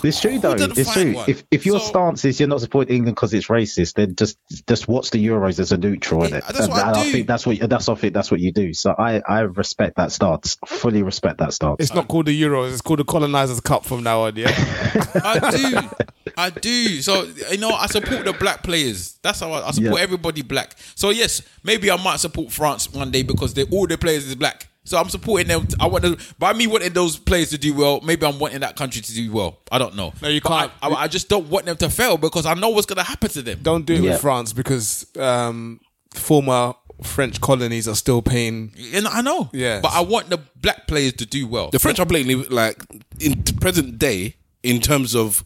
It's 0.03 0.19
true 0.19 0.39
though. 0.39 0.55
It's 0.59 0.91
true. 0.91 1.13
one. 1.13 1.29
If 1.29 1.43
if 1.51 1.65
your 1.65 1.79
So- 1.79 1.85
stance 1.87 2.25
is 2.25 2.37
you're 2.37 2.49
not 2.49 2.59
supporting 2.59 2.97
England 2.97 3.15
because 3.15 3.33
it's 3.33 3.47
racist, 3.47 3.93
then 3.93 4.15
just 4.15 4.37
just 4.67 4.89
watch 4.89 5.11
the 5.11 5.25
Euros 5.25 5.57
as 5.57 5.71
a 5.71 5.77
neutral 5.77 6.25
in 6.25 6.33
it. 6.33 6.43
that's 6.45 6.59
and, 6.59 6.69
what 6.69 6.83
I 6.83 6.91
and 6.91 7.03
do. 7.05 7.11
think 7.13 7.27
that's 7.27 7.45
what 7.47 7.57
that's 7.69 7.87
I 7.87 7.95
think 7.95 8.13
that's 8.13 8.29
what 8.29 8.41
you 8.41 8.51
do. 8.51 8.73
So 8.73 8.93
I 8.97 9.21
I 9.25 9.39
respect 9.41 9.95
that 9.95 10.11
stance. 10.11 10.57
Fully 10.65 11.01
respect 11.01 11.37
that 11.37 11.53
stance. 11.53 11.77
It's 11.79 11.93
not 11.93 12.09
called 12.09 12.25
the 12.25 12.39
Euros. 12.41 12.73
It's 12.73 12.81
called 12.81 12.99
the 12.99 13.05
colonizers 13.05 13.61
cup 13.61 13.85
from 13.85 14.03
now 14.03 14.23
on. 14.23 14.35
Yeah. 14.35 14.51
I 15.23 15.51
do. 15.51 16.04
I 16.37 16.49
do. 16.49 17.01
So 17.01 17.23
you 17.51 17.57
know, 17.57 17.71
I 17.71 17.87
support 17.87 18.25
the 18.25 18.33
black 18.33 18.63
players. 18.63 19.17
That's 19.21 19.39
how 19.39 19.51
I, 19.51 19.67
I 19.67 19.71
support 19.71 19.95
Yeah. 19.97 20.01
everybody 20.03 20.41
black. 20.41 20.75
So 20.95 21.09
yes, 21.09 21.41
maybe 21.63 21.89
I 21.91 22.01
might 22.01 22.19
support 22.19 22.51
France 22.51 22.91
one 22.91 23.11
day 23.11 23.23
because 23.23 23.53
they 23.53 23.63
all 23.65 23.87
their 23.87 23.97
players 23.97 24.27
is 24.27 24.35
black. 24.35 24.67
So 24.87 24.99
I'm 24.99 25.09
supporting 25.09 25.47
them. 25.47 25.67
I 25.79 25.87
want 25.87 26.03
to, 26.03 26.15
by 26.37 26.53
me 26.53 26.67
wanting 26.67 26.93
those 26.93 27.17
players 27.17 27.49
to 27.49 27.57
do 27.57 27.73
well. 27.73 28.01
Maybe 28.01 28.23
I'm 28.23 28.37
wanting 28.37 28.59
that 28.59 28.75
country 28.75 29.01
to 29.01 29.13
do 29.15 29.31
well. 29.31 29.57
I 29.71 29.79
don't 29.79 29.95
know. 29.95 30.13
No, 30.21 30.27
you 30.27 30.41
But 30.41 30.49
can't. 30.49 30.71
I, 30.83 30.89
I, 30.89 30.93
I 31.03 31.07
just 31.07 31.27
don't 31.27 31.49
want 31.49 31.65
them 31.65 31.75
to 31.77 31.89
fail 31.89 32.17
because 32.17 32.45
I 32.45 32.53
know 32.53 32.69
what's 32.69 32.85
going 32.85 32.97
to 32.97 33.03
happen 33.03 33.29
to 33.31 33.41
them. 33.41 33.59
Don't 33.63 33.83
do 33.87 33.95
it 33.95 34.01
Yeah. 34.03 34.11
with 34.11 34.21
France 34.21 34.53
because 34.53 35.07
um, 35.17 35.79
former 36.13 36.75
French 37.01 37.41
colonies 37.41 37.87
are 37.87 37.95
still 37.95 38.21
paying. 38.21 38.73
And 38.93 39.07
I 39.07 39.21
know. 39.21 39.49
Yeah, 39.53 39.79
But 39.81 39.93
I 39.93 40.01
want 40.01 40.29
the 40.29 40.37
black 40.55 40.85
players 40.87 41.13
to 41.13 41.25
do 41.25 41.47
well. 41.47 41.71
The 41.71 41.79
French 41.79 41.99
are 41.99 42.05
blatantly 42.05 42.35
like 42.55 42.77
in 43.19 43.41
present 43.59 43.97
day 43.97 44.35
in 44.61 44.81
terms 44.81 45.15
of 45.15 45.43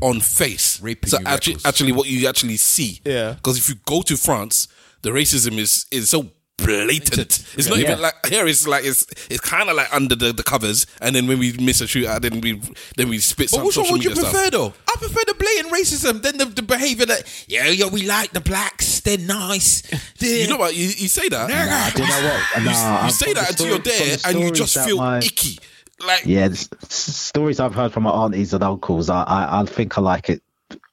on 0.00 0.20
face. 0.20 0.80
Raping 0.80 1.10
so 1.10 1.18
you 1.18 1.26
actually, 1.26 1.54
records. 1.54 1.66
actually, 1.66 1.92
what 1.92 2.08
you 2.08 2.28
actually 2.28 2.56
see. 2.56 3.00
Yeah. 3.04 3.32
Because 3.34 3.58
if 3.58 3.68
you 3.68 3.76
go 3.86 4.02
to 4.02 4.16
France, 4.16 4.68
the 5.02 5.10
racism 5.10 5.58
is 5.58 5.86
is 5.90 6.10
so 6.10 6.30
blatant. 6.58 7.42
It's 7.56 7.68
not 7.68 7.78
Yeah. 7.78 7.92
even 7.92 8.02
like 8.02 8.14
here. 8.26 8.46
It's 8.46 8.66
like 8.66 8.84
it's 8.84 9.06
it's 9.30 9.40
kind 9.40 9.68
of 9.70 9.76
like 9.76 9.92
under 9.94 10.14
the, 10.14 10.32
the 10.32 10.42
covers, 10.42 10.86
and 11.00 11.14
then 11.16 11.26
when 11.26 11.38
we 11.38 11.52
miss 11.54 11.80
a 11.80 11.84
shootout, 11.84 12.20
then 12.22 12.40
we 12.40 12.60
then 12.96 13.08
we 13.08 13.18
spit 13.18 13.50
But 13.50 13.56
some 13.56 13.66
which 13.66 13.76
one 13.78 13.92
would 13.92 14.04
you 14.04 14.10
prefer 14.10 14.28
stuff. 14.30 14.50
though? 14.50 14.74
I 14.88 14.96
prefer 14.98 15.20
the 15.26 15.34
blatant 15.34 15.72
racism 15.72 16.20
than 16.22 16.36
the, 16.38 16.44
the 16.44 16.62
behavior 16.62 17.06
that 17.06 17.44
yeah, 17.48 17.68
yeah, 17.68 17.86
we 17.88 18.02
like 18.06 18.32
the 18.32 18.40
blacks, 18.40 19.00
they're 19.00 19.16
nice. 19.18 19.82
They're, 20.18 20.40
You 20.42 20.48
know 20.48 20.58
what? 20.58 20.74
You, 20.76 20.84
you 20.84 21.08
say 21.08 21.28
that. 21.30 21.48
Nah. 21.48 21.90
Do 21.90 22.02
you 22.02 22.08
know 22.08 22.28
what? 22.28 22.58
You, 22.58 22.64
Nah, 22.64 22.72
you 22.72 23.04
I've- 23.04 23.12
say 23.12 23.32
that 23.32 23.44
the 23.44 23.50
until 23.52 23.66
you're 23.68 23.78
there, 23.78 24.16
the 24.16 24.28
and 24.28 24.40
you 24.40 24.50
just 24.52 24.78
feel 24.84 24.98
my- 24.98 25.18
icky. 25.18 25.58
Like 26.06 26.24
Yeah, 26.26 26.48
the 26.48 26.54
s- 26.54 26.68
s- 26.82 26.94
stories 27.16 27.60
I've 27.60 27.74
heard 27.74 27.92
from 27.92 28.04
my 28.04 28.10
aunties 28.10 28.52
and 28.54 28.62
uncles, 28.62 29.10
I 29.10 29.22
I, 29.22 29.60
I 29.60 29.64
think 29.64 29.96
I 29.98 30.00
like 30.00 30.28
it 30.30 30.42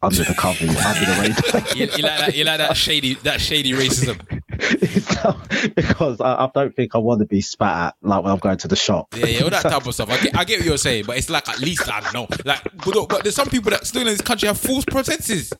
under 0.01 0.23
the 0.23 0.33
covers, 0.33 0.75
under 0.75 1.05
the 1.05 1.17
rainbow. 1.61 1.69
you, 1.75 1.85
you 1.85 2.03
like 2.03 2.19
that? 2.19 2.35
You 2.35 2.43
like 2.45 2.57
that 2.59 2.75
shady, 2.77 3.13
that 3.15 3.39
shady 3.41 3.73
racism? 3.73 4.17
Not- 5.23 5.75
because 5.75 6.19
I, 6.21 6.45
I 6.45 6.49
don't 6.53 6.75
think 6.75 6.95
I 6.95 6.97
want 6.99 7.19
to 7.19 7.25
be 7.25 7.41
spat 7.41 7.87
at 7.89 7.95
like 8.01 8.23
when 8.23 8.31
I'm 8.31 8.39
going 8.39 8.57
to 8.57 8.67
the 8.67 8.75
shop. 8.75 9.15
Yeah, 9.15 9.25
yeah, 9.27 9.43
all 9.43 9.49
that 9.49 9.61
type 9.63 9.85
of 9.85 9.93
stuff. 9.93 10.09
I 10.09 10.17
get, 10.19 10.37
I 10.37 10.43
get 10.43 10.59
what 10.59 10.65
you're 10.65 10.77
saying, 10.77 11.05
but 11.05 11.17
it's 11.17 11.29
like 11.29 11.47
at 11.49 11.59
least 11.59 11.91
I 11.91 11.99
don't 12.01 12.13
know. 12.13 12.27
Like, 12.45 12.63
but, 12.83 13.09
but 13.09 13.23
there's 13.23 13.35
some 13.35 13.49
people 13.49 13.71
that 13.71 13.85
still 13.85 14.01
in 14.01 14.07
this 14.07 14.21
country 14.21 14.47
have 14.47 14.59
false 14.59 14.85
pretenses. 14.85 15.53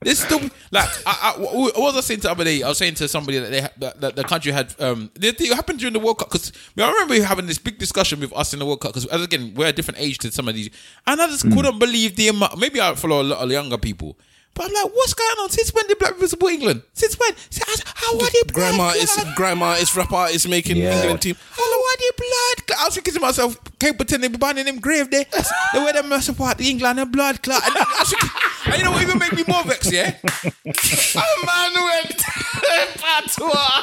There's 0.00 0.20
still 0.20 0.40
like, 0.70 0.88
I, 1.06 1.34
I, 1.36 1.40
what 1.40 1.76
was 1.76 1.96
I 1.96 2.00
saying 2.00 2.20
the 2.20 2.30
other 2.30 2.44
day? 2.44 2.62
I 2.62 2.68
was 2.68 2.78
saying 2.78 2.94
to 2.94 3.08
somebody 3.08 3.38
that 3.38 3.50
they 3.50 3.60
that, 3.78 4.00
that 4.00 4.16
the 4.16 4.22
country 4.24 4.52
had 4.52 4.72
um, 4.78 5.10
it 5.20 5.40
happened 5.54 5.80
during 5.80 5.92
the 5.92 5.98
World 5.98 6.18
Cup 6.18 6.30
because 6.30 6.52
I 6.78 6.88
remember 6.88 7.20
having 7.24 7.46
this 7.46 7.58
big 7.58 7.78
discussion 7.78 8.20
with 8.20 8.32
us 8.32 8.52
in 8.52 8.60
the 8.60 8.66
World 8.66 8.80
Cup 8.80 8.94
because 8.94 9.06
again 9.10 9.54
we're 9.56 9.66
a 9.66 9.72
different 9.72 9.98
age 10.00 10.18
to 10.18 10.30
some 10.30 10.46
of 10.48 10.54
these, 10.54 10.70
and 11.06 11.20
I 11.20 11.26
just 11.26 11.42
Hmm. 11.42 11.52
couldn't 11.52 11.78
believe 11.80 12.14
the 12.14 12.28
amount. 12.28 12.58
Maybe 12.58 12.80
I 12.80 12.94
follow 12.94 13.22
a 13.22 13.24
lot 13.24 13.38
of 13.42 13.50
younger 13.50 13.78
people. 13.78 14.16
But 14.58 14.66
I'm 14.66 14.72
like, 14.74 14.92
what's 14.92 15.14
going 15.14 15.38
on? 15.40 15.50
Since 15.50 15.72
when 15.72 15.86
did 15.86 15.98
black 16.00 16.14
people 16.14 16.26
support 16.26 16.52
England? 16.52 16.82
Since 16.92 17.14
when? 17.16 17.30
Since- 17.48 17.84
How 17.86 18.12
are 18.14 18.18
they 18.18 18.42
blood 18.42 18.52
grandma 18.52 18.90
clot? 18.90 18.96
is 18.96 19.16
grandma 19.36 19.72
is 19.74 19.94
rap 19.96 20.10
artist 20.12 20.48
making 20.48 20.78
Yeah. 20.78 20.98
England 20.98 21.22
team. 21.22 21.36
How 21.52 21.62
are 21.62 21.96
they 21.98 22.10
blood 22.16 22.66
clot? 22.66 22.80
I 22.80 22.84
was 22.86 22.94
thinking 22.96 23.14
to 23.14 23.20
myself, 23.20 23.56
can't 23.78 23.96
pretend 23.96 24.24
they 24.24 24.28
be 24.28 24.36
burning 24.36 24.64
them 24.64 24.80
grave 24.80 25.10
there. 25.12 25.24
the 25.30 25.80
way 25.84 25.92
them 25.92 26.10
support 26.20 26.58
the 26.58 26.68
England 26.68 26.98
and 26.98 27.12
blood 27.12 27.40
clot. 27.40 27.62
And, 27.64 27.76
I 27.76 27.84
was 28.00 28.10
thinking, 28.10 28.30
and 28.66 28.76
you 28.78 28.82
know 28.84 28.90
what 28.90 29.02
even 29.02 29.18
make 29.18 29.32
me 29.32 29.44
more 29.46 29.62
vexed, 29.62 29.92
yeah? 29.92 30.16
A 30.24 31.46
man 31.46 31.74
went 31.74 32.18
patois. 32.18 32.57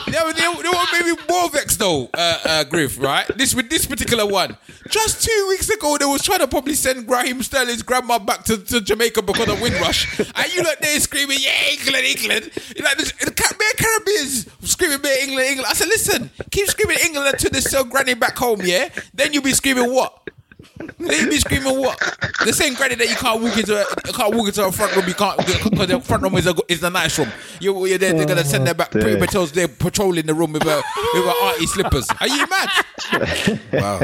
Yeah, 0.08 0.22
but 0.24 0.36
they, 0.36 0.42
they 0.42 0.70
what 0.70 0.90
made 0.94 1.06
me 1.06 1.18
more 1.30 1.50
vexed 1.50 1.80
though, 1.80 2.10
uh, 2.14 2.40
uh, 2.46 2.64
Griff, 2.66 3.00
right? 3.00 3.26
This 3.38 3.54
with 3.56 3.70
this 3.70 3.86
particular 3.86 4.26
one. 4.26 4.58
Just 4.90 5.24
two 5.24 5.46
weeks 5.50 5.70
ago, 5.70 5.98
they 5.98 6.06
was 6.06 6.22
trying 6.22 6.40
to 6.40 6.48
probably 6.48 6.76
send 6.76 7.10
Raheem 7.10 7.42
Sterling's 7.42 7.82
grandma 7.82 8.20
back 8.20 8.44
to, 8.46 8.58
to 8.58 8.82
Jamaica 8.82 9.22
because 9.24 9.50
of 9.50 9.60
Windrush. 9.62 10.20
and 10.20 10.54
you 10.54 10.62
look 10.62 10.80
there 10.80 11.00
screaming, 11.00 11.38
yeah, 11.42 11.72
England, 11.72 12.06
England. 12.06 12.52
You 12.76 12.84
like 12.84 12.98
the, 12.98 13.34
Caribbeans 13.78 14.48
screaming, 14.70 15.00
bare 15.00 15.24
England, 15.24 15.48
England. 15.48 15.68
I 15.70 15.74
said, 15.74 15.88
listen, 15.88 16.30
keep 16.52 16.68
screaming 16.68 16.98
England 17.04 17.30
until 17.34 17.52
they 17.52 17.62
sell 17.62 17.84
granny 17.84 18.14
back 18.14 18.38
home, 18.38 18.62
yeah? 18.64 18.90
Then 19.14 19.34
you'll 19.34 19.44
be 19.44 19.54
screaming 19.54 19.92
what? 19.94 20.30
Then 20.78 21.26
you 21.26 21.30
be 21.30 21.38
screaming 21.38 21.80
what? 21.80 21.98
The 22.46 22.54
same 22.54 22.74
granny 22.74 22.96
that 22.96 23.10
you 23.10 23.16
can't 23.16 23.42
walk 23.42 23.58
into, 23.58 23.80
a, 23.82 23.86
can't 24.12 24.36
walk 24.36 24.48
into 24.48 24.66
a 24.66 24.72
front 24.72 24.96
room. 24.96 25.08
You 25.08 25.14
can't 25.14 25.38
because 25.38 25.88
the 25.88 26.02
front 26.02 26.24
room 26.24 26.36
is 26.36 26.48
a, 26.48 26.56
is 26.68 26.82
the 26.82 26.90
nice 26.90 27.18
room. 27.18 27.30
You, 27.60 27.86
you're 27.86 27.98
there. 27.98 28.14
They're 28.14 28.26
gonna 28.26 28.44
send 28.44 28.68
them 28.68 28.78
back. 28.78 28.92
Pretty 28.92 29.16
there 29.52 29.68
patrolling 29.68 30.26
the 30.26 30.34
room 30.34 30.54
with 30.54 30.64
her 30.64 30.82
with 31.14 31.26
her 31.26 31.32
auntie 31.32 31.68
slippers. 31.68 32.08
Are 32.20 32.28
you 32.28 32.46
mad? 32.48 32.70
Wow. 33.74 34.00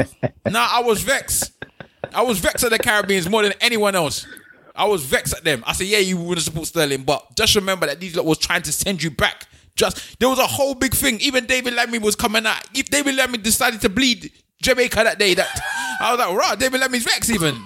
Nah, 0.50 0.68
I 0.70 0.82
was 0.82 1.02
vexed. 1.02 1.52
I 2.14 2.22
was 2.22 2.38
vexed 2.38 2.64
at 2.64 2.70
the 2.70 2.78
Caribbeans 2.78 3.28
more 3.28 3.42
than 3.42 3.54
anyone 3.60 3.94
else. 3.94 4.26
I 4.74 4.86
was 4.86 5.04
vexed 5.04 5.34
at 5.34 5.44
them. 5.44 5.62
I 5.66 5.72
said, 5.72 5.86
yeah, 5.86 5.98
you 5.98 6.16
want 6.16 6.38
to 6.38 6.44
support 6.44 6.66
Sterling, 6.66 7.04
but 7.04 7.36
just 7.36 7.54
remember 7.54 7.86
that 7.86 8.00
these 8.00 8.16
lot 8.16 8.24
was 8.26 8.38
trying 8.38 8.62
to 8.62 8.72
send 8.72 9.02
you 9.02 9.10
back. 9.10 9.46
Just 9.76 10.18
there 10.18 10.28
was 10.28 10.38
a 10.38 10.46
whole 10.46 10.74
big 10.74 10.94
thing. 10.94 11.20
Even 11.20 11.46
David 11.46 11.74
Lammy 11.74 11.98
was 11.98 12.14
coming 12.16 12.46
out. 12.46 12.62
If 12.74 12.90
David 12.90 13.16
Lammy 13.16 13.38
decided 13.38 13.80
to 13.82 13.88
bleed 13.88 14.30
Jamaica 14.60 14.96
that 15.04 15.18
day, 15.18 15.34
that 15.34 15.48
I 16.02 16.10
was 16.12 16.18
like, 16.18 16.36
right, 16.36 16.58
David 16.58 16.80
Lammy's 16.80 17.04
vexed 17.04 17.30
even. 17.30 17.56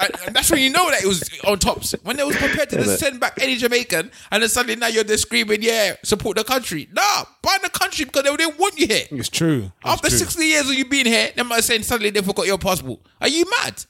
and, 0.00 0.16
and 0.26 0.34
that's 0.34 0.50
when 0.50 0.60
you 0.60 0.70
know 0.70 0.90
that 0.90 1.02
it 1.02 1.06
was 1.06 1.28
on 1.46 1.58
tops. 1.58 1.94
When 2.02 2.16
they 2.16 2.24
was 2.24 2.36
prepared 2.36 2.70
to 2.70 2.76
just 2.76 3.00
send 3.00 3.20
back 3.20 3.38
any 3.40 3.56
Jamaican, 3.56 4.10
and 4.30 4.42
then 4.42 4.48
suddenly 4.48 4.76
now 4.76 4.88
you're 4.88 5.04
just 5.04 5.22
screaming, 5.22 5.62
"Yeah, 5.62 5.96
support 6.02 6.36
the 6.36 6.44
country." 6.44 6.88
Nah, 6.92 7.24
ban 7.42 7.60
the 7.62 7.70
country 7.70 8.04
because 8.04 8.24
they 8.24 8.36
didn't 8.36 8.58
want 8.58 8.78
you 8.78 8.86
here. 8.86 9.04
It's 9.10 9.28
true. 9.28 9.72
It's 9.80 9.90
After 9.90 10.08
true. 10.08 10.18
60 10.18 10.44
years 10.44 10.68
of 10.68 10.74
you 10.74 10.84
being 10.84 11.06
here, 11.06 11.30
they 11.34 11.42
might 11.42 11.64
saying 11.64 11.82
suddenly 11.82 12.10
they 12.10 12.20
forgot 12.20 12.46
your 12.46 12.58
passport. 12.58 13.00
Are 13.20 13.28
you 13.28 13.44
mad? 13.62 13.84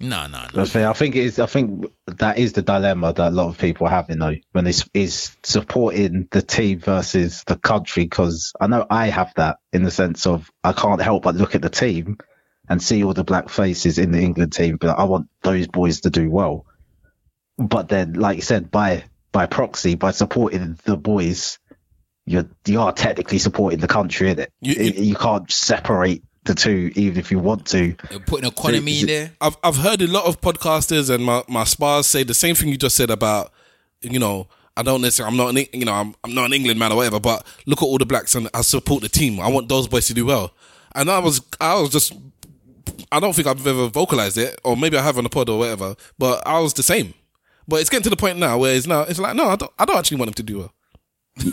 Nah, 0.00 0.26
nah, 0.26 0.48
nah. 0.52 0.90
I 0.90 0.92
think 0.92 1.14
it 1.14 1.24
is. 1.24 1.38
I 1.38 1.46
think 1.46 1.86
that 2.06 2.36
is 2.36 2.52
the 2.52 2.62
dilemma 2.62 3.12
that 3.12 3.28
a 3.28 3.34
lot 3.34 3.48
of 3.48 3.58
people 3.58 3.86
are 3.86 3.90
having 3.90 4.18
though 4.18 4.34
when 4.52 4.66
it's 4.66 4.88
is 4.92 5.36
supporting 5.42 6.28
the 6.30 6.42
team 6.42 6.80
versus 6.80 7.44
the 7.46 7.56
country. 7.56 8.04
Because 8.04 8.52
I 8.60 8.66
know 8.66 8.86
I 8.90 9.06
have 9.06 9.32
that 9.36 9.58
in 9.72 9.84
the 9.84 9.90
sense 9.90 10.26
of 10.26 10.50
I 10.62 10.72
can't 10.72 11.00
help 11.00 11.22
but 11.22 11.36
look 11.36 11.54
at 11.54 11.62
the 11.62 11.70
team 11.70 12.18
and 12.68 12.82
see 12.82 13.04
all 13.04 13.14
the 13.14 13.24
black 13.24 13.48
faces 13.48 13.98
in 13.98 14.10
the 14.12 14.20
England 14.20 14.52
team, 14.52 14.76
but 14.76 14.98
I 14.98 15.04
want 15.04 15.28
those 15.42 15.66
boys 15.66 16.00
to 16.02 16.10
do 16.10 16.30
well. 16.30 16.66
But 17.58 17.88
then, 17.88 18.14
like 18.14 18.36
you 18.36 18.42
said, 18.42 18.70
by 18.70 19.04
by 19.32 19.46
proxy, 19.46 19.94
by 19.96 20.10
supporting 20.12 20.78
the 20.84 20.96
boys, 20.96 21.58
you're 22.26 22.46
you 22.66 22.80
are 22.80 22.92
technically 22.92 23.38
supporting 23.38 23.80
the 23.80 23.88
country, 23.88 24.34
innit? 24.34 24.48
You- 24.60 24.74
You, 24.74 24.84
you- 24.92 25.02
you 25.10 25.14
can't 25.14 25.50
separate 25.50 26.22
the 26.44 26.54
two, 26.54 26.92
even 26.94 27.18
if 27.18 27.30
you 27.30 27.38
want 27.38 27.66
to. 27.68 27.94
They're 28.10 28.18
putting 28.20 28.48
economy 28.50 29.00
in 29.00 29.06
there. 29.06 29.30
I've 29.40 29.56
I've 29.62 29.76
heard 29.76 30.02
a 30.02 30.06
lot 30.06 30.24
of 30.26 30.40
podcasters 30.40 31.08
and 31.14 31.24
my, 31.24 31.42
my 31.48 31.64
spars 31.64 32.06
say 32.06 32.22
the 32.22 32.34
same 32.34 32.54
thing 32.54 32.68
you 32.68 32.76
just 32.76 32.96
said 32.96 33.10
about, 33.10 33.50
you 34.02 34.18
know, 34.18 34.48
I 34.76 34.82
don't 34.82 35.00
necessarily 35.00 35.30
I'm 35.32 35.36
not 35.38 35.56
an, 35.56 35.66
you 35.78 35.84
know 35.86 35.94
I'm 35.94 36.14
I'm 36.24 36.34
not 36.34 36.46
an 36.46 36.52
England 36.52 36.78
man 36.78 36.92
or 36.92 36.96
whatever, 36.96 37.20
but 37.20 37.46
look 37.66 37.80
at 37.82 37.86
all 37.86 37.98
the 37.98 38.04
blacks 38.06 38.34
and 38.34 38.48
I 38.52 38.60
support 38.62 39.02
the 39.02 39.08
team. 39.08 39.38
I 39.40 39.48
want 39.48 39.68
those 39.68 39.86
boys 39.88 40.06
to 40.08 40.14
do 40.14 40.26
well. 40.26 40.52
And 40.96 41.10
I 41.10 41.18
was 41.20 41.40
I 41.60 41.74
was 41.80 41.90
just 41.90 42.12
I 43.12 43.20
don't 43.20 43.34
think 43.34 43.46
I've 43.46 43.66
ever 43.66 43.88
vocalized 43.88 44.38
it, 44.38 44.60
or 44.64 44.76
maybe 44.76 44.96
I 44.96 45.02
have 45.02 45.18
on 45.18 45.26
a 45.26 45.28
pod 45.28 45.48
or 45.48 45.58
whatever, 45.58 45.94
but 46.18 46.46
I 46.46 46.58
was 46.60 46.74
the 46.74 46.82
same. 46.82 47.14
But 47.66 47.80
it's 47.80 47.88
getting 47.88 48.04
to 48.04 48.10
the 48.10 48.16
point 48.16 48.38
now 48.38 48.58
where 48.58 48.74
it's 48.74 48.86
now 48.86 49.02
it's 49.02 49.18
like 49.18 49.34
no, 49.36 49.46
I 49.48 49.56
don't 49.56 49.72
I 49.78 49.84
don't 49.84 49.96
actually 49.96 50.18
want 50.18 50.28
them 50.28 50.34
to 50.34 50.42
do 50.42 50.58
well. 50.58 50.74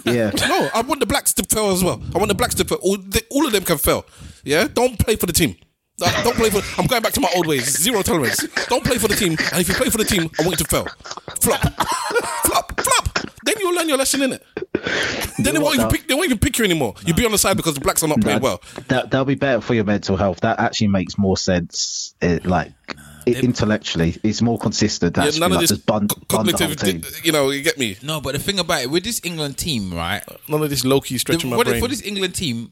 Yeah. 0.05 0.31
No, 0.47 0.69
I 0.73 0.81
want 0.81 0.99
the 0.99 1.05
blacks 1.05 1.33
to 1.33 1.43
fail 1.43 1.71
as 1.71 1.83
well. 1.83 2.01
I 2.13 2.17
want 2.17 2.29
the 2.29 2.35
blacks 2.35 2.55
to 2.55 2.65
fail. 2.65 2.79
All, 2.81 2.97
they, 2.97 3.21
all 3.31 3.45
of 3.45 3.51
them 3.51 3.63
can 3.63 3.77
fail. 3.77 4.05
Yeah, 4.43 4.67
don't 4.67 4.99
play 4.99 5.15
for 5.15 5.25
the 5.25 5.33
team. 5.33 5.55
Uh, 6.03 6.23
Don't 6.23 6.35
play 6.35 6.49
for. 6.49 6.61
I'm 6.81 6.87
going 6.87 7.03
back 7.03 7.13
to 7.13 7.21
my 7.21 7.29
old 7.35 7.45
ways. 7.45 7.77
Zero 7.77 8.01
tolerance. 8.01 8.43
Don't 8.69 8.83
play 8.83 8.97
for 8.97 9.07
the 9.07 9.13
team. 9.15 9.37
And 9.51 9.61
if 9.61 9.67
you 9.69 9.75
play 9.75 9.89
for 9.89 9.99
the 9.99 10.03
team, 10.03 10.31
I 10.39 10.43
want 10.43 10.59
you 10.59 10.65
to 10.65 10.65
fail. 10.65 10.87
Flop, 11.39 11.61
flop, 12.43 12.81
flop. 12.81 13.19
Then 13.43 13.53
you'll 13.59 13.75
learn 13.75 13.87
your 13.87 13.97
lesson 13.99 14.23
in 14.23 14.33
it. 14.33 14.43
Then 15.37 15.53
they 15.53 15.59
won't 15.59 15.75
even 15.75 15.89
pick. 15.89 16.07
They 16.07 16.13
won't 16.13 16.25
even 16.25 16.39
pick 16.39 16.57
you 16.57 16.65
anymore. 16.65 16.95
You'll 17.05 17.15
be 17.15 17.25
on 17.25 17.31
the 17.31 17.37
side 17.37 17.57
because 17.57 17.73
the 17.75 17.81
blacks 17.81 18.03
are 18.03 18.07
not 18.07 18.21
playing 18.21 18.39
That- 18.39 18.43
well. 18.43 18.61
That 18.87 19.11
that'll 19.11 19.25
be 19.25 19.35
better 19.35 19.61
for 19.61 19.73
your 19.73 19.83
mental 19.83 20.17
health. 20.17 20.41
That 20.41 20.59
actually 20.59 20.87
makes 20.87 21.17
more 21.17 21.37
sense. 21.37 22.15
It, 22.21 22.45
like 22.45 22.73
i 23.27 23.31
intellectually, 23.31 24.17
it's 24.23 24.41
more 24.41 24.57
consistent. 24.57 25.15
Yeah, 25.15 25.25
Actually, 25.25 25.39
none 25.41 25.51
of 25.51 25.55
like, 25.57 25.61
this 25.61 25.69
just 25.71 25.85
bun, 25.85 26.07
co- 26.07 26.37
bun 26.37 26.45
the 26.47 26.53
cognitive. 26.53 27.03
team. 27.03 27.23
You 27.23 27.31
know, 27.31 27.51
you 27.51 27.61
get 27.61 27.77
me. 27.77 27.97
No, 28.01 28.19
but 28.19 28.33
the 28.33 28.39
thing 28.39 28.59
about 28.59 28.81
it 28.81 28.89
with 28.89 29.03
this 29.03 29.21
England 29.23 29.57
team, 29.57 29.93
right? 29.93 30.23
None 30.47 30.61
of 30.61 30.69
this 30.69 30.83
low 30.83 31.01
key 31.01 31.15
The, 31.15 31.19
stretching 31.19 31.49
my 31.49 31.57
what 31.57 31.67
brain. 31.67 31.81
for 31.81 31.87
this 31.87 32.01
England 32.01 32.33
team, 32.35 32.71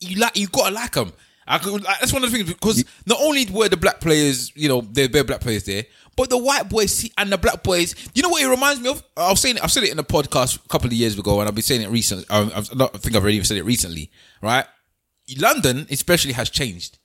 you 0.00 0.18
like 0.18 0.36
you 0.36 0.48
gotta 0.48 0.74
like 0.74 0.92
them. 0.92 1.12
I 1.46 1.58
could, 1.58 1.84
like, 1.84 2.00
that's 2.00 2.12
one 2.12 2.24
of 2.24 2.30
the 2.30 2.36
things 2.38 2.50
because 2.50 2.84
not 3.06 3.18
only 3.20 3.46
were 3.46 3.68
the 3.68 3.76
black 3.76 4.00
players, 4.00 4.50
you 4.56 4.66
know, 4.68 4.80
they're, 4.80 5.08
they're 5.08 5.24
black 5.24 5.40
players 5.42 5.64
there, 5.64 5.84
but 6.16 6.30
the 6.30 6.38
white 6.38 6.68
boys 6.68 6.92
see, 6.92 7.12
and 7.18 7.30
the 7.30 7.38
black 7.38 7.62
boys. 7.62 7.94
You 8.14 8.22
know 8.22 8.28
what 8.28 8.42
it 8.42 8.48
reminds 8.48 8.80
me 8.80 8.90
of? 8.90 9.02
I 9.16 9.30
was 9.30 9.40
saying, 9.40 9.58
I've 9.60 9.72
said 9.72 9.84
it 9.84 9.92
in 9.92 9.98
a 9.98 10.04
podcast 10.04 10.64
a 10.64 10.68
couple 10.68 10.86
of 10.86 10.92
years 10.92 11.18
ago, 11.18 11.40
and 11.40 11.48
I've 11.48 11.54
been 11.54 11.62
saying 11.62 11.82
it 11.82 11.90
recently. 11.90 12.24
I, 12.30 12.38
um, 12.40 12.52
I've, 12.54 12.74
not- 12.74 12.96
think 12.98 13.16
I've 13.16 13.22
already 13.22 13.42
said 13.44 13.56
it 13.56 13.64
recently, 13.64 14.10
right? 14.42 14.66
London, 15.38 15.86
especially, 15.90 16.32
has 16.32 16.50
changed. 16.50 16.98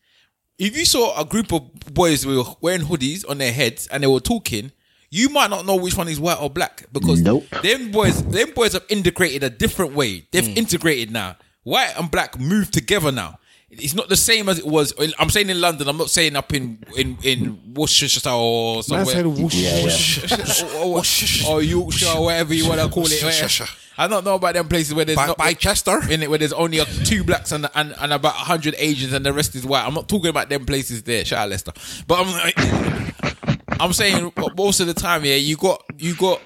If 0.57 0.77
you 0.77 0.85
saw 0.85 1.19
a 1.19 1.23
group 1.23 1.53
of 1.53 1.71
boys 1.93 2.23
who 2.23 2.37
were 2.37 2.55
wearing 2.59 2.81
hoodies 2.81 3.27
on 3.29 3.37
their 3.37 3.53
heads 3.53 3.87
and 3.87 4.03
they 4.03 4.07
were 4.07 4.19
talking, 4.19 4.73
you 5.09 5.29
might 5.29 5.49
not 5.49 5.65
know 5.65 5.75
which 5.77 5.97
one 5.97 6.07
is 6.07 6.19
white 6.19 6.39
or 6.39 6.49
black 6.49 6.85
because 6.91 7.21
Nope. 7.21 7.49
them 7.63 7.91
boys, 7.91 8.21
them 8.23 8.51
boys 8.51 8.73
have 8.73 8.85
integrated 8.89 9.43
a 9.43 9.49
different 9.49 9.93
way. 9.93 10.27
They've 10.31 10.43
mm. 10.43 10.57
integrated 10.57 11.11
now. 11.11 11.37
White 11.63 11.93
and 11.97 12.11
black 12.11 12.39
move 12.39 12.71
together 12.71 13.11
now. 13.11 13.39
It's 13.71 13.93
not 13.93 14.09
the 14.09 14.17
same 14.17 14.49
as 14.49 14.57
it 14.59 14.65
was. 14.65 14.93
I'm 15.19 15.29
saying 15.29 15.49
in 15.49 15.61
London. 15.61 15.87
I'm 15.87 15.97
not 15.97 16.09
saying 16.09 16.35
up 16.35 16.51
in 16.53 16.83
in 16.97 17.17
in 17.23 17.73
Worcestershire 17.75 18.29
or 18.31 18.75
Man 18.75 18.83
somewhere. 18.83 19.05
said 19.05 19.25
whoosh. 19.27 20.73
or, 20.75 20.97
or, 20.97 21.55
or 21.57 21.61
Yorkshire 21.61 22.07
or 22.17 22.23
whatever 22.25 22.53
you 22.53 22.67
want 22.67 22.81
to 22.81 22.89
call 22.89 23.05
it. 23.05 23.21
Worcestershire. 23.23 23.67
I 23.97 24.07
don't 24.07 24.23
know 24.23 24.35
about 24.35 24.53
them 24.53 24.67
places 24.69 24.93
where 24.93 25.03
there's 25.05 25.17
By- 25.17 25.27
not 25.27 25.37
by 25.37 25.53
Chester? 25.53 25.99
in 26.09 26.23
it 26.23 26.29
where 26.29 26.39
there's 26.39 26.53
only 26.53 26.79
two 27.03 27.23
blacks 27.23 27.51
and 27.51 27.69
and, 27.75 27.93
and 27.99 28.11
about 28.13 28.33
hundred 28.33 28.73
Asians 28.77 29.13
and 29.13 29.25
the 29.25 29.33
rest 29.33 29.53
is 29.55 29.65
white. 29.65 29.85
I'm 29.85 29.93
not 29.93 30.09
talking 30.09 30.29
about 30.29 30.49
them 30.49 30.65
places 30.65 31.03
there. 31.03 31.23
Shout 31.25 31.39
out 31.39 31.49
Leicester, 31.49 31.73
but 32.07 32.25
I'm 32.25 32.31
like, 32.31 33.59
I'm 33.79 33.93
saying 33.93 34.31
most 34.57 34.79
of 34.79 34.87
the 34.87 34.93
time, 34.95 35.25
yeah, 35.25 35.35
you 35.35 35.57
got 35.57 35.83
you 35.97 36.15
got 36.15 36.41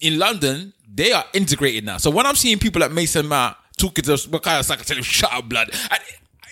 in 0.00 0.18
London, 0.18 0.72
they 0.92 1.12
are 1.12 1.24
integrated 1.32 1.84
now. 1.84 1.96
So 1.96 2.10
when 2.10 2.26
I'm 2.26 2.36
seeing 2.36 2.58
people 2.58 2.82
at 2.84 2.92
Mason 2.92 3.26
Mount 3.26 3.56
talking 3.80 4.04
to 4.04 4.12
Bukayo 4.12 4.62
Saka, 4.64 4.84
telling 4.84 4.98
him, 4.98 5.04
shut 5.04 5.32
up, 5.32 5.48
blood, 5.48 5.70
and 5.90 6.00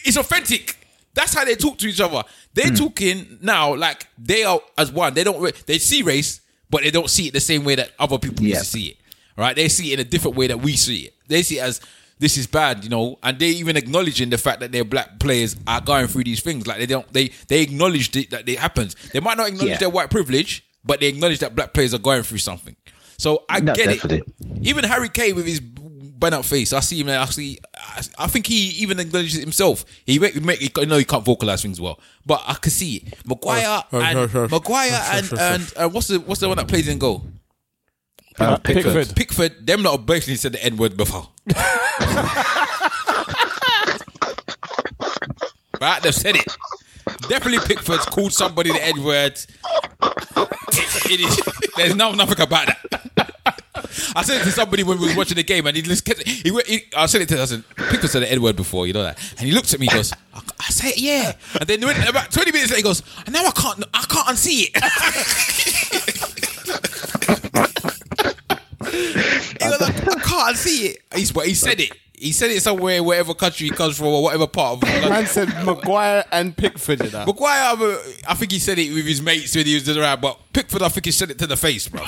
it's 0.04 0.16
authentic. 0.16 0.76
That's 1.14 1.34
how 1.34 1.44
they 1.44 1.54
talk 1.56 1.78
to 1.78 1.88
each 1.88 2.00
other. 2.00 2.22
They're 2.54 2.68
hmm. 2.68 2.74
talking 2.74 3.38
now 3.42 3.74
like 3.74 4.06
they 4.16 4.44
are 4.44 4.60
as 4.76 4.92
one. 4.92 5.14
They 5.14 5.24
don't, 5.24 5.66
they 5.66 5.78
see 5.78 6.02
race, 6.02 6.40
but 6.70 6.82
they 6.82 6.90
don't 6.90 7.10
see 7.10 7.28
it 7.28 7.32
the 7.32 7.40
same 7.40 7.64
way 7.64 7.74
that 7.74 7.92
other 7.98 8.18
people 8.18 8.44
Yeah. 8.44 8.56
used 8.56 8.64
to 8.64 8.70
see 8.70 8.86
it. 8.88 8.96
Right? 9.36 9.54
They 9.54 9.68
see 9.68 9.92
it 9.92 10.00
in 10.00 10.06
a 10.06 10.08
different 10.08 10.36
way 10.36 10.48
that 10.48 10.60
we 10.60 10.76
see 10.76 11.00
it. 11.06 11.14
They 11.28 11.42
see 11.42 11.58
it 11.58 11.62
as 11.62 11.80
this 12.18 12.36
is 12.36 12.46
bad, 12.46 12.82
you 12.84 12.90
know, 12.90 13.18
and 13.22 13.38
they 13.38 13.50
even 13.50 13.76
acknowledging 13.76 14.30
the 14.30 14.38
fact 14.38 14.60
that 14.60 14.72
their 14.72 14.84
black 14.84 15.20
players 15.20 15.56
are 15.66 15.80
going 15.80 16.08
through 16.08 16.24
these 16.24 16.40
things. 16.40 16.66
Like 16.66 16.78
they 16.78 16.86
don't, 16.86 17.10
they 17.12 17.30
they 17.48 17.62
acknowledge 17.62 18.16
it, 18.16 18.30
that 18.30 18.48
it 18.48 18.58
happens. 18.58 18.96
They 19.12 19.20
might 19.20 19.36
not 19.36 19.48
acknowledge 19.48 19.70
Yeah. 19.70 19.78
their 19.78 19.90
white 19.90 20.10
privilege, 20.10 20.64
but 20.84 21.00
they 21.00 21.06
acknowledge 21.06 21.38
that 21.40 21.54
black 21.54 21.72
players 21.74 21.94
are 21.94 21.98
going 21.98 22.22
through 22.24 22.38
something. 22.38 22.74
So 23.18 23.44
I 23.48 23.60
No, 23.60 23.74
get 23.74 23.86
definitely. 23.86 24.18
it. 24.18 24.66
Even 24.66 24.84
Harry 24.84 25.08
Kane 25.08 25.34
with 25.36 25.46
his 25.46 25.60
bent 26.18 26.34
up 26.34 26.44
face, 26.44 26.72
I 26.72 26.80
see 26.80 27.00
him. 27.00 27.06
there, 27.06 27.20
I 27.20 27.26
see. 27.26 27.58
I, 27.74 28.02
I 28.18 28.26
think 28.26 28.46
he 28.46 28.68
even 28.82 28.98
acknowledges 28.98 29.36
it 29.36 29.40
himself. 29.42 29.84
He 30.04 30.18
make, 30.18 30.40
make 30.42 30.60
he, 30.60 30.70
I 30.78 30.84
know 30.84 30.98
he 30.98 31.04
can't 31.04 31.24
vocalize 31.24 31.62
things 31.62 31.80
well, 31.80 32.00
but 32.26 32.42
I 32.46 32.54
can 32.54 32.70
see 32.70 32.96
it. 32.96 33.26
Maguire 33.26 33.84
Oh, 33.92 34.00
and 34.00 34.18
oh, 34.18 34.30
oh, 34.34 34.48
Maguire 34.48 35.00
and 35.12 35.32
and 35.38 35.72
uh, 35.76 35.88
what's 35.88 36.08
the 36.08 36.20
what's 36.20 36.40
the 36.40 36.48
one 36.48 36.56
that 36.56 36.68
plays 36.68 36.88
in 36.88 36.98
goal? 36.98 37.24
Uh, 38.38 38.56
Pickford. 38.58 39.14
Pickford. 39.16 39.66
Them 39.66 39.82
lot 39.82 39.96
have 39.98 40.06
basically 40.06 40.36
said 40.36 40.52
the 40.52 40.64
N 40.64 40.76
word 40.76 40.96
before. 40.96 41.28
right, 45.80 46.02
they've 46.02 46.14
said 46.14 46.36
it. 46.36 46.46
Definitely 47.28 47.66
Pickford's 47.66 48.04
called 48.06 48.32
somebody 48.32 48.70
the 48.72 48.84
N 48.84 49.02
word. 49.02 49.32
It, 49.32 49.50
it 51.10 51.20
is. 51.20 51.40
There's 51.76 51.96
no 51.96 52.12
nothing 52.12 52.40
about 52.40 52.66
that. 52.66 53.27
I 54.16 54.22
said 54.22 54.40
it 54.40 54.44
to 54.44 54.52
somebody 54.52 54.82
when 54.82 54.98
we 54.98 55.06
was 55.08 55.16
watching 55.16 55.36
the 55.36 55.42
game, 55.42 55.66
and 55.66 55.76
he 55.76 55.82
just 55.82 56.04
kept. 56.04 56.26
He, 56.26 56.50
he, 56.66 56.82
I 56.96 57.06
said 57.06 57.22
it 57.22 57.28
to. 57.30 57.40
I 57.40 57.44
said, 57.44 57.64
"Pickford 57.76 58.10
said 58.10 58.22
the 58.22 58.30
N 58.32 58.42
word 58.42 58.56
before, 58.56 58.86
you 58.86 58.92
know 58.92 59.02
that." 59.02 59.18
And 59.38 59.46
he 59.46 59.52
looked 59.52 59.72
at 59.74 59.80
me, 59.80 59.86
he 59.86 59.94
goes, 59.94 60.12
"I, 60.34 60.40
I 60.60 60.70
say 60.70 60.88
it, 60.90 60.98
yeah." 60.98 61.32
And 61.60 61.68
then 61.68 61.80
when, 61.80 61.96
about 62.06 62.30
twenty 62.30 62.52
minutes 62.52 62.70
later, 62.70 62.78
he 62.78 62.82
goes, 62.82 63.02
"And 63.26 63.32
now 63.32 63.44
I 63.46 63.50
can't, 63.50 63.84
I 63.94 64.04
can't 64.08 64.28
unsee 64.28 64.70
it." 64.72 64.76
he 68.90 69.58
goes, 69.58 69.82
I, 69.82 69.88
I 69.88 70.20
can't 70.20 70.56
see 70.56 70.86
it. 70.88 71.02
He's, 71.14 71.32
but 71.32 71.46
he 71.46 71.54
said 71.54 71.80
it. 71.80 71.92
He 72.14 72.32
said 72.32 72.50
it 72.50 72.60
somewhere, 72.62 73.02
wherever 73.02 73.32
country 73.32 73.68
he 73.68 73.70
comes 73.70 73.96
from, 73.96 74.08
or 74.08 74.24
whatever 74.24 74.48
part 74.48 74.82
of. 74.82 74.82
Man 74.82 75.26
said 75.26 75.48
Maguire 75.64 76.24
and 76.32 76.56
Pickford. 76.56 77.04
You 77.04 77.10
know. 77.10 77.26
Maguire, 77.26 77.76
I 78.26 78.34
think 78.34 78.50
he 78.50 78.58
said 78.58 78.78
it 78.78 78.92
with 78.92 79.06
his 79.06 79.22
mates 79.22 79.54
when 79.54 79.66
he 79.66 79.74
was 79.74 79.88
around, 79.96 80.20
but 80.20 80.36
Pickford, 80.52 80.82
I 80.82 80.88
think 80.88 81.06
he 81.06 81.12
said 81.12 81.30
it 81.30 81.38
to 81.38 81.46
the 81.46 81.56
face, 81.56 81.86
bro. 81.88 82.02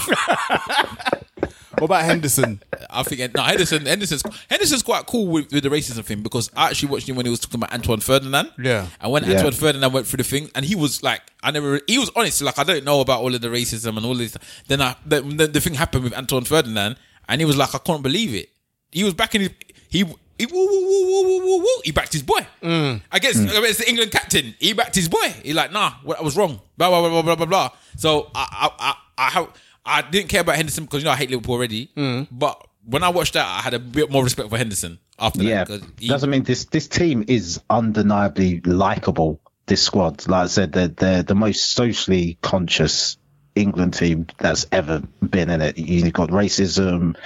What 1.81 1.87
about 1.87 2.05
Henderson? 2.05 2.63
I 2.91 3.03
think 3.03 3.35
no, 3.35 3.43
Henderson. 3.43 3.87
Henderson's 3.87 4.23
Henderson's 4.51 4.83
quite 4.83 5.07
cool 5.07 5.29
with, 5.29 5.51
with 5.51 5.63
the 5.63 5.71
racism 5.71 6.05
thing 6.05 6.23
because 6.23 6.51
I 6.55 6.69
actually 6.69 6.91
watched 6.91 7.09
him 7.09 7.17
when 7.17 7.25
he 7.25 7.31
was 7.31 7.41
talking 7.41 7.59
about 7.59 7.73
Anton 7.73 8.01
Ferdinand. 8.01 8.53
Yeah. 8.63 8.87
and 9.01 9.11
when 9.11 9.25
Yeah. 9.25 9.39
Anton 9.39 9.53
Ferdinand 9.53 9.93
went 9.93 10.07
through 10.07 10.19
the 10.19 10.25
thing, 10.25 10.51
and 10.55 10.65
he 10.65 10.75
was 10.75 11.03
like, 11.03 11.23
I 11.43 11.51
never. 11.51 11.81
He 11.87 11.99
was 11.99 12.11
honest, 12.15 12.43
like 12.43 12.59
I 12.59 12.65
don't 12.65 12.85
know 12.85 13.01
about 13.01 13.23
all 13.23 13.35
of 13.35 13.41
the 13.41 13.49
racism 13.49 13.97
and 13.97 14.05
all 14.05 14.15
this. 14.15 14.37
Then 14.69 14.83
I, 14.83 14.95
the, 15.07 15.23
the, 15.23 15.47
the 15.47 15.61
thing 15.61 15.75
happened 15.75 16.05
with 16.05 16.17
Anton 16.17 16.45
Ferdinand, 16.45 16.97
and 17.29 17.41
he 17.41 17.47
was 17.47 17.57
like, 17.57 17.75
I 17.75 17.79
can't 17.79 18.03
believe 18.03 18.35
it. 18.35 18.51
He 18.93 19.03
was 19.03 19.15
back 19.15 19.35
in 19.35 19.41
his. 19.43 19.51
He. 19.89 20.05
He, 20.39 20.47
woo, 20.47 20.55
woo, 20.55 20.67
woo, 20.67 21.05
woo, 21.05 21.23
woo, 21.23 21.47
woo, 21.47 21.59
woo. 21.59 21.81
he 21.85 21.93
backed 21.93 22.15
his 22.15 22.23
boy. 22.23 22.47
Mm. 22.63 23.03
I 23.13 23.19
guess 23.19 23.37
mm. 23.37 23.59
against 23.59 23.81
the 23.81 23.89
England 23.91 24.11
captain. 24.11 24.55
He 24.59 24.73
backed 24.73 24.95
his 24.95 25.07
boy. 25.07 25.35
He 25.43 25.53
like, 25.53 25.71
nah, 25.71 25.97
what 26.03 26.19
I 26.19 26.23
was 26.23 26.35
wrong. 26.35 26.63
Blah 26.79 26.89
blah 26.89 27.01
blah 27.03 27.11
blah 27.11 27.23
blah 27.23 27.37
blah 27.37 27.45
blah. 27.45 27.71
So 27.99 28.31
I 28.35 28.47
I 28.51 28.71
I 28.79 28.95
I, 29.19 29.29
have, 29.33 29.49
I 29.91 30.03
didn't 30.03 30.29
care 30.29 30.41
about 30.43 30.57
Henderson 30.57 30.85
because 30.85 31.03
you 31.03 31.07
know 31.07 31.13
I 31.13 31.17
hate 31.17 31.31
Liverpool 31.31 31.55
already. 31.57 31.91
But 32.31 32.67
when 32.85 33.03
I 33.03 33.09
watched 33.11 33.35
that, 33.35 33.47
I 33.47 33.61
had 33.61 33.75
a 33.75 33.79
bit 33.79 34.11
more 34.11 34.25
respect 34.25 34.49
for 34.51 34.57
Henderson 34.57 34.99
after 35.19 35.41
that. 35.41 35.45
Yeah, 35.45 35.65
that. 35.65 35.81
'cause 35.81 36.09
doesn't 36.09 36.31
mean 36.31 36.45
this 36.45 36.65
this 36.67 36.89
team 36.89 37.25
is 37.29 37.61
undeniably 37.69 38.61
likable. 38.61 39.41
This 39.67 39.83
squad, 39.83 40.27
like 40.27 40.45
I 40.45 40.47
said, 40.49 40.73
they're 40.73 40.89
they're 40.89 41.23
the 41.23 41.35
most 41.35 41.73
socially 41.73 42.39
conscious 42.43 43.17
England 43.55 43.95
team 43.95 44.27
that's 44.39 44.67
ever 44.73 45.01
been 45.23 45.51
in 45.51 45.61
it. 45.61 45.77
You've 45.79 46.13
got 46.13 46.31
racism, 46.31 47.17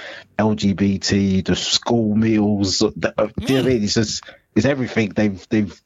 LGBT, 0.49 1.43
the 1.45 1.55
school 1.55 2.15
meals. 2.15 2.79
The, 2.79 3.13
uh, 3.17 3.27
do 3.27 3.33
you 3.39 3.47
know 3.49 3.55
what 3.63 3.65
I 3.65 3.73
mean? 3.73 3.83
It's 3.83 3.93
just 3.93 4.23
it's 4.55 4.65
everything 4.65 5.09
they've 5.09 5.45
they've 5.49 5.81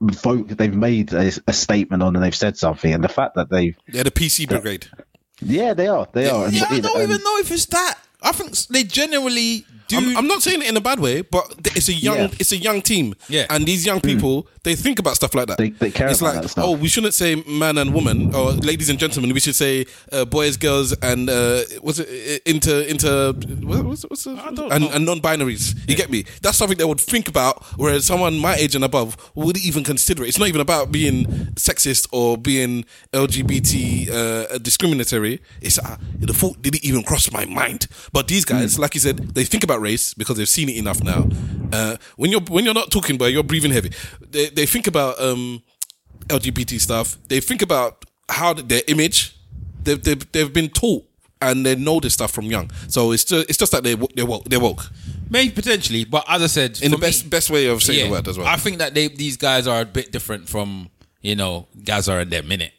vote, 0.00 0.48
they've 0.48 0.74
made 0.74 1.12
a, 1.12 1.32
a 1.46 1.52
statement 1.52 2.02
on 2.02 2.14
and 2.16 2.24
they've 2.24 2.34
said 2.34 2.56
something, 2.56 2.92
and 2.92 3.02
the 3.02 3.08
fact 3.08 3.34
that 3.36 3.50
they've 3.50 3.76
They're 3.88 4.04
the 4.04 4.10
PC 4.10 4.48
brigade. 4.48 4.88
Yeah, 5.44 5.74
they 5.74 5.86
are, 5.86 6.08
they 6.12 6.28
are. 6.28 6.48
Yeah, 6.48 6.64
I 6.70 6.80
don't 6.80 7.02
even 7.02 7.22
know 7.22 7.38
if 7.38 7.50
it's 7.50 7.66
that. 7.66 7.98
I 8.22 8.32
think 8.32 8.56
they 8.68 8.82
generally 8.84 9.66
do. 9.88 9.96
I'm, 9.96 10.16
I'm 10.18 10.26
not 10.26 10.42
saying 10.42 10.62
it 10.62 10.68
in 10.68 10.76
a 10.76 10.80
bad 10.80 11.00
way, 11.00 11.22
but 11.22 11.54
it's 11.76 11.88
a 11.88 11.92
young, 11.92 12.16
Yeah. 12.16 12.28
it's 12.38 12.52
a 12.52 12.56
young 12.56 12.82
team. 12.82 13.14
Yeah. 13.28 13.46
and 13.50 13.66
these 13.66 13.84
young 13.86 14.00
people, 14.00 14.46
they 14.62 14.74
think 14.74 14.98
about 14.98 15.16
stuff 15.16 15.34
like 15.34 15.46
that. 15.48 15.58
They- 15.58 15.70
they 15.70 15.90
care 15.90 16.08
It's 16.08 16.20
about 16.20 16.34
like, 16.34 16.42
that 16.42 16.48
stuff. 16.50 16.64
oh, 16.66 16.72
we 16.72 16.88
shouldn't 16.88 17.14
say 17.14 17.36
man 17.46 17.78
and 17.78 17.92
woman, 17.94 18.34
or 18.34 18.52
ladies 18.52 18.88
and 18.88 18.98
gentlemen. 18.98 19.32
We 19.34 19.40
should 19.40 19.54
say 19.56 19.86
uh, 20.12 20.24
boys, 20.24 20.56
girls, 20.56 20.92
and 21.02 21.28
uh, 21.28 21.62
what's 21.80 21.98
it? 21.98 22.08
uh, 22.08 22.50
Inter, 22.50 22.80
inter, 22.82 23.32
what's, 23.32 24.02
what's 24.04 24.26
it? 24.26 24.38
and, 24.38 24.84
and 24.84 25.04
non-binaries. 25.04 25.74
You 25.88 25.96
get 25.96 26.10
me? 26.10 26.24
That's 26.42 26.56
something 26.56 26.78
they 26.78 26.84
would 26.84 27.00
think 27.00 27.28
about, 27.28 27.62
whereas 27.76 28.04
someone 28.06 28.38
my 28.38 28.54
age 28.54 28.74
and 28.74 28.84
above 28.84 29.16
wouldn't 29.34 29.64
even 29.64 29.84
consider 29.84 30.24
it. 30.24 30.28
It's 30.28 30.38
not 30.38 30.48
even 30.48 30.60
about 30.60 30.90
being 30.92 31.26
sexist 31.56 32.06
or 32.12 32.36
being 32.38 32.84
LGBT 33.12 34.10
uh, 34.10 34.58
discriminatory. 34.58 35.40
It's 35.60 35.78
uh, 35.78 35.96
the 36.18 36.32
thought 36.32 36.60
didn't 36.62 36.84
even 36.84 37.02
cross 37.02 37.30
my 37.32 37.44
mind. 37.44 37.86
But 38.12 38.28
these 38.28 38.44
guys, 38.44 38.78
like 38.78 38.94
you 38.94 39.00
said, 39.00 39.34
they 39.34 39.44
think 39.44 39.64
about 39.64 39.73
race 39.80 40.14
because 40.14 40.36
they've 40.36 40.48
seen 40.48 40.68
it 40.68 40.76
enough 40.76 41.02
now. 41.02 41.28
Uh, 41.72 41.96
when 42.16 42.30
you're 42.30 42.40
when 42.42 42.64
you're 42.64 42.74
not 42.74 42.90
talking, 42.90 43.16
but 43.18 43.32
you're 43.32 43.42
breathing 43.42 43.72
heavy, 43.72 43.90
they 44.20 44.48
they 44.50 44.66
think 44.66 44.86
about 44.86 45.20
um, 45.20 45.62
LGBT 46.28 46.80
stuff. 46.80 47.18
They 47.28 47.40
think 47.40 47.62
about 47.62 48.04
how 48.28 48.54
their 48.54 48.82
image. 48.88 49.36
They've, 49.82 50.02
they've, 50.02 50.32
they've 50.32 50.50
been 50.50 50.70
taught 50.70 51.04
and 51.42 51.66
they 51.66 51.76
know 51.76 52.00
this 52.00 52.14
stuff 52.14 52.30
from 52.30 52.46
young. 52.46 52.70
So 52.88 53.12
it's 53.12 53.24
just 53.24 53.48
it's 53.48 53.58
just 53.58 53.72
that 53.72 53.82
they 53.82 53.94
they're 54.14 54.26
woke. 54.26 54.44
They're 54.44 54.60
woke 54.60 54.90
Maybe 55.30 55.50
potentially, 55.50 56.04
but 56.04 56.24
as 56.28 56.42
I 56.42 56.46
said, 56.46 56.80
in 56.80 56.90
the 56.90 56.96
for 56.96 57.00
me- 57.00 57.08
best 57.08 57.30
best 57.30 57.50
way 57.50 57.66
of 57.66 57.82
saying 57.82 58.06
the 58.06 58.10
word 58.10 58.28
as 58.28 58.38
well. 58.38 58.46
I 58.46 58.56
think 58.56 58.78
that 58.78 58.94
they 58.94 59.08
these 59.08 59.36
guys 59.36 59.66
are 59.66 59.80
a 59.80 59.84
bit 59.84 60.12
different 60.12 60.48
from 60.48 60.90
you 61.22 61.34
know 61.34 61.66
Gazza 61.82 62.18
and 62.18 62.30
their 62.30 62.42
minute. 62.42 62.72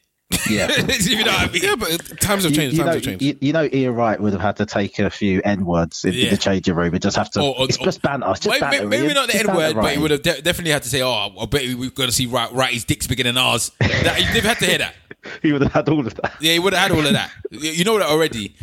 Yeah. 0.49 0.71
you 0.99 1.23
know 1.23 1.31
what 1.31 1.49
I 1.49 1.51
mean? 1.51 1.63
yeah, 1.63 1.75
but 1.75 2.21
times 2.21 2.43
have 2.43 2.53
changed. 2.53 2.77
you 2.77 2.83
times 2.83 2.87
know, 2.87 2.93
have 2.93 3.01
changed. 3.03 3.21
you, 3.23 3.37
you 3.41 3.53
know, 3.53 3.69
Ian 3.71 3.95
Wright 3.95 4.19
would 4.19 4.33
have 4.33 4.41
had 4.41 4.57
to 4.57 4.65
take 4.65 4.99
a 4.99 5.09
few 5.09 5.41
N 5.43 5.65
words 5.65 6.05
in, 6.05 6.13
in 6.13 6.19
Yeah. 6.19 6.29
the 6.31 6.37
changing 6.37 6.75
room 6.75 6.93
and 6.93 7.01
just 7.01 7.17
have 7.17 7.31
to. 7.31 7.41
Or- 7.41 7.59
or- 7.59 7.65
it's 7.65 7.77
just 7.77 8.01
banter. 8.01 8.29
It's 8.31 8.39
just 8.41 8.61
Maybe, 8.61 8.77
banter. 8.77 8.87
maybe 8.87 9.13
not 9.13 9.29
the 9.29 9.37
N 9.37 9.55
word, 9.55 9.75
but 9.75 9.93
he 9.93 9.97
would 9.97 10.11
have 10.11 10.21
de- 10.21 10.41
definitely 10.41 10.71
had 10.71 10.83
to 10.83 10.89
say, 10.89 11.01
"Oh, 11.01 11.31
I 11.39 11.45
bet 11.45 11.63
we're 11.75 11.89
going 11.89 12.09
to 12.09 12.15
see 12.15 12.25
right, 12.25 12.51
right. 12.53 12.73
His 12.73 12.85
dick's 12.85 13.07
bigger 13.07 13.23
than 13.23 13.37
ours." 13.37 13.71
That, 13.79 14.29
they've 14.33 14.43
had 14.43 14.59
to 14.59 14.65
hear 14.65 14.77
that. 14.79 14.95
He 15.41 15.51
would 15.51 15.63
have 15.63 15.73
had 15.73 15.89
all 15.89 16.05
of 16.05 16.13
that. 16.15 16.33
Yeah, 16.39 16.53
he 16.53 16.59
would 16.59 16.73
have 16.73 16.83
had 16.83 16.91
all 16.91 17.05
of 17.05 17.13
that. 17.13 17.31
You 17.49 17.71
you 17.71 17.83
know 17.83 17.97
that 17.97 18.07
already. 18.07 18.55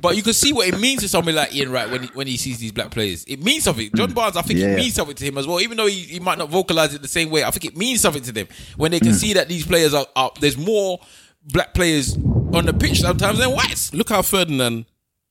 But 0.00 0.16
you 0.16 0.22
can 0.22 0.32
see 0.32 0.52
what 0.52 0.68
it 0.68 0.78
means 0.78 1.00
to 1.02 1.08
somebody 1.08 1.36
like 1.36 1.54
Ian 1.54 1.72
Wright 1.72 1.90
when 1.90 2.02
he, 2.02 2.08
when 2.14 2.26
he 2.28 2.36
sees 2.36 2.58
these 2.58 2.70
black 2.70 2.90
players. 2.92 3.24
It 3.24 3.42
means 3.42 3.64
something. 3.64 3.90
John 3.96 4.10
mm. 4.10 4.14
Barnes, 4.14 4.36
I 4.36 4.42
think 4.42 4.60
Yeah. 4.60 4.68
it 4.68 4.76
means 4.76 4.94
something 4.94 5.16
to 5.16 5.24
him 5.24 5.38
as 5.38 5.46
well. 5.46 5.60
Even 5.60 5.76
though 5.76 5.86
he, 5.86 6.02
he 6.02 6.20
might 6.20 6.38
not 6.38 6.50
vocalize 6.50 6.94
it 6.94 7.02
the 7.02 7.08
same 7.08 7.30
way, 7.30 7.42
I 7.42 7.50
think 7.50 7.64
it 7.64 7.76
means 7.76 8.00
something 8.00 8.22
to 8.22 8.32
them 8.32 8.46
when 8.76 8.92
they 8.92 9.00
can 9.00 9.08
mm. 9.08 9.14
see 9.14 9.32
that 9.32 9.48
these 9.48 9.66
players 9.66 9.92
are, 9.92 10.06
are 10.14 10.30
there's 10.40 10.56
more 10.56 11.00
black 11.46 11.74
players 11.74 12.16
on 12.16 12.66
the 12.66 12.72
pitch 12.72 13.00
sometimes 13.00 13.38
than 13.38 13.50
whites. 13.52 13.92
Look 13.94 14.08
how 14.10 14.22
Ferdinand 14.22 14.86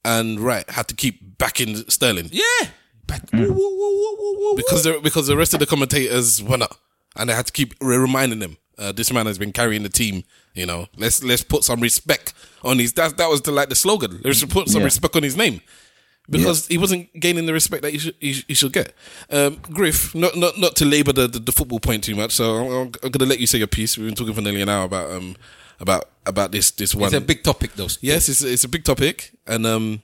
and 0.06 0.40
Wright 0.40 0.70
had 0.70 0.88
to 0.90 0.96
keep 0.96 1.38
backing 1.38 1.76
Sterling 1.90 2.30
Yeah. 2.32 2.68
Back, 3.06 3.22
woo, 3.34 3.42
woo, 3.42 3.54
woo, 3.54 3.58
woo, 3.58 4.16
woo, 4.20 4.40
woo, 4.40 4.56
because 4.56 4.84
the 4.84 5.00
because 5.04 5.28
the 5.28 5.36
rest 5.36 5.54
of 5.54 5.60
the 5.60 5.66
commentators 5.66 6.42
were 6.42 6.58
not, 6.58 6.78
and 7.18 7.30
they 7.30 7.34
had 7.34 7.46
to 7.48 7.52
keep 7.52 7.74
re- 7.82 7.98
reminding 7.98 8.40
them. 8.40 8.56
Uh, 8.78 8.92
this 8.94 9.12
man 9.12 9.26
has 9.26 9.38
been 9.38 9.52
carrying 9.52 9.84
the 9.84 9.90
team. 9.90 10.24
You 10.54 10.66
know, 10.66 10.88
let's 10.98 11.22
let's 11.22 11.44
put 11.44 11.64
some 11.66 11.82
respect 11.82 12.34
on 12.64 12.80
his. 12.80 12.94
That 12.94 13.18
that 13.18 13.30
was 13.30 13.42
the 13.42 13.52
like 13.52 13.68
the 13.70 13.76
slogan. 13.76 14.22
Let's 14.24 14.44
put 14.46 14.70
some 14.70 14.80
Yeah. 14.82 14.86
respect 14.86 15.16
on 15.18 15.24
his 15.24 15.36
name 15.36 15.60
because 16.30 16.68
he 16.68 16.78
wasn't 16.78 17.14
gaining 17.20 17.46
the 17.46 17.52
respect 17.54 17.84
that 17.84 17.92
he 17.92 18.00
should 18.00 18.16
he, 18.20 18.32
he 18.48 18.54
should 18.54 18.72
get. 18.72 18.94
Um, 19.30 19.58
Griff, 19.70 20.16
not 20.16 20.38
not 20.38 20.58
not 20.58 20.76
to 20.78 20.86
labour 20.86 21.12
the, 21.12 21.28
the, 21.28 21.40
the 21.40 21.52
football 21.52 21.80
point 21.82 22.04
too 22.06 22.16
much. 22.16 22.32
So 22.32 22.56
I'm, 22.56 22.72
I'm 23.04 23.12
going 23.12 23.12
to 23.20 23.26
let 23.26 23.40
you 23.42 23.48
say 23.48 23.58
your 23.58 23.68
piece. 23.68 23.98
We've 23.98 24.08
been 24.08 24.16
talking 24.16 24.34
for 24.34 24.42
nearly 24.42 24.62
an 24.62 24.70
hour 24.70 24.86
about 24.86 25.12
um 25.12 25.36
about 25.80 26.10
about 26.26 26.52
this 26.52 26.72
this 26.72 26.96
one. 26.96 27.06
It's 27.08 27.14
a 27.14 27.22
big 27.22 27.44
topic 27.44 27.74
though. 27.76 27.88
Yes, 28.02 28.30
it's 28.30 28.42
it's 28.42 28.64
a 28.64 28.70
big 28.70 28.84
topic, 28.84 29.32
and 29.48 29.66
um, 29.66 30.02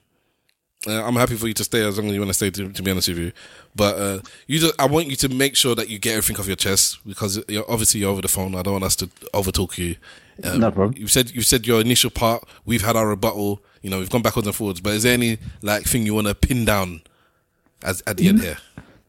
uh, 0.86 1.04
I'm 1.04 1.14
happy 1.16 1.36
for 1.36 1.46
you 1.48 1.54
to 1.54 1.64
stay 1.64 1.84
as 1.84 1.98
long 1.98 2.08
as 2.08 2.14
you 2.14 2.20
want 2.20 2.30
to 2.30 2.34
stay. 2.34 2.50
To, 2.50 2.72
to 2.72 2.82
be 2.82 2.90
honest 2.90 3.08
with 3.08 3.18
you, 3.18 3.32
but 3.76 3.96
uh, 3.98 4.18
you 4.46 4.58
just 4.58 4.74
I 4.80 4.86
want 4.86 5.08
you 5.08 5.16
to 5.16 5.28
make 5.28 5.56
sure 5.56 5.74
that 5.74 5.88
you 5.88 5.98
get 5.98 6.12
everything 6.16 6.38
off 6.40 6.46
your 6.46 6.56
chest 6.56 6.98
because 7.06 7.42
you're, 7.48 7.70
obviously 7.70 8.00
you're 8.00 8.10
over 8.10 8.22
the 8.22 8.28
phone. 8.28 8.54
I 8.54 8.62
don't 8.62 8.74
want 8.74 8.84
us 8.84 8.96
to 8.96 9.06
overtalk 9.34 9.76
you. 9.78 9.96
Um, 10.42 10.60
No 10.60 10.70
problem. 10.70 11.00
You 11.00 11.06
said 11.06 11.30
you 11.30 11.42
said 11.42 11.66
your 11.66 11.80
initial 11.80 12.10
part. 12.10 12.44
We've 12.64 12.82
had 12.82 12.96
our 12.96 13.06
rebuttal. 13.08 13.62
You 13.82 13.90
know, 13.90 13.98
we've 13.98 14.10
gone 14.10 14.22
backwards 14.22 14.46
and 14.46 14.54
forwards. 14.56 14.80
But 14.80 14.94
is 14.94 15.02
there 15.02 15.14
any 15.14 15.38
like 15.62 15.84
thing 15.84 16.04
you 16.06 16.14
want 16.14 16.26
to 16.28 16.34
pin 16.34 16.64
down 16.64 17.02
as 17.82 18.02
at 18.06 18.16
the 18.16 18.28
end 18.28 18.40
here? 18.40 18.58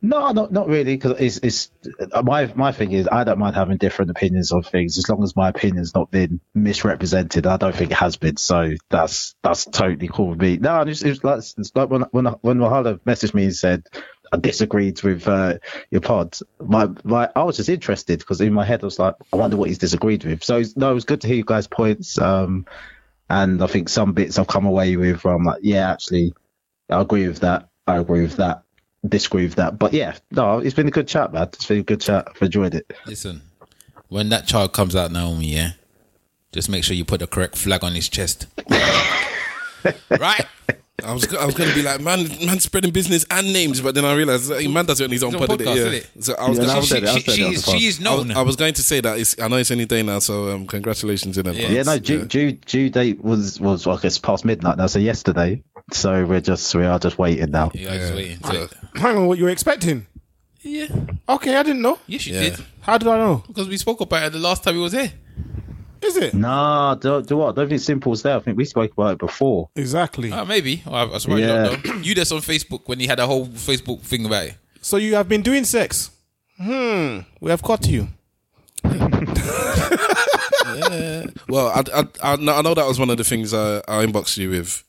No, 0.03 0.31
not 0.31 0.51
not 0.51 0.67
really, 0.67 0.95
because 0.95 1.19
it's 1.19 1.37
it's 1.43 1.71
uh, 2.11 2.23
my 2.23 2.51
my 2.55 2.71
thing 2.71 2.91
is 2.91 3.07
I 3.11 3.23
don't 3.23 3.37
mind 3.37 3.55
having 3.55 3.77
different 3.77 4.09
opinions 4.09 4.51
on 4.51 4.63
things 4.63 4.97
as 4.97 5.07
long 5.07 5.21
as 5.23 5.35
my 5.35 5.49
opinion's 5.49 5.93
not 5.93 6.09
been 6.09 6.41
misrepresented. 6.55 7.45
I 7.45 7.57
don't 7.57 7.75
think 7.75 7.91
it 7.91 7.97
has 7.97 8.17
been, 8.17 8.37
so 8.37 8.71
that's 8.89 9.35
that's 9.43 9.65
totally 9.65 10.07
cool 10.07 10.29
with 10.29 10.41
me. 10.41 10.57
No, 10.57 10.81
it's, 10.81 11.03
it's 11.03 11.23
like 11.23 11.37
it's 11.37 11.71
like 11.75 11.89
when 11.91 12.01
when 12.11 12.25
when 12.41 12.57
Wahala 12.57 12.99
messaged 13.01 13.35
me 13.35 13.43
and 13.43 13.55
said 13.55 13.85
I 14.31 14.37
disagreed 14.37 15.03
with 15.03 15.27
uh, 15.27 15.59
your 15.91 16.01
pod. 16.01 16.35
My 16.59 16.89
my 17.03 17.29
I 17.35 17.43
was 17.43 17.57
just 17.57 17.69
interested 17.69 18.17
because 18.19 18.41
in 18.41 18.53
my 18.53 18.65
head 18.65 18.81
I 18.81 18.85
was 18.87 18.97
like 18.97 19.13
I 19.31 19.35
wonder 19.35 19.55
what 19.55 19.69
he's 19.69 19.77
disagreed 19.77 20.25
with. 20.25 20.43
So 20.43 20.63
no, 20.75 20.89
it 20.89 20.95
was 20.95 21.05
good 21.05 21.21
to 21.21 21.27
hear 21.27 21.37
you 21.37 21.45
guys' 21.45 21.67
points. 21.67 22.17
Um, 22.17 22.65
and 23.29 23.63
I 23.63 23.67
think 23.67 23.87
some 23.87 24.13
bits 24.13 24.39
I've 24.39 24.47
come 24.47 24.65
away 24.65 24.95
with. 24.95 25.23
Where 25.23 25.35
I'm 25.35 25.43
like, 25.43 25.59
yeah, 25.61 25.91
actually, 25.91 26.33
I 26.89 27.01
agree 27.01 27.27
with 27.27 27.41
that. 27.41 27.69
I 27.85 27.97
agree 27.97 28.23
with 28.23 28.37
that. 28.37 28.63
Disagree 29.07 29.43
with 29.45 29.55
that. 29.55 29.79
But 29.79 29.93
yeah, 29.93 30.15
no, 30.31 30.59
it's 30.59 30.75
been 30.75 30.87
a 30.87 30.91
good 30.91 31.07
chat, 31.07 31.33
man. 31.33 31.43
It's 31.53 31.65
been 31.65 31.79
a 31.79 31.83
good 31.83 32.01
chat. 32.01 32.27
I've 32.35 32.41
enjoyed 32.41 32.75
it. 32.75 32.91
Listen, 33.07 33.41
when 34.09 34.29
that 34.29 34.45
child 34.45 34.73
comes 34.73 34.95
out, 34.95 35.11
Naomi, 35.11 35.47
yeah, 35.55 35.71
just 36.51 36.69
make 36.69 36.83
sure 36.83 36.95
you 36.95 37.05
put 37.05 37.19
the 37.19 37.27
correct 37.27 37.57
flag 37.57 37.83
on 37.83 37.93
his 37.93 38.07
chest. 38.09 38.45
right? 40.19 40.45
I 41.03 41.13
was 41.13 41.33
I 41.33 41.45
was 41.47 41.55
going 41.55 41.67
to 41.67 41.73
be 41.75 41.81
like 41.81 41.99
man 41.99 42.27
man 42.45 42.59
spreading 42.59 42.91
business 42.91 43.25
and 43.31 43.51
names, 43.51 43.81
but 43.81 43.95
then 43.95 44.05
I 44.05 44.13
realized 44.13 44.49
that 44.49 44.69
man 44.69 44.85
does 44.85 45.01
it 45.01 45.05
on 45.05 45.09
his 45.09 45.23
own 45.23 45.33
It's 45.33 45.45
pod. 45.47 45.57
podcast, 45.59 45.75
yeah. 45.75 45.81
isn't 45.81 46.23
So 46.23 46.35
I 46.35 46.47
was 46.47 46.59
Yeah, 46.59 46.65
gonna- 46.65 46.73
no, 46.73 46.77
I've 46.79 46.85
She, 46.85 46.95
I've 46.97 47.09
she, 47.09 47.31
she, 47.31 47.43
is, 47.43 47.65
the 47.65 47.71
she 47.71 47.85
is 47.87 47.99
I 47.99 48.03
known. 48.03 48.27
was, 48.27 48.37
I 48.37 48.41
was 48.43 48.55
going 48.55 48.73
to 48.75 48.83
say 48.83 49.01
that 49.01 49.17
it's, 49.17 49.39
I 49.41 49.47
know 49.47 49.55
it's 49.57 49.71
any 49.71 49.85
day 49.85 50.03
now, 50.03 50.19
so 50.19 50.51
um, 50.51 50.67
congratulations 50.67 51.39
in 51.39 51.47
advance. 51.47 51.69
Yeah, 51.73 51.81
no, 51.81 51.97
due, 51.97 52.25
due, 52.25 52.51
due 52.51 52.91
date 52.91 53.23
was 53.23 53.59
was 53.59 53.87
like 53.87 54.05
it's 54.05 54.19
past 54.19 54.45
midnight 54.45 54.77
now, 54.77 54.85
so 54.85 54.99
yesterday. 54.99 55.63
So 55.91 56.23
we're 56.23 56.39
just 56.39 56.75
we 56.75 56.85
are 56.85 56.99
just 56.99 57.17
waiting 57.17 57.49
now. 57.49 57.71
yeah, 57.73 57.93
I 57.93 57.97
was 57.97 58.11
waiting. 58.11 58.37
So- 58.43 58.69
Hang 58.95 59.17
on, 59.17 59.27
what 59.27 59.37
you 59.37 59.45
were 59.45 59.49
expecting? 59.49 60.05
Yeah. 60.61 60.87
Okay, 61.27 61.55
I 61.55 61.63
didn't 61.63 61.81
know. 61.81 61.97
Yes, 62.07 62.27
you 62.27 62.35
Yeah. 62.35 62.41
did. 62.41 62.59
How 62.81 62.97
did 62.97 63.07
I 63.07 63.17
know? 63.17 63.43
Because 63.47 63.67
we 63.67 63.77
spoke 63.77 64.01
about 64.01 64.23
it 64.23 64.33
the 64.33 64.39
last 64.39 64.63
time 64.63 64.75
he 64.75 64.81
was 64.81 64.91
here. 64.93 65.11
Is 66.01 66.17
it? 66.17 66.33
Nah, 66.33 66.95
do, 66.95 67.21
do 67.21 67.37
what? 67.37 67.49
I 67.49 67.61
don't 67.61 67.69
think 67.69 67.81
Simple's 67.81 68.23
there. 68.23 68.35
I 68.35 68.39
think 68.39 68.57
we 68.57 68.65
spoke 68.65 68.91
about 68.91 69.13
it 69.13 69.17
before. 69.19 69.69
Exactly. 69.75 70.31
Uh, 70.31 70.45
maybe. 70.45 70.81
I, 70.87 71.03
I 71.03 71.17
suppose 71.19 71.39
Yeah. 71.39 71.63
you 71.71 71.77
don't 71.77 71.85
know. 71.85 71.93
You 72.01 72.15
just 72.15 72.31
on 72.31 72.39
Facebook 72.39 72.81
when 72.87 72.99
he 72.99 73.05
had 73.07 73.19
a 73.19 73.27
whole 73.27 73.45
Facebook 73.47 74.01
thing 74.01 74.25
about 74.25 74.45
it. 74.45 74.55
So 74.81 74.97
you 74.97 75.13
have 75.15 75.29
been 75.29 75.41
doing 75.43 75.63
sex? 75.63 76.09
Hmm. 76.57 77.19
We 77.39 77.49
have 77.51 77.61
caught 77.61 77.87
you. 77.87 78.07
Well, 81.47 81.67
I, 81.67 81.83
I, 81.93 82.07
I, 82.23 82.35
know- 82.37 82.55
I 82.55 82.61
know 82.61 82.73
that 82.73 82.87
was 82.87 82.97
one 82.99 83.09
of 83.09 83.17
the 83.17 83.23
things 83.23 83.53
I, 83.53 83.77
I 83.87 84.05
inboxed 84.05 84.37
you 84.37 84.49
with 84.49 84.83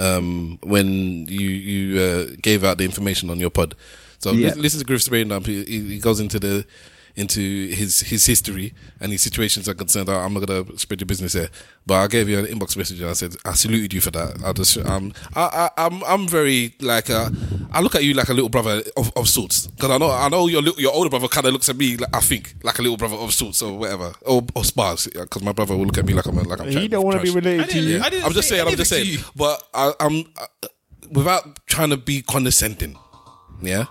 um, 0.00 0.58
when 0.62 1.26
you 1.28 1.48
you 1.48 2.00
uh, 2.00 2.26
gave 2.42 2.64
out 2.64 2.78
the 2.78 2.84
information 2.84 3.30
on 3.30 3.38
your 3.38 3.50
pod. 3.50 3.74
So 4.18 4.32
Yeah. 4.32 4.54
listen, 4.56 4.80
to 4.80 4.84
Griff's 4.86 5.08
brain 5.08 5.28
dump. 5.28 5.46
He, 5.46 5.64
he 5.64 5.80
he 5.94 5.98
goes 5.98 6.20
into 6.20 6.38
the 6.38 6.64
into 7.20 7.40
his 7.80 8.00
his 8.00 8.26
history 8.26 8.72
and 9.00 9.12
his 9.12 9.22
situations 9.22 9.68
are 9.68 9.74
concerned. 9.74 10.08
I- 10.08 10.24
I'm 10.24 10.32
not 10.34 10.46
gonna 10.46 10.64
spread 10.78 11.00
your 11.00 11.06
business 11.06 11.32
here, 11.34 11.48
but 11.86 11.94
I 11.94 12.06
gave 12.08 12.28
you 12.28 12.38
an 12.38 12.46
inbox 12.46 12.76
message 12.76 13.00
and 13.00 13.10
I 13.10 13.12
said 13.14 13.36
I 13.44 13.52
saluted 13.54 13.92
you 13.94 14.00
for 14.00 14.10
that. 14.12 14.30
I 14.44 14.52
just 14.52 14.78
um 14.78 15.12
I, 15.36 15.44
I 15.76 15.84
I'm 15.86 16.02
I'm 16.04 16.26
very 16.28 16.74
like 16.80 17.10
uh, 17.10 17.28
I 17.72 17.80
look 17.82 17.94
at 17.94 18.02
you 18.04 18.14
like 18.14 18.28
a 18.30 18.34
little 18.34 18.48
brother 18.48 18.82
of, 18.96 19.12
of 19.16 19.28
sorts 19.28 19.66
because 19.68 19.90
I 19.90 19.98
know 19.98 20.10
I 20.10 20.28
know 20.28 20.46
your 20.48 20.62
little, 20.62 20.80
your 20.80 20.92
older 20.92 21.10
brother 21.10 21.28
kind 21.28 21.46
of 21.46 21.52
looks 21.52 21.68
at 21.68 21.76
me 21.76 21.96
like 21.96 22.14
I 22.16 22.20
think 22.20 22.54
like 22.64 22.78
a 22.78 22.82
little 22.82 22.96
brother 22.96 23.16
of 23.16 23.32
sorts 23.34 23.60
or 23.62 23.78
whatever 23.78 24.12
or, 24.22 24.42
or 24.54 24.64
spars 24.64 25.06
because 25.06 25.42
my 25.42 25.52
brother 25.52 25.76
will 25.76 25.84
look 25.86 25.98
at 25.98 26.06
me 26.06 26.14
like 26.14 26.26
I'm 26.26 26.38
a- 26.38 26.42
like 26.42 26.60
I'm 26.60 26.68
He 26.68 26.88
don't 26.88 27.04
want 27.04 27.18
to 27.18 27.22
be 27.22 27.30
trash. 27.32 27.44
related 27.44 27.70
to 27.70 27.80
you. 27.80 28.00
I 28.00 28.08
didn't 28.10 28.24
I'm 28.26 28.32
just 28.32 28.48
saying. 28.48 28.66
I'm 28.66 28.76
just 28.76 28.90
saying. 28.90 29.18
But 29.36 29.62
I, 29.74 29.92
I'm 30.00 30.24
uh, 30.36 30.68
without 31.10 31.66
trying 31.66 31.90
to 31.90 31.96
be 31.96 32.22
condescending. 32.22 32.96
Yeah, 33.62 33.84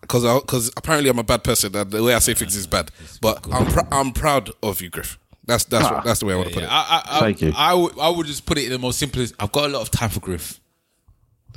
because 0.00 0.22
because 0.42 0.70
apparently 0.76 1.10
I'm 1.10 1.18
a 1.18 1.22
bad 1.24 1.44
person. 1.44 1.74
And 1.76 1.90
the 1.90 2.02
way 2.02 2.14
I 2.14 2.18
say 2.18 2.34
things 2.34 2.56
is 2.56 2.66
bad. 2.66 2.90
But 3.20 3.46
I'm 3.52 3.66
pr- 3.66 3.88
I'm 3.92 4.12
proud 4.12 4.50
of 4.62 4.80
you, 4.80 4.90
Griff. 4.90 5.18
That's 5.46 5.64
that's 5.64 5.84
what, 5.84 5.92
ah. 5.94 6.00
that's 6.02 6.20
the 6.20 6.26
way 6.26 6.34
I 6.34 6.36
want 6.36 6.48
to 6.48 6.54
put 6.54 6.62
Yeah, 6.62 6.68
it. 6.68 6.72
I, 6.72 6.96
I, 7.04 7.16
I, 7.16 7.20
Thank 7.20 7.40
you. 7.42 7.52
I 7.56 7.74
would, 7.74 7.98
I 7.98 8.08
would 8.08 8.26
just 8.26 8.46
put 8.46 8.58
it 8.58 8.64
in 8.66 8.70
the 8.70 8.78
most 8.78 8.98
simplest. 8.98 9.34
I've 9.38 9.50
got 9.52 9.64
a 9.68 9.72
lot 9.72 9.82
of 9.82 9.90
time 9.90 10.10
for 10.10 10.20
Griff. 10.20 10.60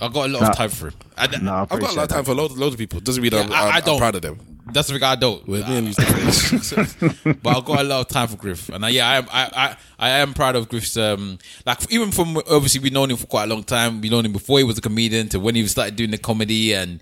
I've 0.01 0.11
got 0.13 0.27
a 0.29 0.33
lot 0.33 0.41
Nah. 0.41 0.49
of 0.49 0.55
time 0.57 0.69
for 0.69 0.87
him. 0.87 0.93
I, 1.15 1.27
No, 1.37 1.53
I 1.53 1.61
I've 1.61 1.69
got 1.69 1.81
a 1.81 1.95
lot 1.95 1.97
of 2.03 2.07
time 2.09 2.17
that. 2.19 2.25
for 2.25 2.33
loads, 2.33 2.57
loads 2.57 2.73
of 2.73 2.79
people. 2.79 2.99
Doesn't 2.99 3.21
mean 3.21 3.33
I'm, 3.33 3.51
I- 3.51 3.55
I 3.55 3.67
I'm, 3.67 3.73
I'm 3.75 3.81
don't. 3.83 3.97
proud 3.99 4.15
of 4.15 4.21
them. 4.23 4.52
That's 4.71 4.87
the 4.87 4.93
thing 4.93 5.03
I 5.03 5.15
don't. 5.15 5.45
Well, 5.47 5.67
me 5.67 5.77
and 5.77 5.87
you's 5.87 5.95
different. 5.97 7.43
but 7.43 7.57
I've 7.57 7.65
got 7.65 7.79
a 7.79 7.83
lot 7.83 8.01
of 8.01 8.07
time 8.07 8.27
for 8.27 8.37
Griff, 8.37 8.69
and 8.69 8.85
I, 8.85 8.89
yeah, 8.89 9.09
I 9.09 9.17
am. 9.17 9.27
I, 9.31 9.49
I, 9.55 9.77
I 9.99 10.09
am 10.19 10.33
proud 10.33 10.55
of 10.55 10.69
Griff's. 10.69 10.95
Um, 10.95 11.37
like 11.65 11.91
even 11.91 12.11
from 12.11 12.37
obviously 12.37 12.79
we've 12.79 12.93
known 12.93 13.11
him 13.11 13.17
for 13.17 13.27
quite 13.27 13.43
a 13.43 13.47
long 13.47 13.63
time. 13.63 13.99
We've 13.99 14.11
known 14.11 14.25
him 14.25 14.31
before 14.31 14.59
he 14.59 14.63
was 14.63 14.77
a 14.77 14.81
comedian 14.81 15.29
to 15.29 15.39
when 15.39 15.55
he 15.55 15.67
started 15.67 15.95
doing 15.95 16.11
the 16.11 16.17
comedy, 16.17 16.73
and 16.73 17.01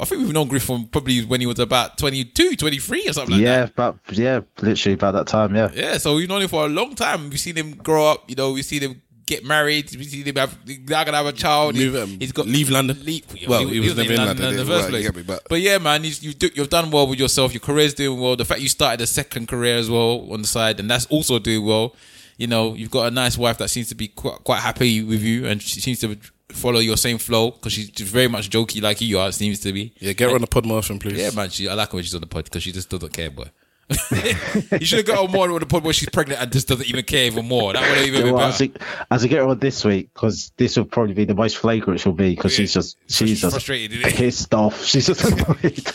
I 0.00 0.04
think 0.04 0.22
we've 0.22 0.32
known 0.32 0.48
Griff 0.48 0.64
from 0.64 0.86
probably 0.86 1.24
when 1.24 1.40
he 1.40 1.46
was 1.46 1.58
about 1.58 1.98
22, 1.98 2.56
23 2.56 3.08
or 3.08 3.12
something 3.12 3.34
like 3.34 3.44
that. 3.44 3.50
yeah, 3.50 3.66
that. 3.66 3.74
but 3.74 4.16
yeah, 4.16 4.40
literally 4.60 4.94
about 4.94 5.12
that 5.12 5.26
time. 5.26 5.54
Yeah, 5.54 5.70
Yeah, 5.74 5.98
so 5.98 6.14
we've 6.14 6.28
known 6.28 6.42
him 6.42 6.48
for 6.48 6.66
a 6.66 6.68
long 6.68 6.94
time. 6.94 7.30
We've 7.30 7.40
seen 7.40 7.56
him 7.56 7.74
grow 7.76 8.06
up. 8.12 8.28
You 8.28 8.36
know, 8.36 8.52
we've 8.52 8.64
seen 8.64 8.82
him 8.82 9.02
get 9.30 9.44
married. 9.44 9.90
We've 9.96 10.06
seen 10.06 10.24
him 10.24 10.36
have 10.36 10.52
now 10.88 11.04
gonna 11.04 11.16
have 11.16 11.26
a 11.26 11.32
child. 11.32 11.74
Move, 11.76 11.94
He- 11.94 12.00
um, 12.00 12.10
he's 12.20 12.32
got 12.32 12.46
leave 12.46 12.68
London. 12.68 12.98
Leave, 13.04 13.24
Well, 13.48 13.66
he 13.66 13.80
was 13.80 13.96
never 13.96 14.12
in 14.12 14.16
London, 14.18 14.46
in 14.50 14.56
the 14.56 14.64
first 14.66 14.90
right, 14.90 15.02
place. 15.04 15.14
me, 15.14 15.22
but- 15.22 15.42
But 15.48 15.60
yeah, 15.60 15.78
man, 15.78 16.04
you've 16.04 16.22
you've, 16.22 16.38
do, 16.38 16.50
you've 16.54 16.68
done 16.70 16.90
well 16.90 17.06
with 17.06 17.18
yourself. 17.18 17.52
Your 17.54 17.60
career's 17.60 17.94
doing 17.94 18.20
well. 18.20 18.36
The 18.36 18.44
fact 18.44 18.60
you 18.60 18.68
started 18.68 19.00
a 19.00 19.06
second 19.06 19.48
career 19.48 19.76
as 19.78 19.88
well 19.88 20.28
on 20.30 20.42
the 20.42 20.48
side, 20.48 20.80
and 20.80 20.90
that's 20.90 21.06
also 21.06 21.38
doing 21.38 21.64
well. 21.64 21.94
You 22.38 22.46
know, 22.46 22.74
you've 22.74 22.90
got 22.90 23.06
a 23.06 23.10
nice 23.10 23.36
wife 23.38 23.58
that 23.58 23.68
seems 23.68 23.88
to 23.90 23.94
be 23.94 24.08
quite, 24.08 24.42
quite 24.44 24.60
happy 24.60 25.02
with 25.02 25.22
you, 25.22 25.46
and 25.46 25.60
she 25.62 25.80
seems 25.80 26.00
to 26.00 26.16
follow 26.48 26.80
your 26.80 26.96
same 26.96 27.18
flow 27.18 27.50
because 27.52 27.72
she's 27.74 27.90
very 27.90 28.26
much 28.28 28.50
jokey 28.50 28.80
like 28.82 29.00
you 29.00 29.18
are. 29.18 29.28
It 29.28 29.34
seems 29.34 29.60
to 29.60 29.72
be. 29.72 29.92
Yeah, 30.00 30.14
get 30.14 30.30
her 30.30 30.34
on 30.34 30.40
the 30.40 30.46
pod 30.46 30.64
more 30.66 30.78
often, 30.78 30.98
please. 30.98 31.18
Yeah, 31.18 31.30
man. 31.36 31.50
She, 31.50 31.68
I 31.68 31.74
like 31.74 31.90
her 31.92 31.96
when 31.96 32.02
she's 32.04 32.14
on 32.14 32.22
the 32.22 32.26
pod 32.26 32.44
because 32.44 32.62
she 32.62 32.72
just 32.72 32.88
doesn't 32.88 33.12
care, 33.12 33.30
boy. 33.30 33.48
You 33.90 34.86
should 34.86 34.98
have 34.98 35.06
got 35.06 35.26
her 35.26 35.32
more 35.32 35.50
on 35.50 35.58
the 35.58 35.66
point 35.66 35.82
where 35.84 35.92
she's 35.92 36.08
pregnant 36.10 36.40
and 36.40 36.52
just 36.52 36.68
doesn't 36.68 36.86
even 36.86 37.02
care 37.04 37.24
even 37.26 37.46
more. 37.46 37.72
That 37.72 37.82
would 37.88 37.98
have 37.98 38.06
even 38.06 38.20
Yeah, 38.20 38.26
been 38.26 38.34
well, 38.34 38.50
better. 38.50 38.64
as, 38.64 38.70
I, 39.10 39.14
as 39.16 39.24
I 39.24 39.26
get 39.26 39.40
on 39.42 39.58
this 39.58 39.84
week, 39.84 40.10
because 40.14 40.52
this 40.56 40.76
will 40.76 40.84
probably 40.84 41.14
be 41.14 41.24
the 41.24 41.34
most 41.34 41.56
flagrant 41.58 41.98
she'll 42.00 42.12
be, 42.12 42.34
because 42.36 42.52
she's 42.52 42.72
just 42.72 42.96
she's 43.08 43.28
she's 43.30 43.40
just 43.40 43.54
frustrated, 43.54 44.00
pissed 44.02 44.54
off. 44.54 44.84
She's 44.90 45.06
just 45.06 45.24
annoyed. 45.24 45.88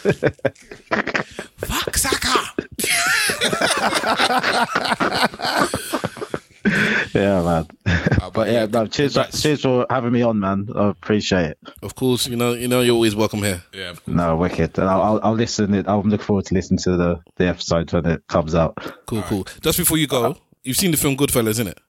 Fuck 1.57 1.97
Saka. 1.97 2.51
yeah, 7.15 7.41
man. 7.41 7.67
but 8.19 8.33
but 8.33 8.47
yeah, 8.49 8.65
no, 8.65 8.87
cheers, 8.87 9.13
congrats. 9.13 9.41
cheers 9.41 9.61
for 9.61 9.85
having 9.89 10.11
me 10.11 10.21
on, 10.21 10.39
man. 10.39 10.67
I 10.75 10.89
appreciate 10.89 11.45
it. 11.51 11.57
Of 11.81 11.95
course, 11.95 12.27
you 12.27 12.35
know, 12.35 12.53
you 12.53 12.67
know, 12.67 12.81
you're 12.81 12.95
always 12.95 13.15
welcome 13.15 13.39
here. 13.39 13.63
Yeah. 13.73 13.93
No, 14.05 14.35
wicked. 14.35 14.77
And 14.77 14.87
I'll, 14.89 15.01
I'll, 15.01 15.19
I'll 15.23 15.33
listen. 15.33 15.73
It. 15.73 15.87
I'm 15.87 16.09
looking 16.09 16.25
forward 16.25 16.45
to 16.45 16.53
listening 16.53 16.79
to 16.79 16.97
the 16.97 17.19
the 17.37 17.47
episode 17.47 17.91
when 17.93 18.05
it 18.05 18.27
comes 18.27 18.53
out. 18.55 18.75
Cool, 19.05 19.21
cool. 19.23 19.47
Just 19.61 19.77
before 19.77 19.97
you 19.97 20.07
go, 20.07 20.37
you've 20.63 20.77
seen 20.77 20.91
the 20.91 20.97
film 20.97 21.15
Goodfellas, 21.17 21.49
isn't 21.51 21.67
it? 21.67 21.79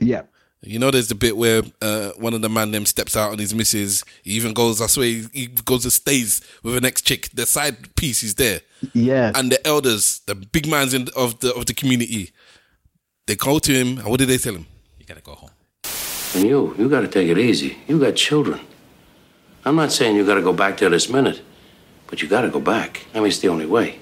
Yeah. 0.00 0.22
You 0.62 0.78
know, 0.78 0.90
there's 0.90 1.08
the 1.08 1.14
bit 1.14 1.38
where 1.38 1.62
uh, 1.80 2.10
one 2.18 2.34
of 2.34 2.42
the 2.42 2.50
man 2.50 2.70
them 2.70 2.84
steps 2.84 3.16
out 3.16 3.32
on 3.32 3.38
his 3.38 3.54
missus. 3.54 4.04
He 4.22 4.32
even 4.32 4.52
goes, 4.52 4.82
I 4.82 4.88
swear, 4.88 5.06
he, 5.06 5.24
he 5.32 5.46
goes 5.46 5.84
and 5.84 5.92
stays 5.92 6.42
with 6.62 6.74
the 6.74 6.82
next 6.82 7.00
chick. 7.06 7.30
The 7.32 7.46
side 7.46 7.94
piece 7.96 8.22
is 8.22 8.34
there, 8.34 8.60
Yeah. 8.92 9.32
and 9.34 9.50
the 9.50 9.66
elders, 9.66 10.20
the 10.26 10.34
big 10.34 10.68
mans 10.68 10.92
in, 10.92 11.08
of 11.16 11.40
the 11.40 11.54
of 11.54 11.64
the 11.64 11.72
community, 11.72 12.32
they 13.30 13.36
called 13.36 13.62
to 13.62 13.72
him, 13.72 13.98
and 13.98 14.08
what 14.08 14.18
did 14.18 14.28
they 14.28 14.38
tell 14.38 14.56
him? 14.56 14.66
You 14.98 15.06
gotta 15.06 15.20
go 15.20 15.34
home. 15.34 15.50
And 16.34 16.44
you, 16.44 16.74
you 16.76 16.88
gotta 16.88 17.06
take 17.06 17.28
it 17.28 17.38
easy. 17.38 17.78
You 17.86 18.00
got 18.00 18.16
children. 18.16 18.58
I'm 19.64 19.76
not 19.76 19.92
saying 19.92 20.16
you 20.16 20.26
gotta 20.26 20.42
go 20.42 20.52
back 20.52 20.78
there 20.78 20.90
this 20.90 21.08
minute, 21.08 21.40
but 22.08 22.20
you 22.20 22.26
gotta 22.26 22.48
go 22.48 22.58
back. 22.58 23.06
I 23.14 23.18
mean, 23.18 23.28
it's 23.28 23.38
the 23.38 23.46
only 23.46 23.66
way. 23.66 24.00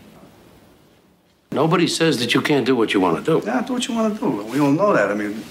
Nobody 1.53 1.87
says 1.87 2.19
that 2.21 2.33
you 2.33 2.41
can't 2.41 2.65
do 2.65 2.75
what 2.75 2.95
you 2.95 3.01
want 3.01 3.23
to 3.23 3.41
do. 3.41 3.47
Yeah, 3.47 3.61
do 3.61 3.75
what 3.75 3.87
you 3.87 3.95
want 3.95 4.15
to 4.15 4.19
do. 4.19 4.31
We 4.45 4.61
all 4.61 4.71
know 4.71 4.95
that. 4.95 5.11
I 5.11 5.15
mean, 5.15 5.45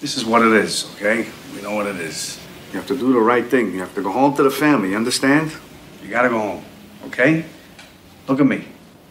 this 0.00 0.16
is 0.16 0.24
what 0.24 0.42
it 0.42 0.52
is, 0.52 0.92
okay? 0.96 1.28
We 1.54 1.62
know 1.62 1.76
what 1.76 1.86
it 1.86 2.00
is. 2.00 2.40
You 2.72 2.78
have 2.80 2.88
to 2.88 2.98
do 2.98 3.12
the 3.12 3.20
right 3.20 3.46
thing. 3.46 3.72
You 3.72 3.78
have 3.78 3.94
to 3.94 4.02
go 4.02 4.10
home 4.10 4.34
to 4.34 4.42
the 4.42 4.50
family, 4.50 4.90
you 4.90 4.96
understand? 4.96 5.52
You 6.02 6.10
gotta 6.10 6.30
go 6.30 6.40
home, 6.40 6.64
okay? 7.06 7.44
Look 8.26 8.40
at 8.40 8.46
me. 8.46 8.64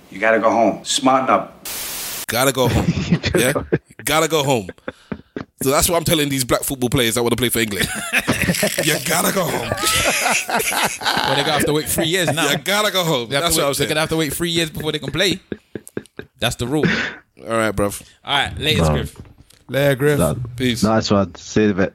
You 0.10 0.20
gotta 0.20 0.40
go 0.40 0.52
home. 0.52 0.84
Smarten 0.84 1.30
up. 1.30 1.66
Gotta 2.28 2.52
go 2.52 2.68
home. 2.68 3.21
yeah, 3.40 3.54
gotta 4.04 4.28
go 4.28 4.44
home. 4.44 4.68
So 5.64 5.70
that's 5.70 5.88
what 5.90 5.98
I'm 5.98 6.04
telling 6.04 6.30
these 6.30 6.44
black 6.44 6.64
football 6.64 6.90
players 6.90 7.16
that 7.16 7.22
want 7.24 7.32
to 7.34 7.38
play 7.38 7.50
for 7.50 7.60
England. 7.60 7.88
you 8.84 8.96
gotta 9.06 9.32
go 9.34 9.46
home. 9.46 9.72
Well, 11.02 11.36
they're 11.36 11.46
gonna 11.46 11.52
have 11.54 11.66
to 11.66 11.74
wait 11.74 11.88
three 11.88 12.08
years 12.08 12.32
now. 12.34 12.50
You 12.50 12.58
gotta 12.58 12.92
go 12.92 13.04
home. 13.04 13.30
That's 13.30 13.56
to 13.56 13.62
what 13.62 13.64
wait- 13.64 13.64
I'm 13.64 13.66
they're 13.68 13.74
saying. 13.76 13.88
gonna 13.90 14.00
have 14.02 14.10
to 14.10 14.18
wait 14.18 14.34
three 14.34 14.50
years 14.50 14.70
before 14.70 14.92
they 14.92 15.00
can 15.00 15.12
play. 15.12 15.40
That's 16.40 16.56
the 16.56 16.68
rule. 16.68 16.86
All 17.48 17.58
right, 17.58 17.76
bruv. 17.76 18.02
All 18.24 18.34
right, 18.38 18.58
latest 18.58 18.90
Wow. 18.90 18.96
Griff. 18.96 19.22
Larry 19.70 19.96
Griff. 19.96 20.18
Done. 20.18 20.44
Peace. 20.56 20.84
Nice 20.84 21.10
one. 21.12 21.34
See 21.36 21.62
you 21.62 21.66
in 21.70 21.72
a 21.72 21.76
bit. 21.76 21.94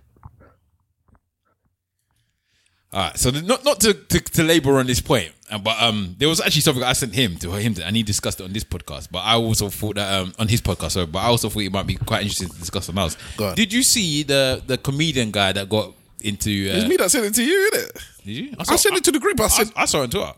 All 2.97 3.03
right, 3.03 3.19
so 3.19 3.31
the- 3.31 3.43
not 3.43 3.63
not 3.63 3.79
to, 3.81 3.93
to, 3.93 4.21
to 4.21 4.43
labor 4.43 4.79
on 4.79 4.87
this 4.87 5.01
point, 5.01 5.31
uh, 5.51 5.59
but 5.59 5.77
um, 5.83 6.15
there 6.19 6.29
was 6.31 6.41
actually 6.41 6.63
something 6.63 6.83
I 6.83 6.95
sent 6.95 7.15
him 7.15 7.37
to 7.45 7.53
him, 7.53 7.75
to, 7.75 7.85
and 7.85 7.95
he 7.95 8.03
discussed 8.03 8.41
it 8.41 8.45
on 8.45 8.53
this 8.55 8.65
podcast. 8.65 9.09
But 9.13 9.19
I 9.19 9.35
also 9.35 9.69
thought 9.69 9.97
that 9.97 10.11
um, 10.19 10.33
on 10.39 10.49
his 10.49 10.63
podcast, 10.63 10.93
sorry, 10.93 11.05
but 11.07 11.19
I 11.19 11.27
also 11.27 11.51
thought 11.51 11.61
it 11.61 11.73
might 11.73 11.87
be 11.87 11.97
quite 11.97 12.23
interesting 12.23 12.49
to 12.49 12.59
discuss 12.59 12.89
on 12.89 12.97
else. 12.97 13.19
Go 13.37 13.49
on. 13.49 13.55
Did 13.55 13.71
you 13.73 13.83
see 13.83 14.23
the 14.23 14.63
the 14.67 14.79
comedian 14.79 15.31
guy 15.31 15.53
that 15.53 15.69
got 15.69 15.93
into? 16.23 16.71
Uh, 16.73 16.77
It's 16.79 16.89
me 16.89 16.97
that 16.97 17.11
sent 17.11 17.27
it 17.27 17.35
to 17.35 17.45
you, 17.45 17.71
isn't 17.75 17.85
it? 17.91 18.03
Did 18.25 18.33
you? 18.33 18.55
I 18.59 18.77
sent 18.77 18.97
it 18.97 19.05
to 19.05 19.13
the 19.13 19.21
group. 19.21 19.39
I 19.41 19.49
said, 19.49 19.71
I, 19.77 19.83
I 19.83 19.85
saw 19.85 19.99
it 20.01 20.05
on 20.05 20.11
Twitter. 20.11 20.33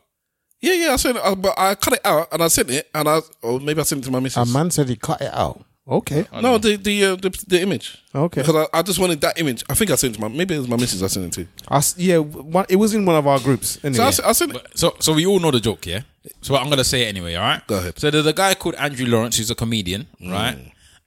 yeah, 0.61 0.72
yeah, 0.74 0.92
I 0.94 0.96
sent 0.96 1.16
it, 1.16 1.22
uh, 1.24 1.36
but 1.36 1.54
I 1.56 1.76
cut 1.76 1.92
it 1.94 2.00
out 2.04 2.26
and 2.32 2.42
I 2.42 2.48
sent 2.48 2.70
it, 2.70 2.90
and 2.92 3.09
I, 3.09 3.20
or 3.42 3.61
maybe 3.61 3.78
I 3.80 3.84
sent 3.84 4.02
it 4.02 4.04
to 4.06 4.11
my 4.11 4.18
missus. 4.18 4.50
A 4.50 4.52
man 4.52 4.72
said 4.72 4.88
he 4.88 4.96
cut 4.96 5.22
it 5.22 5.32
out. 5.32 5.64
Okay. 5.89 6.26
no, 6.43 6.59
the 6.59 6.76
the, 6.76 7.05
uh, 7.05 7.16
the 7.16 7.30
the 7.47 7.61
image. 7.62 7.97
Okay. 8.14 8.43
Because 8.43 8.68
I, 8.72 8.78
I 8.78 8.82
just 8.82 8.99
wanted 8.99 9.20
that 9.22 9.41
image. 9.41 9.64
I 9.70 9.74
think 9.74 9.91
I 9.91 9.95
sent 9.95 10.14
it 10.14 10.16
to 10.18 10.20
my 10.20 10.28
maybe 10.28 10.55
it 10.55 10.59
was 10.59 10.68
my 10.68 10.76
missus. 10.76 11.03
I 11.03 11.07
sent 11.07 11.26
it 11.26 11.32
to. 11.43 11.49
I 11.68 11.78
s 11.78 11.95
yeah, 11.97 12.18
one, 12.18 12.66
it 12.68 12.76
was 12.76 12.93
in 12.95 13.05
one 13.07 13.16
of 13.16 13.26
our 13.26 13.39
groups. 13.41 13.78
Anyway. 13.82 13.97
So 13.97 14.05
I, 14.05 14.09
s- 14.09 14.20
I 14.20 14.32
sent 14.32 14.55
it. 14.55 14.66
So 14.74 14.95
so 15.01 15.14
we 15.14 15.24
all 15.26 15.41
know 15.41 15.51
the 15.51 15.61
joke, 15.61 15.86
yeah. 15.86 16.03
So 16.43 16.57
I'm 16.57 16.68
gonna 16.68 16.84
say 16.84 17.05
it 17.05 17.07
anyway. 17.09 17.34
All 17.36 17.43
right. 17.45 17.66
Go 17.66 17.78
ahead. 17.78 17.99
So 17.99 18.11
there's 18.11 18.26
a 18.26 18.32
guy 18.34 18.55
called 18.55 18.74
Andrew 18.74 19.07
Lawrence 19.07 19.39
who's 19.39 19.51
a 19.51 19.55
comedian, 19.55 20.07
right? 20.20 20.59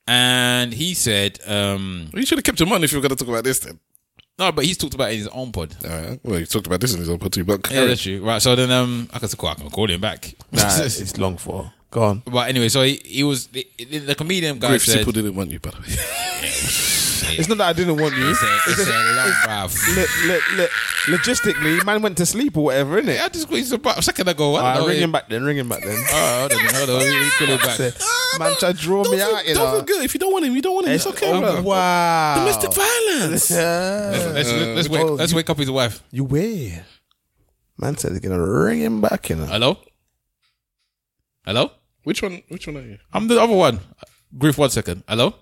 And 0.08 0.74
he 0.74 0.94
said, 0.96 1.40
um, 1.46 2.10
Well, 2.12 2.20
you 2.20 2.26
should 2.26 2.38
have 2.40 2.44
kept 2.44 2.60
your 2.60 2.68
money 2.68 2.84
if 2.86 2.92
you 2.92 2.98
were 2.98 3.02
going 3.08 3.16
to 3.16 3.24
talk 3.24 3.28
about 3.30 3.44
this 3.44 3.60
then. 3.60 3.80
no, 4.40 4.52
but 4.52 4.66
he's 4.66 4.78
talked 4.78 4.96
about 4.96 5.10
it 5.12 5.14
in 5.14 5.20
his 5.20 5.28
own 5.28 5.52
pod. 5.52 5.76
All 5.84 5.90
right. 5.90 6.20
Well, 6.24 6.40
you 6.40 6.46
talked 6.48 6.66
about 6.68 6.82
this 6.82 6.94
in 6.94 7.00
his 7.00 7.10
own 7.10 7.20
pod 7.20 7.32
too, 7.34 7.44
but 7.46 7.70
Yeah, 7.72 7.86
that's 7.86 8.02
true. 8.02 8.20
Right. 8.26 8.42
So 8.42 8.56
then, 8.56 8.72
um, 8.72 9.08
I 9.14 9.20
can 9.20 9.30
call, 9.30 9.50
I 9.52 9.54
can 9.54 9.70
call 9.70 9.90
him 9.90 10.02
back. 10.02 10.34
nah, 10.52 10.62
it's 10.82 11.18
long 11.18 11.38
for. 11.38 11.72
Go 11.92 12.04
on. 12.04 12.24
But 12.26 12.48
anyway, 12.50 12.70
so 12.70 12.84
he, 12.84 13.02
he 13.04 13.24
was 13.24 13.48
the, 13.48 13.68
the 13.78 14.16
comedian 14.16 14.60
guy 14.60 14.70
Griff 14.70 14.84
said. 14.86 15.06
Sipple 15.06 15.14
didn't 15.14 15.36
want 15.36 15.52
you, 15.52 15.60
by 15.60 15.72
the 15.72 15.80
way. 15.80 15.86
It's 17.38 17.48
not 17.48 17.60
that 17.60 17.68
I 17.70 17.74
didn't 17.74 17.98
want 18.02 18.16
you. 18.16 18.30
It's 18.30 18.42
a, 18.42 18.60
it's 18.68 18.88
a 18.88 18.92
long 19.16 19.32
bruv. 19.46 19.72
Le, 19.96 20.28
le, 20.28 20.64
le, 20.64 20.68
logistically, 21.18 21.86
man 21.86 22.02
went 22.02 22.18
to 22.18 22.26
sleep 22.26 22.58
or 22.58 22.66
whatever, 22.66 23.02
innit? 23.02 23.22
I 23.22 23.30
just 23.30 23.52
it's 23.52 23.72
about 23.72 23.98
a 23.98 24.02
second 24.02 24.28
ago. 24.28 24.56
I 24.56 24.60
Alright, 24.60 24.76
don't 24.76 24.84
ah, 24.84 24.86
know. 24.86 24.88
ring 24.94 25.02
him 25.02 25.12
back 25.12 25.30
then. 25.30 25.44
Ring 25.44 25.58
him 25.58 25.70
back 25.70 25.82
then. 25.84 25.98
Oh, 26.14 26.39
hold 26.39 26.52
on, 26.54 26.76
hold 26.76 26.89
on. 26.89 27.00
We 27.00 27.30
call 27.38 27.48
him 27.48 27.58
back. 27.60 27.76
Say, 27.78 27.92
man, 28.39 28.56
try 28.58 28.72
to 28.72 28.78
draw 28.78 29.04
me 29.10 29.22
out, 29.22 29.48
you 29.48 29.54
Don't 29.54 29.64
know. 29.64 29.72
feel 29.78 29.84
good. 29.84 30.06
If 30.06 30.14
you 30.14 30.20
don't 30.20 30.32
want 30.34 30.46
him, 30.46 30.56
you 30.56 30.62
don't 30.62 30.76
want 30.76 30.88
him. 30.88 30.94
It's 30.94 31.08
okay, 31.08 31.39
bro. 31.39 31.62
wow. 31.62 32.36
Domestic 32.39 32.74
violence. 32.74 33.52
Yeah. 33.52 34.32
Let's, 34.34 34.52
let's, 34.52 34.89
uh, 34.89 34.92
wake, 34.92 35.02
oh, 35.02 35.14
let's 35.14 35.32
you- 35.32 35.36
wake 35.38 35.50
up 35.50 35.58
his 35.58 35.72
wife. 35.72 36.04
You 36.12 36.24
wait. 36.26 36.82
Man 37.78 37.98
said 37.98 38.12
he's 38.12 38.20
gonna 38.20 38.42
ring 38.46 38.80
him 38.82 39.00
back, 39.02 39.30
you 39.30 39.36
know. 39.38 39.46
Hello? 39.46 39.78
Hello? 41.46 41.72
Which 42.04 42.22
one? 42.22 42.41
Which 42.49 42.68
one 42.68 42.78
are 42.78 42.82
you? 42.82 42.97
I'm 43.14 43.28
the 43.28 43.39
other 43.41 43.54
one. 43.56 43.80
Griff, 44.38 44.58
one 44.58 44.70
second. 44.70 45.04
Hello? 45.08 45.36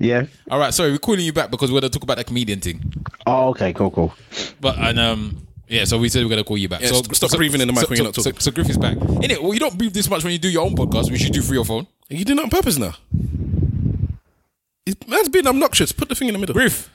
Yeah. 0.00 0.24
All 0.50 0.58
right, 0.58 0.72
sorry, 0.72 0.90
we're 0.92 0.98
calling 0.98 1.20
you 1.20 1.32
back 1.32 1.50
because 1.50 1.70
we're 1.70 1.80
going 1.80 1.90
to 1.90 1.98
talk 1.98 2.02
about 2.02 2.16
the 2.16 2.24
comedian 2.24 2.60
thing. 2.60 2.92
Oh, 3.26 3.50
okay. 3.50 3.72
Cool. 3.74 3.90
Cool. 3.90 4.14
But, 4.60 4.78
and, 4.78 4.98
um, 4.98 5.46
yeah, 5.68 5.84
so 5.84 5.98
we 5.98 6.08
said 6.08 6.22
we're 6.22 6.30
going 6.30 6.42
to 6.42 6.44
call 6.44 6.56
you 6.56 6.68
back. 6.68 6.80
Yeah, 6.80 6.88
so 6.88 6.94
st- 6.94 7.16
stop 7.16 7.30
breathing 7.32 7.60
in 7.60 7.68
the 7.68 7.72
mic 7.74 7.82
so, 7.82 7.88
when 7.90 7.96
you're 7.98 8.04
so, 8.04 8.08
not 8.08 8.14
talking. 8.14 8.40
So, 8.40 8.50
so 8.50 8.54
Griff 8.54 8.70
is 8.70 8.78
back. 8.78 8.96
In 8.96 9.30
it, 9.30 9.42
well, 9.42 9.52
you 9.52 9.60
don't 9.60 9.76
breathe 9.76 9.92
this 9.92 10.08
much 10.08 10.24
when 10.24 10.32
you 10.32 10.38
do 10.38 10.48
your 10.48 10.64
own 10.64 10.74
podcast, 10.74 11.10
which 11.12 11.20
you 11.22 11.28
do 11.30 11.42
through 11.42 11.56
your 11.56 11.64
phone. 11.66 11.86
You 12.08 12.24
did 12.24 12.38
it 12.38 12.42
on 12.42 12.48
purpose 12.50 12.78
now. 12.78 12.94
It- 14.86 15.06
Man's 15.06 15.28
being 15.28 15.46
obnoxious. 15.46 15.92
Put 15.92 16.08
the 16.08 16.14
thing 16.14 16.28
in 16.28 16.34
the 16.34 16.40
middle. 16.40 16.54
Griff, 16.54 16.88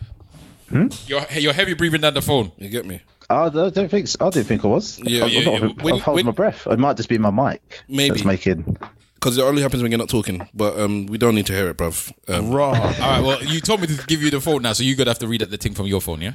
hmm? 0.70 0.88
you're, 1.06 1.22
you're 1.38 1.54
heavy 1.54 1.76
breathing 1.76 2.02
down 2.02 2.16
the 2.16 2.22
phone. 2.24 2.52
You 2.58 2.70
get 2.70 2.86
me? 2.86 3.02
I 3.30 3.50
don't 3.50 3.74
don't 3.74 3.90
think. 3.90 4.10
I 4.20 4.30
didn't 4.30 4.48
think 4.48 4.66
I 4.66 4.68
was. 4.68 5.00
Yeah, 5.00 5.24
I'm 5.26 5.30
yeah, 5.30 5.44
not- 5.44 5.62
yeah. 5.62 5.68
I've 5.70 5.82
When- 5.84 6.00
held 6.00 6.16
when- 6.16 6.26
my 6.26 6.32
breath. 6.32 6.68
It 6.68 6.80
might 6.80 6.98
just 6.98 7.08
be 7.10 7.18
my 7.18 7.32
mic. 7.32 7.84
Maybe. 7.88 8.10
That's 8.16 8.26
making. 8.26 8.78
Because 9.26 9.40
it 9.40 9.42
only 9.42 9.64
happens 9.64 9.82
when 9.82 9.92
you're 9.92 9.98
not 9.98 10.10
talking. 10.10 10.48
But 10.54 10.80
um, 10.80 11.08
we 11.08 11.18
don't 11.18 11.34
need 11.34 11.48
to 11.48 11.54
hear 11.54 11.68
it, 11.68 11.78
bruv. 11.78 12.14
Um, 12.28 12.52
Raw. 12.52 12.68
All 12.74 12.74
right, 12.76 13.24
well, 13.24 13.44
you 13.44 13.60
told 13.60 13.82
me 13.82 13.88
to 13.88 14.06
give 14.06 14.22
you 14.22 14.30
the 14.30 14.40
phone 14.40 14.62
now, 14.62 14.74
so 14.74 14.84
you're 14.84 14.96
going 14.96 15.06
to 15.06 15.10
have 15.10 15.18
to 15.18 15.28
read 15.28 15.42
out 15.42 15.50
the 15.50 15.58
thing 15.58 15.74
from 15.74 15.88
your 15.88 16.00
phone, 16.00 16.22
yeah? 16.22 16.34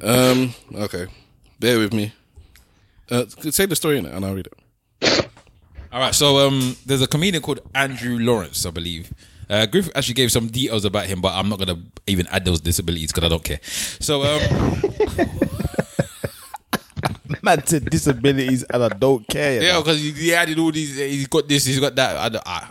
um, 0.00 0.54
okay. 0.72 1.08
Bear 1.58 1.80
with 1.80 1.92
me. 1.92 2.12
Uh, 3.10 3.24
say 3.26 3.66
the 3.66 3.74
story 3.74 3.98
in 3.98 4.06
it 4.06 4.14
and 4.14 4.24
I'll 4.24 4.36
read 4.36 4.46
it. 4.46 5.28
All 5.92 5.98
right, 5.98 6.14
so 6.14 6.46
um, 6.46 6.76
there's 6.86 7.02
a 7.02 7.08
comedian 7.08 7.42
called 7.42 7.62
Andrew 7.74 8.16
Lawrence, 8.20 8.64
I 8.64 8.70
believe. 8.70 9.12
Uh, 9.48 9.66
Griff 9.66 9.90
actually 9.96 10.14
gave 10.14 10.30
some 10.30 10.46
details 10.46 10.84
about 10.84 11.06
him, 11.06 11.20
but 11.20 11.34
I'm 11.34 11.48
not 11.48 11.58
gonna 11.58 11.82
even 12.06 12.28
add 12.28 12.44
those 12.44 12.60
disabilities 12.60 13.10
because 13.10 13.24
I 13.24 13.28
don't 13.28 13.42
care. 13.42 13.58
So, 13.64 14.22
um, 14.22 14.40
Man 17.42 17.66
said 17.66 17.84
disabilities 17.90 18.62
and 18.64 18.82
I 18.84 18.88
don't 18.88 19.26
care. 19.28 19.62
yeah, 19.62 19.78
because 19.78 20.00
he, 20.00 20.12
he 20.12 20.34
added 20.34 20.58
all 20.58 20.70
these. 20.72 20.96
He's 20.96 21.26
got 21.26 21.48
this. 21.48 21.64
He's 21.64 21.80
got 21.80 21.94
that. 21.96 22.16
I, 22.16 22.28
don't- 22.28 22.46
I, 22.46 22.70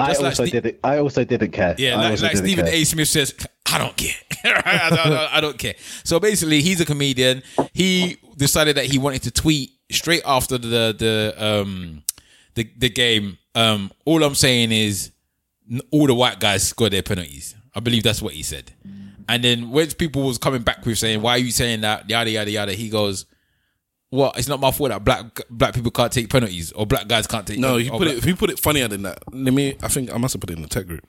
I 0.00 0.08
just 0.08 0.20
like 0.20 0.30
also 0.32 0.44
Ste- 0.46 0.52
didn't. 0.52 0.78
I 0.84 0.98
also 0.98 1.24
didn't 1.24 1.50
care. 1.52 1.74
Yeah, 1.78 1.98
I 1.98 2.10
like, 2.10 2.20
like 2.22 2.36
Stephen 2.36 2.64
care. 2.66 2.74
A. 2.74 2.84
Smith 2.84 3.08
says, 3.08 3.34
I 3.72 3.78
don't 3.78 3.96
care. 3.96 4.14
I, 4.44 4.90
don't, 4.90 5.08
I 5.34 5.40
don't- 5.40 5.58
care. 5.58 5.74
So 6.04 6.18
basically, 6.20 6.60
he's 6.62 6.80
a 6.80 6.84
comedian. 6.84 7.42
He 7.72 8.18
decided 8.36 8.76
that 8.76 8.86
he 8.86 8.98
wanted 8.98 9.22
to 9.22 9.30
tweet 9.30 9.70
straight 9.90 10.22
after 10.26 10.58
the 10.58 10.94
the 10.98 11.34
um 11.38 12.02
the 12.54 12.68
the 12.76 12.88
game. 12.90 13.38
Um, 13.54 13.90
all 14.06 14.22
I'm 14.22 14.34
saying 14.34 14.72
is 14.72 15.10
all 15.90 16.06
the 16.06 16.14
white 16.14 16.40
guys 16.40 16.66
scored 16.66 16.92
their 16.92 17.02
penalties. 17.02 17.54
I 17.74 17.80
believe 17.80 18.02
that's 18.02 18.20
what 18.22 18.34
he 18.34 18.42
said. 18.42 18.72
And 19.28 19.44
then 19.44 19.70
when 19.70 19.88
people 19.92 20.22
was 20.22 20.36
coming 20.38 20.62
back 20.62 20.84
with 20.84 20.98
saying, 20.98 21.22
"Why 21.22 21.32
are 21.32 21.38
you 21.38 21.50
saying 21.52 21.82
that?" 21.82 22.08
Yada 22.10 22.30
yada 22.30 22.50
yada. 22.50 22.72
He 22.72 22.88
goes, 22.88 23.24
"What? 24.12 24.38
It's 24.38 24.46
not 24.48 24.60
my 24.60 24.70
fault 24.70 24.90
that 24.90 25.02
black 25.04 25.40
black 25.50 25.74
people 25.74 25.90
can't 25.90 26.12
take 26.12 26.28
penalties 26.28 26.70
or 26.72 26.86
black 26.86 27.08
guys 27.08 27.26
can't 27.26 27.46
take." 27.46 27.58
No, 27.58 27.76
or 27.76 27.80
he 27.80 27.88
put 27.90 27.98
black- 28.00 28.16
it. 28.18 28.24
He 28.24 28.34
put 28.34 28.50
it 28.50 28.58
funnier 28.60 28.86
than 28.88 29.02
that. 29.02 29.18
Let 29.32 29.52
me. 29.54 29.76
I 29.82 29.88
think 29.88 30.12
I 30.14 30.18
must 30.18 30.34
have 30.34 30.40
put 30.40 30.50
it 30.50 30.56
in 30.56 30.62
the 30.62 30.68
tech 30.68 30.86
group 30.86 31.06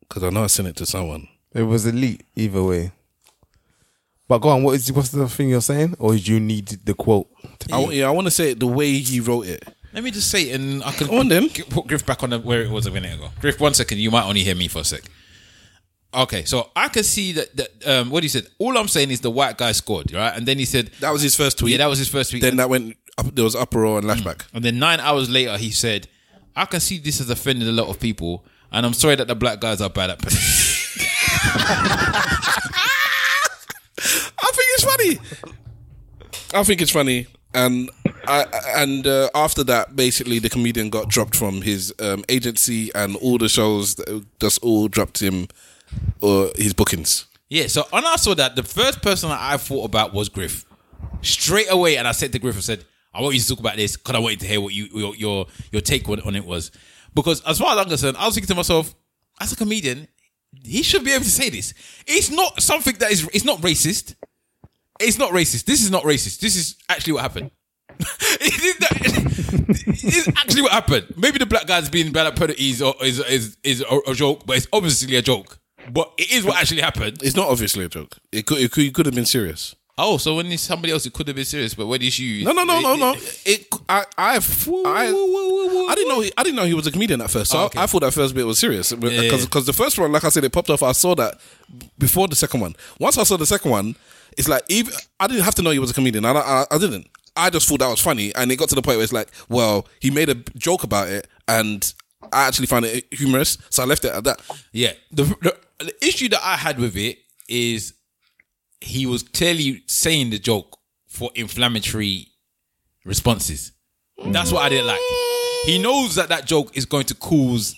because 0.00 0.22
I 0.22 0.30
know 0.30 0.44
I 0.44 0.48
sent 0.48 0.68
it 0.68 0.76
to 0.76 0.86
someone. 0.86 1.26
It 1.54 1.62
was 1.62 1.86
elite 1.86 2.24
either 2.36 2.62
way. 2.62 2.92
But 4.28 4.38
go 4.38 4.48
on, 4.50 4.62
what 4.62 4.74
is 4.74 4.90
what's 4.92 5.10
the 5.10 5.28
thing 5.28 5.48
you're 5.50 5.60
saying, 5.60 5.96
or 5.98 6.12
did 6.12 6.26
you 6.28 6.40
need 6.40 6.68
the 6.84 6.94
quote? 6.94 7.28
I, 7.72 7.78
wa- 7.78 7.90
yeah, 7.90 8.06
I 8.08 8.10
want 8.10 8.26
to 8.26 8.30
say 8.30 8.50
it 8.52 8.60
the 8.60 8.66
way 8.66 8.92
he 8.98 9.20
wrote 9.20 9.46
it. 9.46 9.62
Let 9.92 10.02
me 10.02 10.10
just 10.10 10.30
say 10.30 10.50
it 10.50 10.60
and 10.60 10.82
I 10.82 10.92
can 10.92 11.06
Go 11.06 11.18
on 11.20 11.28
then. 11.28 11.48
g- 11.50 11.62
put 11.62 11.86
Griff 11.86 12.04
back 12.04 12.22
on 12.22 12.30
the, 12.30 12.38
where 12.40 12.62
it 12.62 12.70
was 12.70 12.86
a 12.86 12.90
minute 12.90 13.14
ago. 13.14 13.28
Griff, 13.40 13.60
one 13.60 13.74
second. 13.74 13.98
You 13.98 14.10
might 14.10 14.24
only 14.24 14.42
hear 14.42 14.54
me 14.56 14.66
for 14.66 14.80
a 14.80 14.84
sec. 14.84 15.02
Okay, 16.14 16.44
so 16.44 16.70
I 16.76 16.88
can 16.88 17.02
see 17.02 17.32
that, 17.32 17.56
that 17.56 17.86
um, 17.86 18.10
what 18.10 18.22
he 18.22 18.28
said. 18.28 18.46
All 18.58 18.76
I'm 18.78 18.86
saying 18.88 19.10
is 19.10 19.20
the 19.20 19.30
white 19.30 19.58
guy 19.58 19.72
scored, 19.72 20.12
right? 20.12 20.32
And 20.36 20.46
then 20.46 20.58
he 20.58 20.64
said 20.64 20.90
That 21.00 21.10
was 21.12 21.22
his 21.22 21.34
first 21.34 21.58
tweet. 21.58 21.72
Yeah, 21.72 21.78
that 21.78 21.88
was 21.88 21.98
his 21.98 22.08
first 22.08 22.30
tweet. 22.30 22.42
Then 22.42 22.56
that 22.56 22.68
went. 22.70 22.96
Up, 23.18 23.32
there 23.34 23.44
was 23.44 23.54
uproar 23.54 23.98
and 23.98 24.06
lashback. 24.06 24.42
And 24.52 24.64
then 24.64 24.78
nine 24.78 24.98
hours 25.00 25.28
later, 25.30 25.56
he 25.56 25.70
said, 25.70 26.08
"I 26.56 26.64
can 26.66 26.80
see 26.80 26.98
this 26.98 27.18
has 27.18 27.30
offended 27.30 27.68
a 27.68 27.72
lot 27.72 27.88
of 27.88 27.98
people, 28.00 28.44
and 28.72 28.84
I'm 28.86 28.92
sorry 28.92 29.14
that 29.16 29.28
the 29.28 29.34
black 29.36 29.60
guys 29.60 29.80
are 29.80 29.90
bad 29.90 30.10
at 30.10 30.18
penalties." 30.20 30.80
I 33.96 34.50
think 34.52 34.68
it's 34.74 34.84
funny. 34.84 35.18
I 36.54 36.64
think 36.64 36.82
it's 36.82 36.90
funny, 36.90 37.26
and 37.54 37.90
I 38.26 38.46
and 38.76 39.06
uh, 39.06 39.30
after 39.34 39.62
that, 39.64 39.94
basically, 39.96 40.38
the 40.38 40.50
comedian 40.50 40.90
got 40.90 41.08
dropped 41.08 41.36
from 41.36 41.62
his 41.62 41.92
um, 42.00 42.24
agency 42.28 42.92
and 42.94 43.16
all 43.16 43.38
the 43.38 43.48
shows. 43.48 43.94
that- 43.96 44.24
Just 44.40 44.62
all 44.62 44.88
dropped 44.88 45.20
him 45.22 45.48
or 46.20 46.50
his 46.56 46.72
bookings. 46.72 47.26
yeah. 47.48 47.66
So 47.66 47.84
when 47.90 48.04
I 48.04 48.16
saw 48.16 48.34
that, 48.34 48.56
the 48.56 48.62
first 48.62 49.02
person 49.02 49.28
that 49.30 49.40
I 49.40 49.56
thought 49.56 49.84
about 49.84 50.12
was 50.14 50.28
Griff. 50.28 50.64
Straight 51.22 51.70
away, 51.70 51.96
and 51.96 52.06
I 52.08 52.12
said 52.12 52.32
to 52.32 52.38
Griff, 52.38 52.56
I 52.56 52.60
said, 52.60 52.84
"I 53.12 53.20
want 53.22 53.34
you 53.34 53.40
to 53.40 53.48
talk 53.48 53.60
about 53.60 53.76
this 53.76 53.96
because 53.96 54.14
I 54.14 54.18
wanted 54.18 54.40
to 54.40 54.46
hear 54.46 54.60
what 54.60 54.72
you 54.74 54.88
your 54.94 55.14
your, 55.14 55.46
your 55.72 55.80
take 55.82 56.08
on, 56.08 56.20
on 56.20 56.34
it 56.36 56.44
was." 56.44 56.70
Because 57.14 57.40
as 57.42 57.58
far 57.58 57.72
as 57.72 57.78
I'm 57.78 57.88
concerned, 57.88 58.16
I 58.18 58.26
was 58.26 58.34
thinking 58.34 58.48
to 58.48 58.54
myself, 58.56 58.94
as 59.40 59.52
a 59.52 59.56
comedian, 59.56 60.08
he 60.64 60.82
should 60.82 61.04
be 61.04 61.12
able 61.12 61.24
to 61.24 61.30
say 61.30 61.48
this. 61.50 61.72
It's 62.06 62.30
not 62.30 62.60
something 62.62 62.96
that 62.98 63.10
is. 63.10 63.28
It's 63.32 63.44
not 63.44 63.60
racist. 63.60 64.14
It's 65.00 65.18
not 65.18 65.30
racist. 65.32 65.64
This 65.64 65.82
is 65.82 65.90
not 65.90 66.02
racist. 66.04 66.40
This 66.40 66.56
is 66.56 66.76
actually 66.88 67.14
what 67.14 67.22
happened. 67.22 67.50
it 68.00 68.64
is 68.64 68.76
that- 68.78 70.34
actually 70.38 70.62
what 70.62 70.72
happened. 70.72 71.14
Maybe 71.16 71.38
the 71.38 71.46
black 71.46 71.66
guy's 71.66 71.88
being 71.88 72.12
bad 72.12 72.26
at 72.26 72.36
penalties 72.36 72.82
or 72.82 72.94
is 73.02 73.18
is 73.20 73.56
is 73.62 73.84
a 74.06 74.14
joke, 74.14 74.44
but 74.46 74.56
it's 74.56 74.66
obviously 74.72 75.14
a 75.16 75.22
joke. 75.22 75.58
But 75.92 76.12
it 76.18 76.32
is 76.32 76.44
what 76.44 76.56
actually 76.60 76.80
happened. 76.80 77.22
It's 77.22 77.36
not 77.36 77.48
obviously 77.48 77.84
a 77.84 77.88
joke. 77.88 78.16
It 78.32 78.46
could. 78.46 78.58
It 78.58 78.70
could, 78.72 78.84
it 78.84 78.94
could 78.94 79.06
have 79.06 79.14
been 79.14 79.26
serious. 79.26 79.74
Oh, 79.96 80.16
so 80.16 80.34
when 80.34 80.46
it's 80.46 80.62
somebody 80.64 80.92
else, 80.92 81.06
it 81.06 81.12
could 81.12 81.28
have 81.28 81.36
been 81.36 81.44
serious. 81.44 81.74
But 81.74 81.86
when 81.86 82.02
it's 82.02 82.18
you, 82.18 82.44
No, 82.44 82.50
no, 82.50 82.64
no, 82.64 82.80
no, 82.80 82.96
no. 82.96 83.14
it-. 83.44 83.66
I. 83.88 84.04
I've. 84.18 84.68
I. 84.68 85.06
I 85.06 85.94
didn't 85.94 86.08
know. 86.08 86.20
He, 86.20 86.32
I 86.36 86.42
didn't 86.42 86.56
know 86.56 86.64
he 86.64 86.74
was 86.74 86.86
a 86.86 86.90
comedian 86.92 87.20
at 87.20 87.30
first. 87.30 87.52
So 87.52 87.58
Oh, 87.58 87.64
okay. 87.66 87.78
I, 87.78 87.84
I 87.84 87.86
thought 87.86 88.00
that 88.02 88.12
first 88.12 88.34
bit 88.34 88.44
was 88.44 88.58
serious 88.58 88.92
because 88.92 89.44
Yeah, 89.44 89.60
the 89.60 89.72
first 89.72 89.98
one, 89.98 90.10
like 90.10 90.24
I 90.24 90.30
said, 90.30 90.42
it 90.44 90.52
popped 90.52 90.70
off. 90.70 90.82
I 90.82 90.92
saw 90.92 91.14
that 91.14 91.38
before 91.98 92.26
the 92.26 92.34
second 92.36 92.60
one. 92.60 92.74
Once 92.98 93.18
I 93.18 93.22
saw 93.22 93.36
the 93.36 93.46
second 93.46 93.70
one, 93.70 93.94
it's 94.36 94.48
like 94.48 94.62
even 94.68 94.92
I 95.20 95.28
didn't 95.28 95.44
have 95.44 95.54
to 95.56 95.62
know 95.62 95.70
he 95.70 95.78
was 95.78 95.90
a 95.90 95.94
comedian. 95.94 96.24
I, 96.24 96.32
I, 96.32 96.64
I 96.72 96.78
didn't. 96.78 97.06
I 97.36 97.50
just 97.50 97.68
thought 97.68 97.80
that 97.80 97.88
was 97.88 98.00
funny, 98.00 98.34
and 98.34 98.50
it 98.52 98.56
got 98.56 98.68
to 98.70 98.74
the 98.76 98.82
point 98.82 98.96
where 98.96 99.04
it's 99.04 99.12
like, 99.12 99.28
well, 99.48 99.86
he 100.00 100.10
made 100.10 100.28
a 100.28 100.34
joke 100.56 100.84
about 100.84 101.08
it, 101.08 101.26
and 101.48 101.92
I 102.32 102.46
actually 102.46 102.66
found 102.66 102.84
it 102.84 103.06
humorous, 103.12 103.58
so 103.70 103.82
I 103.82 103.86
left 103.86 104.04
it 104.04 104.12
at 104.12 104.24
that. 104.24 104.40
Yeah. 104.72 104.92
The, 105.10 105.24
the 105.24 105.56
the 105.78 105.94
issue 106.06 106.28
that 106.30 106.40
I 106.42 106.56
had 106.56 106.78
with 106.78 106.96
it 106.96 107.18
is 107.48 107.94
he 108.80 109.06
was 109.06 109.22
clearly 109.22 109.82
saying 109.86 110.30
the 110.30 110.38
joke 110.38 110.78
for 111.08 111.30
inflammatory 111.34 112.28
responses. 113.04 113.72
That's 114.26 114.52
what 114.52 114.62
I 114.62 114.68
didn't 114.68 114.86
like. 114.86 115.00
He 115.66 115.78
knows 115.78 116.14
that 116.16 116.28
that 116.28 116.46
joke 116.46 116.76
is 116.76 116.84
going 116.86 117.04
to 117.06 117.14
cause 117.14 117.74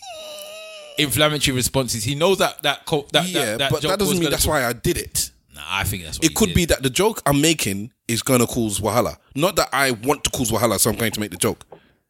inflammatory 0.98 1.54
responses. 1.54 2.04
He 2.04 2.14
knows 2.14 2.38
that 2.38 2.62
that 2.62 2.84
co- 2.86 3.06
that 3.12 3.26
yeah, 3.28 3.44
that, 3.44 3.58
that 3.58 3.70
but 3.70 3.82
joke 3.82 3.90
that 3.90 3.98
doesn't 3.98 4.18
mean 4.18 4.30
that's 4.30 4.44
cause- 4.44 4.48
why 4.50 4.64
I 4.64 4.72
did 4.72 4.96
it. 4.98 5.30
Nah, 5.54 5.62
I 5.66 5.84
think 5.84 6.04
that's 6.04 6.18
what 6.18 6.26
It 6.30 6.34
could 6.34 6.48
did. 6.48 6.54
be 6.54 6.64
that 6.66 6.82
the 6.82 6.90
joke 6.90 7.22
I'm 7.24 7.40
making 7.40 7.90
is 8.08 8.22
going 8.22 8.40
to 8.40 8.46
cause 8.46 8.78
wahala. 8.80 9.16
Not 9.34 9.56
that 9.56 9.70
I 9.72 9.92
want 9.92 10.24
to 10.24 10.30
cause 10.30 10.50
wahala, 10.50 10.78
so 10.78 10.90
I'm 10.90 10.96
going 10.96 11.12
to 11.12 11.20
make 11.20 11.30
the 11.30 11.36
joke. 11.38 11.64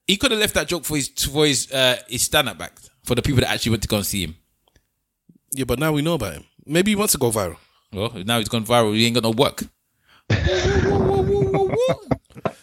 He 0.09 0.17
could 0.17 0.31
have 0.33 0.41
left 0.41 0.55
that 0.55 0.67
joke 0.69 0.85
for 0.85 0.97
his 0.97 1.09
for 1.09 1.47
his 1.47 1.71
uh, 1.73 1.97
his 2.09 2.23
stand 2.23 2.49
up 2.49 2.61
act 2.61 2.91
for 3.05 3.15
the 3.15 3.23
people 3.23 3.41
that 3.43 3.51
actually 3.51 3.71
went 3.71 3.83
to 3.83 3.89
go 3.89 3.97
and 3.99 4.07
see 4.07 4.25
him. 4.25 4.37
Yeah, 5.53 5.65
but 5.65 5.79
now 5.79 5.93
we 5.93 6.03
know 6.03 6.15
about 6.15 6.35
him. 6.35 6.45
Maybe 6.65 6.91
he 6.91 6.97
wants 6.97 7.13
to 7.13 7.19
go 7.19 7.31
viral. 7.31 7.57
Well, 7.93 8.13
now 8.25 8.39
he's 8.39 8.49
gone 8.49 8.65
viral. 8.65 8.95
He 8.95 9.07
ain't 9.07 9.15
got 9.15 9.23
no 9.23 9.31
work. 9.31 9.63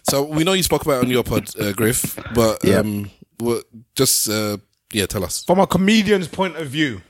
So 0.09 0.23
we 0.23 0.43
know 0.43 0.53
you 0.53 0.63
spoke 0.63 0.83
about 0.83 1.01
it 1.01 1.05
on 1.05 1.09
your 1.09 1.23
pod, 1.23 1.49
uh, 1.59 1.71
Griff, 1.71 2.19
but 2.35 2.63
um, 2.69 3.09
just 3.95 4.29
uh, 4.29 4.57
yeah, 4.91 5.07
tell 5.07 5.23
us. 5.23 5.43
From 5.43 5.59
a 5.59 5.65
comedian's 5.65 6.27
point 6.27 6.55
of 6.57 6.67
view, 6.67 7.01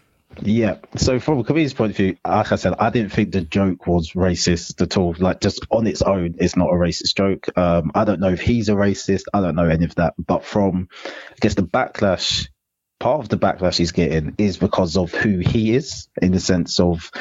Yeah. 0.41 0.77
So 0.95 1.19
from 1.19 1.39
a 1.39 1.43
comedian's 1.43 1.73
point 1.73 1.91
of 1.91 1.97
view, 1.97 2.17
like 2.25 2.51
I 2.51 2.55
said, 2.55 2.75
I 2.79 2.89
didn't 2.91 3.11
think 3.11 3.31
the 3.33 3.41
joke 3.41 3.87
was 3.87 4.11
racist 4.13 4.81
at 4.81 4.95
all. 4.95 5.15
Like 5.17 5.41
just 5.41 5.65
on 5.69 5.85
its 5.85 6.01
own, 6.01 6.35
it's 6.39 6.55
not 6.55 6.69
a 6.69 6.73
racist 6.73 7.15
joke. 7.15 7.47
Um, 7.57 7.91
I 7.93 8.05
don't 8.05 8.19
know 8.21 8.29
if 8.29 8.39
he's 8.39 8.69
a 8.69 8.73
racist. 8.73 9.23
I 9.33 9.41
don't 9.41 9.55
know 9.55 9.67
any 9.67 9.85
of 9.85 9.95
that. 9.95 10.13
But 10.17 10.45
from, 10.45 10.87
I 11.05 11.35
guess 11.41 11.55
the 11.55 11.63
backlash, 11.63 12.47
part 13.03 13.19
of 13.19 13.27
the 13.27 13.37
backlash 13.37 13.77
he's 13.77 13.91
getting 13.91 14.33
is 14.37 14.55
because 14.55 14.95
of 14.95 15.11
who 15.13 15.39
he 15.39 15.75
is 15.75 16.07
in 16.21 16.31
the 16.31 16.39
sense 16.39 16.79
of 16.79 17.11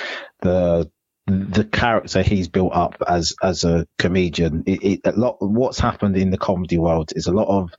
the 0.40 0.88
the 1.26 1.64
character 1.64 2.22
he's 2.22 2.48
built 2.48 2.72
up 2.72 3.02
as 3.06 3.34
as 3.42 3.64
a 3.64 3.86
comedian. 3.98 4.62
It, 4.66 4.84
it, 4.84 5.00
a 5.04 5.12
lot 5.12 5.38
what's 5.40 5.80
happened 5.80 6.16
in 6.16 6.30
the 6.30 6.38
comedy 6.38 6.78
world 6.78 7.12
is 7.16 7.26
a 7.26 7.32
lot 7.32 7.48
of 7.48 7.70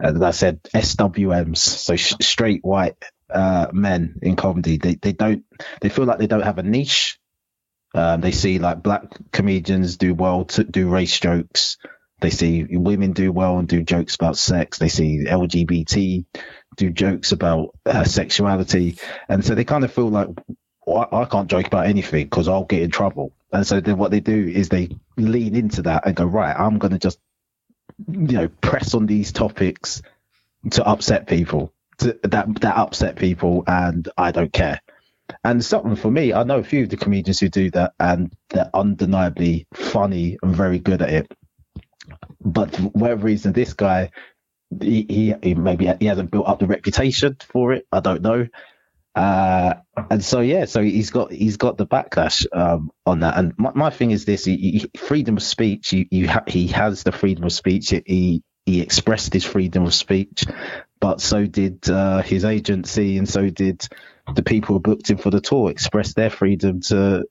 as 0.00 0.20
I 0.20 0.32
said, 0.32 0.62
SWMs, 0.74 1.58
so 1.58 1.94
sh- 1.94 2.14
straight 2.20 2.64
white 2.64 2.96
uh, 3.30 3.68
men 3.72 4.18
in 4.20 4.34
comedy. 4.34 4.78
They 4.78 4.96
they 4.96 5.12
don't 5.12 5.44
they 5.80 5.90
feel 5.90 6.06
like 6.06 6.18
they 6.18 6.26
don't 6.26 6.42
have 6.42 6.58
a 6.58 6.64
niche. 6.64 7.20
Um, 7.94 8.20
they 8.20 8.32
see 8.32 8.58
like 8.58 8.82
black 8.82 9.04
comedians 9.32 9.96
do 9.96 10.12
well 10.12 10.44
to 10.46 10.64
do 10.64 10.88
race 10.88 11.20
jokes. 11.20 11.78
They 12.20 12.30
see 12.30 12.66
women 12.68 13.12
do 13.12 13.30
well 13.30 13.58
and 13.58 13.68
do 13.68 13.84
jokes 13.84 14.16
about 14.16 14.36
sex. 14.36 14.78
They 14.78 14.88
see 14.88 15.24
LGBT 15.24 16.24
do 16.78 16.90
jokes 16.90 17.32
about 17.32 17.76
uh, 17.84 18.04
sexuality, 18.04 18.98
and 19.28 19.44
so 19.44 19.54
they 19.54 19.64
kind 19.64 19.84
of 19.84 19.92
feel 19.92 20.08
like 20.08 20.28
well, 20.86 21.08
I, 21.12 21.22
I 21.22 21.24
can't 21.26 21.50
joke 21.50 21.66
about 21.66 21.86
anything 21.86 22.24
because 22.24 22.48
I'll 22.48 22.64
get 22.64 22.82
in 22.82 22.90
trouble. 22.90 23.32
And 23.52 23.66
so 23.66 23.80
then 23.80 23.98
what 23.98 24.10
they 24.10 24.20
do 24.20 24.48
is 24.48 24.68
they 24.68 24.88
lean 25.16 25.54
into 25.54 25.82
that 25.82 26.06
and 26.06 26.16
go 26.16 26.24
right. 26.24 26.56
I'm 26.58 26.78
going 26.78 26.92
to 26.92 26.98
just 26.98 27.18
you 28.06 28.32
know 28.38 28.48
press 28.60 28.94
on 28.94 29.06
these 29.06 29.32
topics 29.32 30.02
to 30.70 30.86
upset 30.86 31.26
people 31.26 31.72
to, 31.98 32.18
that 32.22 32.60
that 32.60 32.76
upset 32.76 33.16
people 33.16 33.64
and 33.66 34.08
I 34.16 34.32
don't 34.32 34.52
care. 34.52 34.80
And 35.44 35.62
something 35.62 35.96
for 35.96 36.10
me, 36.10 36.32
I 36.32 36.44
know 36.44 36.58
a 36.58 36.64
few 36.64 36.84
of 36.84 36.88
the 36.88 36.96
comedians 36.96 37.40
who 37.40 37.48
do 37.48 37.70
that 37.72 37.92
and 38.00 38.32
they're 38.48 38.70
undeniably 38.72 39.66
funny 39.74 40.38
and 40.42 40.56
very 40.56 40.78
good 40.78 41.02
at 41.02 41.10
it. 41.10 41.32
But 42.40 42.74
for 42.74 42.82
whatever 42.82 43.26
reason, 43.26 43.52
this 43.52 43.74
guy, 43.74 44.10
he, 44.80 45.34
he, 45.42 45.54
maybe 45.54 45.90
he 46.00 46.06
hasn't 46.06 46.30
built 46.30 46.48
up 46.48 46.60
the 46.60 46.66
reputation 46.66 47.36
for 47.52 47.72
it. 47.72 47.86
I 47.92 48.00
don't 48.00 48.22
know. 48.22 48.46
Uh, 49.14 49.74
and 50.10 50.24
so 50.24 50.40
yeah, 50.40 50.64
so 50.64 50.82
he's 50.82 51.10
got 51.10 51.32
he's 51.32 51.58
got 51.58 51.76
the 51.76 51.86
backlash 51.86 52.46
um, 52.52 52.90
on 53.04 53.20
that. 53.20 53.36
And 53.36 53.52
my, 53.58 53.72
my 53.74 53.90
thing 53.90 54.10
is 54.10 54.24
this: 54.24 54.44
he, 54.46 54.86
freedom 54.96 55.36
of 55.36 55.42
speech. 55.42 55.92
You, 55.92 56.06
you 56.10 56.28
ha- 56.28 56.44
he 56.46 56.68
has 56.68 57.02
the 57.02 57.12
freedom 57.12 57.44
of 57.44 57.52
speech. 57.52 57.90
He 58.06 58.42
he 58.64 58.80
expressed 58.80 59.32
his 59.34 59.44
freedom 59.44 59.84
of 59.84 59.94
speech, 59.94 60.46
but 61.00 61.20
so 61.20 61.46
did 61.46 61.88
uh, 61.90 62.22
his 62.22 62.44
agency, 62.44 63.18
and 63.18 63.28
so 63.28 63.50
did 63.50 63.86
the 64.34 64.42
people 64.42 64.76
who 64.76 64.80
booked 64.80 65.10
him 65.10 65.18
for 65.18 65.30
the 65.30 65.42
tour. 65.42 65.70
Express 65.70 66.14
their 66.14 66.30
freedom 66.30 66.80
to 66.82 67.24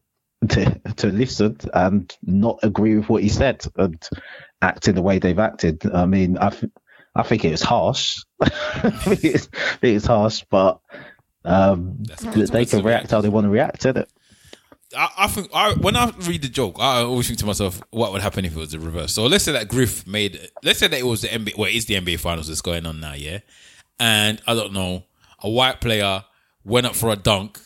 to 0.50 0.80
to 0.98 1.08
listen 1.08 1.58
and 1.74 2.16
not 2.24 2.60
agree 2.64 2.96
with 2.96 3.10
what 3.10 3.24
he 3.24 3.30
said 3.30 3.66
and 3.76 4.08
act 4.62 4.88
in 4.88 4.96
the 4.96 5.02
way 5.02 5.20
they've 5.20 5.40
acted. 5.40 5.84
I 5.92 6.06
mean, 6.06 6.38
I 6.38 6.52
I 7.18 7.24
think 7.24 7.44
it 7.44 7.52
was 7.52 7.64
harsh. 7.64 8.20
I 8.42 8.90
think 8.92 9.24
it's, 9.24 9.50
it's 9.82 10.06
harsh, 10.06 10.46
but 10.50 10.80
um, 11.44 12.04
they 12.32 12.66
can 12.66 12.84
react 12.84 13.10
how 13.10 13.22
they 13.22 13.30
want 13.30 13.46
to 13.46 13.50
react 13.50 13.82
to 13.82 13.90
it. 13.90 14.10
I, 14.96 15.10
I 15.18 15.28
think 15.28 15.50
I, 15.54 15.74
when 15.74 15.96
I 15.96 16.12
read 16.22 16.44
the 16.44 16.48
joke, 16.48 16.76
I 16.80 17.02
always 17.02 17.28
think 17.28 17.40
to 17.40 17.46
myself, 17.46 17.82
what 17.90 18.14
would 18.14 18.22
happen 18.22 18.46
if 18.46 18.56
it 18.56 18.60
was 18.60 18.72
the 18.72 18.80
reverse? 18.80 19.14
So 19.14 19.26
let's 19.26 19.44
say 19.44 19.52
that 19.54 19.68
Griff 19.68 20.06
made, 20.06 20.40
let's 20.64 20.80
say 20.80 20.88
that 20.88 21.00
it 21.00 21.06
was 21.06 21.22
the 21.22 21.28
NBA, 21.30 21.58
well, 21.58 21.70
it's 21.72 21.86
the 21.86 21.96
NBA 21.96 22.20
Finals 22.20 22.48
that's 22.48 22.62
going 22.62 22.86
on 22.86 23.00
now, 23.00 23.14
yeah. 23.14 23.40
And 24.00 24.40
I 24.46 24.54
don't 24.54 24.74
know, 24.74 25.04
a 25.42 25.50
white 25.50 25.82
player 25.82 26.24
went 26.64 26.86
up 26.86 26.96
for 26.96 27.10
a 27.10 27.16
dunk, 27.16 27.60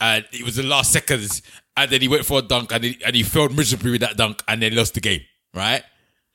and 0.00 0.24
it 0.32 0.44
was 0.44 0.56
the 0.56 0.64
last 0.64 0.92
seconds, 0.92 1.42
and 1.76 1.90
then 1.90 2.00
he 2.00 2.08
went 2.08 2.26
for 2.26 2.40
a 2.40 2.42
dunk, 2.42 2.72
and 2.72 2.82
he, 2.82 2.98
and 3.06 3.14
he 3.14 3.22
failed 3.22 3.56
miserably 3.56 3.92
with 3.92 4.00
that 4.00 4.16
dunk, 4.16 4.42
and 4.48 4.60
then 4.60 4.74
lost 4.74 4.94
the 4.94 5.00
game, 5.00 5.20
right? 5.54 5.84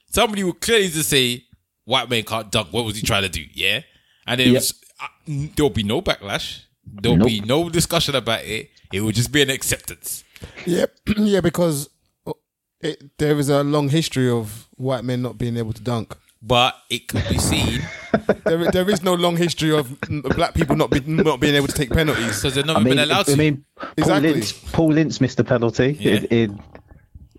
Somebody 0.07 0.43
would 0.43 0.61
clearly 0.61 0.87
just 0.87 1.09
say, 1.09 1.43
white 1.85 2.09
man 2.09 2.23
can't 2.23 2.51
dunk. 2.51 2.69
What 2.71 2.85
was 2.85 2.95
he 2.95 3.01
trying 3.01 3.23
to 3.23 3.29
do? 3.29 3.43
Yeah, 3.53 3.81
and 4.27 4.39
then 4.39 4.47
it 4.47 4.51
Yep. 4.51 4.59
was, 4.61 4.73
uh, 4.99 5.07
there'll 5.55 5.69
be 5.69 5.83
no 5.83 6.01
backlash. 6.01 6.61
There'll 6.85 7.25
be 7.25 7.39
no 7.41 7.69
discussion 7.69 8.15
about 8.15 8.43
it. 8.43 8.69
It 8.91 9.01
will 9.01 9.11
just 9.11 9.31
be 9.31 9.41
an 9.41 9.49
acceptance. 9.49 10.23
Yep. 10.65 10.93
yeah, 11.17 11.39
because 11.41 11.89
uh, 12.27 12.33
it, 12.81 13.17
there 13.17 13.39
is 13.39 13.49
a 13.49 13.63
long 13.63 13.89
history 13.89 14.29
of 14.29 14.67
white 14.75 15.03
men 15.03 15.21
not 15.21 15.37
being 15.37 15.57
able 15.57 15.73
to 15.73 15.81
dunk. 15.81 16.15
But 16.45 16.75
it 16.89 17.07
could 17.07 17.23
be 17.29 17.37
seen 17.37 17.79
There, 18.43 18.69
there 18.69 18.89
is 18.89 19.01
no 19.01 19.13
long 19.13 19.37
history 19.37 19.71
of 19.71 19.97
black 20.35 20.53
people 20.53 20.75
not 20.75 20.91
be, 20.91 20.99
not 20.99 21.39
being 21.39 21.55
able 21.55 21.67
to 21.67 21.73
take 21.73 21.89
penalties. 21.89 22.35
because 22.41 22.55
they've 22.55 22.65
I 22.65 22.67
never 22.67 22.79
mean, 22.81 22.95
been 22.95 22.99
allowed 22.99 23.19
I 23.21 23.23
to. 23.23 23.31
I 23.31 23.35
mean, 23.35 23.65
Paul 23.77 23.89
Exactly. 23.97 24.33
Ince, 24.33 24.51
Paul 24.73 24.97
Ince 24.97 25.21
missed 25.21 25.39
a 25.39 25.43
penalty 25.45 25.97
in, 26.01 26.25
in 26.25 26.63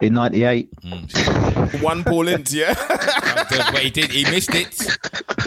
in 0.05 0.15
'98. 0.15 0.69
Hmm. 0.83 1.83
One 1.83 2.03
ball 2.03 2.29
in, 2.29 2.45
yeah. 2.51 2.75
but 3.51 3.79
he 3.79 3.91
did. 3.91 4.11
He 4.11 4.25
missed 4.25 4.55
it. 4.55 4.99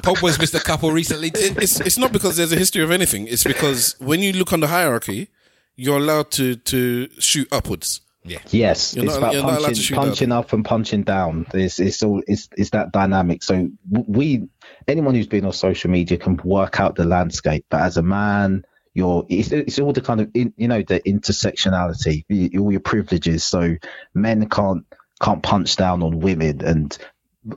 Pope 0.04 0.22
was 0.22 0.40
missed 0.40 0.56
a 0.56 0.60
couple 0.60 0.92
recently. 0.92 1.32
Too. 1.32 1.56
It's 1.58 1.80
it's 1.80 1.98
not 1.98 2.12
because 2.12 2.38
there's 2.38 2.52
a 2.52 2.58
history 2.58 2.84
of 2.84 2.92
anything. 2.92 3.28
It's 3.28 3.44
because 3.44 3.96
when 4.00 4.22
you 4.22 4.34
look 4.34 4.54
on 4.54 4.60
the 4.60 4.68
hierarchy, 4.68 5.30
you're 5.76 5.98
allowed 5.98 6.32
to 6.32 6.56
to 6.56 7.10
shoot 7.20 7.48
upwards. 7.52 8.02
Yeah. 8.24 8.40
Yes, 8.50 8.94
You're 8.94 9.06
it's 9.06 9.14
not- 9.14 9.18
about 9.20 9.34
you're 9.34 9.44
not 9.44 9.56
to 9.60 9.66
punching, 9.68 9.84
shoot 9.84 9.96
punching 9.96 10.32
up 10.34 10.52
and 10.52 10.66
punching 10.66 11.04
down. 11.04 11.48
It's 11.54 11.80
it's 11.80 12.04
all 12.04 12.22
it's 12.28 12.50
it's 12.58 12.72
that 12.72 12.92
dynamic. 12.92 13.42
So 13.42 13.70
we 13.90 14.50
anyone 14.88 15.16
who's 15.16 15.28
been 15.28 15.46
on 15.46 15.54
social 15.54 15.90
media 15.90 16.18
can 16.18 16.36
work 16.44 16.80
out 16.82 16.96
the 16.96 17.06
landscape, 17.06 17.66
but 17.70 17.82
as 17.82 17.96
a 17.96 18.02
man, 18.04 18.66
you're 18.98 19.26
it's, 19.30 19.52
it's 19.52 19.78
all 19.78 19.94
the 19.94 20.02
kind 20.02 20.22
of 20.22 20.32
in, 20.34 20.54
you 20.58 20.68
know 20.68 20.82
the 20.82 21.00
intersectionality, 21.00 22.26
all 22.60 22.72
your 22.72 22.82
privileges. 22.82 23.44
So 23.44 23.76
men 24.16 24.50
can't 24.50 24.86
can't 25.22 25.44
punch 25.44 25.76
down 25.76 26.02
on 26.02 26.20
women, 26.20 26.66
and 26.66 26.98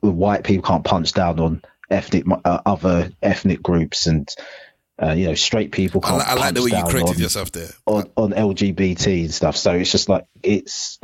white 0.03 0.45
people 0.45 0.63
can't 0.63 0.85
punch 0.85 1.15
down 1.15 1.41
on 1.41 1.63
ethnic 1.91 2.25
uh, 2.45 2.61
other 2.67 3.11
ethnic 3.23 3.63
groups, 3.63 4.07
and 4.07 4.29
uh, 5.03 5.13
you 5.13 5.29
know 5.29 5.35
straight 5.35 5.73
people 5.73 6.03
I, 6.05 6.09
can't. 6.09 6.19
li- 6.19 6.27
I 6.29 6.35
like 6.35 6.55
the 6.55 6.63
way 6.63 6.71
you 6.71 6.85
corrected 6.85 7.17
on- 7.17 7.19
yourself 7.19 7.53
there. 7.53 7.71
on, 7.87 8.11
on 8.17 8.33
LGBT 8.33 9.23
and 9.23 9.33
stuff. 9.35 9.57
So 9.57 9.73
it's 9.73 9.91
just 9.91 10.11
like 10.11 10.27
it's 10.43 11.01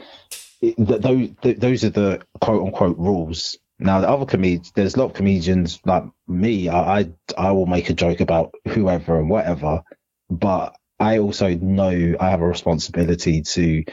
it, 0.60 0.76
th- 0.76 1.00
those 1.00 1.30
th- 1.42 1.58
those 1.58 1.84
are 1.84 1.90
the 1.90 2.22
quote 2.42 2.62
unquote 2.62 2.98
rules. 2.98 3.56
Now 3.78 4.00
the 4.02 4.08
other 4.08 4.26
comedians, 4.26 4.72
there's 4.74 4.96
a 4.96 4.98
lot 4.98 5.06
of 5.06 5.14
comedians 5.14 5.80
like 5.86 6.04
me. 6.28 6.68
I, 6.68 7.00
I 7.00 7.10
I 7.38 7.52
will 7.52 7.66
make 7.66 7.88
a 7.88 7.94
joke 7.94 8.20
about 8.20 8.54
whoever 8.68 9.18
and 9.18 9.30
whatever, 9.30 9.82
but 10.30 10.76
I 10.98 11.18
also 11.18 11.54
know 11.54 12.16
I 12.18 12.30
have 12.30 12.40
a 12.40 12.46
responsibility 12.46 13.42
to 13.42 13.84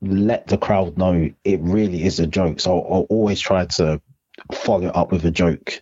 let 0.00 0.46
the 0.46 0.58
crowd 0.58 0.98
know 0.98 1.30
it 1.44 1.60
really 1.60 2.04
is 2.04 2.20
a 2.20 2.26
joke. 2.26 2.60
So 2.60 2.78
I'll, 2.78 2.94
I'll 2.94 3.06
always 3.08 3.40
try 3.40 3.66
to 3.66 4.00
follow 4.52 4.88
up 4.88 5.12
with 5.12 5.24
a 5.24 5.30
joke 5.30 5.80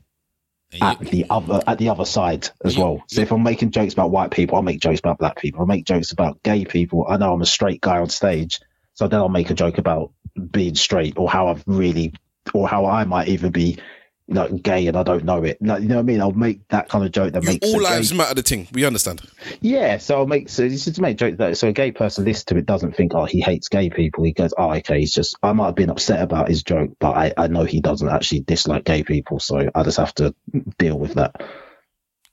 at 0.80 0.98
the 1.00 1.24
other 1.30 1.62
at 1.66 1.78
the 1.78 1.88
other 1.88 2.04
side 2.04 2.48
as 2.64 2.76
well. 2.76 3.02
So 3.08 3.20
if 3.20 3.32
I'm 3.32 3.42
making 3.42 3.70
jokes 3.70 3.92
about 3.92 4.10
white 4.10 4.30
people, 4.30 4.56
I'll 4.56 4.62
make 4.62 4.80
jokes 4.80 5.00
about 5.00 5.18
black 5.18 5.36
people. 5.36 5.60
I'll 5.60 5.66
make 5.66 5.84
jokes 5.84 6.12
about 6.12 6.42
gay 6.42 6.64
people. 6.64 7.06
I 7.08 7.16
know 7.16 7.32
I'm 7.32 7.42
a 7.42 7.46
straight 7.46 7.80
guy 7.80 7.98
on 7.98 8.08
stage, 8.08 8.60
so 8.94 9.06
then 9.08 9.20
I'll 9.20 9.28
make 9.28 9.50
a 9.50 9.54
joke 9.54 9.78
about 9.78 10.12
being 10.50 10.74
straight 10.74 11.14
or 11.16 11.30
how 11.30 11.48
I've 11.48 11.62
really 11.66 12.12
or 12.52 12.68
how 12.68 12.86
I 12.86 13.04
might 13.04 13.28
even 13.28 13.52
be 13.52 13.78
like 14.26 14.62
gay 14.62 14.86
and 14.86 14.96
I 14.96 15.02
don't 15.02 15.24
know 15.24 15.44
it. 15.44 15.60
Like, 15.60 15.82
you 15.82 15.88
know 15.88 15.96
what 15.96 16.00
I 16.00 16.04
mean? 16.04 16.20
I'll 16.20 16.32
make 16.32 16.66
that 16.68 16.88
kind 16.88 17.04
of 17.04 17.12
joke 17.12 17.34
that 17.34 17.44
makes 17.44 17.66
All 17.68 17.74
a 17.74 17.78
gay- 17.78 17.84
lives 17.84 18.14
matter. 18.14 18.34
The 18.34 18.42
thing 18.42 18.66
we 18.72 18.84
understand. 18.84 19.22
yeah, 19.60 19.98
so 19.98 20.18
I'll 20.18 20.26
make 20.26 20.48
so 20.48 20.62
it's 20.64 20.84
just 20.84 20.96
to 20.96 21.02
make 21.02 21.18
joke 21.18 21.36
that 21.36 21.58
so 21.58 21.68
a 21.68 21.72
gay 21.72 21.92
person 21.92 22.24
listens 22.24 22.44
to 22.46 22.56
it 22.56 22.66
doesn't 22.66 22.96
think 22.96 23.12
oh 23.14 23.26
he 23.26 23.40
hates 23.40 23.68
gay 23.68 23.90
people. 23.90 24.24
He 24.24 24.32
goes 24.32 24.54
oh 24.56 24.72
okay 24.76 25.00
he's 25.00 25.12
just 25.12 25.36
I 25.42 25.52
might 25.52 25.66
have 25.66 25.74
been 25.74 25.90
upset 25.90 26.22
about 26.22 26.48
his 26.48 26.62
joke, 26.62 26.92
but 26.98 27.16
I 27.16 27.32
I 27.36 27.46
know 27.48 27.64
he 27.64 27.80
doesn't 27.80 28.08
actually 28.08 28.40
dislike 28.40 28.84
gay 28.84 29.02
people, 29.02 29.40
so 29.40 29.68
I 29.74 29.82
just 29.82 29.98
have 29.98 30.14
to 30.16 30.34
deal 30.78 30.98
with 30.98 31.14
that. 31.14 31.42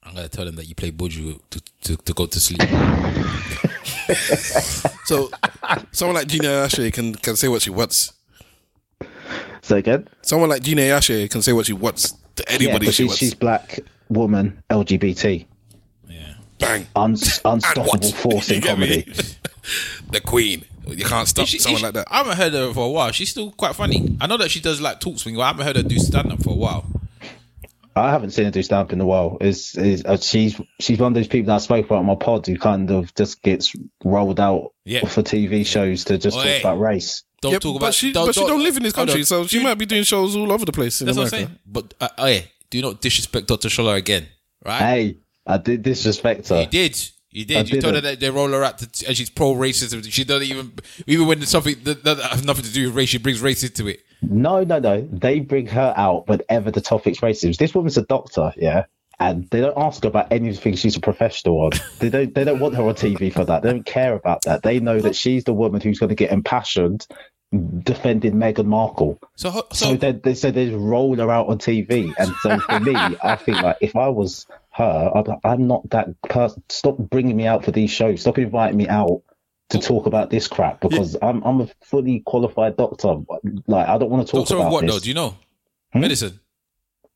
I'm 0.03 0.15
gonna 0.15 0.30
tell 0.30 0.47
him 0.47 0.55
that 0.55 0.68
you 0.68 0.76
play 0.76 0.91
Buju 0.91 1.39
to, 1.51 1.61
to, 1.84 1.97
to 1.97 2.13
go 2.13 2.26
to 2.26 2.39
sleep. 2.39 2.61
So 5.05 5.30
someone 5.91 6.15
like 6.15 6.27
Gina 6.27 6.45
Yashere 6.47 6.93
can 6.93 7.15
can 7.15 7.35
say 7.35 7.47
what 7.47 7.61
she 7.61 7.69
wants. 7.69 8.13
So 9.62 9.78
again, 9.78 10.08
Someone 10.22 10.50
like 10.50 10.64
Gina 10.64 10.82
Yashere 10.82 11.30
can 11.30 11.42
say 11.42 11.54
what 11.54 11.66
she 11.66 11.74
wants 11.74 12.12
to 12.36 12.44
yeah, 12.48 12.56
anybody 12.56 12.86
but 12.88 12.94
she 12.96 13.04
she's, 13.04 13.08
wants. 13.08 13.20
she's 13.20 13.34
black 13.36 13.80
woman 14.10 14.62
LGBT 14.70 15.46
Yeah, 16.10 16.34
Bang. 16.60 16.88
Un- 16.96 17.12
unstoppable 17.46 18.12
force 18.12 18.50
in 18.52 18.62
comedy. 18.70 19.02
the 20.12 20.20
queen. 20.22 20.66
You 20.88 21.06
can't 21.06 21.28
stop 21.28 21.48
She- 21.48 21.60
someone 21.60 21.80
she- 21.80 21.86
like 21.86 21.94
that. 21.94 22.08
I 22.10 22.18
haven't 22.18 22.38
heard 22.38 22.54
her 22.54 22.74
for 22.74 22.86
a 22.88 22.90
while. 22.90 23.12
She's 23.12 23.30
still 23.30 23.52
quite 23.52 23.76
funny. 23.76 24.18
I 24.20 24.28
know 24.28 24.38
that 24.38 24.50
she 24.52 24.60
does 24.60 24.82
like 24.82 25.00
talk 25.00 25.20
swing, 25.20 25.36
but 25.36 25.42
I 25.42 25.48
haven't 25.48 25.66
heard 25.66 25.76
her 25.78 25.84
do 25.84 25.98
stand 26.00 26.32
up 26.32 26.42
for 26.44 26.50
a 26.52 26.56
while. 26.56 26.86
I 27.96 28.10
haven't 28.10 28.32
seen 28.32 28.46
her 28.46 28.52
do 28.52 28.64
stand 28.64 28.88
up 28.88 28.94
in 28.94 29.02
a 29.02 29.06
while. 29.06 29.38
Is 29.42 29.76
is 29.76 30.04
uh, 30.06 30.18
she's 30.18 30.60
she's 30.80 30.98
one 30.98 31.12
of 31.12 31.14
those 31.14 31.28
people 31.28 31.48
that 31.48 31.56
I 31.56 31.58
spoke 31.58 31.86
about 31.86 32.00
on 32.00 32.06
my 32.06 32.16
pod 32.16 32.48
who 32.48 32.58
kind 32.58 32.90
of 32.90 33.14
just 33.16 33.42
gets 33.42 33.76
rolled 34.04 34.40
out 34.40 34.72
Yeah. 34.86 35.06
for 35.08 35.22
TV 35.22 35.66
shows 35.66 36.06
to 36.06 36.18
just 36.18 36.38
Oh, 36.38 36.42
talk 36.44 36.62
about 36.62 36.80
race. 36.80 37.24
Don't 37.41 37.53
Yeah, 37.53 37.59
talk 37.59 37.73
but 37.76 37.85
about. 37.88 37.93
she, 37.93 38.11
don't, 38.13 38.27
but 38.27 38.35
she 38.35 38.45
don't 38.45 38.61
live 38.63 38.77
in 38.77 38.84
this 38.84 38.93
country, 38.93 39.23
so 39.23 39.45
she 39.47 39.61
might 39.63 39.77
be 39.77 39.85
doing 39.85 40.03
shows 40.03 40.35
all 40.35 40.51
over 40.51 40.63
the 40.65 40.72
place 40.72 41.01
in 41.01 41.07
That's 41.07 41.18
America. 41.18 41.35
what 41.35 41.41
I'm 41.41 41.47
saying. 41.47 41.59
But 41.65 41.93
uh, 41.99 42.09
oh 42.18 42.27
yeah, 42.27 42.41
do 42.69 42.81
not 42.81 43.01
disrespect 43.01 43.47
Dr. 43.47 43.68
Shola 43.69 43.95
again, 43.97 44.27
right? 44.65 44.80
Hey, 44.80 45.18
I 45.47 45.57
did 45.57 45.81
disrespect 45.81 46.49
her. 46.49 46.61
You 46.61 46.68
did. 46.68 47.09
You 47.31 47.45
did. 47.45 47.57
I 47.57 47.61
you 47.61 47.81
told 47.81 47.95
her 47.95 48.01
that 48.01 48.19
they 48.19 48.30
roll 48.30 48.49
her 48.49 48.63
out, 48.63 48.77
to, 48.80 49.07
and 49.07 49.15
she's 49.18 49.30
pro 49.30 49.53
racism. 49.53 50.05
She 50.11 50.23
doesn't 50.23 50.47
even, 50.47 50.73
even 51.07 51.27
when 51.27 51.39
there's 51.39 51.49
something 51.49 51.76
that, 51.84 52.03
that 52.03 52.18
has 52.19 52.45
nothing 52.45 52.65
to 52.65 52.72
do 52.73 52.88
with 52.88 52.95
race, 52.95 53.09
she 53.09 53.18
brings 53.18 53.41
race 53.41 53.63
into 53.63 53.88
it. 53.88 54.01
No, 54.22 54.63
no, 54.63 54.80
no. 54.80 55.07
They 55.11 55.39
bring 55.39 55.65
her 55.68 55.93
out 55.97 56.27
whenever 56.27 56.69
the 56.72 56.81
topic's 56.81 57.19
racism. 57.22 57.57
This 57.57 57.73
woman's 57.73 57.97
a 57.97 58.03
doctor, 58.03 58.53
yeah, 58.57 58.84
and 59.19 59.49
they 59.49 59.61
don't 59.61 59.77
ask 59.77 60.03
her 60.03 60.09
about 60.09 60.31
anything 60.31 60.76
she's 60.76 60.97
a 60.97 60.99
professional 60.99 61.61
on. 61.61 61.72
they 61.99 62.09
don't. 62.09 62.35
They 62.35 62.43
don't 62.43 62.59
want 62.59 62.76
her 62.76 62.84
on 62.84 62.95
TV 62.95 63.31
for 63.34 63.45
that. 63.45 63.63
They 63.63 63.72
don't 63.72 63.85
care 63.85 64.13
about 64.13 64.41
that. 64.43 64.61
They 64.63 64.80
know 64.81 64.99
that 64.99 65.15
she's 65.15 65.45
the 65.45 65.53
woman 65.53 65.80
who's 65.80 65.99
going 65.99 66.09
to 66.09 66.15
get 66.15 66.31
impassioned 66.31 67.07
defending 67.52 68.34
Meghan 68.34 68.65
Markle. 68.65 69.19
So, 69.36 69.52
So 69.52 69.65
so 69.72 69.95
they, 69.95 70.11
they 70.14 70.34
so 70.34 70.52
they 70.52 70.69
roll 70.69 71.15
her 71.18 71.30
out 71.30 71.48
on 71.48 71.60
TV, 71.60 72.14
and 72.18 72.34
so 72.41 72.60
for 72.60 72.80
me, 72.80 72.95
I 72.95 73.36
think 73.36 73.61
like 73.61 73.78
if 73.82 73.95
I 73.95 74.07
was 74.07 74.45
her, 74.72 75.11
I'd, 75.15 75.28
I'm 75.44 75.68
not 75.68 75.90
that 75.91 76.22
person. 76.22 76.64
Stop 76.69 76.98
bringing 76.98 77.36
me 77.36 77.48
out 77.48 77.65
for 77.65 77.72
these 77.72 77.91
shows. 77.91 78.22
Stop 78.22 78.38
inviting 78.38 78.78
me 78.78 78.88
out 78.88 79.22
to 79.69 79.80
talk 79.80 80.06
about 80.06 80.30
this 80.30 80.48
crap 80.48 80.82
because 80.82 81.15
I'm 81.22 81.41
I'm 81.44 81.61
a 81.61 81.68
fully 81.82 82.22
qualified 82.26 82.78
doctor. 82.78 83.18
Like 83.68 83.88
I 83.88 83.98
don't 83.98 84.10
want 84.10 84.28
to 84.28 84.32
talk 84.32 84.41
doctor 84.41 84.56
about 84.56 84.68
of 84.68 84.73
what 84.73 84.82
this. 84.86 84.94
though? 84.94 84.99
Do 84.99 85.10
you 85.10 85.15
know? 85.15 85.38
Hmm? 85.94 86.02
Medicine. 86.02 86.40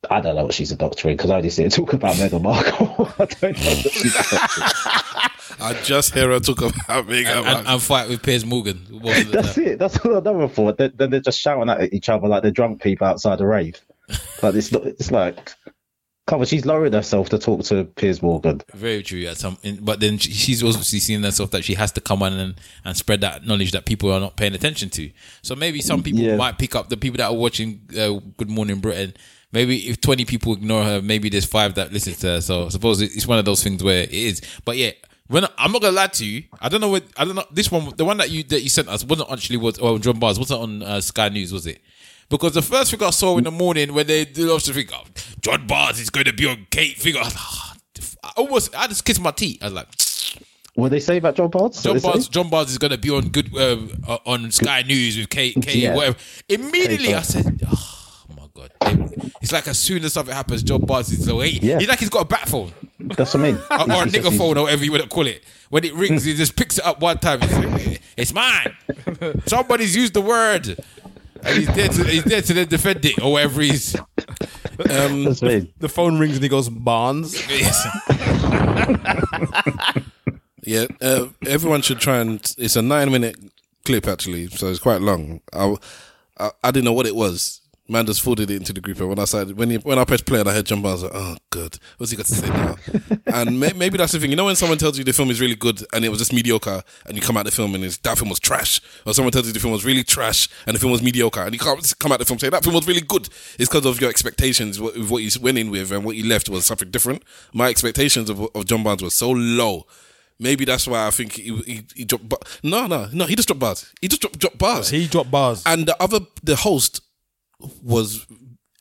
I 0.10 0.22
don't 0.22 0.36
know 0.36 0.45
what 0.45 0.53
she's 0.53 0.72
a 0.72 0.76
doctor 0.76 1.10
in 1.10 1.18
because 1.18 1.32
I 1.32 1.41
just 1.41 1.57
hear 1.57 1.65
her 1.68 1.69
talk 1.69 1.94
about 1.94 2.15
Meghan 2.15 2.41
Markle. 2.41 3.11
I 3.19 3.26
don't 3.26 3.41
know 3.57 3.72
what 3.72 3.91
she's 3.91 4.15
a 4.15 4.36
doctor 4.36 4.61
in. 4.61 5.61
I 5.61 5.73
just 5.84 6.14
hear 6.14 6.30
her 6.30 6.40
talk 6.40 6.60
about 6.61 7.07
Meghan 7.07 7.26
And, 7.27 7.27
and, 7.27 7.45
Markle. 7.45 7.72
and 7.73 7.82
fight 7.82 8.10
with 8.10 8.22
Piers 8.23 8.45
Morgan. 8.45 8.86
most 8.91 9.32
That's 9.32 9.56
time. 9.56 9.64
it. 9.65 9.80
That's 9.80 9.98
all 9.99 10.18
I 10.18 10.19
know 10.19 10.40
her 10.41 10.48
for. 10.48 10.73
Then 10.73 10.94
then 10.95 11.10
they're 11.11 11.19
just 11.19 11.40
shouting 11.40 11.69
at 11.69 11.94
each 11.94 12.10
other 12.10 12.27
like 12.27 12.41
they're 12.41 12.52
drunk 12.52 12.82
people 12.82 13.07
outside 13.07 13.41
a 13.41 13.45
rave. 13.48 13.80
Like 14.44 14.53
it's 14.56 14.72
not, 14.72 14.86
it's 14.86 15.10
like, 15.11 15.53
come 16.27 16.40
on, 16.41 16.45
she's 16.45 16.65
lowering 16.65 16.94
herself 16.94 17.30
to 17.30 17.40
talk 17.40 17.64
to 17.65 17.86
Piers 17.86 18.22
Morgan. 18.22 18.61
Very 18.73 19.02
true. 19.02 19.26
At 19.26 19.38
some, 19.38 19.57
but 19.82 19.99
then 20.02 20.18
she's 20.19 20.61
also 20.61 20.82
seeing 20.82 21.23
herself 21.23 21.52
that 21.52 21.64
she 21.64 21.73
has 21.76 21.91
to 21.94 22.02
come 22.02 22.22
on 22.22 22.34
and, 22.34 22.56
and 22.84 22.98
spread 22.98 23.22
that 23.22 23.48
knowledge 23.48 23.72
that 23.72 23.86
people 23.86 24.11
are 24.11 24.19
not 24.19 24.36
paying 24.36 24.53
attention 24.53 24.90
to. 24.91 25.10
So 25.41 25.56
maybe 25.56 25.82
some 25.82 26.03
people 26.03 26.19
Yeah. 26.22 26.36
might 26.36 26.57
pick 26.60 26.76
up 26.76 26.90
the 26.90 26.98
people 26.98 27.18
that 27.18 27.27
are 27.32 27.34
watching 27.36 27.82
uh, 27.98 28.19
Good 28.38 28.49
Morning 28.49 28.80
Britain. 28.80 29.14
Maybe 29.56 29.90
if 29.90 30.02
twenty 30.02 30.26
people 30.26 30.53
ignore 30.53 30.84
her, 30.84 31.02
maybe 31.02 31.30
there's 31.30 31.45
five 31.45 31.76
that 31.76 31.94
listen 31.94 32.14
to 32.14 32.27
her. 32.27 32.41
So 32.41 32.65
I 32.65 32.69
suppose 32.69 33.02
it's 33.02 33.26
one 33.26 33.40
of 33.40 33.45
those 33.45 33.64
things 33.64 33.82
where 33.82 34.03
it 34.03 34.11
is. 34.11 34.41
But 34.65 34.76
yeah, 34.76 34.91
when 35.27 35.45
I'm 35.57 35.72
not 35.72 35.82
gonna 35.82 35.95
lie 35.95 36.07
to 36.07 36.26
you, 36.26 36.44
I 36.60 36.68
don't 36.68 36.82
know 36.82 36.90
what 36.90 37.06
I 37.15 37.23
don't 37.23 37.36
know. 37.36 37.45
This 37.52 37.72
one, 37.72 37.94
the 37.95 38.03
one 38.03 38.18
that 38.18 38.30
you 38.30 38.44
that 38.44 38.61
you 38.61 38.69
sent 38.69 38.90
us, 38.90 39.06
wasn't 39.06 39.32
actually 39.32 39.56
was 39.57 39.80
oh 39.82 39.98
John 39.98 40.19
Barnes 40.19 40.38
wasn't 40.38 40.61
on 40.61 40.84
uh, 40.84 40.99
Sky 40.99 41.30
News, 41.30 41.53
was 41.53 41.65
it? 41.68 41.82
Because 42.27 42.53
the 42.53 42.61
first 42.61 42.91
thing 42.91 43.02
I 43.02 43.11
saw 43.11 43.38
in 43.38 43.45
the 43.45 43.52
morning 43.52 43.94
when 43.94 44.07
they 44.07 44.26
did 44.26 44.49
also 44.49 44.73
think, 44.73 44.91
oh, 44.94 45.03
John 45.40 45.68
Barnes 45.68 46.02
is 46.02 46.10
going 46.10 46.26
to 46.26 46.34
be 46.34 46.48
on 46.48 46.68
Kate 46.69 46.98
figure. 46.98 47.22
I, 47.22 47.26
like, 47.26 47.34
"Ah, 47.38 47.77
I 48.23 48.32
almost, 48.38 48.76
I 48.76 48.88
just 48.88 49.06
kissed 49.06 49.22
my 49.22 49.32
teeth. 49.32 49.61
I 49.61 49.65
was 49.68 49.73
like, 49.73 49.88
What 50.73 50.90
they 50.90 50.99
say 50.99 51.18
about 51.18 51.36
John 51.36 51.49
Barnes? 51.49 51.82
John? 51.82 51.99
Bars, 51.99 52.27
John 52.27 52.49
Barnes 52.49 52.72
is 52.72 52.77
going 52.77 52.91
to 52.91 52.98
be 52.98 53.10
on 53.10 53.30
good 53.30 53.56
um, 53.56 53.91
uh, 54.06 54.18
on 54.26 54.52
Sky 54.52 54.82
News 54.82 55.18
with 55.18 55.30
Kate, 55.30 55.56
Kate 55.61 55.76
Yeah. 55.76 55.95
whatever. 55.95 56.18
Immediately, 56.49 57.07
Kate 57.07 57.15
I 57.15 57.22
said, 57.22 57.61
oh 57.65 57.95
god! 58.56 58.72
It's 59.41 59.52
like 59.52 59.68
as 59.68 59.77
soon 59.77 60.03
as 60.06 60.14
something 60.14 60.34
happens, 60.34 60.64
John 60.64 60.82
Barnes 60.82 61.11
is 61.11 61.26
so 61.26 61.40
he, 61.41 61.60
Yeah. 61.60 61.77
he's 61.80 61.88
like 61.88 61.99
he's 61.99 62.10
got 62.10 62.22
a 62.22 62.26
bat 62.26 62.48
phone 62.49 62.72
That's 62.99 63.34
what 63.34 63.44
I 63.44 63.52
mean. 63.52 63.56
or, 63.69 63.80
or 63.82 64.03
a 64.03 64.06
nigger 64.07 64.36
phone 64.38 64.57
or 64.57 64.64
whatever 64.64 64.84
you 64.84 64.91
want 64.91 65.03
to 65.03 65.10
call 65.10 65.27
it. 65.27 65.44
When 65.69 65.84
it 65.84 65.94
rings, 65.94 66.23
he 66.23 66.34
just 66.34 66.56
picks 66.56 66.77
it 66.77 66.86
up 66.86 66.99
one 67.02 67.18
time. 67.18 67.40
It's, 67.41 67.53
like, 67.53 68.02
it's 68.18 68.34
mine. 68.34 68.76
Somebody's 69.45 69.95
used 69.95 70.14
the 70.14 70.22
word. 70.22 70.77
And 71.44 71.57
he's 71.57 71.68
there 71.76 71.88
to 71.90 72.03
he's 72.06 72.23
there 72.23 72.41
to 72.41 72.53
then 72.53 72.68
defend 72.68 73.06
it 73.06 73.22
or 73.22 73.34
whatever 73.34 73.61
he's. 73.61 73.95
Um, 73.95 74.06
That's 75.26 75.41
what 75.41 75.44
mean. 75.44 75.73
The 75.80 75.90
phone 75.90 76.18
rings 76.18 76.36
and 76.36 76.44
he 76.44 76.49
goes, 76.49 76.69
Barnes. 76.69 77.36
yeah, 80.64 80.86
uh, 81.02 81.27
everyone 81.45 81.82
should 81.82 81.99
try 81.99 82.18
and. 82.19 82.40
It's 82.57 82.76
a 82.76 82.82
nine 82.82 83.11
minute 83.11 83.38
clip 83.84 84.07
actually, 84.07 84.48
so 84.48 84.68
it's 84.68 84.80
quite 84.80 85.02
long. 85.02 85.41
I, 85.53 85.76
I, 86.40 86.49
I 86.64 86.72
didn't 86.72 86.86
know 86.86 86.94
what 86.94 87.06
it 87.06 87.15
was, 87.15 87.61
Man 87.88 88.07
just 88.07 88.22
forwarded 88.22 88.49
it 88.49 88.56
into 88.56 88.74
the 88.74 88.82
group, 88.82 88.99
and 88.99 89.10
when 89.10 89.20
I 89.20 89.26
started, 89.26 89.57
when 89.57 89.70
he, 89.70 89.78
when 89.78 89.99
I 89.99 90.06
pressed 90.06 90.26
play 90.26 90.40
and 90.40 90.49
I 90.49 90.53
heard 90.53 90.66
John 90.66 90.82
Barnes, 90.82 91.03
I 91.03 91.07
was 91.07 91.14
like, 91.14 91.22
oh, 91.24 91.38
good. 91.52 91.78
What's 91.98 92.10
he 92.10 92.18
got 92.18 92.26
to 92.26 92.34
say 92.34 92.49
now? 92.49 92.78
and 93.28 93.60
may, 93.60 93.74
maybe 93.74 93.99
that's 93.99 94.12
the 94.12 94.20
thing. 94.20 94.32
You 94.32 94.36
know, 94.36 94.45
when 94.45 94.56
someone 94.56 94.80
tells 94.80 94.98
you 94.98 95.03
the 95.03 95.14
film 95.14 95.30
is 95.30 95.40
really 95.40 95.56
good 95.56 95.86
and 95.94 96.03
it 96.03 96.10
was 96.10 96.18
just 96.18 96.34
mediocre, 96.34 96.82
and 97.06 97.16
you 97.16 97.22
come 97.22 97.38
out 97.38 97.45
the 97.45 97.52
film 97.52 97.76
and 97.76 97.84
it's, 97.84 97.98
that 97.98 98.18
film 98.18 98.30
was 98.30 98.40
trash, 98.40 98.82
or 99.06 99.14
someone 99.14 99.32
tells 99.32 99.45
you 99.45 99.53
the 99.53 99.60
film 99.60 99.72
was 99.72 99.86
really 99.86 100.03
trash 100.03 100.49
and 100.66 100.76
the 100.76 100.80
film 100.80 100.91
was 100.91 101.03
mediocre, 101.03 101.41
and 101.41 101.53
you 101.53 101.60
can't 101.60 101.94
come 101.99 102.12
out 102.12 102.18
the 102.18 102.26
film 102.26 102.36
and 102.36 102.41
say 102.41 102.49
that 102.49 102.64
film 102.64 102.76
was 102.76 102.88
really 102.88 103.02
good. 103.02 103.30
It's 103.60 103.70
because 103.70 103.86
of 103.86 104.02
your 104.02 104.10
expectations, 104.10 104.80
what, 104.80 104.98
what 104.98 105.22
you 105.22 105.30
went 105.40 105.60
in 105.60 105.70
with, 105.70 105.91
and 105.91 106.03
what 106.03 106.16
you 106.16 106.26
left 106.28 106.49
was 106.49 106.66
something 106.66 106.90
different. 106.90 107.22
My 107.53 107.70
expectations 107.70 108.32
of, 108.32 108.41
of 108.56 108.66
John 108.66 108.82
Barnes 108.82 109.03
was 109.03 109.14
so 109.14 109.30
low. 109.30 109.86
Maybe 110.40 110.66
that's 110.66 110.88
why 110.88 111.07
I 111.07 111.12
think 111.12 111.34
he 111.34 111.56
he, 111.62 111.86
he 111.95 112.03
dropped. 112.03 112.28
Bar- 112.28 112.40
no, 112.64 112.88
no, 112.88 113.07
no. 113.14 113.26
He 113.26 113.36
just 113.36 113.48
dropped 113.48 113.62
bars. 113.62 113.94
He 114.02 114.07
just 114.07 114.22
dropped, 114.22 114.40
dropped 114.40 114.57
bars. 114.57 114.90
He 114.90 115.07
dropped 115.07 115.32
bars. 115.32 115.64
And 115.66 115.86
the 115.86 116.02
other, 116.02 116.20
the 116.44 116.57
host 116.57 116.99
was 117.84 118.26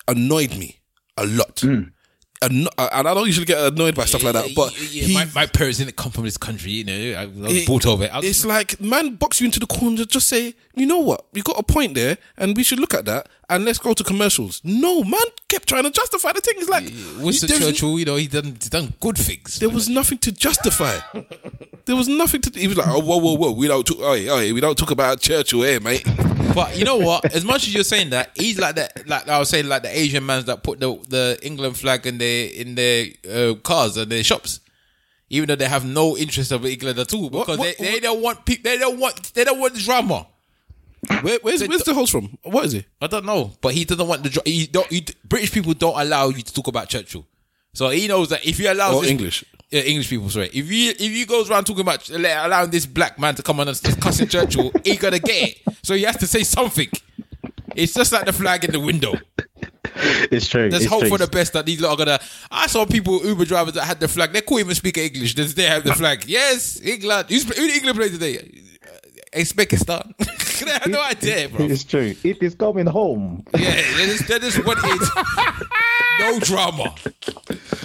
annoyed 0.08 0.56
me 0.56 0.80
a 1.16 1.26
lot. 1.26 1.60
Hmm. 1.60 1.82
Anno- 2.42 2.68
uh, 2.76 2.88
and 2.92 3.08
I 3.08 3.14
don't 3.14 3.26
usually 3.26 3.46
get 3.46 3.58
annoyed 3.72 3.94
by 3.94 4.04
stuff 4.04 4.22
like 4.22 4.34
that, 4.34 4.50
but 4.54 4.72
Yeah, 4.92 5.04
he, 5.04 5.14
my, 5.14 5.24
my 5.34 5.46
parents 5.46 5.78
didn't 5.78 5.96
come 5.96 6.12
from 6.12 6.24
this 6.24 6.36
country, 6.36 6.72
you 6.72 6.84
know. 6.84 7.18
I 7.18 7.24
was 7.26 7.56
it- 7.56 7.66
brought 7.66 7.86
over. 7.86 8.06
I 8.12 8.18
was, 8.18 8.26
it's 8.26 8.44
like 8.44 8.78
man 8.80 9.14
box 9.14 9.40
you 9.40 9.46
into 9.46 9.60
the 9.60 9.66
corner. 9.66 10.04
Just 10.04 10.28
say, 10.28 10.54
you 10.74 10.84
know 10.84 10.98
what, 10.98 11.24
you 11.32 11.42
got 11.42 11.58
a 11.58 11.62
point 11.62 11.94
there, 11.94 12.18
and 12.36 12.54
we 12.56 12.62
should 12.62 12.80
look 12.80 12.92
at 12.92 13.06
that, 13.06 13.28
and 13.48 13.64
let's 13.64 13.78
go 13.78 13.94
to 13.94 14.04
commercials. 14.04 14.60
No, 14.62 15.02
man 15.04 15.20
kept 15.48 15.68
trying 15.68 15.84
to 15.84 15.90
justify 15.90 16.32
the 16.32 16.40
thing. 16.42 16.54
It's 16.58 16.68
like 16.68 16.84
Winston 17.24 17.48
Churchill, 17.48 17.98
you 17.98 18.04
know, 18.04 18.16
he 18.16 18.26
done 18.26 18.56
he 18.62 18.68
done 18.68 18.92
good 19.00 19.16
things. 19.16 19.58
There 19.58 19.70
was 19.70 19.88
nothing 19.88 20.18
to 20.18 20.32
justify. 20.32 20.98
there 21.86 21.96
was 21.96 22.08
nothing 22.08 22.42
to. 22.42 22.58
He 22.60 22.68
was 22.68 22.76
like, 22.76 22.88
oh, 22.88 22.98
whoa, 23.00 23.16
whoa, 23.18 23.36
whoa. 23.36 23.52
We 23.52 23.68
don't 23.68 23.86
talk. 23.86 23.98
Oh, 24.00 24.12
oh, 24.12 24.38
we 24.52 24.60
don't 24.60 24.76
talk 24.76 24.90
about 24.90 25.20
Churchill 25.20 25.62
here, 25.62 25.80
mate. 25.80 26.04
But 26.52 26.76
you 26.76 26.84
know 26.84 26.98
what? 26.98 27.24
As 27.34 27.44
much 27.44 27.66
as 27.66 27.74
you're 27.74 27.84
saying 27.84 28.10
that, 28.10 28.30
he's 28.36 28.58
like 28.58 28.76
that. 28.76 29.08
Like 29.08 29.28
I 29.28 29.38
was 29.38 29.48
saying, 29.48 29.66
like 29.68 29.82
the 29.82 29.96
Asian 29.96 30.24
mans 30.24 30.44
that 30.46 30.62
put 30.62 30.78
the 30.80 30.94
the 31.08 31.38
England 31.42 31.76
flag 31.76 32.06
in 32.06 32.18
their 32.18 32.48
in 32.48 32.74
their 32.74 33.06
uh, 33.30 33.54
cars 33.54 33.96
and 33.96 34.10
their 34.10 34.22
shops, 34.22 34.60
even 35.30 35.48
though 35.48 35.56
they 35.56 35.66
have 35.68 35.84
no 35.84 36.16
interest 36.16 36.52
of 36.52 36.64
England 36.66 36.98
at 36.98 37.12
all, 37.14 37.30
because 37.30 37.58
what- 37.58 37.76
they, 37.78 37.84
they 37.92 38.00
don't 38.00 38.20
want 38.22 38.44
people. 38.44 38.70
They 38.70 38.78
don't 38.78 38.98
want 39.00 39.34
they 39.34 39.44
don't 39.44 39.58
want 39.58 39.74
drama. 39.76 40.26
Where, 41.22 41.38
where's 41.42 41.66
where's 41.66 41.82
the 41.82 41.92
host 41.94 42.12
from? 42.12 42.38
What 42.44 42.64
is 42.66 42.72
he? 42.72 42.84
I 43.00 43.06
don't 43.08 43.26
know, 43.26 43.52
but 43.60 43.74
he 43.74 43.84
doesn't 43.84 44.06
want 44.06 44.22
the. 44.22 44.42
He 44.44 44.66
don't. 44.66 44.86
He, 44.90 45.04
British 45.24 45.52
people 45.52 45.74
don't 45.74 45.98
allow 46.00 46.28
you 46.28 46.42
to 46.42 46.54
talk 46.54 46.66
about 46.68 46.88
Churchill, 46.88 47.26
so 47.74 47.90
he 47.90 48.06
knows 48.08 48.28
that 48.30 48.46
if 48.46 48.58
you 48.58 48.70
allow 48.72 48.94
Or 48.94 49.02
this- 49.02 49.10
English. 49.10 49.44
Yeah, 49.74 49.80
English 49.80 50.08
people, 50.08 50.30
sorry. 50.30 50.50
If 50.52 50.70
you 50.70 50.90
if 50.90 51.00
you 51.00 51.26
goes 51.26 51.50
around 51.50 51.64
talking 51.64 51.80
about 51.80 52.08
like, 52.08 52.36
allowing 52.38 52.70
this 52.70 52.86
black 52.86 53.18
man 53.18 53.34
to 53.34 53.42
come 53.42 53.58
on 53.58 53.66
and 53.66 53.76
start 53.76 54.00
cussing 54.00 54.28
Churchill, 54.34 54.70
he 54.84 54.94
gonna 54.94 55.18
get 55.18 55.48
it. 55.48 55.76
So 55.82 55.94
he 55.96 56.04
has 56.04 56.16
to 56.18 56.28
say 56.28 56.44
something. 56.44 56.88
It's 57.74 57.92
just 57.92 58.12
like 58.12 58.24
the 58.24 58.32
flag 58.32 58.64
in 58.64 58.70
the 58.70 58.78
window. 58.78 59.14
It's 59.96 60.46
true. 60.46 60.68
Let's 60.68 60.84
it's 60.84 60.92
hope 60.92 61.00
true. 61.00 61.08
for 61.08 61.18
the 61.18 61.26
best 61.26 61.54
that 61.54 61.66
these 61.66 61.80
lot 61.80 61.90
are 61.90 61.96
gonna. 61.96 62.20
I 62.52 62.68
saw 62.68 62.86
people 62.86 63.26
Uber 63.26 63.46
drivers 63.46 63.74
that 63.74 63.82
had 63.82 63.98
the 63.98 64.06
flag. 64.06 64.32
They 64.32 64.42
couldn't 64.42 64.60
even 64.60 64.76
speak 64.76 64.96
English. 64.96 65.34
They 65.34 65.42
they 65.42 65.64
have 65.64 65.82
the 65.82 65.94
flag. 65.94 66.24
Yes, 66.28 66.80
England. 66.80 67.26
Who's 67.28 67.42
who 67.42 67.66
did 67.66 67.74
England 67.74 67.98
play 67.98 68.10
today? 68.10 68.38
Uh, 68.38 69.38
Uzbekistan. 69.40 70.14
they 70.64 70.70
have 70.70 70.86
no 70.88 71.02
idea, 71.02 71.48
bro. 71.48 71.66
It's 71.66 71.84
true. 71.84 72.14
It 72.22 72.42
is 72.42 72.54
coming 72.54 72.86
home. 72.86 73.44
Yeah, 73.56 73.74
they 73.96 74.06
just, 74.06 74.28
they 74.28 74.38
just 74.38 74.58
no 76.20 76.38
drama. 76.40 76.94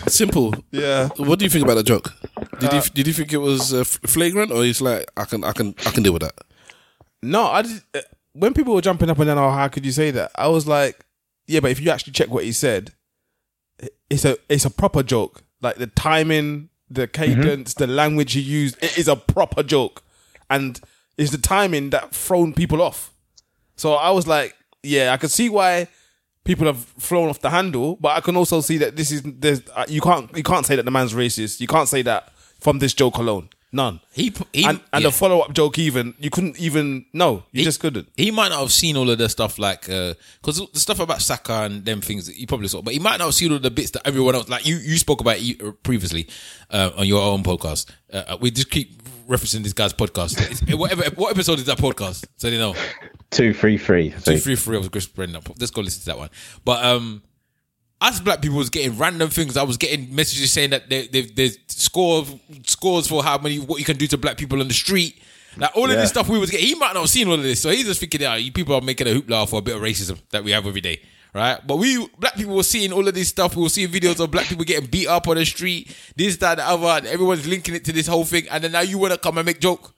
Simple. 0.08 0.54
Yeah. 0.72 1.10
What 1.18 1.40
do 1.40 1.46
you 1.46 1.50
think 1.50 1.64
about 1.66 1.76
the 1.76 1.84
joke? 1.84 2.14
Did 2.60 2.74
Uh, 2.74 2.76
you 2.76 2.82
did 2.94 3.08
you 3.08 3.14
think 3.14 3.34
it 3.34 3.38
was 3.38 3.74
uh, 3.74 3.84
flagrant, 3.84 4.52
or 4.52 4.64
he's 4.64 4.82
like, 4.82 5.06
I 5.18 5.26
can 5.26 5.44
I 5.44 5.52
can 5.54 5.76
I 5.86 5.91
can 5.91 6.04
deal 6.04 6.14
with 6.14 6.22
that? 6.24 6.36
No, 7.22 7.44
I 7.46 7.62
just, 7.64 7.84
uh, 7.94 8.02
when 8.34 8.54
people 8.54 8.74
were 8.74 8.82
jumping 8.82 9.10
up 9.10 9.18
and 9.20 9.28
down, 9.28 9.38
oh, 9.38 9.50
how 9.52 9.68
could 9.68 9.86
you 9.86 9.91
say 9.91 10.12
that? 10.12 10.32
I 10.36 10.48
was 10.48 10.68
like, 10.68 11.06
yeah, 11.48 11.60
but 11.60 11.72
if 11.72 11.80
you 11.80 11.90
actually 11.91 12.14
check 12.14 12.30
what 12.30 12.44
he 12.44 12.52
said, 12.52 12.94
it's 14.10 14.26
a 14.26 14.38
it's 14.48 14.66
a 14.66 14.70
proper 14.70 15.04
joke. 15.04 15.44
Like 15.62 15.76
the 15.76 15.88
timing, 15.88 16.70
the 16.90 17.08
cadence, 17.08 17.74
the 17.74 17.88
language 17.88 18.34
he 18.34 18.40
used, 18.41 18.78
it 18.84 18.98
is 18.98 19.08
a 19.08 19.16
proper 19.16 19.64
joke, 19.64 20.04
and 20.50 20.80
it's 21.20 21.32
the 21.32 21.38
timing 21.38 21.90
that 21.90 22.16
thrown 22.16 22.54
people 22.54 22.82
off. 22.82 23.14
So 23.76 23.94
I 23.94 24.12
was 24.12 24.26
like, 24.26 24.56
yeah, 24.84 25.14
I 25.14 25.18
can 25.18 25.30
see 25.30 25.50
why 25.50 25.88
people 26.46 26.66
have 26.66 26.78
flown 26.78 27.30
off 27.30 27.41
the 27.41 27.50
handle, 27.50 27.98
but 27.98 28.18
I 28.18 28.22
can 28.22 28.36
also 28.38 28.62
see 28.62 28.78
that 28.78 28.96
this 28.96 29.12
is 29.12 29.22
there's 29.24 29.62
uh, 29.76 29.86
you 29.88 30.02
can't 30.02 30.36
you 30.36 30.44
can't 30.44 30.66
say 30.66 30.76
that 30.76 30.84
the 30.84 30.91
man's 30.91 31.14
racist. 31.14 31.60
You 31.60 31.68
can't 31.68 31.90
say 31.90 32.02
that 32.04 32.32
from 32.60 32.80
this 32.80 32.94
joke 32.94 33.18
alone. 33.18 33.50
None. 33.72 34.00
He, 34.12 34.34
he 34.52 34.64
and 34.64 34.80
and 34.91 35.04
yeah. 35.04 35.10
the 35.10 35.12
follow 35.12 35.41
up 35.41 35.54
joke 35.54 35.78
even 35.78 36.16
you 36.18 36.32
couldn't 36.32 36.60
even 36.60 37.06
no 37.14 37.44
you 37.52 37.64
just 37.64 37.80
couldn't. 37.80 38.10
He 38.18 38.32
might 38.32 38.50
not 38.50 38.62
have 38.62 38.72
seen 38.72 38.98
all 38.98 39.08
of 39.08 39.20
the 39.20 39.30
stuff 39.30 39.60
like 39.60 39.82
because 39.82 40.68
the 40.74 40.80
stuff 40.80 41.00
about 41.00 41.22
Saka 41.22 41.66
and 41.66 41.86
them 41.86 42.02
things 42.02 42.28
he 42.28 42.48
probably 42.48 42.68
saw, 42.68 42.82
but 42.82 42.94
he 42.94 43.00
might 43.00 43.18
not 43.18 43.26
have 43.26 43.36
seen 43.36 43.52
all 43.52 43.60
the 43.60 43.70
bits 43.70 43.91
that 43.91 44.08
everyone 44.08 44.34
else 44.34 44.50
like 44.50 44.66
you 44.66 44.78
you 44.78 44.98
spoke 44.98 45.22
about 45.22 45.38
uh, 45.38 45.72
previously 45.84 46.28
uh, 46.72 46.90
on 46.98 47.06
your 47.06 47.22
own 47.22 47.44
podcast. 47.44 47.91
Uh, 48.12 48.38
we 48.41 48.50
just 48.50 48.72
keep 48.72 48.99
referencing 49.30 49.64
this 49.64 49.74
guy's 49.74 49.94
podcast. 49.94 50.74
Whatever 50.78 51.04
what 51.16 51.32
episode 51.32 51.60
is 51.60 51.66
that 51.66 51.78
podcast? 51.78 52.26
So 52.38 52.50
they 52.50 52.58
know. 52.58 52.76
Two, 53.30 53.54
three, 53.54 53.78
three. 53.78 54.10
Two, 54.10 54.38
three, 54.38 54.56
three. 54.56 54.76
I 54.76 54.80
was 54.80 54.90
Chris 54.90 55.06
Brendan. 55.08 55.42
Let's 55.60 55.72
go 55.72 55.82
listen 55.82 56.00
to 56.02 56.06
that 56.08 56.18
one. 56.18 56.30
But 56.66 56.84
um, 56.84 57.22
as 58.02 58.20
black 58.20 58.42
people 58.42 58.58
was 58.58 58.70
getting 58.70 58.98
random 58.98 59.30
things. 59.30 59.56
I 59.58 59.64
was 59.64 59.78
getting 59.78 60.14
messages 60.14 60.52
saying 60.52 60.72
that 60.72 60.90
there, 60.90 61.06
there, 61.12 61.24
there's 61.36 61.58
scores 61.68 62.34
scores 62.66 63.08
for 63.08 63.24
how 63.24 63.38
many 63.38 63.60
what 63.60 63.80
you 63.80 63.86
can 63.86 63.98
do 63.98 64.08
to 64.08 64.18
black 64.18 64.38
people 64.38 64.60
on 64.62 64.68
the 64.68 64.74
street. 64.74 65.22
Like 65.58 65.76
all 65.76 65.86
of 65.86 65.92
Yeah. 65.92 65.98
this 65.98 66.10
stuff 66.12 66.30
we 66.30 66.40
was 66.40 66.50
getting. 66.50 66.68
He 66.68 66.76
might 66.76 66.94
not 66.94 67.02
have 67.02 67.10
seen 67.10 67.28
all 67.28 67.34
of 67.34 67.44
this, 67.44 67.60
so 67.62 67.70
he's 67.70 67.86
just 67.86 68.00
thinking, 68.00 68.22
yeah, 68.22 68.36
you 68.36 68.52
people 68.52 68.76
are 68.76 68.82
making 68.82 69.08
a 69.08 69.12
hoopla 69.12 69.50
for 69.50 69.60
a 69.60 69.62
bit 69.62 69.76
of 69.76 69.82
racism 69.82 70.20
that 70.30 70.44
we 70.44 70.52
have 70.52 70.66
every 70.66 70.82
day. 70.82 71.02
Right, 71.32 71.60
but 71.66 71.78
we 71.78 72.08
black 72.18 72.36
people 72.36 72.56
were 72.56 72.64
seeing 72.64 72.92
all 72.92 73.08
of 73.08 73.14
this 73.14 73.28
stuff. 73.30 73.56
We 73.56 73.62
were 73.62 73.70
seeing 73.70 73.90
videos 73.90 74.20
of 74.20 74.32
black 74.32 74.48
people 74.48 74.66
getting 74.66 74.90
beat 74.90 75.08
up 75.08 75.28
on 75.28 75.36
the 75.36 75.46
street, 75.46 75.96
this, 76.16 76.38
that, 76.38 76.56
the 76.56 76.68
other. 76.68 76.88
And 76.88 77.06
everyone's 77.06 77.46
linking 77.48 77.76
it 77.76 77.86
to 77.86 77.94
this 77.94 78.08
whole 78.08 78.26
thing, 78.26 78.48
and 78.50 78.64
then 78.64 78.72
now 78.72 78.82
you 78.82 78.98
want 78.98 79.14
to 79.14 79.20
come 79.20 79.38
and 79.38 79.46
make 79.46 79.60
joke. 79.60 79.94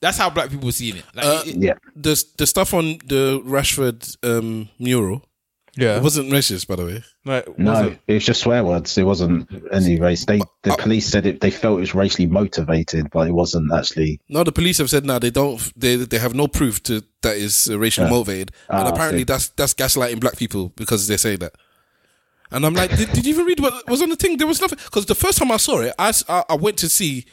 That's 0.00 0.16
how 0.16 0.30
black 0.30 0.48
people 0.48 0.64
were 0.66 0.72
seeing 0.72 0.96
it. 0.96 1.04
Like, 1.14 1.24
Uh, 1.26 1.42
it- 1.46 1.56
Yeah. 1.56 1.74
The 1.96 2.24
the 2.38 2.46
stuff 2.46 2.72
on 2.72 2.98
the 3.04 3.42
Rashford 3.44 4.16
um, 4.22 4.70
mural, 4.78 5.22
Yeah, 5.76 5.96
it 5.96 6.02
wasn't 6.02 6.30
racist, 6.30 6.66
by 6.68 6.76
the 6.76 6.84
way. 6.86 7.04
Like, 7.24 7.58
No, 7.58 7.72
was 7.72 7.80
it? 7.92 7.98
it 8.06 8.14
was 8.14 8.24
just 8.24 8.40
swear 8.42 8.62
words. 8.64 8.96
It 8.96 9.02
wasn't 9.04 9.48
any 9.72 9.98
race. 10.00 10.24
They 10.24 10.38
the 10.62 10.76
police 10.78 11.06
said 11.06 11.26
it. 11.26 11.40
They 11.40 11.50
felt 11.50 11.78
it 11.78 11.80
was 11.80 11.94
racially 11.94 12.26
motivated, 12.28 13.10
but 13.10 13.26
it 13.28 13.32
wasn't 13.32 13.72
actually. 13.72 14.20
No, 14.28 14.44
the 14.44 14.52
police 14.52 14.78
have 14.78 14.88
said 14.90 15.04
now 15.04 15.18
they 15.18 15.30
don't. 15.30 15.60
They 15.78 15.96
they 15.96 16.18
have 16.18 16.34
no 16.34 16.46
proof 16.48 16.82
to 16.84 17.02
that 17.22 17.36
is 17.36 17.68
uh, 17.68 17.78
racially 17.78 18.06
Yeah. 18.06 18.12
motivated, 18.12 18.52
and 18.68 18.82
Ah, 18.84 18.86
I 18.86 18.90
apparently 18.90 19.24
that's 19.24 19.48
that's 19.50 19.74
gaslighting 19.74 20.20
black 20.20 20.36
people 20.36 20.72
because 20.76 21.08
they 21.08 21.16
say 21.16 21.36
that. 21.36 21.54
And 22.50 22.64
I'm 22.64 22.74
like, 22.74 22.96
did, 22.96 23.10
did 23.12 23.26
you 23.26 23.32
even 23.34 23.46
read 23.46 23.58
what 23.58 23.88
was 23.88 24.00
on 24.00 24.10
the 24.10 24.16
thing? 24.16 24.36
There 24.36 24.46
was 24.46 24.60
nothing 24.60 24.78
because 24.84 25.06
the 25.06 25.14
first 25.16 25.38
time 25.38 25.50
I 25.50 25.56
saw 25.56 25.80
it, 25.80 25.92
I 25.98 26.12
I 26.48 26.54
went 26.54 26.76
to 26.78 26.88
see. 26.88 27.24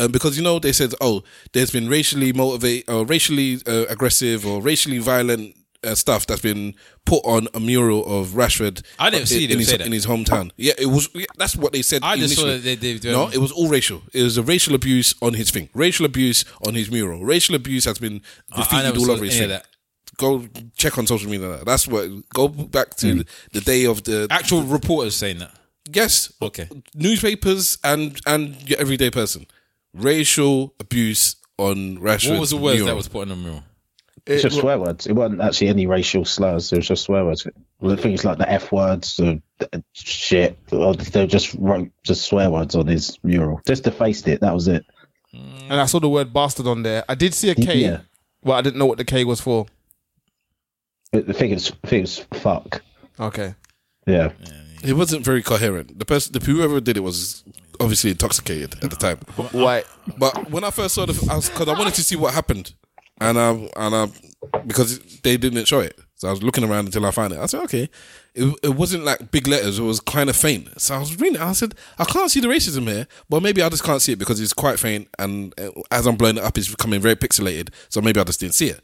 Um, 0.00 0.12
because 0.12 0.36
you 0.38 0.44
know 0.44 0.60
they 0.60 0.70
said, 0.72 0.94
oh, 1.00 1.24
there's 1.52 1.72
been 1.72 1.88
racially 1.88 2.32
motivated 2.32 2.88
or 2.88 3.04
racially 3.04 3.58
uh, 3.66 3.86
aggressive 3.88 4.46
or 4.46 4.62
racially 4.62 4.98
violent 4.98 5.56
uh, 5.84 5.94
stuff 5.94 6.26
that's 6.26 6.40
been 6.42 6.74
put 7.06 7.24
on 7.24 7.48
a 7.54 7.60
mural 7.60 8.04
of 8.20 8.28
Rashford. 8.30 8.82
I 8.98 9.10
didn't 9.10 9.26
see 9.28 9.44
in, 9.44 9.50
them 9.50 9.58
his, 9.60 9.68
say 9.68 9.76
that. 9.76 9.86
in 9.86 9.92
his 9.92 10.06
hometown. 10.06 10.50
Yeah, 10.56 10.72
it 10.78 10.86
was. 10.86 11.08
yeah, 11.14 11.26
that's 11.36 11.54
what 11.56 11.72
they 11.72 11.82
said. 11.82 12.02
I 12.02 12.16
just 12.16 12.34
saw 12.36 12.42
initially. 12.46 12.74
that 12.74 12.80
they- 12.80 12.94
they- 12.94 13.12
no, 13.12 13.28
it 13.28 13.38
was 13.38 13.52
all 13.52 13.68
racial. 13.68 14.02
It 14.12 14.22
was 14.22 14.36
a 14.36 14.42
racial 14.42 14.74
abuse 14.74 15.14
on 15.22 15.34
his 15.34 15.50
thing. 15.50 15.68
Racial 15.74 16.04
abuse 16.06 16.44
on 16.66 16.74
his 16.74 16.90
mural. 16.90 17.24
Racial 17.24 17.54
abuse 17.54 17.84
has 17.84 17.98
been 17.98 18.22
I- 18.52 18.56
I 18.60 18.62
defeated 18.64 18.82
never 18.84 18.98
all 18.98 19.04
saw 19.06 19.12
over 19.12 19.24
his 19.24 19.36
any 19.36 19.44
of 19.44 19.50
thing. 19.50 19.58
that. 19.60 19.66
Go 20.16 20.48
check 20.76 20.98
on 20.98 21.06
social 21.06 21.30
media. 21.30 21.60
That's 21.64 21.86
what. 21.86 22.08
Go 22.30 22.48
back 22.48 22.96
to 22.96 23.12
Hmm. 23.12 23.18
the, 23.18 23.26
the 23.52 23.60
day 23.60 23.84
of 23.86 24.02
the 24.02 24.26
actual 24.30 24.62
reporters 24.64 25.14
saying 25.14 25.38
that. 25.38 25.52
yes. 25.92 26.32
Okay. 26.42 26.68
Newspapers 26.94 27.78
and 27.84 28.20
and 28.26 28.56
your 28.68 28.80
everyday 28.80 29.10
person. 29.10 29.46
Racial 29.94 30.74
abuse 30.80 31.36
on 31.56 31.98
Rashford. 31.98 32.30
What 32.32 32.40
was 32.40 32.50
the 32.50 32.56
words 32.56 32.76
mural. 32.76 32.88
that 32.88 32.96
was 32.96 33.08
put 33.08 33.22
on 33.22 33.28
the 33.28 33.36
mural? 33.36 33.62
It's 34.28 34.42
just 34.42 34.58
swear 34.58 34.78
words. 34.78 35.06
It 35.06 35.14
wasn't 35.14 35.40
actually 35.40 35.68
any 35.68 35.86
racial 35.86 36.24
slurs. 36.24 36.72
It 36.72 36.76
was 36.76 36.88
just 36.88 37.04
swear 37.04 37.24
words. 37.24 37.46
Things 38.00 38.24
like 38.24 38.38
the 38.38 38.50
f 38.50 38.70
words, 38.72 39.16
the, 39.16 39.40
the 39.58 39.82
shit. 39.94 40.58
or 40.70 40.94
They 40.94 41.26
just 41.26 41.54
wrote 41.54 41.90
just 42.04 42.26
swear 42.26 42.50
words 42.50 42.74
on 42.74 42.86
his 42.86 43.18
mural. 43.22 43.60
Just 43.66 43.84
defaced 43.84 44.28
it. 44.28 44.40
That 44.40 44.54
was 44.54 44.68
it. 44.68 44.84
and 45.32 45.80
I 45.80 45.86
saw 45.86 45.98
the 45.98 46.08
word 46.08 46.32
bastard 46.32 46.66
on 46.66 46.82
there. 46.82 47.04
I 47.08 47.14
did 47.14 47.34
see 47.34 47.50
a 47.50 47.54
K, 47.54 47.78
Yeah. 47.78 48.00
but 48.42 48.52
I 48.52 48.60
didn't 48.60 48.78
know 48.78 48.86
what 48.86 48.98
the 48.98 49.04
K 49.04 49.24
was 49.24 49.40
for. 49.40 49.66
The 51.12 51.32
thing 51.32 51.50
is, 51.52 51.72
the 51.82 51.88
thing 51.88 52.02
is, 52.02 52.18
fuck. 52.34 52.82
Okay, 53.18 53.54
Yeah. 54.06 54.32
It 54.84 54.92
wasn't 54.92 55.24
very 55.24 55.42
coherent. 55.42 55.98
The 55.98 56.04
person, 56.04 56.32
the 56.32 56.38
whoever 56.38 56.80
did 56.80 56.96
it 56.96 57.00
was 57.00 57.42
obviously 57.80 58.10
intoxicated 58.10 58.76
at 58.84 58.90
the 58.90 58.96
time. 58.96 59.18
why? 59.50 59.82
But 60.18 60.50
when 60.50 60.62
I 60.62 60.70
first 60.70 60.94
saw 60.94 61.04
the, 61.04 61.14
because 61.14 61.68
I, 61.68 61.72
wanted 61.76 61.94
to 61.94 62.02
see 62.04 62.14
what 62.14 62.32
happened, 62.34 62.74
and 63.20 63.38
I 63.38 63.50
and 63.76 63.94
I 63.94 64.08
because 64.66 64.98
they 65.22 65.36
didn't 65.36 65.66
show 65.66 65.80
it, 65.80 65.98
so 66.14 66.28
I 66.28 66.30
was 66.30 66.42
looking 66.42 66.64
around 66.64 66.86
until 66.86 67.04
I 67.06 67.10
found 67.10 67.32
it. 67.32 67.38
I 67.40 67.46
said, 67.46 67.62
okay, 67.64 67.88
it, 68.34 68.54
it 68.62 68.74
wasn't 68.76 69.04
like 69.04 69.30
big 69.30 69.46
letters; 69.48 69.78
it 69.78 69.82
was 69.82 70.00
kind 70.00 70.30
of 70.30 70.36
faint. 70.36 70.80
So 70.80 70.94
I 70.94 70.98
was 70.98 71.18
reading. 71.20 71.36
it, 71.36 71.40
I 71.42 71.52
said, 71.52 71.74
I 71.98 72.04
can't 72.04 72.30
see 72.30 72.40
the 72.40 72.48
racism 72.48 72.86
here, 72.88 73.06
but 73.28 73.42
maybe 73.42 73.62
I 73.62 73.68
just 73.68 73.84
can't 73.84 74.00
see 74.02 74.12
it 74.12 74.18
because 74.18 74.40
it's 74.40 74.52
quite 74.52 74.78
faint, 74.78 75.08
and 75.18 75.52
uh, 75.60 75.70
as 75.90 76.06
I'm 76.06 76.16
blowing 76.16 76.36
it 76.38 76.44
up, 76.44 76.56
it's 76.58 76.68
becoming 76.70 77.00
very 77.00 77.16
pixelated. 77.16 77.70
So 77.88 78.00
maybe 78.00 78.20
I 78.20 78.24
just 78.24 78.40
didn't 78.40 78.54
see 78.54 78.68
it. 78.68 78.80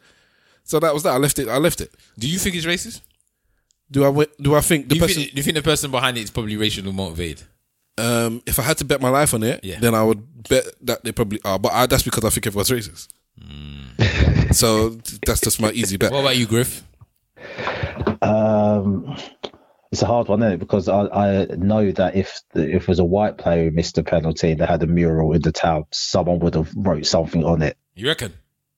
So 0.65 0.81
that 0.81 0.93
was 0.95 1.03
that. 1.05 1.11
I 1.15 1.19
left 1.19 1.39
it. 1.39 1.49
I 1.49 1.59
left 1.59 1.81
it. 1.81 1.93
Do 2.19 2.29
you 2.29 2.39
think 2.39 2.57
it's 2.57 2.67
racist? 2.67 3.01
Do 3.91 4.05
I 4.05 4.27
do 4.41 4.55
I 4.55 4.61
think 4.61 4.89
the 4.89 4.95
Do 4.95 5.01
person? 5.01 5.17
think, 5.23 5.31
do 5.33 5.37
you 5.37 5.43
think 5.43 5.57
the 5.57 5.63
person 5.63 5.91
behind 5.91 6.17
it 6.19 6.23
is 6.23 6.31
probably 6.31 6.57
racially 6.57 6.91
motivated? 6.91 7.43
Um, 7.97 8.43
if 8.47 8.59
I 8.59 8.63
had 8.63 8.79
to 8.79 8.85
bet 8.85 9.01
my 9.01 9.09
life 9.11 9.35
on 9.35 9.43
it, 9.45 9.61
Yeah. 9.63 9.79
then 9.79 9.95
I 9.95 10.03
would 10.03 10.49
bet 10.49 10.65
that 10.83 11.05
they 11.05 11.13
probably 11.13 11.41
are. 11.45 11.59
But 11.61 11.73
I, 11.73 11.87
that's 11.87 12.03
because 12.03 12.25
I 12.25 12.31
think 12.31 12.47
everyone's 12.47 12.71
racist. 12.71 13.09
So 14.53 14.91
that's 15.27 15.41
just 15.41 15.61
my 15.61 15.71
easy 15.73 15.97
bet. 15.97 16.13
What 16.13 16.21
about 16.21 16.37
you, 16.37 16.47
Griff? 16.47 16.83
Um, 18.23 19.17
it's 19.93 20.03
a 20.03 20.07
hard 20.07 20.29
one, 20.29 20.43
isn't 20.43 20.55
it? 20.55 20.59
Because 20.59 20.89
I, 20.89 21.07
I 21.07 21.47
know 21.57 21.93
that 21.93 22.17
if 22.17 22.41
the, 22.53 22.69
if 22.75 22.83
it 22.83 22.89
was 22.89 22.99
a 22.99 23.05
white 23.05 23.39
player 23.39 23.65
who 23.65 23.71
missed 23.71 23.99
a 23.99 24.03
penalty 24.03 24.51
and 24.51 24.61
they 24.61 24.67
had 24.67 24.83
a 24.83 24.87
mural 24.87 25.33
in 25.33 25.43
the 25.43 25.53
town, 25.53 25.85
someone 25.93 26.39
would 26.41 26.55
have 26.55 26.73
wrote 26.77 27.07
something 27.07 27.45
on 27.45 27.63
it. 27.63 27.77
You 27.95 28.09
reckon? 28.09 28.33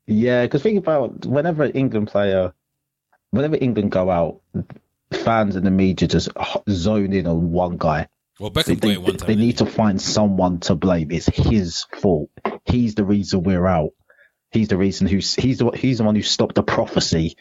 Yeah, 0.06 0.42
because 0.42 0.62
think 0.62 0.78
about 0.78 1.24
whenever 1.26 1.64
an 1.64 1.72
England 1.72 2.08
player, 2.08 2.52
whenever 3.30 3.56
England 3.56 3.90
go 3.92 4.10
out, 4.10 4.40
fans 5.24 5.56
and 5.56 5.66
the 5.66 5.70
media 5.70 6.06
just 6.08 6.28
zone 6.68 7.12
in 7.12 7.26
on 7.26 7.50
one 7.50 7.76
guy. 7.76 8.08
Well, 8.38 8.50
They, 8.50 8.62
Beckham 8.62 8.80
got 8.80 8.88
they, 8.88 8.96
one 8.98 9.16
time. 9.16 9.26
they 9.28 9.34
need 9.36 9.58
to 9.58 9.66
find 9.66 10.00
someone 10.00 10.60
to 10.60 10.74
blame. 10.74 11.10
It's 11.10 11.26
his 11.26 11.86
fault. 11.98 12.30
He's 12.66 12.94
the 12.94 13.04
reason 13.04 13.42
we're 13.42 13.66
out. 13.66 13.92
He's 14.56 14.68
the 14.68 14.76
reason 14.76 15.06
who's 15.06 15.34
he's 15.34 15.58
the 15.58 15.70
he's 15.72 15.98
the 15.98 16.04
one 16.04 16.14
who 16.14 16.22
stopped 16.22 16.54
the 16.54 16.62
prophecy 16.62 17.36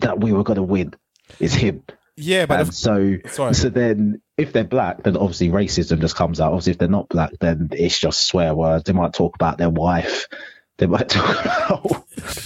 that 0.00 0.20
we 0.20 0.32
were 0.32 0.42
going 0.44 0.56
to 0.56 0.62
win. 0.62 0.94
It's 1.40 1.54
him. 1.54 1.82
Yeah, 2.16 2.46
but 2.46 2.64
the- 2.66 2.72
so 2.72 3.16
Sorry. 3.28 3.54
so 3.54 3.68
then 3.68 4.20
if 4.36 4.52
they're 4.52 4.64
black, 4.64 5.02
then 5.02 5.16
obviously 5.16 5.48
racism 5.50 6.00
just 6.00 6.16
comes 6.16 6.40
out. 6.40 6.52
Obviously, 6.52 6.72
if 6.72 6.78
they're 6.78 6.88
not 6.88 7.08
black, 7.08 7.30
then 7.40 7.68
it's 7.72 7.98
just 7.98 8.26
swear 8.26 8.54
words. 8.54 8.84
They 8.84 8.92
might 8.92 9.12
talk 9.12 9.34
about 9.34 9.58
their 9.58 9.70
wife. 9.70 10.26
They 10.78 10.86
might 10.86 11.08
talk 11.18 11.44
about 11.44 12.04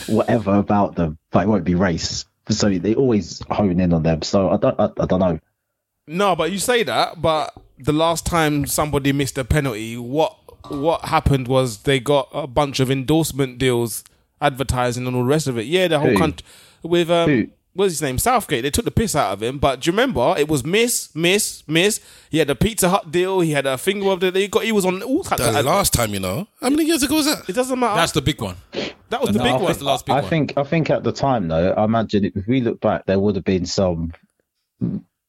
whatever 0.08 0.56
about 0.56 0.96
them, 0.96 1.18
but 1.30 1.44
it 1.44 1.48
won't 1.48 1.64
be 1.64 1.74
race. 1.74 2.24
So 2.48 2.68
they 2.68 2.94
always 2.94 3.40
hone 3.50 3.80
in 3.80 3.92
on 3.92 4.02
them. 4.02 4.22
So 4.22 4.50
I 4.50 4.56
don't 4.56 4.78
I, 4.78 4.90
I 5.00 5.06
don't 5.06 5.20
know. 5.20 5.38
No, 6.06 6.34
but 6.34 6.50
you 6.50 6.58
say 6.58 6.82
that, 6.82 7.22
but 7.22 7.54
the 7.78 7.92
last 7.92 8.26
time 8.26 8.66
somebody 8.66 9.12
missed 9.12 9.38
a 9.38 9.44
penalty, 9.44 9.96
what 9.96 10.36
what 10.68 11.06
happened 11.06 11.46
was 11.48 11.84
they 11.84 12.00
got 12.00 12.28
a 12.32 12.46
bunch 12.46 12.80
of 12.80 12.90
endorsement 12.90 13.58
deals, 13.58 14.02
advertising 14.40 15.06
and 15.06 15.14
all 15.16 15.22
the 15.22 15.28
rest 15.28 15.46
of 15.46 15.58
it. 15.58 15.66
Yeah, 15.66 15.88
the 15.88 15.98
whole 15.98 16.10
Who? 16.10 16.16
country 16.18 16.46
with 16.82 17.10
um 17.10 17.28
Who? 17.30 17.46
what's 17.74 17.92
his 17.92 18.02
name? 18.02 18.18
Southgate. 18.18 18.62
They 18.62 18.70
took 18.70 18.84
the 18.84 18.90
piss 18.90 19.14
out 19.14 19.32
of 19.32 19.42
him. 19.42 19.58
But 19.58 19.80
do 19.80 19.88
you 19.88 19.92
remember 19.92 20.34
it 20.38 20.48
was 20.48 20.64
miss, 20.64 21.14
miss, 21.14 21.62
miss. 21.68 22.00
He 22.30 22.38
had 22.38 22.50
a 22.50 22.54
Pizza 22.54 22.88
Hut 22.88 23.10
deal, 23.10 23.40
he 23.40 23.52
had 23.52 23.66
a 23.66 23.78
finger 23.78 24.08
of 24.10 24.20
the 24.20 24.30
he 24.32 24.48
got 24.48 24.64
he 24.64 24.72
was 24.72 24.84
on 24.84 25.02
all 25.02 25.22
types 25.24 25.42
The 25.42 25.58
of 25.58 25.64
last 25.64 25.92
time, 25.92 26.12
you 26.14 26.20
know, 26.20 26.46
how 26.60 26.70
many 26.70 26.84
years 26.84 27.02
ago 27.02 27.16
was 27.16 27.26
that? 27.26 27.48
It 27.48 27.54
doesn't 27.54 27.78
matter. 27.78 27.96
That's 27.96 28.12
the 28.12 28.22
big 28.22 28.40
one. 28.40 28.56
that 29.10 29.20
was 29.20 29.30
the 29.30 29.38
No, 29.38 29.44
big 29.44 29.52
I 29.52 29.56
one. 29.56 29.66
think, 29.66 29.78
the 29.78 29.84
last 29.84 30.06
big 30.06 30.14
I 30.16 30.20
one. 30.20 30.30
think 30.30 30.54
I 30.56 30.62
think 30.64 30.90
at 30.90 31.02
the 31.04 31.12
time 31.12 31.48
though, 31.48 31.72
I 31.72 31.84
imagine 31.84 32.24
if 32.34 32.46
we 32.46 32.60
look 32.60 32.80
back, 32.80 33.06
there 33.06 33.18
would 33.20 33.36
have 33.36 33.44
been 33.44 33.66
some. 33.66 34.12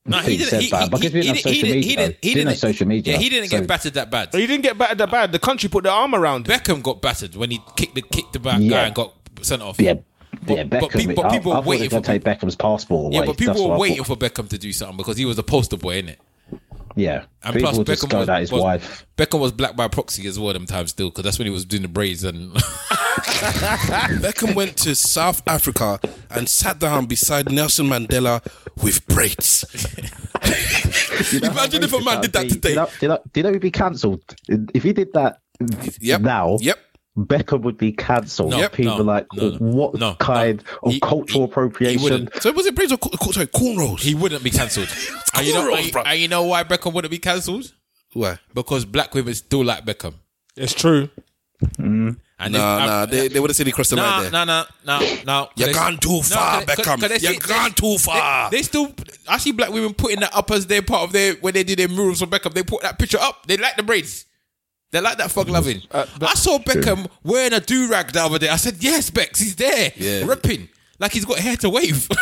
No, 0.04 0.18
he 0.18 0.38
didn't. 0.38 0.50
said 0.50 0.62
He, 0.62 0.70
bad, 0.72 0.84
he, 0.84 0.90
because 0.90 1.14
we 1.14 1.22
he, 1.22 1.32
didn't 1.32 1.38
he, 1.38 1.44
didn't. 1.44 1.54
He 1.54 1.74
media. 1.74 1.82
He 2.22 2.34
Didn't 2.34 2.48
have 2.48 2.56
didn't. 2.56 2.58
social 2.60 2.88
media, 2.88 3.14
Yeah, 3.14 3.20
he 3.20 3.30
didn't 3.30 3.50
so- 3.50 3.60
get 3.60 3.68
battered 3.68 3.94
that 3.94 4.10
bad. 4.10 4.30
He 4.34 4.48
didn't 4.48 4.64
get 4.64 4.78
battered 4.78 4.98
that 4.98 5.12
bad. 5.12 5.32
The 5.32 5.40
country 5.40 5.70
put 5.70 5.84
their 5.84 5.94
arm 5.94 6.16
around 6.16 6.48
him. 6.48 6.58
Beckham 6.60 6.82
got 6.82 7.02
battered 7.02 7.36
when 7.36 7.52
he 7.52 7.62
kicked 7.76 7.94
the 7.96 8.02
kicked 8.02 8.34
the 8.34 8.40
back 8.40 8.60
Yeah. 8.62 8.70
guy 8.70 8.86
and 8.88 8.96
got 8.96 9.14
sent 9.42 9.62
off. 9.62 9.80
Yeah, 9.80 9.94
But- 10.46 10.58
yeah, 10.58 10.64
but 10.64 10.82
Beckham. 10.82 11.00
people- 11.00 11.24
but 11.24 11.32
people 11.32 11.54
I, 11.54 11.60
were 11.60 11.66
waiting 11.68 11.90
for- 11.92 12.02
take 12.02 12.24
Beckham's 12.24 12.56
passport 12.56 13.08
away. 13.14 13.16
Yeah, 13.20 13.26
but 13.26 13.38
people 13.38 13.54
That's 13.54 13.66
were 13.68 13.78
waiting 13.78 14.04
for 14.04 14.16
Beckham 14.16 14.50
to 14.50 14.58
do 14.58 14.74
something 14.74 14.98
because 14.98 15.18
he 15.18 15.26
was 15.26 15.38
a 15.38 15.44
poster 15.44 15.78
boy, 15.78 16.02
innit? 16.02 16.16
Yeah, 16.96 17.24
And 17.44 17.56
people 17.56 17.72
plus, 17.72 17.86
just 17.88 18.04
Beckham 18.06 18.10
go 18.10 18.18
was, 18.20 18.28
that 18.28 18.40
his 18.42 18.52
was- 18.52 18.62
wife. 18.62 19.06
Beckham 19.18 19.40
was 19.40 19.52
black 19.52 19.76
by 19.76 19.88
proxy 19.88 20.28
as 20.28 20.38
well. 20.40 20.54
Them 20.54 20.66
times 20.66 20.90
still 20.92 21.10
because 21.10 21.24
that's 21.24 21.38
when 21.40 21.46
he 21.46 21.52
was 21.52 21.66
doing 21.66 21.82
the 21.84 21.88
braids 21.88 22.24
and 22.24 22.52
Beckham 24.22 24.56
went 24.56 24.78
to 24.78 24.96
South 24.96 25.42
Africa 25.48 26.00
and 26.30 26.48
sat 26.50 26.80
down 26.80 27.06
beside 27.06 27.52
Nelson 27.52 27.88
Mandela 27.88 28.42
with 28.84 29.06
braids. 29.08 29.64
Imagine 31.44 31.84
if 31.84 31.94
a 31.94 32.02
man 32.02 32.22
did 32.22 32.34
that 32.34 32.44
Do 32.44 32.50
today. 32.56 32.70
you 32.72 32.76
know, 32.76 32.86
do 32.88 32.92
you 33.02 33.08
know, 33.10 33.20
do 33.34 33.40
you 33.40 33.44
know 33.44 33.52
he'd 33.54 33.62
be 33.62 33.72
cancelled? 33.72 34.22
If 34.48 34.84
he 34.84 34.94
did 34.94 35.14
that 35.14 35.40
Yep. 36.00 36.22
now, 36.22 36.58
Yep. 36.62 36.80
Beckham 37.18 37.62
would 37.64 37.78
be 37.78 37.92
cancelled. 37.92 38.52
No, 38.52 38.70
People 38.70 39.00
no, 39.00 39.04
like, 39.04 39.28
no, 39.34 39.50
no, 39.50 39.58
what 39.60 39.96
no, 39.96 40.16
kind 40.16 40.64
no. 40.84 40.88
of 40.88 40.94
He- 40.94 41.00
cultural 41.02 41.26
he- 41.28 41.40
he 41.40 41.44
appropriation? 41.44 42.02
wouldn't. 42.04 42.42
So 42.42 42.52
was 42.54 42.66
it 42.66 42.74
braids 42.74 42.92
or 42.94 42.98
co- 42.98 43.10
co- 43.10 43.32
sorry, 43.32 43.48
cornrows? 43.48 44.00
he 44.00 44.16
wouldn't 44.16 44.44
be 44.44 44.50
cancelled. 44.50 44.88
and, 45.36 45.46
you 45.46 45.54
know, 45.54 45.70
cornrows, 45.72 45.96
and, 45.98 46.08
and 46.08 46.20
you 46.22 46.28
know 46.30 46.44
why 46.44 46.64
Beckham 46.64 46.94
wouldn't 46.94 47.12
be 47.12 47.20
cancelled? 47.20 47.74
Why? 48.14 48.38
Because 48.54 48.86
black 48.86 49.14
women 49.14 49.34
still 49.36 49.64
like 49.66 49.86
Beckham. 49.86 50.14
It's 50.56 50.74
true. 50.74 51.10
And 51.78 52.18
Nah, 52.40 52.48
if- 52.48 52.54
nah, 52.54 52.94
uh, 53.02 53.06
they, 53.06 53.28
they 53.28 53.40
would 53.40 53.50
have 53.52 53.58
said 53.58 53.68
he 53.68 53.72
crossed 53.72 53.92
the 53.92 53.98
Nah, 53.98 54.04
line 54.04 54.22
there. 54.24 54.32
nah, 54.32 54.46
nah, 54.46 54.66
nah, 54.86 55.00
nah. 55.26 55.48
You're 55.56 55.68
They- 55.68 55.74
gone 55.74 55.98
too 55.98 56.22
far, 56.24 56.62
cause 56.62 56.66
they- 56.66 56.74
Beckham. 56.74 57.00
cause 57.02 57.10
they 57.10 57.18
You're 57.30 57.40
gone 57.40 57.72
too 57.74 57.98
far. 58.00 58.50
They, 58.50 58.58
they 58.58 58.64
still, 58.64 58.92
I 59.28 59.38
see 59.38 59.52
black 59.52 59.70
women 59.70 59.94
putting 59.94 60.22
that 60.22 60.34
up 60.36 60.50
as 60.52 60.66
their 60.66 60.82
part 60.82 61.04
of 61.04 61.12
their 61.12 61.34
when 61.36 61.54
they 61.54 61.64
do 61.64 61.76
their 61.76 61.88
murals 61.88 62.20
for 62.20 62.26
Beckham. 62.26 62.54
They 62.54 62.64
put 62.64 62.82
that 62.82 62.98
picture 62.98 63.20
up. 63.20 63.46
They 63.46 63.58
like 63.58 63.76
the 63.76 63.84
braids. 63.84 64.26
They 64.92 65.00
like 65.02 65.18
that 65.18 65.32
fuck 65.32 65.48
loving. 65.50 65.82
Uh, 65.90 66.06
I 66.22 66.34
saw 66.36 66.60
Beckham 66.60 67.08
wearing 67.24 67.54
a 67.54 67.60
do 67.60 67.88
rag 67.90 68.12
the 68.12 68.22
other 68.24 68.38
day. 68.40 68.50
I 68.50 68.58
said, 68.58 68.76
"Yes, 68.80 69.10
Bex, 69.10 69.40
he's 69.40 69.56
there, 69.56 69.92
Yeah. 69.96 70.26
ripping 70.26 70.68
like 71.00 71.14
he's 71.14 71.26
got 71.26 71.40
hair 71.40 71.56
to 71.58 71.70
wave." 71.70 72.08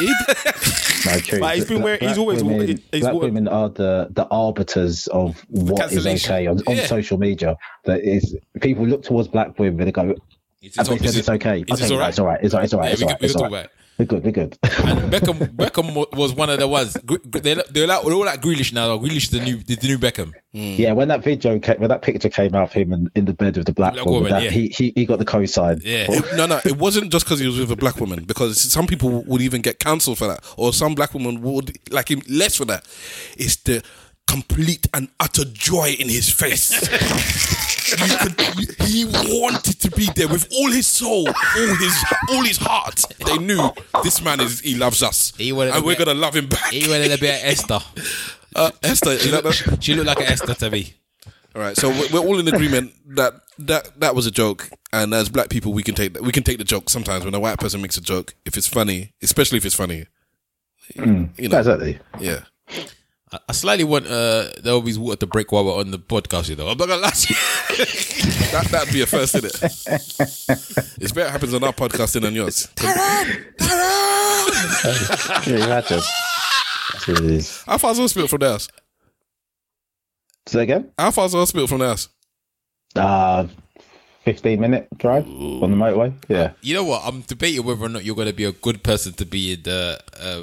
No, 1.06 1.18
true. 1.20 1.40
Like, 1.40 1.56
he's 1.56 1.66
been 1.66 1.78
Black- 1.78 1.84
wearing- 2.02 2.08
he's 2.10 2.18
always- 2.18 2.44
women, 2.44 2.68
he's 2.92 3.02
black 3.02 3.14
always- 3.14 3.32
women 3.32 3.48
are 3.48 3.70
the, 3.70 4.10
the 4.12 4.28
arbiters 4.30 5.08
of 5.08 5.40
what 5.48 5.92
is 5.94 6.06
okay 6.06 6.46
on, 6.46 6.60
on 6.68 6.76
Yeah. 6.76 6.86
social 6.88 7.18
media. 7.18 7.56
That 7.86 8.02
is, 8.02 8.36
people 8.60 8.86
look 8.86 9.04
towards 9.04 9.30
black 9.30 9.58
women 9.58 9.84
and 9.84 9.94
go, 9.94 10.14
Is 10.62 10.76
"Have 10.76 10.88
this- 10.90 11.00
they 11.00 11.08
said 11.08 11.16
it's 11.16 11.30
okay? 11.30 11.62
It's, 11.62 11.80
this 11.80 11.90
Okay, 11.90 11.94
all 11.96 12.00
right? 12.02 12.10
It's 12.10 12.20
all 12.20 12.26
right. 12.28 12.44
It's 12.44 12.54
all 12.54 12.60
right. 12.60 12.64
It's 12.66 12.74
all 12.74 12.80
right. 12.82 12.92
It's 12.92 13.00
we 13.02 13.06
all 13.06 13.08
can- 13.08 13.14
right. 13.16 13.22
we 13.22 13.26
It's 13.26 13.34
can 13.34 13.44
all 13.44 13.50
talk 13.50 13.58
right. 13.60 13.70
We're 14.00 14.06
good. 14.06 14.24
They're 14.24 14.32
good. 14.32 14.58
And 14.64 14.72
Beckham, 15.12 15.56
Beckham 15.58 16.18
was 16.18 16.34
one 16.34 16.50
of 16.50 16.58
the 16.58 16.70
ones. 16.70 16.94
They're, 17.04 17.56
they're, 17.70 17.86
like, 17.86 18.02
they're 18.02 18.14
all 18.14 18.26
like 18.26 18.42
Grealish 18.42 18.72
now. 18.72 18.98
Grealish 18.98 19.24
is 19.24 19.30
the 19.32 19.42
new, 19.42 19.58
the 19.58 19.78
new 19.84 19.98
Beckham. 20.00 20.32
Hmm. 20.54 20.76
Yeah, 20.82 20.94
when 20.94 21.10
that 21.10 21.22
video, 21.22 21.60
came, 21.60 21.80
when 21.80 21.90
that 21.90 22.02
picture 22.02 22.30
came 22.30 22.56
out 22.56 22.70
of 22.70 22.72
him 22.74 22.94
in, 22.94 23.12
in 23.14 23.26
the 23.26 23.34
bed 23.34 23.58
with 23.58 23.66
the 23.66 23.74
black, 23.74 23.94
Black 23.96 24.06
woman, 24.06 24.24
woman, 24.24 24.32
that, 24.32 24.44
yeah. 24.44 24.52
he, 24.52 24.70
he 24.70 24.94
he 24.96 25.06
got 25.06 25.20
the 25.20 25.26
co-sign. 25.26 25.82
Yeah. 25.84 26.06
It- 26.08 26.38
no, 26.38 26.46
no, 26.46 26.62
it 26.64 26.78
wasn't 26.78 27.12
just 27.12 27.26
because 27.26 27.40
he 27.42 27.46
was 27.48 27.60
with 27.60 27.72
a 27.72 27.76
black 27.76 28.00
woman. 28.00 28.24
Because 28.24 28.60
some 28.62 28.88
people 28.88 29.22
would 29.26 29.42
even 29.42 29.62
get 29.62 29.80
cancelled 29.80 30.18
for 30.18 30.28
that, 30.28 30.46
or 30.56 30.72
some 30.72 30.96
black 30.96 31.14
woman 31.14 31.42
would 31.42 31.78
like 31.92 32.10
him 32.10 32.22
less 32.30 32.56
for 32.56 32.66
that. 32.66 32.88
It's 33.38 33.58
the 33.58 33.84
complete 34.28 34.88
and 34.94 35.10
utter 35.20 35.44
joy 35.44 35.96
in 36.00 36.08
his 36.08 36.30
face. 36.30 36.72
You 37.92 38.18
could- 38.18 38.88
he 38.88 39.06
wanted 39.06 39.80
to 39.82 39.92
be 39.92 40.08
there 40.16 40.28
with 40.28 40.48
all 40.54 40.72
his 40.72 40.88
soul, 40.88 41.28
all 41.28 41.76
his 41.76 41.96
all 42.32 42.44
his 42.44 42.58
heart. 42.58 43.04
They 43.26 43.38
knew 43.38 43.72
this 44.04 44.22
man 44.22 44.40
is 44.40 44.60
he 44.62 44.76
loves 44.76 45.02
us, 45.04 45.34
He 45.38 45.52
wanted 45.52 45.76
and 45.76 45.84
we're 45.86 45.96
be- 45.98 46.06
gonna 46.06 46.20
love 46.20 46.36
him 46.36 46.48
back. 46.48 46.72
He 46.72 46.88
wanted 46.90 47.12
a 47.12 47.18
bit 47.18 47.42
of 47.44 47.50
Esther. 47.50 47.80
Uh, 48.56 48.72
Esther, 48.82 49.16
She 49.20 49.30
that 49.30 49.44
looked, 49.44 49.84
she 49.84 49.94
looked 49.94 50.08
like 50.08 50.20
an 50.22 50.26
Esther 50.26 50.56
to 50.56 50.72
me. 50.72 50.96
All 51.56 51.62
right, 51.62 51.78
so 51.78 51.88
we're 51.90 52.10
we're 52.14 52.20
all 52.28 52.40
in 52.40 52.48
agreement 52.48 52.94
that 53.16 53.34
that 53.60 54.00
that 54.00 54.16
was 54.16 54.26
a 54.26 54.32
joke, 54.32 54.70
and 54.92 55.14
as 55.14 55.30
black 55.30 55.50
people, 55.50 55.72
we 55.72 55.84
can 55.84 55.94
take 55.94 56.14
that. 56.16 56.24
We 56.24 56.32
can 56.32 56.42
take 56.42 56.58
the 56.58 56.64
joke 56.64 56.90
sometimes 56.90 57.24
when 57.26 57.36
a 57.36 57.40
white 57.40 57.60
person 57.60 57.80
makes 57.80 57.96
a 57.98 58.02
joke 58.02 58.34
if 58.46 58.58
it's 58.58 58.66
funny, 58.68 59.14
especially 59.22 59.60
if 59.60 59.66
it's 59.66 59.76
funny. 59.76 60.08
You 60.96 61.06
know, 61.06 61.30
Exactly. 61.60 62.00
yeah. 62.20 62.40
I- 63.32 63.40
I 63.50 63.52
slightly 63.54 63.84
want 63.84 64.08
uh, 64.08 64.50
the 64.62 64.72
Obi's 64.72 64.98
water 64.98 65.18
to 65.18 65.28
break 65.28 65.52
while 65.52 65.66
we're 65.66 65.80
on 65.80 65.92
the 65.92 66.00
podcast, 66.00 66.50
you 66.50 66.56
know. 66.56 66.68
I'm 66.68 66.78
not 66.78 66.88
gonna 66.88 67.02
lie 67.02 67.10
to 67.12 67.34
you. 67.34 67.40
That 68.50 68.66
that'd 68.72 68.92
be 68.92 69.02
a 69.02 69.06
first, 69.06 69.36
isn't 69.36 69.46
it? 69.46 69.62
it's 71.00 71.12
better 71.12 71.30
happens 71.30 71.54
on 71.54 71.64
our 71.64 71.72
podcast 71.72 72.14
than 72.14 72.26
on 72.26 72.34
yours. 72.34 72.68
Yeah, 72.82 73.26
you 75.46 75.58
had 75.70 75.86
to. 75.88 75.96
That's 75.98 77.08
what 77.08 77.20
it 77.20 77.26
is. 77.26 77.62
How 77.68 77.78
far's 77.78 78.00
hospital 78.00 78.28
from 78.28 78.40
the 78.40 78.50
house? 78.50 78.70
Say 80.48 80.64
again? 80.64 80.92
How 80.98 81.12
far's 81.12 81.34
hospital 81.34 81.68
from 81.68 81.78
the 81.80 81.88
house? 81.90 82.10
Uh, 82.96 83.46
15 84.26 84.60
minute 84.60 84.88
drive 84.98 85.28
on 85.28 85.70
the 85.70 85.78
motorway. 85.78 86.12
Yeah. 86.28 86.54
You 86.62 86.74
know 86.74 86.84
what? 86.84 87.04
I'm 87.06 87.22
debating 87.22 87.64
whether 87.64 87.86
or 87.86 87.90
not 87.90 88.04
you're 88.04 88.16
gonna 88.16 88.34
be 88.34 88.46
a 88.46 88.52
good 88.52 88.84
person 88.84 89.14
to 89.14 89.26
be 89.26 89.54
in 89.54 89.62
the 89.64 90.00
uh, 90.20 90.42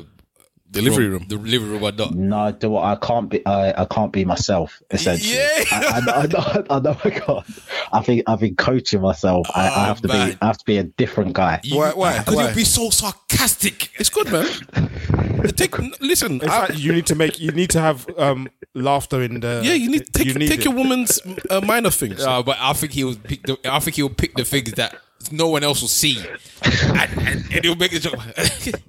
Delivery 0.77 1.09
room. 1.09 1.25
the 1.29 1.37
delivery 1.37 1.69
room 1.71 1.83
or 1.83 1.93
not. 1.93 2.15
No, 2.15 2.53
do 2.53 2.71
what 2.71 2.85
I 2.85 2.95
can't 2.97 3.29
be. 3.29 3.45
I, 3.47 3.83
I 3.83 3.85
can't 3.87 4.13
be 4.13 4.25
myself. 4.25 4.81
Essentially, 4.91 5.35
Yeah. 5.35 5.65
I, 5.73 5.93
I, 5.95 6.01
know, 6.01 6.13
I, 6.13 6.27
know, 6.27 6.65
I 6.71 6.79
know 6.81 6.97
I 7.05 7.11
can't. 7.11 7.47
I 7.93 8.03
think 8.03 8.23
I've 8.27 8.41
been 8.41 8.57
coaching 8.57 9.01
myself. 9.01 9.49
I, 9.55 9.67
I 9.69 9.85
have 9.87 10.01
to 10.03 10.09
Oh, 10.11 10.13
man. 10.13 10.31
be. 10.31 10.39
I 10.43 10.47
have 10.47 10.59
to 10.59 10.65
be 10.65 10.79
a 10.79 10.85
different 10.85 11.33
guy. 11.35 11.61
You- 11.65 11.77
Why- 11.79 11.93
why? 11.93 12.19
Because 12.19 12.35
Why? 12.37 12.45
you'll 12.47 12.55
be 12.55 12.65
so 12.65 12.91
sarcastic. 12.91 13.91
It's 13.99 14.11
good, 14.11 14.31
man. 14.31 14.47
Take 15.57 15.77
listen. 16.01 16.41
I- 16.43 16.47
fact, 16.47 16.79
you 16.79 16.93
need 16.93 17.07
to 17.07 17.15
make 17.15 17.39
you 17.39 17.53
need 17.53 17.71
to 17.71 17.81
have 17.81 18.07
um, 18.19 18.49
laughter 18.75 19.23
in 19.23 19.41
the. 19.41 19.61
yeah, 19.65 19.75
you 19.75 19.91
need 19.91 20.13
take 20.13 20.27
you 20.27 20.35
need 20.35 20.49
take 20.49 20.61
it. 20.61 20.65
your 20.65 20.75
woman's 20.75 21.21
uh, 21.51 21.61
minor 21.61 21.91
things. 21.91 22.23
Uh, 22.25 22.43
but 22.43 22.57
I 22.61 22.73
think 22.73 22.93
he'll 22.93 23.15
pick 23.17 23.43
the. 23.45 23.57
I 23.65 23.79
think 23.81 23.97
he'll 23.97 24.09
pick 24.11 24.35
the 24.35 24.45
things 24.45 24.73
that 24.73 24.97
no 25.31 25.49
one 25.49 25.63
else 25.65 25.81
will 25.83 25.89
see, 25.89 26.19
and, 26.63 27.11
and, 27.19 27.45
and 27.53 27.65
he'll 27.65 27.77
make 27.77 27.93
the 27.93 28.01
joke. 28.01 28.19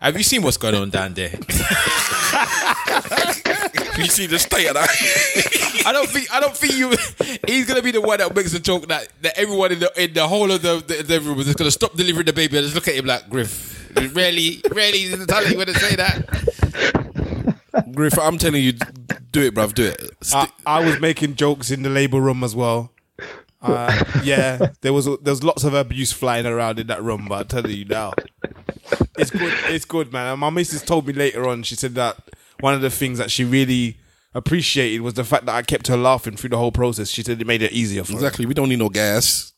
Have 0.00 0.16
you 0.16 0.22
seen 0.22 0.42
what's 0.42 0.56
going 0.56 0.74
on 0.74 0.90
down 0.90 1.14
there? 1.14 1.30
you 3.98 4.06
see 4.06 4.26
the 4.26 4.38
state 4.38 4.66
of 4.68 4.74
that. 4.74 5.82
I 5.86 5.92
don't 5.92 6.08
think. 6.08 6.32
I 6.32 6.40
don't 6.40 6.56
think 6.56 6.74
you. 6.74 6.90
He's 7.46 7.66
gonna 7.66 7.82
be 7.82 7.90
the 7.90 8.00
one 8.00 8.18
that 8.18 8.34
makes 8.34 8.52
the 8.52 8.58
joke 8.60 8.88
that, 8.88 9.08
that 9.22 9.38
everyone 9.38 9.72
in 9.72 9.80
the 9.80 10.02
in 10.02 10.12
the 10.12 10.26
whole 10.26 10.50
of 10.50 10.62
the 10.62 10.82
the, 10.86 11.02
the 11.02 11.20
room 11.20 11.38
is 11.40 11.46
just 11.46 11.58
gonna 11.58 11.70
stop 11.70 11.94
delivering 11.96 12.26
the 12.26 12.32
baby 12.32 12.56
and 12.56 12.64
just 12.64 12.74
look 12.74 12.88
at 12.88 12.94
him 12.94 13.06
like 13.06 13.28
Griff. 13.28 13.90
Really, 13.96 14.62
really, 14.70 15.02
is 15.02 15.18
the 15.18 15.26
talent 15.26 15.50
you 15.50 15.56
want 15.56 15.68
to 15.68 15.78
say 15.78 15.96
that? 15.96 16.26
Griff, 17.94 18.18
I'm 18.18 18.38
telling 18.38 18.62
you, 18.62 18.72
do 19.32 19.42
it, 19.42 19.54
bruv, 19.54 19.74
do 19.74 19.84
it. 19.86 20.10
I, 20.32 20.48
I 20.64 20.84
was 20.84 21.00
making 21.00 21.34
jokes 21.36 21.70
in 21.70 21.82
the 21.82 21.90
labor 21.90 22.20
room 22.20 22.42
as 22.42 22.54
well. 22.56 22.90
Uh, 23.62 24.04
yeah, 24.24 24.70
there 24.80 24.92
was 24.92 25.04
there 25.04 25.32
was 25.32 25.44
lots 25.44 25.64
of 25.64 25.74
abuse 25.74 26.12
flying 26.12 26.46
around 26.46 26.78
in 26.78 26.88
that 26.88 27.02
room, 27.02 27.26
but 27.28 27.40
I'm 27.40 27.48
telling 27.48 27.76
you 27.76 27.84
now, 27.84 28.12
it's 29.16 29.30
good. 29.30 29.54
It's 29.68 29.84
good, 29.84 30.12
man. 30.12 30.32
And 30.32 30.40
my 30.40 30.50
missus 30.50 30.82
told 30.82 31.06
me 31.06 31.12
later 31.12 31.48
on. 31.48 31.62
She 31.62 31.76
said 31.76 31.94
that 31.94 32.16
one 32.60 32.74
of 32.74 32.80
the 32.80 32.90
things 32.90 33.18
that 33.18 33.30
she 33.30 33.44
really 33.44 33.98
appreciated 34.34 35.00
was 35.00 35.14
the 35.14 35.24
fact 35.24 35.46
that 35.46 35.54
I 35.54 35.62
kept 35.62 35.88
her 35.88 35.96
laughing 35.96 36.36
through 36.36 36.50
the 36.50 36.58
whole 36.58 36.72
process. 36.72 37.08
She 37.08 37.22
said 37.22 37.40
it 37.40 37.46
made 37.46 37.62
it 37.62 37.72
easier 37.72 38.04
for 38.04 38.12
her. 38.12 38.18
Exactly. 38.18 38.46
We 38.46 38.54
don't 38.54 38.68
need 38.68 38.78
no 38.78 38.88
gas. 38.88 39.52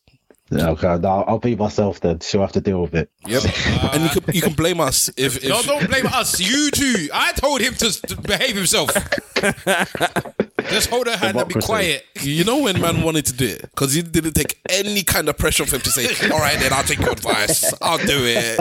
Yeah, 0.51 0.71
okay, 0.71 0.99
no, 0.99 1.25
I'll 1.27 1.39
be 1.39 1.57
myself 1.57 2.01
then. 2.01 2.21
She'll 2.21 2.43
have 2.43 2.53
to 2.53 2.61
deal 2.61 2.83
with 2.83 2.95
it. 2.95 3.11
Yep. 3.27 3.43
and 3.95 4.03
you 4.03 4.21
can 4.21 4.35
you 4.35 4.43
can 4.43 4.53
blame 4.53 4.79
us 4.79 5.09
if, 5.17 5.39
if 5.39 5.49
No, 5.49 5.63
don't 5.63 5.89
blame 5.89 6.07
us. 6.07 6.39
You 6.39 6.71
too. 6.71 7.09
I 7.15 7.33
told 7.33 7.63
him 7.63 7.75
to, 7.75 7.91
to 7.91 8.21
behave 8.21 8.55
himself. 8.55 8.91
Just 10.71 10.91
hold 10.91 11.07
her 11.07 11.17
hand 11.17 11.37
and 11.37 11.49
be 11.49 11.61
quiet. 11.61 12.05
You 12.21 12.45
know 12.45 12.63
when 12.63 12.81
man 12.81 13.03
wanted 13.03 13.27
to 13.27 13.33
do 13.33 13.47
it 13.47 13.63
because 13.63 13.93
he 13.95 14.03
didn't 14.03 14.33
take 14.35 14.59
any 14.69 15.03
kind 15.03 15.29
of 15.29 15.37
pressure 15.39 15.67
for 15.67 15.77
him 15.77 15.83
to 15.83 15.91
say, 15.91 16.31
"All 16.31 16.39
right, 16.39 16.59
then 16.59 16.73
I'll 16.73 16.83
take 16.83 17.01
your 17.01 17.13
advice. 17.13 17.73
I'll 17.81 17.99
do 17.99 18.07
it." 18.09 18.59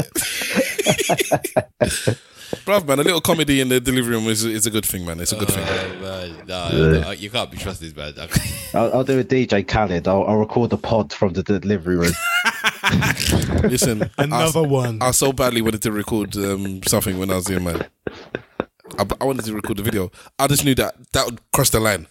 Bruv, 2.66 2.88
man, 2.88 3.00
a 3.00 3.04
little 3.04 3.20
comedy 3.20 3.60
in 3.60 3.70
the 3.70 3.80
delivery 3.80 4.16
room 4.16 4.28
is, 4.28 4.46
is 4.46 4.66
a 4.66 4.72
good 4.72 4.86
thing, 4.86 5.06
man. 5.06 5.20
It's 5.20 5.32
a 5.32 5.36
good 5.36 5.50
thing. 5.50 5.64
Uh, 5.64 6.02
man, 6.02 6.48
no, 6.48 7.02
no, 7.02 7.12
you 7.12 7.30
can't 7.30 7.52
be 7.52 7.58
trusted, 7.58 7.96
man. 7.98 8.14
I'll, 8.74 8.94
I'll 8.94 9.04
do 9.04 9.20
a 9.20 9.24
DJ 9.24 9.68
Khaled. 9.68 10.08
I'll, 10.08 10.24
I'll 10.24 10.38
record 10.38 10.70
the 10.70 10.78
pod 10.78 11.12
from 11.12 11.34
the 11.34 11.44
delivery 11.44 11.98
room. 11.98 12.14
Listen, 13.70 14.10
Another 14.18 14.62
I, 14.62 14.68
one. 14.68 15.02
I 15.02 15.12
so 15.12 15.34
badly 15.34 15.62
wanted 15.62 15.82
to 15.82 15.92
record 15.92 16.38
um, 16.38 16.82
something 16.84 17.18
when 17.18 17.32
I 17.32 17.36
was 17.36 17.50
young, 17.50 17.64
man. 17.66 17.86
I, 18.98 19.06
I 19.22 19.26
wanted 19.26 19.46
to 19.46 19.54
record 19.54 19.78
the 19.78 19.84
video. 19.84 20.12
I 20.40 20.48
just 20.48 20.66
knew 20.66 20.76
that 20.76 20.96
that 21.14 21.26
would 21.26 21.40
cross 21.52 21.70
the 21.70 21.80
line 21.80 22.08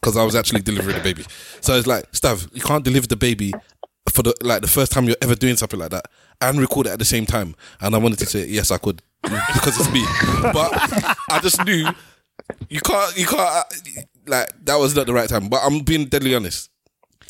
because 0.00 0.16
I 0.16 0.24
was 0.24 0.34
actually 0.34 0.62
delivering 0.62 0.96
the 0.96 1.02
baby. 1.02 1.24
So 1.60 1.74
it's 1.74 1.86
like, 1.86 2.10
Stav, 2.12 2.48
you 2.54 2.62
can't 2.62 2.84
deliver 2.84 3.06
the 3.06 3.16
baby 3.16 3.52
for 4.08 4.22
the 4.22 4.34
like 4.42 4.62
the 4.62 4.68
first 4.68 4.92
time 4.92 5.04
you're 5.04 5.16
ever 5.22 5.34
doing 5.34 5.56
something 5.56 5.78
like 5.78 5.90
that 5.90 6.06
and 6.40 6.58
record 6.58 6.86
it 6.86 6.90
at 6.90 6.98
the 6.98 7.04
same 7.04 7.26
time. 7.26 7.54
And 7.80 7.94
I 7.94 7.98
wanted 7.98 8.18
to 8.20 8.26
say, 8.26 8.46
yes, 8.46 8.70
I 8.70 8.78
could 8.78 9.02
because 9.22 9.78
it's 9.78 9.92
me. 9.92 10.04
But 10.42 10.72
I 11.30 11.40
just 11.42 11.64
knew 11.64 11.88
you 12.68 12.80
can't, 12.80 13.16
you 13.18 13.26
can't, 13.26 13.66
like 14.26 14.48
that 14.64 14.76
was 14.76 14.96
not 14.96 15.06
the 15.06 15.14
right 15.14 15.28
time. 15.28 15.48
But 15.48 15.60
I'm 15.62 15.80
being 15.80 16.06
deadly 16.06 16.34
honest. 16.34 16.69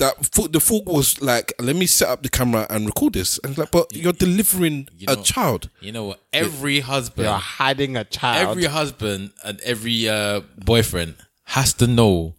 That 0.01 0.15
fo- 0.35 0.49
the 0.49 0.61
thought 0.61 0.87
was 0.87 1.21
like, 1.21 1.53
let 1.61 1.77
me 1.77 1.85
set 1.87 2.09
up 2.09 2.23
the 2.23 2.31
camera 2.31 2.67
and 2.71 2.87
record 2.87 3.13
this. 3.13 3.39
And 3.45 3.51
it's 3.51 3.59
like, 3.59 3.71
but 3.71 3.95
you're 3.95 4.15
delivering 4.15 4.89
a 5.07 5.15
know- 5.17 5.23
child. 5.23 5.69
You 5.81 5.93
know 5.93 6.05
what? 6.05 6.21
Every 6.33 6.81
husband, 6.81 7.27
You're 7.29 7.35
hiding 7.37 7.97
a 7.97 8.05
child. 8.05 8.49
every 8.49 8.65
husband, 8.65 9.33
and 9.45 9.61
every 9.61 10.09
uh, 10.09 10.41
boyfriend 10.57 11.17
has 11.45 11.75
to 11.75 11.87
know 11.87 12.35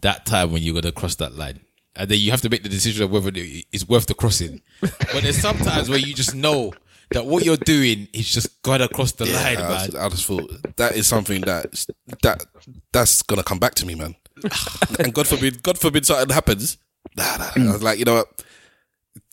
that 0.00 0.24
time 0.24 0.50
when 0.52 0.62
you're 0.62 0.74
gonna 0.74 0.92
cross 0.92 1.14
that 1.16 1.36
line, 1.36 1.60
and 1.96 2.08
then 2.10 2.18
you 2.18 2.30
have 2.30 2.40
to 2.40 2.48
make 2.48 2.62
the 2.62 2.68
decision 2.70 3.04
of 3.04 3.10
whether 3.10 3.30
it's 3.34 3.86
worth 3.88 4.06
the 4.06 4.14
crossing. 4.14 4.62
but 4.80 5.22
there's 5.22 5.38
sometimes 5.40 5.88
where 5.90 5.98
you 5.98 6.14
just 6.14 6.34
know 6.34 6.72
that 7.10 7.26
what 7.26 7.44
you're 7.44 7.56
doing 7.58 8.08
is 8.14 8.32
just 8.32 8.62
gotta 8.62 8.88
cross 8.88 9.12
the 9.12 9.26
line, 9.26 9.58
I 9.58 9.68
man. 9.68 9.90
just, 9.90 9.96
I 9.96 10.08
just 10.08 10.24
thought 10.26 10.76
that 10.76 10.96
is 10.96 11.06
something 11.06 11.42
that 11.42 11.86
that 12.22 12.46
that's 12.92 13.22
gonna 13.22 13.42
come 13.42 13.58
back 13.58 13.74
to 13.76 13.86
me, 13.86 13.94
man. 13.94 14.14
and 14.98 15.12
God 15.12 15.26
forbid, 15.28 15.62
God 15.62 15.78
forbid 15.78 16.06
something 16.06 16.32
happens. 16.34 16.78
Nah, 17.16 17.36
nah. 17.36 17.50
Mm. 17.50 17.68
I 17.68 17.72
was 17.72 17.82
like, 17.82 17.98
you 17.98 18.04
know 18.04 18.14
what? 18.14 18.44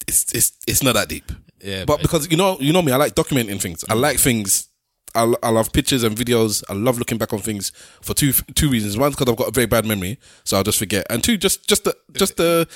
It's 0.07 0.33
it's 0.33 0.53
it's 0.67 0.83
not 0.83 0.93
that 0.93 1.09
deep. 1.09 1.31
Yeah, 1.63 1.85
but 1.85 1.97
man. 1.97 2.03
because 2.03 2.29
you 2.29 2.37
know 2.37 2.57
you 2.59 2.73
know 2.73 2.81
me, 2.81 2.91
I 2.91 2.97
like 2.97 3.15
documenting 3.15 3.61
things. 3.61 3.85
I 3.89 3.93
like 3.93 4.17
things. 4.17 4.67
I, 5.13 5.33
I 5.43 5.49
love 5.49 5.73
pictures 5.73 6.03
and 6.03 6.15
videos. 6.15 6.63
I 6.69 6.73
love 6.73 6.97
looking 6.97 7.17
back 7.17 7.33
on 7.33 7.39
things 7.39 7.71
for 8.01 8.13
two 8.13 8.31
two 8.31 8.69
reasons. 8.69 8.97
One, 8.97 9.11
because 9.11 9.27
I've 9.27 9.35
got 9.35 9.49
a 9.49 9.51
very 9.51 9.67
bad 9.67 9.85
memory, 9.85 10.19
so 10.43 10.57
I'll 10.57 10.63
just 10.63 10.79
forget. 10.79 11.05
And 11.09 11.23
two, 11.23 11.37
just 11.37 11.67
just 11.67 11.83
the 11.83 11.95
just 12.13 12.37
the 12.37 12.67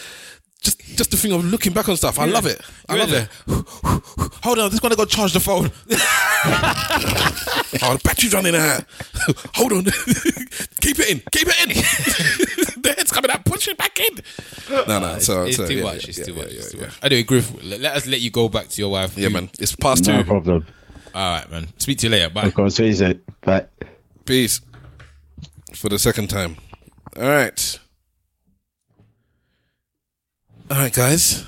just 0.65 0.79
just 0.97 1.11
the 1.11 1.17
thing 1.17 1.31
of 1.31 1.45
looking 1.45 1.71
back 1.73 1.87
on 1.87 1.95
stuff. 1.95 2.19
I 2.19 2.25
love 2.25 2.45
it. 2.45 2.59
I 2.89 2.95
love 2.97 3.13
it. 3.13 3.29
Hold 4.43 4.59
on, 4.59 4.69
this 4.71 4.81
one 4.81 4.91
I 4.91 4.95
got 4.95 5.09
to 5.09 5.15
charge 5.15 5.33
the 5.33 5.39
phone. 5.39 5.71
oh, 7.81 7.93
the 7.93 8.01
battery's 8.03 8.33
running 8.33 8.55
out. 8.55 8.83
Hold 9.55 9.73
on. 9.73 9.83
keep 10.81 10.99
it 10.99 11.09
in. 11.09 11.21
Keep 11.31 11.47
it 11.47 11.63
in. 11.63 11.69
the 12.81 12.93
head's 12.97 13.11
coming 13.11 13.31
out. 13.31 13.45
Push 13.45 13.67
it 13.67 13.77
back 13.77 13.99
in. 13.99 14.19
No, 14.69 14.99
no. 14.99 15.19
So, 15.19 15.43
it's 15.43 15.57
so, 15.57 15.67
too 15.67 15.75
yeah, 15.75 15.83
much. 15.83 16.03
yeah, 16.03 16.09
It's 16.09 16.19
yeah, 16.19 16.25
too 16.25 16.33
much. 16.33 16.47
It's 16.47 16.71
too 16.71 16.79
much. 16.79 16.99
Anyway, 17.01 17.23
Griff, 17.23 17.63
let, 17.63 17.79
let 17.81 17.95
us 17.95 18.07
let 18.07 18.21
you 18.21 18.29
go 18.31 18.49
back 18.49 18.67
to 18.69 18.81
your 18.81 18.91
wife. 18.91 19.17
Yeah, 19.17 19.29
man. 19.29 19.49
It's 19.59 19.75
past 19.75 20.05
No 20.07 20.19
two. 20.19 20.23
problem. 20.25 20.65
All 21.13 21.37
right, 21.39 21.49
man. 21.49 21.67
Speak 21.77 21.97
to 21.99 22.07
you 22.07 22.11
later. 22.11 22.29
Bye. 22.29 22.43
Of 22.43 22.53
course, 22.55 22.79
easy. 22.79 23.19
But 23.41 23.71
Peace. 24.25 24.61
For 25.73 25.89
the 25.89 25.99
second 25.99 26.29
time. 26.29 26.57
All 27.15 27.23
right. 27.23 27.79
All 30.71 30.77
right, 30.77 30.93
guys. 30.93 31.45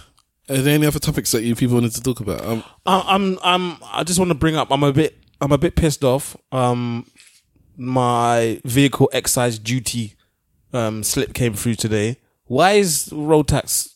Are 0.49 0.57
there 0.57 0.75
any 0.75 0.85
other 0.85 0.99
topics 0.99 1.31
that 1.31 1.43
you 1.43 1.55
people 1.55 1.75
wanted 1.75 1.91
to 1.93 2.01
talk 2.01 2.19
about? 2.19 2.45
Um, 2.45 2.63
I- 2.85 3.03
I'm 3.07 3.37
I'm 3.43 3.77
I 3.91 4.03
just 4.03 4.19
want 4.19 4.29
to 4.29 4.35
bring 4.35 4.55
up 4.55 4.71
I'm 4.71 4.83
a 4.83 4.93
bit 4.93 5.17
I'm 5.41 5.51
a 5.51 5.57
bit 5.57 5.75
pissed 5.75 6.03
off. 6.03 6.37
Um 6.51 7.05
my 7.75 8.61
vehicle 8.63 9.09
excise 9.13 9.59
duty 9.59 10.15
um 10.73 11.03
slip 11.03 11.33
came 11.33 11.53
through 11.53 11.75
today. 11.75 12.17
Why 12.45 12.73
is 12.73 13.09
road 13.11 13.47
tax 13.49 13.95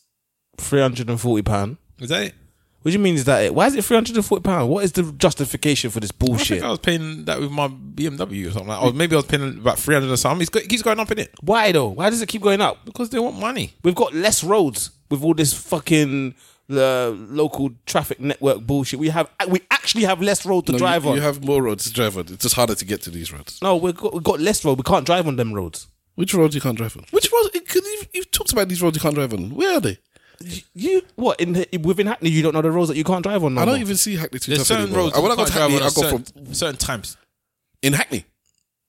three 0.58 0.80
hundred 0.80 1.08
and 1.08 1.20
forty 1.20 1.42
pound? 1.42 1.78
Is 2.00 2.10
that 2.10 2.22
it? 2.24 2.34
What 2.82 2.90
do 2.90 2.92
you 2.94 2.98
mean 2.98 3.14
is 3.14 3.24
that 3.26 3.44
it? 3.44 3.54
Why 3.54 3.68
is 3.68 3.74
it 3.76 3.84
three 3.84 3.96
hundred 3.96 4.16
and 4.16 4.26
forty 4.26 4.42
pound? 4.42 4.68
What 4.68 4.84
is 4.84 4.92
the 4.92 5.04
justification 5.12 5.88
for 5.90 6.00
this 6.00 6.10
I 6.10 6.16
bullshit? 6.18 6.48
think 6.48 6.64
I 6.64 6.70
was 6.70 6.80
paying 6.80 7.24
that 7.24 7.40
with 7.40 7.50
my 7.50 7.68
BMW 7.68 8.48
or 8.48 8.50
something 8.50 8.68
like 8.68 8.82
Or 8.82 8.92
maybe 8.92 9.14
I 9.14 9.18
was 9.20 9.26
paying 9.26 9.56
about 9.58 9.78
300 9.78 10.10
or 10.10 10.16
something. 10.16 10.42
It's 10.42 10.54
it 10.56 10.68
keeps 10.68 10.82
going 10.82 10.98
up 11.00 11.10
in 11.12 11.20
it. 11.20 11.30
Why 11.40 11.70
though? 11.72 11.88
Why 11.88 12.10
does 12.10 12.20
it 12.20 12.28
keep 12.28 12.42
going 12.42 12.60
up? 12.60 12.84
Because 12.84 13.08
they 13.10 13.20
want 13.20 13.38
money. 13.38 13.72
We've 13.84 13.94
got 13.94 14.12
less 14.12 14.42
roads 14.44 14.90
with 15.12 15.22
all 15.22 15.34
this 15.34 15.52
fucking 15.54 16.34
the 16.68 17.14
local 17.28 17.70
traffic 17.86 18.18
network 18.20 18.60
bullshit. 18.66 18.98
We 18.98 19.10
have 19.10 19.28
we 19.48 19.60
actually 19.70 20.04
have 20.04 20.20
less 20.22 20.44
road 20.46 20.66
to 20.66 20.72
no, 20.72 20.78
drive 20.78 21.04
you, 21.04 21.10
on. 21.10 21.16
you 21.16 21.22
have 21.22 21.44
more 21.44 21.62
roads 21.62 21.84
to 21.84 21.92
drive 21.92 22.16
on. 22.16 22.22
It's 22.28 22.36
just 22.42 22.54
harder 22.54 22.74
to 22.74 22.84
get 22.84 23.02
to 23.02 23.10
these 23.10 23.32
roads. 23.32 23.60
no, 23.62 23.76
we've 23.76 23.96
got, 23.96 24.14
we've 24.14 24.22
got 24.22 24.40
less 24.40 24.64
road. 24.64 24.78
We 24.78 24.84
can't 24.84 25.04
drive 25.06 25.26
on 25.28 25.36
them 25.36 25.52
roads. 25.52 25.86
Which 26.14 26.34
roads 26.34 26.54
you 26.54 26.60
can't 26.60 26.76
drive 26.76 26.96
on? 26.96 27.04
Which 27.10 27.30
roads? 27.32 27.50
You've, 27.54 28.08
you've 28.12 28.30
talked 28.30 28.52
about 28.52 28.68
these 28.68 28.82
roads 28.82 28.96
you 28.96 29.00
can't 29.00 29.14
drive 29.14 29.32
on. 29.34 29.50
Where 29.54 29.76
are 29.76 29.80
they? 29.80 29.98
You 30.74 31.02
what 31.16 31.40
in 31.40 31.52
the- 31.52 31.78
within 31.82 32.06
Hackney? 32.08 32.30
You 32.30 32.42
don't 32.42 32.54
know 32.54 32.62
the 32.62 32.70
roads 32.70 32.88
that 32.88 32.96
you 32.96 33.04
can't 33.04 33.22
drive 33.22 33.44
on. 33.44 33.54
No 33.54 33.62
I 33.62 33.64
don't 33.64 33.74
more? 33.74 33.80
even 33.80 33.96
see 33.96 34.16
Hackney 34.16 34.38
too 34.40 34.50
There's 34.50 34.60
tough 34.60 34.66
certain 34.68 34.84
anymore. 34.86 35.04
roads 35.04 35.14
And 35.14 35.22
when 35.22 35.30
you 35.30 35.34
I 35.34 35.36
go 35.36 35.50
can't 35.50 35.54
to 35.54 35.60
Hackney, 35.60 35.76
I 35.76 35.80
go 35.80 35.88
certain, 35.88 36.44
from 36.44 36.54
certain 36.54 36.76
times. 36.76 37.16
in 37.82 37.92
Hackney. 37.92 38.24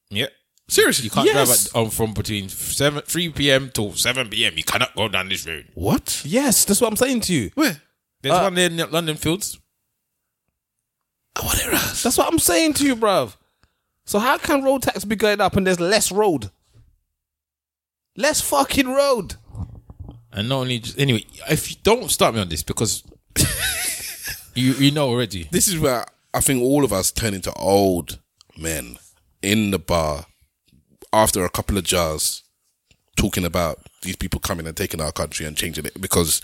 Yeah. 0.10 0.28
Seriously, 0.74 1.04
You 1.06 1.12
can't 1.12 1.28
Yes. 1.28 1.36
drive 1.36 1.84
at, 1.84 1.86
um, 1.86 1.90
from 1.92 2.14
between 2.16 2.50
7, 2.50 3.04
3 3.04 3.30
p.m. 3.30 3.70
to 3.76 3.94
7 3.96 4.28
p.m. 4.30 4.58
You 4.58 4.64
cannot 4.64 4.96
go 4.96 5.08
down 5.08 5.30
this 5.30 5.46
road. 5.46 5.68
What? 5.76 6.24
Yes, 6.26 6.66
that's 6.66 6.82
what 6.82 6.88
I'm 6.88 6.96
saying 6.98 7.22
to 7.22 7.34
you. 7.34 7.52
Where? 7.54 7.80
There's 8.24 8.34
one 8.34 8.56
there 8.56 8.72
in 8.72 8.78
London 8.78 9.16
Fields. 9.16 9.60
What 11.40 11.60
is? 11.60 12.02
That's 12.02 12.18
what 12.18 12.28
I'm 12.28 12.40
saying 12.40 12.74
to 12.76 12.86
you, 12.86 12.96
bruv. 12.96 13.36
So 14.06 14.18
how 14.18 14.40
can 14.40 14.64
road 14.64 14.82
tax 14.82 15.06
be 15.06 15.16
going 15.16 15.42
up 15.42 15.56
and 15.56 15.68
there's 15.68 15.80
less 15.80 16.12
road? 16.12 16.50
Less 18.18 18.42
fucking 18.42 18.88
road. 18.88 19.36
And 20.32 20.50
not 20.50 20.62
only 20.62 20.80
just, 20.80 20.98
anyway, 20.98 21.24
if 21.52 21.70
you 21.70 21.78
don't 21.84 22.10
start 22.10 22.34
me 22.34 22.42
on 22.42 22.50
this 22.50 22.64
because 22.64 23.04
you 24.56 24.74
you 24.74 24.90
know 24.92 25.08
already. 25.10 25.48
This 25.52 25.68
is 25.68 25.78
where 25.78 26.06
I 26.34 26.40
think 26.40 26.64
all 26.64 26.84
of 26.84 26.92
us 26.92 27.12
turn 27.12 27.36
into 27.36 27.54
old 27.54 28.20
men 28.58 28.98
in 29.44 29.70
the 29.70 29.80
bar 29.80 30.26
after 31.14 31.46
a 31.46 31.50
couple 31.50 31.78
of 31.78 31.84
jars 31.84 32.44
talking 33.16 33.46
about 33.46 33.80
these 34.02 34.16
people 34.16 34.40
coming 34.40 34.66
and 34.68 34.76
taking 34.76 35.00
our 35.00 35.12
country 35.12 35.46
and 35.46 35.56
changing 35.56 35.86
it 35.86 36.02
because 36.02 36.42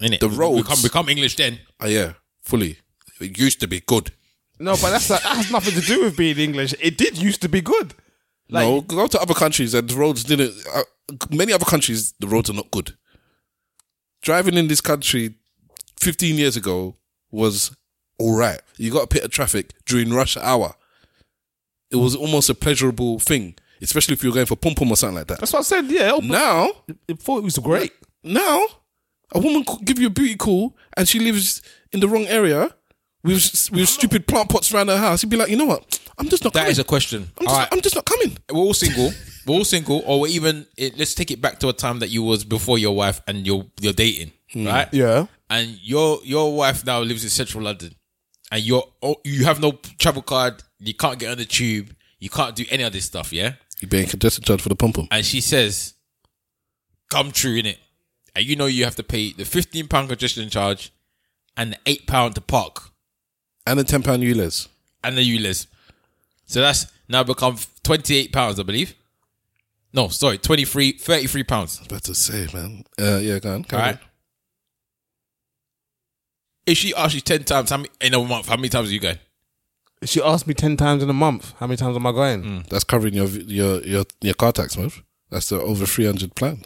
Innit? 0.00 0.20
the 0.20 0.28
We- 0.28 0.36
roads 0.36 0.62
become 0.62 0.82
become 0.82 1.08
English 1.08 1.36
then. 1.36 1.58
Oh, 1.80 1.86
yeah, 1.88 2.12
fully. 2.42 2.78
It 3.20 3.36
used 3.38 3.60
to 3.60 3.66
be 3.68 3.80
good. 3.80 4.12
No, 4.58 4.72
but 4.80 4.90
that's 4.90 5.08
that 5.08 5.22
has 5.22 5.50
nothing 5.50 5.74
to 5.74 5.80
do 5.80 6.04
with 6.04 6.16
being 6.16 6.38
English. 6.38 6.74
It 6.80 6.96
did 6.96 7.18
used 7.18 7.42
to 7.42 7.48
be 7.48 7.60
good. 7.60 7.94
Like- 8.48 8.64
no, 8.66 8.80
go 8.82 9.06
to 9.08 9.20
other 9.20 9.34
countries 9.34 9.74
and 9.74 9.88
the 9.88 9.96
roads 9.96 10.24
didn't. 10.24 10.54
Uh, 10.72 10.82
many 11.30 11.52
other 11.52 11.64
countries, 11.64 12.14
the 12.20 12.26
roads 12.28 12.48
are 12.50 12.54
not 12.54 12.70
good. 12.70 12.96
Driving 14.22 14.56
in 14.56 14.68
this 14.68 14.80
country 14.80 15.34
15 16.00 16.36
years 16.36 16.56
ago 16.56 16.96
was 17.30 17.74
all 18.18 18.36
right. 18.36 18.60
You 18.76 18.92
got 18.92 19.04
a 19.04 19.06
pit 19.08 19.24
of 19.24 19.30
traffic 19.30 19.72
during 19.84 20.12
rush 20.12 20.36
hour. 20.36 20.74
It 21.90 21.96
was 21.96 22.14
almost 22.14 22.48
a 22.48 22.54
pleasurable 22.54 23.18
thing, 23.18 23.54
especially 23.82 24.14
if 24.14 24.22
you're 24.22 24.32
going 24.32 24.46
for 24.46 24.56
pom 24.56 24.74
pom 24.74 24.90
or 24.90 24.96
something 24.96 25.16
like 25.18 25.26
that. 25.28 25.40
That's 25.40 25.52
what 25.52 25.60
I 25.60 25.62
said. 25.62 25.86
Yeah, 25.86 26.12
but 26.16 26.24
Now, 26.24 26.70
before 27.06 27.38
it 27.38 27.42
was 27.44 27.58
great. 27.58 27.92
now, 28.22 28.64
a 29.34 29.38
woman 29.40 29.64
could 29.64 29.84
give 29.84 29.98
you 29.98 30.06
a 30.08 30.10
beauty 30.10 30.36
call 30.36 30.76
and 30.96 31.08
she 31.08 31.18
lives 31.18 31.62
in 31.92 32.00
the 32.00 32.08
wrong 32.08 32.26
area 32.26 32.70
with 33.24 33.70
with 33.72 33.88
stupid 33.88 34.26
plant 34.26 34.48
pots 34.50 34.72
around 34.72 34.88
her 34.88 34.98
house. 34.98 35.22
You'd 35.22 35.30
be 35.30 35.36
like, 35.36 35.48
you 35.48 35.56
know 35.56 35.64
what? 35.66 35.98
I'm 36.18 36.28
just 36.28 36.44
not 36.44 36.52
That 36.52 36.60
coming. 36.60 36.72
is 36.72 36.78
a 36.78 36.84
question. 36.84 37.30
I'm, 37.38 37.46
just, 37.46 37.56
right. 37.58 37.68
I'm 37.72 37.80
just 37.80 37.94
not 37.94 38.04
coming. 38.04 38.36
we're 38.52 38.60
all 38.60 38.74
single. 38.74 39.10
We're 39.46 39.54
all 39.56 39.64
single, 39.64 40.02
or 40.06 40.20
we're 40.20 40.28
even 40.28 40.66
it, 40.76 40.96
let's 40.98 41.14
take 41.14 41.30
it 41.30 41.40
back 41.40 41.58
to 41.60 41.68
a 41.68 41.72
time 41.72 41.98
that 42.00 42.10
you 42.10 42.22
was 42.22 42.44
before 42.44 42.78
your 42.78 42.94
wife 42.94 43.20
and 43.26 43.44
you're 43.46 43.64
you're 43.80 43.92
dating, 43.92 44.32
hmm. 44.52 44.66
right? 44.66 44.88
Yeah. 44.92 45.26
And 45.50 45.78
your 45.82 46.18
your 46.22 46.54
wife 46.56 46.84
now 46.86 47.00
lives 47.00 47.24
in 47.24 47.30
central 47.30 47.64
London, 47.64 47.94
and 48.52 48.62
you're 48.62 48.84
oh, 49.02 49.16
you 49.24 49.44
have 49.44 49.60
no 49.60 49.72
travel 49.98 50.22
card. 50.22 50.62
You 50.78 50.94
can't 50.94 51.18
get 51.18 51.30
on 51.30 51.38
the 51.38 51.44
tube. 51.44 51.94
You 52.20 52.30
can't 52.30 52.54
do 52.54 52.64
any 52.70 52.84
of 52.84 52.92
this 52.92 53.04
stuff, 53.06 53.32
yeah? 53.32 53.54
You 53.82 53.88
being 53.88 54.06
congestion 54.06 54.44
charge 54.44 54.62
for 54.62 54.68
the 54.68 54.76
pom 54.76 54.92
pom. 54.92 55.08
And 55.10 55.26
she 55.26 55.40
says, 55.40 55.94
come 57.10 57.32
true 57.32 57.56
in 57.56 57.66
it. 57.66 57.78
And 58.34 58.46
you 58.46 58.56
know 58.56 58.66
you 58.66 58.84
have 58.84 58.96
to 58.96 59.02
pay 59.02 59.32
the 59.32 59.44
fifteen 59.44 59.88
pound 59.88 60.08
congestion 60.08 60.48
charge 60.48 60.90
and 61.56 61.72
the 61.74 61.78
eight 61.84 62.06
pound 62.06 62.34
to 62.36 62.40
park 62.40 62.90
And 63.66 63.78
the 63.78 63.84
ten 63.84 64.02
pound 64.02 64.22
ULEZ. 64.22 64.68
and 65.04 65.18
the 65.18 65.22
ULEZ. 65.22 65.66
So 66.46 66.60
that's 66.60 66.86
now 67.08 67.22
become 67.24 67.58
twenty 67.82 68.16
eight 68.16 68.32
pounds, 68.32 68.58
I 68.58 68.62
believe. 68.62 68.94
No, 69.94 70.08
sorry, 70.08 70.38
23, 70.38 70.92
33 70.92 71.42
pounds. 71.44 71.82
About 71.84 72.02
to 72.04 72.14
say, 72.14 72.46
man. 72.54 72.82
Uh, 72.98 73.18
yeah, 73.18 73.38
go 73.38 73.52
on. 73.56 73.66
All 73.74 73.78
right. 73.78 73.98
If 76.64 76.78
she 76.78 76.94
asks 76.94 77.14
you 77.14 77.20
ten 77.20 77.44
times 77.44 77.68
how 77.68 77.76
many, 77.78 77.90
in 78.00 78.14
a 78.14 78.24
month, 78.24 78.48
how 78.48 78.56
many 78.56 78.68
times 78.70 78.88
are 78.88 78.92
you 78.94 79.00
going? 79.00 79.18
She 80.04 80.20
asked 80.22 80.46
me 80.46 80.54
ten 80.54 80.76
times 80.76 81.02
in 81.02 81.08
a 81.10 81.12
month. 81.14 81.54
How 81.58 81.66
many 81.66 81.76
times 81.76 81.96
am 81.96 82.06
I 82.06 82.12
going? 82.12 82.42
Mm. 82.42 82.68
That's 82.68 82.84
covering 82.84 83.14
your 83.14 83.26
your 83.28 83.80
your 83.82 84.04
your 84.20 84.34
car 84.34 84.52
tax, 84.52 84.76
man. 84.76 84.90
That's 85.30 85.48
the 85.48 85.60
over 85.60 85.86
three 85.86 86.06
hundred 86.06 86.34
plan. 86.34 86.64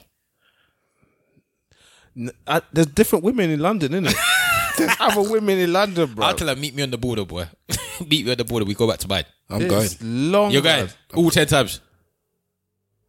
N- 2.17 2.31
I, 2.47 2.63
there's 2.73 2.87
different 2.87 3.25
women 3.25 3.51
in 3.51 3.61
London, 3.61 3.93
isn't 3.93 4.07
it? 4.07 4.17
there's 4.79 4.97
other 5.01 5.29
women 5.31 5.59
in 5.59 5.73
London, 5.73 6.15
bro. 6.15 6.27
I'll 6.27 6.35
tell 6.35 6.49
her, 6.49 6.57
meet 6.57 6.75
me 6.75 6.83
on 6.83 6.91
the 6.91 6.99
border, 6.99 7.25
boy. 7.25 7.47
meet 8.01 8.25
me 8.25 8.31
on 8.33 8.39
the 8.39 8.45
border. 8.45 8.65
We 8.65 8.75
go 8.75 8.89
back 8.89 8.99
to 9.01 9.09
bed. 9.09 9.27
I'm 9.51 9.63
It's 9.63 9.95
going. 9.97 10.33
long. 10.33 10.51
You're 10.51 10.63
going 10.63 10.89
bro. 11.11 11.23
all 11.25 11.31
ten 11.31 11.47
times. 11.47 11.81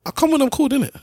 I 0.06 0.12
come 0.12 0.32
when 0.32 0.42
I'm 0.42 0.50
called, 0.50 0.72
innit? 0.74 0.96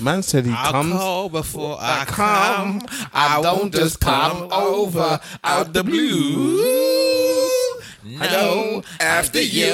Man 0.00 0.22
said 0.22 0.46
he 0.46 0.52
comes. 0.54 0.92
call 0.92 1.28
before 1.28 1.76
I 1.80 2.04
come. 2.06 2.80
I 3.12 3.40
won't 3.40 3.74
just 3.74 4.00
come 4.00 4.48
over 4.52 5.20
out 5.44 5.72
the 5.72 5.82
blue. 5.84 6.79
No, 8.20 8.82
after 9.00 9.40
you. 9.40 9.72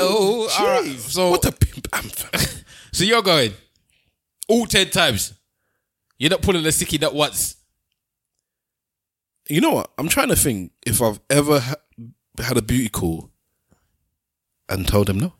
All 0.59 0.67
right. 0.67 0.99
So, 0.99 1.31
What 1.31 1.45
a 1.45 1.53
pimp 1.53 1.89
anthem. 1.93 2.41
so 2.93 3.05
you're 3.05 3.23
going 3.23 3.53
all 4.49 4.67
ten 4.67 4.89
times. 4.91 5.35
You're 6.19 6.31
not 6.31 6.43
pulling 6.43 6.65
a 6.65 6.69
sickie 6.69 7.01
that 7.01 7.15
once. 7.15 7.57
you 9.49 9.61
know 9.61 9.73
what? 9.73 9.91
I'm 9.99 10.09
trying 10.09 10.29
to 10.29 10.37
think 10.37 10.73
if 10.87 11.03
I've 11.03 11.21
ever 11.29 11.61
ha- 11.61 11.75
had 12.39 12.57
a 12.57 12.63
beauty 12.63 12.89
call 12.89 13.31
and 14.69 14.87
told 14.89 15.09
them 15.09 15.19
no. 15.21 15.35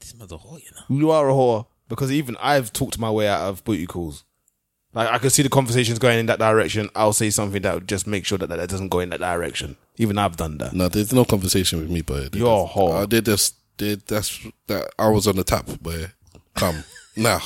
This 0.00 0.14
man's 0.14 0.32
a 0.32 0.36
whore, 0.36 0.58
you 0.62 0.70
know. 0.74 0.96
You 1.00 1.10
are 1.10 1.28
a 1.28 1.32
whore 1.32 1.66
because 1.88 2.10
even 2.12 2.36
I've 2.40 2.72
talked 2.72 2.98
my 2.98 3.10
way 3.10 3.28
out 3.28 3.42
of 3.42 3.64
booty 3.64 3.86
calls. 3.86 4.24
Like 4.92 5.08
I 5.10 5.18
can 5.18 5.30
see 5.30 5.42
the 5.42 5.48
conversations 5.48 5.98
going 5.98 6.18
in 6.18 6.26
that 6.26 6.38
direction. 6.38 6.88
I'll 6.94 7.12
say 7.12 7.30
something 7.30 7.62
that 7.62 7.74
would 7.74 7.88
just 7.88 8.06
make 8.06 8.24
sure 8.24 8.38
that 8.38 8.48
that 8.48 8.68
doesn't 8.68 8.88
go 8.88 9.00
in 9.00 9.10
that 9.10 9.20
direction. 9.20 9.76
Even 9.96 10.18
I've 10.18 10.36
done 10.36 10.58
that. 10.58 10.72
No, 10.72 10.88
there's 10.88 11.12
no 11.12 11.24
conversation 11.24 11.78
with 11.80 11.90
me, 11.90 12.02
but 12.02 12.32
they 12.32 12.38
You're 12.40 12.62
a 12.62 12.64
just- 12.64 12.74
whore. 12.76 13.02
Uh, 13.02 13.06
they 13.06 13.20
just 13.20 13.54
they, 13.78 13.94
that's 13.94 14.40
that 14.66 14.90
I 14.98 15.08
was 15.08 15.26
on 15.28 15.36
the 15.36 15.44
tap, 15.44 15.68
but 15.82 16.10
come 16.54 16.82
now. 17.16 17.40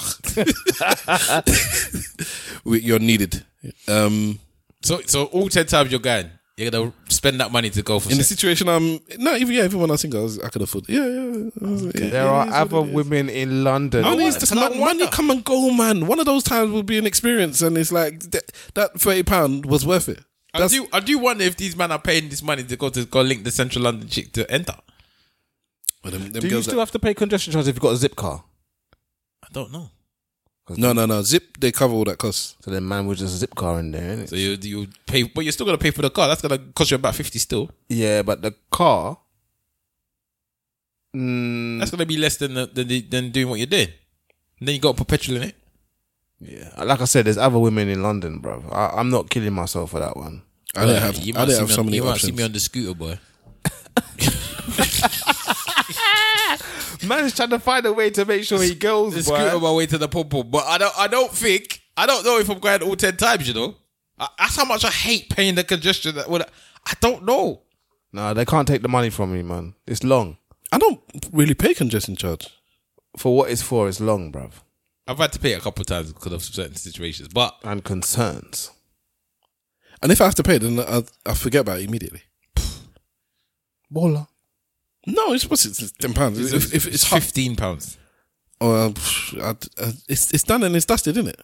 We- 2.65 2.81
You're 2.81 2.99
needed. 2.99 3.45
Um, 3.87 4.39
So, 4.83 5.01
so 5.07 5.25
all 5.27 5.49
ten 5.49 5.67
times 5.67 5.91
you're 5.91 6.01
going, 6.01 6.31
you're 6.57 6.71
gonna 6.71 6.93
spend 7.09 7.41
that 7.41 7.51
money 7.53 7.69
to 7.71 7.83
go 7.83 7.99
for 7.99 8.11
in 8.11 8.19
the 8.19 8.25
situation 8.25 8.69
I'm 8.69 9.01
no 9.19 9.35
even 9.37 9.55
yeah 9.55 9.65
even 9.65 9.81
when 9.81 9.91
I 9.91 9.97
think 9.97 10.15
I 10.15 10.21
was 10.21 10.39
I 10.41 10.49
could 10.49 10.63
afford 10.63 10.89
yeah 10.89 11.05
yeah. 11.07 11.51
I 11.63 11.71
was- 11.71 11.83
yeah, 11.85 11.91
There 11.93 12.11
yeah, 12.25 12.25
are 12.31 12.45
it 12.45 12.49
is 12.49 12.53
what 12.55 12.61
other 12.61 12.81
women 12.83 13.29
in 13.29 13.65
London. 13.65 14.03
Money, 14.03 14.25
is 14.27 14.37
it's 14.37 14.51
just 14.51 14.55
not 14.55 14.77
money 14.77 15.07
come 15.09 15.31
and 15.31 15.45
go, 15.45 15.71
man. 15.71 16.07
One 16.07 16.19
of 16.21 16.27
those 16.27 16.43
times 16.45 16.71
will 16.73 16.83
be 16.85 16.97
an 16.99 17.07
experience, 17.07 17.61
and 17.63 17.77
it's 17.77 17.93
like 17.93 18.31
th- 18.31 18.45
that 18.75 18.99
thirty 19.01 19.23
pound 19.25 19.67
was 19.67 19.85
worth 19.85 20.09
it. 20.09 20.21
I 20.59 20.63
That's, 20.63 20.73
do, 20.73 20.87
I 20.93 21.01
do 21.01 21.19
wonder 21.19 21.45
if 21.45 21.57
these 21.57 21.77
men 21.77 21.93
are 21.93 21.99
paying 22.01 22.29
this 22.29 22.43
money 22.43 22.65
to 22.65 22.77
go 22.77 22.89
to 22.91 23.05
go 23.05 23.21
link 23.23 23.45
the 23.45 23.51
Central 23.51 23.85
London 23.85 24.09
chick 24.09 24.33
to 24.33 24.51
enter. 24.51 24.75
Well, 26.03 26.13
them, 26.13 26.31
them 26.33 26.41
Do 26.41 26.47
you 26.47 26.51
girls 26.55 26.65
still 26.65 26.77
that- 26.77 26.81
have 26.83 26.91
to 26.93 26.99
pay 26.99 27.15
congestion 27.15 27.53
charges 27.53 27.69
if 27.69 27.75
you've 27.77 27.83
got 27.83 27.93
a 27.93 27.97
zip 27.97 28.17
car? 28.17 28.45
I 29.43 29.49
don't 29.53 29.73
know. 29.73 29.91
no, 30.77 30.93
no, 30.93 31.07
no. 31.07 31.23
Zip, 31.23 31.57
they 31.59 31.73
cover 31.73 31.95
all 31.95 32.05
that 32.05 32.19
cost. 32.19 32.63
So 32.63 32.71
then 32.71 32.87
man 32.87 33.07
with 33.07 33.19
just 33.19 33.35
a 33.35 33.39
zip 33.39 33.55
car 33.55 33.79
in 33.81 33.91
there, 33.91 34.17
innit? 34.17 34.29
So 34.29 34.37
you 34.37 34.59
you 34.61 34.89
pay, 35.07 35.23
but 35.23 35.43
you're 35.45 35.53
still 35.53 35.65
gonna 35.67 35.79
pay 35.79 35.91
for 35.91 36.03
the 36.03 36.11
car. 36.11 36.29
That's 36.29 36.43
gonna 36.43 36.59
cost 36.75 36.91
you 36.91 36.97
about 36.97 37.15
fifty 37.15 37.39
still. 37.39 37.71
Yeah, 37.89 38.23
but 38.23 38.43
the 38.43 38.55
car. 38.71 39.19
Mm, 41.17 41.79
That's 41.79 41.91
gonna 41.91 42.05
be 42.07 42.19
less 42.19 42.37
than 42.37 42.55
the, 42.55 42.67
than, 42.67 42.87
the, 42.89 43.01
than 43.01 43.31
doing 43.31 43.49
what 43.49 43.59
you're 43.59 43.67
doing. 43.67 43.89
And 44.59 44.69
then 44.69 44.75
you 44.75 44.81
got 44.81 44.97
perpetual 44.97 45.37
in 45.37 45.43
it. 45.45 45.57
yeah, 46.41 46.71
like 46.85 47.01
I 47.01 47.05
said, 47.07 47.25
there's 47.25 47.39
other 47.39 47.59
women 47.59 47.89
in 47.89 48.03
London, 48.03 48.39
bro. 48.41 48.63
I, 48.71 48.99
I'm 49.01 49.09
not 49.09 49.31
killing 49.31 49.53
myself 49.55 49.91
for 49.93 50.01
that 50.01 50.17
one. 50.17 50.43
I 50.77 50.87
didn't 50.87 51.03
have. 51.03 51.17
You 51.19 51.35
I 51.35 51.39
might 51.39 51.45
didn't 51.47 51.55
see 51.55 51.61
have 51.61 51.69
me 51.69 51.75
so 51.75 51.81
on- 51.81 51.87
many 51.87 51.97
You 51.97 52.05
might 52.05 52.11
options. 52.11 52.31
see 52.33 52.37
me 52.37 52.43
on 52.45 52.53
the 52.53 52.61
scooter, 52.61 52.95
boy. 52.95 53.19
Man's 57.07 57.35
trying 57.35 57.51
to 57.51 57.59
find 57.59 57.87
a 57.87 57.93
way 57.93 58.11
to 58.11 58.25
make 58.25 58.45
sure 58.45 58.61
he 58.63 58.75
goes, 58.75 59.15
The 59.15 59.31
boy. 59.31 59.37
scooter 59.39 59.57
on 59.57 59.63
my 59.63 59.73
way 59.73 59.87
to 59.87 59.99
the 59.99 60.09
pom 60.09 60.29
pom, 60.29 60.51
but 60.51 60.65
I 60.67 60.79
don't. 60.79 60.99
I 60.99 61.07
don't 61.07 61.31
think. 61.33 61.81
I 61.97 62.07
don't 62.07 62.25
know 62.25 62.39
if 62.39 62.49
I'm 62.51 62.59
going 62.59 62.83
all 62.83 62.97
ten 62.97 63.17
times. 63.17 63.49
You 63.49 63.55
know, 63.55 63.77
I, 64.19 64.29
that's 64.39 64.57
how 64.57 64.65
much 64.65 64.85
I 64.85 64.91
hate 64.91 65.31
paying 65.31 65.55
the 65.55 65.65
congestion. 65.65 66.17
That 66.17 66.29
would. 66.29 66.43
I 66.43 66.93
don't 67.01 67.25
know. 67.25 67.63
No, 68.13 68.35
they 68.35 68.45
can't 68.45 68.67
take 68.67 68.83
the 68.83 68.89
money 68.89 69.11
from 69.11 69.33
me, 69.33 69.43
man. 69.43 69.75
It's 69.87 70.03
long. 70.03 70.39
I 70.73 70.79
don't 70.79 71.01
really 71.33 71.55
pay 71.55 71.75
congestion 71.75 72.17
charge. 72.17 72.49
For 73.17 73.35
what 73.37 73.51
it's 73.51 73.63
for, 73.63 73.89
it's 73.89 74.01
long, 74.01 74.33
bruv. 74.33 74.53
I've 75.07 75.19
had 75.19 75.33
to 75.33 75.39
pay 75.39 75.53
it 75.53 75.59
a 75.59 75.63
couple 75.63 75.81
of 75.83 75.87
times 75.87 76.13
because 76.13 76.33
of 76.33 76.43
certain 76.43 76.75
situations, 76.77 77.29
but 77.29 77.57
And 77.65 77.83
concerns. 77.83 78.71
And 80.03 80.13
if 80.13 80.21
I 80.21 80.25
have 80.25 80.35
to 80.37 80.43
pay, 80.43 80.59
then 80.59 80.81
I, 80.81 81.03
I 81.27 81.35
forget 81.35 81.63
about 81.63 81.81
it 81.81 81.89
immediately. 81.89 82.23
Bola. 83.91 84.29
No, 85.07 85.33
it's 85.33 85.49
what's 85.49 85.65
it? 85.65 85.81
It's 85.81 85.93
ten 85.93 86.13
pounds. 86.13 86.39
it's, 86.39 86.53
If, 86.53 86.75
if 86.75 86.87
it's 86.95 87.05
hot, 87.05 87.23
fifteen 87.23 87.57
pounds. 87.57 87.99
or 88.61 88.93
uh, 89.41 89.55
it's 90.09 90.33
it's 90.35 90.43
done 90.43 90.63
and 90.63 90.77
it's 90.77 90.85
dusted, 90.85 91.17
isn't 91.17 91.29
it? 91.29 91.41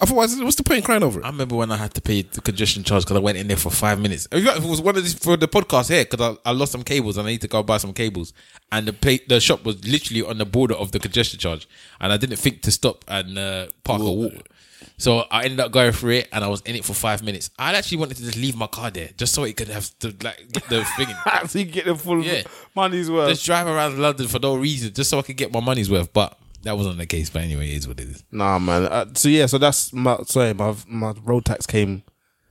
Otherwise, 0.00 0.36
what's 0.40 0.54
the 0.54 0.62
point 0.62 0.78
in 0.78 0.84
crying 0.84 1.02
over 1.02 1.18
it? 1.20 1.24
I 1.24 1.28
remember 1.28 1.56
when 1.56 1.72
I 1.72 1.76
had 1.76 1.92
to 1.94 2.00
pay 2.00 2.22
the 2.22 2.40
congestion 2.40 2.84
charge 2.84 3.02
because 3.02 3.16
I 3.16 3.20
went 3.20 3.36
in 3.36 3.48
there 3.48 3.56
for 3.56 3.70
five 3.70 4.00
minutes. 4.00 4.26
In 4.26 4.46
It 4.46 4.62
was 4.62 4.80
one 4.80 4.96
of 4.96 5.02
these 5.02 5.14
for 5.14 5.36
the 5.36 5.48
podcast 5.48 5.88
here 5.88 6.04
because 6.04 6.38
I, 6.44 6.50
I 6.50 6.52
lost 6.52 6.70
some 6.70 6.84
cables 6.84 7.16
and 7.18 7.26
I 7.26 7.32
need 7.32 7.40
to 7.40 7.48
go 7.48 7.64
buy 7.64 7.78
some 7.78 7.92
cables. 7.92 8.32
And 8.70 8.86
the 8.86 8.92
pay, 8.92 9.18
the 9.26 9.40
shop 9.40 9.64
was 9.64 9.84
literally 9.84 10.22
on 10.22 10.38
the 10.38 10.44
border 10.46 10.74
of 10.74 10.92
the 10.92 11.00
congestion 11.00 11.40
charge, 11.40 11.68
and 12.00 12.12
I 12.12 12.16
didn't 12.16 12.36
think 12.36 12.62
to 12.62 12.70
stop 12.70 13.04
and 13.08 13.36
uh, 13.38 13.66
park 13.82 14.00
or 14.00 14.16
walk. 14.16 14.48
So 14.96 15.20
I 15.30 15.44
ended 15.44 15.60
up 15.60 15.70
going 15.72 15.92
through 15.92 16.12
it, 16.14 16.28
and 16.32 16.44
I 16.44 16.48
was 16.48 16.60
in 16.62 16.74
it 16.76 16.84
for 16.84 16.92
five 16.94 17.22
minutes. 17.22 17.50
I 17.58 17.74
actually 17.74 17.98
wanted 17.98 18.16
to 18.18 18.24
just 18.24 18.36
leave 18.36 18.56
my 18.56 18.66
car 18.66 18.90
there 18.90 19.10
just 19.16 19.34
so 19.34 19.44
it 19.44 19.56
could 19.56 19.68
have 19.68 19.96
to 20.00 20.08
like 20.22 20.50
get 20.52 20.68
the 20.68 20.84
thing. 20.96 21.08
so 21.48 21.58
you 21.60 21.64
get 21.64 21.84
the 21.86 21.94
full 21.94 22.22
Yeah. 22.22 22.42
money's 22.74 23.10
worth. 23.10 23.30
just 23.30 23.44
drive 23.44 23.66
around 23.66 23.98
London 23.98 24.26
for 24.28 24.38
no 24.38 24.56
reason, 24.56 24.92
just 24.92 25.10
so 25.10 25.18
I 25.18 25.22
could 25.22 25.36
get 25.36 25.52
my 25.52 25.60
money's 25.60 25.90
worth. 25.90 26.12
But 26.12 26.38
that 26.62 26.76
wasn't 26.76 26.98
the 26.98 27.06
case. 27.06 27.30
But 27.30 27.42
anyway, 27.42 27.70
it 27.70 27.76
is 27.76 27.88
what 27.88 28.00
it 28.00 28.08
is. 28.08 28.24
Nah, 28.32 28.58
man. 28.58 28.84
Uh, 28.84 29.06
so 29.14 29.28
yeah, 29.28 29.46
so 29.46 29.58
that's 29.58 29.92
my 29.92 30.18
sorry, 30.26 30.52
my 30.54 30.74
my 30.86 31.12
road 31.24 31.44
tax 31.44 31.66
came 31.66 32.02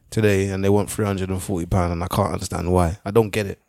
today, 0.09 0.47
and 0.49 0.63
they 0.63 0.69
want 0.69 0.89
three 0.89 1.05
hundred 1.05 1.29
and 1.29 1.41
forty 1.41 1.65
pound, 1.65 1.91
and 1.93 2.03
I 2.03 2.07
can't 2.07 2.33
understand 2.33 2.71
why. 2.71 2.97
I 3.05 3.11
don't 3.11 3.29
get 3.29 3.45
it. 3.45 3.59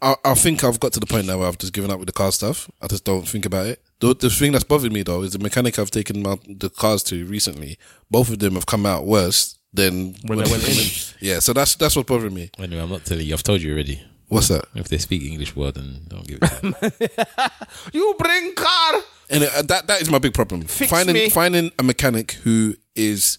I, 0.00 0.14
I 0.24 0.34
think 0.34 0.62
I've 0.62 0.78
got 0.78 0.92
to 0.92 1.00
the 1.00 1.06
point 1.06 1.26
now 1.26 1.38
where 1.38 1.48
I've 1.48 1.58
just 1.58 1.72
given 1.72 1.90
up 1.90 1.98
with 1.98 2.06
the 2.06 2.12
car 2.12 2.30
stuff. 2.30 2.70
I 2.80 2.86
just 2.86 3.04
don't 3.04 3.26
think 3.26 3.44
about 3.46 3.66
it. 3.66 3.82
The, 4.00 4.14
the 4.14 4.30
thing 4.30 4.52
that's 4.52 4.64
bothered 4.64 4.92
me 4.92 5.02
though 5.02 5.22
is 5.22 5.32
the 5.32 5.38
mechanic 5.38 5.78
I've 5.78 5.90
taken 5.90 6.22
my, 6.22 6.36
the 6.46 6.70
cars 6.70 7.02
to 7.04 7.24
recently. 7.26 7.78
Both 8.10 8.30
of 8.30 8.38
them 8.38 8.54
have 8.54 8.66
come 8.66 8.86
out 8.86 9.04
worse 9.06 9.58
than 9.72 10.14
When 10.24 10.38
they 10.38 10.50
went 10.50 10.68
in. 10.68 10.76
Yeah, 11.20 11.40
so 11.40 11.52
that's 11.52 11.74
that's 11.74 11.96
what's 11.96 12.08
bothering 12.08 12.34
me. 12.34 12.50
Anyway, 12.58 12.80
I'm 12.80 12.90
not 12.90 13.04
telling 13.04 13.26
you. 13.26 13.34
I've 13.34 13.42
told 13.42 13.60
you 13.60 13.72
already. 13.72 14.00
What's 14.28 14.48
that? 14.48 14.66
If 14.74 14.88
they 14.88 14.98
speak 14.98 15.22
English 15.22 15.56
well, 15.56 15.72
then 15.72 16.02
don't 16.06 16.26
give 16.26 16.38
it. 16.42 17.52
You 17.92 18.14
bring 18.18 18.54
car. 18.54 19.00
And 19.30 19.44
uh, 19.44 19.62
that 19.62 19.86
that 19.88 20.00
is 20.00 20.10
my 20.10 20.18
big 20.18 20.32
problem. 20.34 20.62
Fix 20.62 20.90
finding 20.90 21.14
me. 21.14 21.28
finding 21.28 21.72
a 21.78 21.82
mechanic 21.82 22.32
who 22.44 22.76
is 22.94 23.38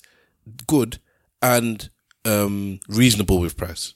good 0.68 1.00
and 1.42 1.90
um, 2.26 2.80
reasonable 2.90 3.40
with 3.40 3.56
price. 3.56 3.94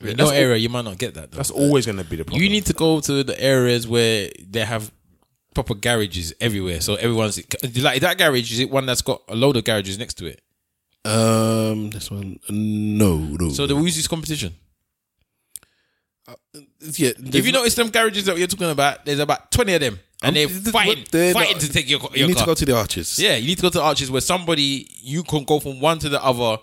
In 0.00 0.16
no 0.16 0.28
area, 0.30 0.56
you 0.56 0.68
might 0.68 0.84
not 0.84 0.98
get 0.98 1.14
that. 1.14 1.30
Though. 1.30 1.36
That's 1.36 1.50
always 1.50 1.86
going 1.86 1.98
to 1.98 2.04
be 2.04 2.16
the 2.16 2.24
problem. 2.24 2.42
You 2.42 2.50
need 2.50 2.66
to 2.66 2.74
go 2.74 3.00
to 3.00 3.24
the 3.24 3.40
areas 3.40 3.88
where 3.88 4.30
they 4.38 4.64
have 4.64 4.90
proper 5.56 5.74
garages 5.74 6.34
everywhere. 6.40 6.80
So 6.80 6.94
everyone's 6.96 7.38
like 7.82 8.00
that 8.00 8.18
garage. 8.18 8.52
Is 8.52 8.58
it 8.60 8.70
one 8.70 8.84
that's 8.86 9.02
got 9.02 9.22
a 9.28 9.34
load 9.34 9.56
of 9.56 9.64
garages 9.64 9.98
next 9.98 10.14
to 10.18 10.26
it? 10.26 10.40
Um, 11.04 11.90
this 11.90 12.10
one, 12.10 12.38
no, 12.50 13.16
no. 13.18 13.48
So 13.50 13.66
the 13.66 13.74
who's 13.74 13.96
this 13.96 14.06
competition? 14.08 14.54
yeah, 16.96 17.12
If 17.18 17.46
you 17.46 17.52
notice 17.52 17.74
them 17.74 17.88
garages 17.90 18.24
that 18.26 18.36
you're 18.36 18.48
talking 18.48 18.70
about, 18.70 19.04
there's 19.04 19.18
about 19.20 19.50
twenty 19.52 19.72
of 19.74 19.80
them, 19.80 19.98
and 20.22 20.34
they're 20.36 20.48
fighting, 20.48 21.04
they're 21.10 21.32
fighting 21.32 21.52
not- 21.52 21.60
to 21.62 21.72
take 21.72 21.88
your, 21.88 22.00
you 22.14 22.26
need 22.26 22.34
car. 22.36 22.42
to 22.44 22.50
go 22.50 22.54
to 22.54 22.64
the 22.64 22.76
arches. 22.76 23.18
yeah, 23.18 23.36
you 23.36 23.46
need 23.46 23.56
to 23.56 23.62
go 23.62 23.68
to 23.70 23.78
the 23.78 23.84
arches 23.84 24.10
where 24.10 24.20
somebody 24.20 24.88
you 25.00 25.22
can 25.22 25.44
go 25.44 25.60
from 25.60 25.80
one 25.80 25.98
to 26.00 26.08
the 26.08 26.22
other, 26.22 26.58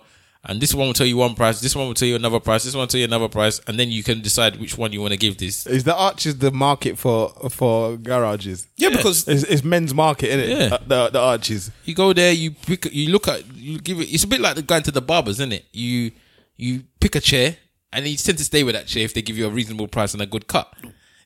and 0.46 0.60
this 0.60 0.74
one 0.74 0.86
will 0.86 0.94
tell 0.94 1.06
you 1.06 1.16
one 1.16 1.34
price, 1.34 1.60
this 1.60 1.74
one 1.74 1.86
will 1.86 1.94
tell 1.94 2.08
you 2.08 2.16
another 2.16 2.40
price, 2.40 2.64
this 2.64 2.74
one 2.74 2.82
will 2.82 2.86
tell 2.86 2.98
you 2.98 3.06
another 3.06 3.28
price, 3.28 3.60
and 3.66 3.78
then 3.78 3.90
you 3.90 4.02
can 4.02 4.20
decide 4.20 4.56
which 4.60 4.76
one 4.76 4.92
you 4.92 5.00
want 5.00 5.12
to 5.12 5.18
give 5.18 5.38
this. 5.38 5.66
Is 5.66 5.84
the 5.84 5.94
arches 5.94 6.38
the 6.38 6.50
market 6.50 6.98
for 6.98 7.30
for 7.50 7.96
garages? 7.96 8.66
yeah, 8.76 8.90
because 8.90 9.26
It's, 9.28 9.42
it's 9.44 9.64
men's 9.64 9.94
market, 9.94 10.28
isn't 10.28 10.40
it? 10.40 10.48
Yeah. 10.58 10.74
Uh, 10.74 10.78
the 10.86 11.10
the 11.10 11.20
arches. 11.20 11.70
You 11.84 11.94
go 11.94 12.12
there, 12.12 12.32
you 12.32 12.50
pick, 12.52 12.86
you 12.92 13.10
look 13.10 13.28
at, 13.28 13.46
you 13.54 13.78
give 13.78 14.00
it. 14.00 14.04
It's 14.12 14.24
a 14.24 14.28
bit 14.28 14.40
like 14.40 14.56
the 14.56 14.62
going 14.62 14.82
to 14.84 14.90
the 14.90 15.02
barbers, 15.02 15.36
isn't 15.40 15.52
it? 15.52 15.64
You 15.72 16.10
you 16.56 16.84
pick 17.00 17.14
a 17.16 17.20
chair, 17.20 17.56
and 17.92 18.06
you 18.06 18.16
tend 18.16 18.38
to 18.38 18.44
stay 18.44 18.62
with 18.64 18.74
that 18.74 18.86
chair 18.86 19.04
if 19.04 19.14
they 19.14 19.22
give 19.22 19.36
you 19.38 19.46
a 19.46 19.50
reasonable 19.50 19.88
price 19.88 20.12
and 20.14 20.22
a 20.22 20.26
good 20.26 20.46
cut. 20.46 20.72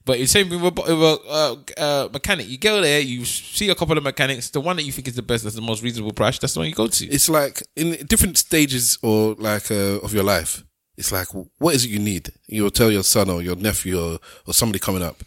But 0.09 0.20
it's 0.20 0.32
same 0.32 0.48
with 0.48 0.62
a, 0.62 0.70
with 0.70 0.89
a 0.89 1.18
uh, 1.28 1.56
uh, 1.76 2.09
mechanic. 2.10 2.48
You 2.48 2.56
go 2.56 2.80
there, 2.80 2.98
you 2.98 3.26
see 3.26 3.68
a 3.68 3.74
couple 3.74 3.98
of 3.98 4.02
mechanics. 4.02 4.48
The 4.48 4.59
one 4.59 4.76
that 4.76 4.85
you 4.85 4.90
think 4.90 5.06
is 5.06 5.16
the 5.16 5.20
best, 5.20 5.44
that's 5.44 5.55
the 5.55 5.60
most 5.60 5.82
reasonable 5.82 6.14
price. 6.14 6.39
That's 6.39 6.55
the 6.55 6.60
one 6.60 6.68
you 6.70 6.74
go 6.74 6.86
to. 6.86 7.06
It's 7.09 7.28
like 7.28 7.62
in 7.76 8.06
different 8.06 8.39
stages 8.39 8.98
or 9.02 9.35
like 9.35 9.70
uh, 9.70 10.01
of 10.01 10.14
your 10.14 10.24
life. 10.24 10.64
It's 10.97 11.12
like 11.12 11.28
what 11.59 11.74
is 11.74 11.85
it 11.85 11.90
you 11.90 11.98
need? 11.98 12.30
You'll 12.47 12.70
tell 12.70 12.90
your 12.90 13.02
son 13.02 13.28
or 13.28 13.43
your 13.43 13.56
nephew 13.56 14.01
or, 14.02 14.18
or 14.47 14.55
somebody 14.55 14.78
coming 14.78 15.02
up. 15.02 15.22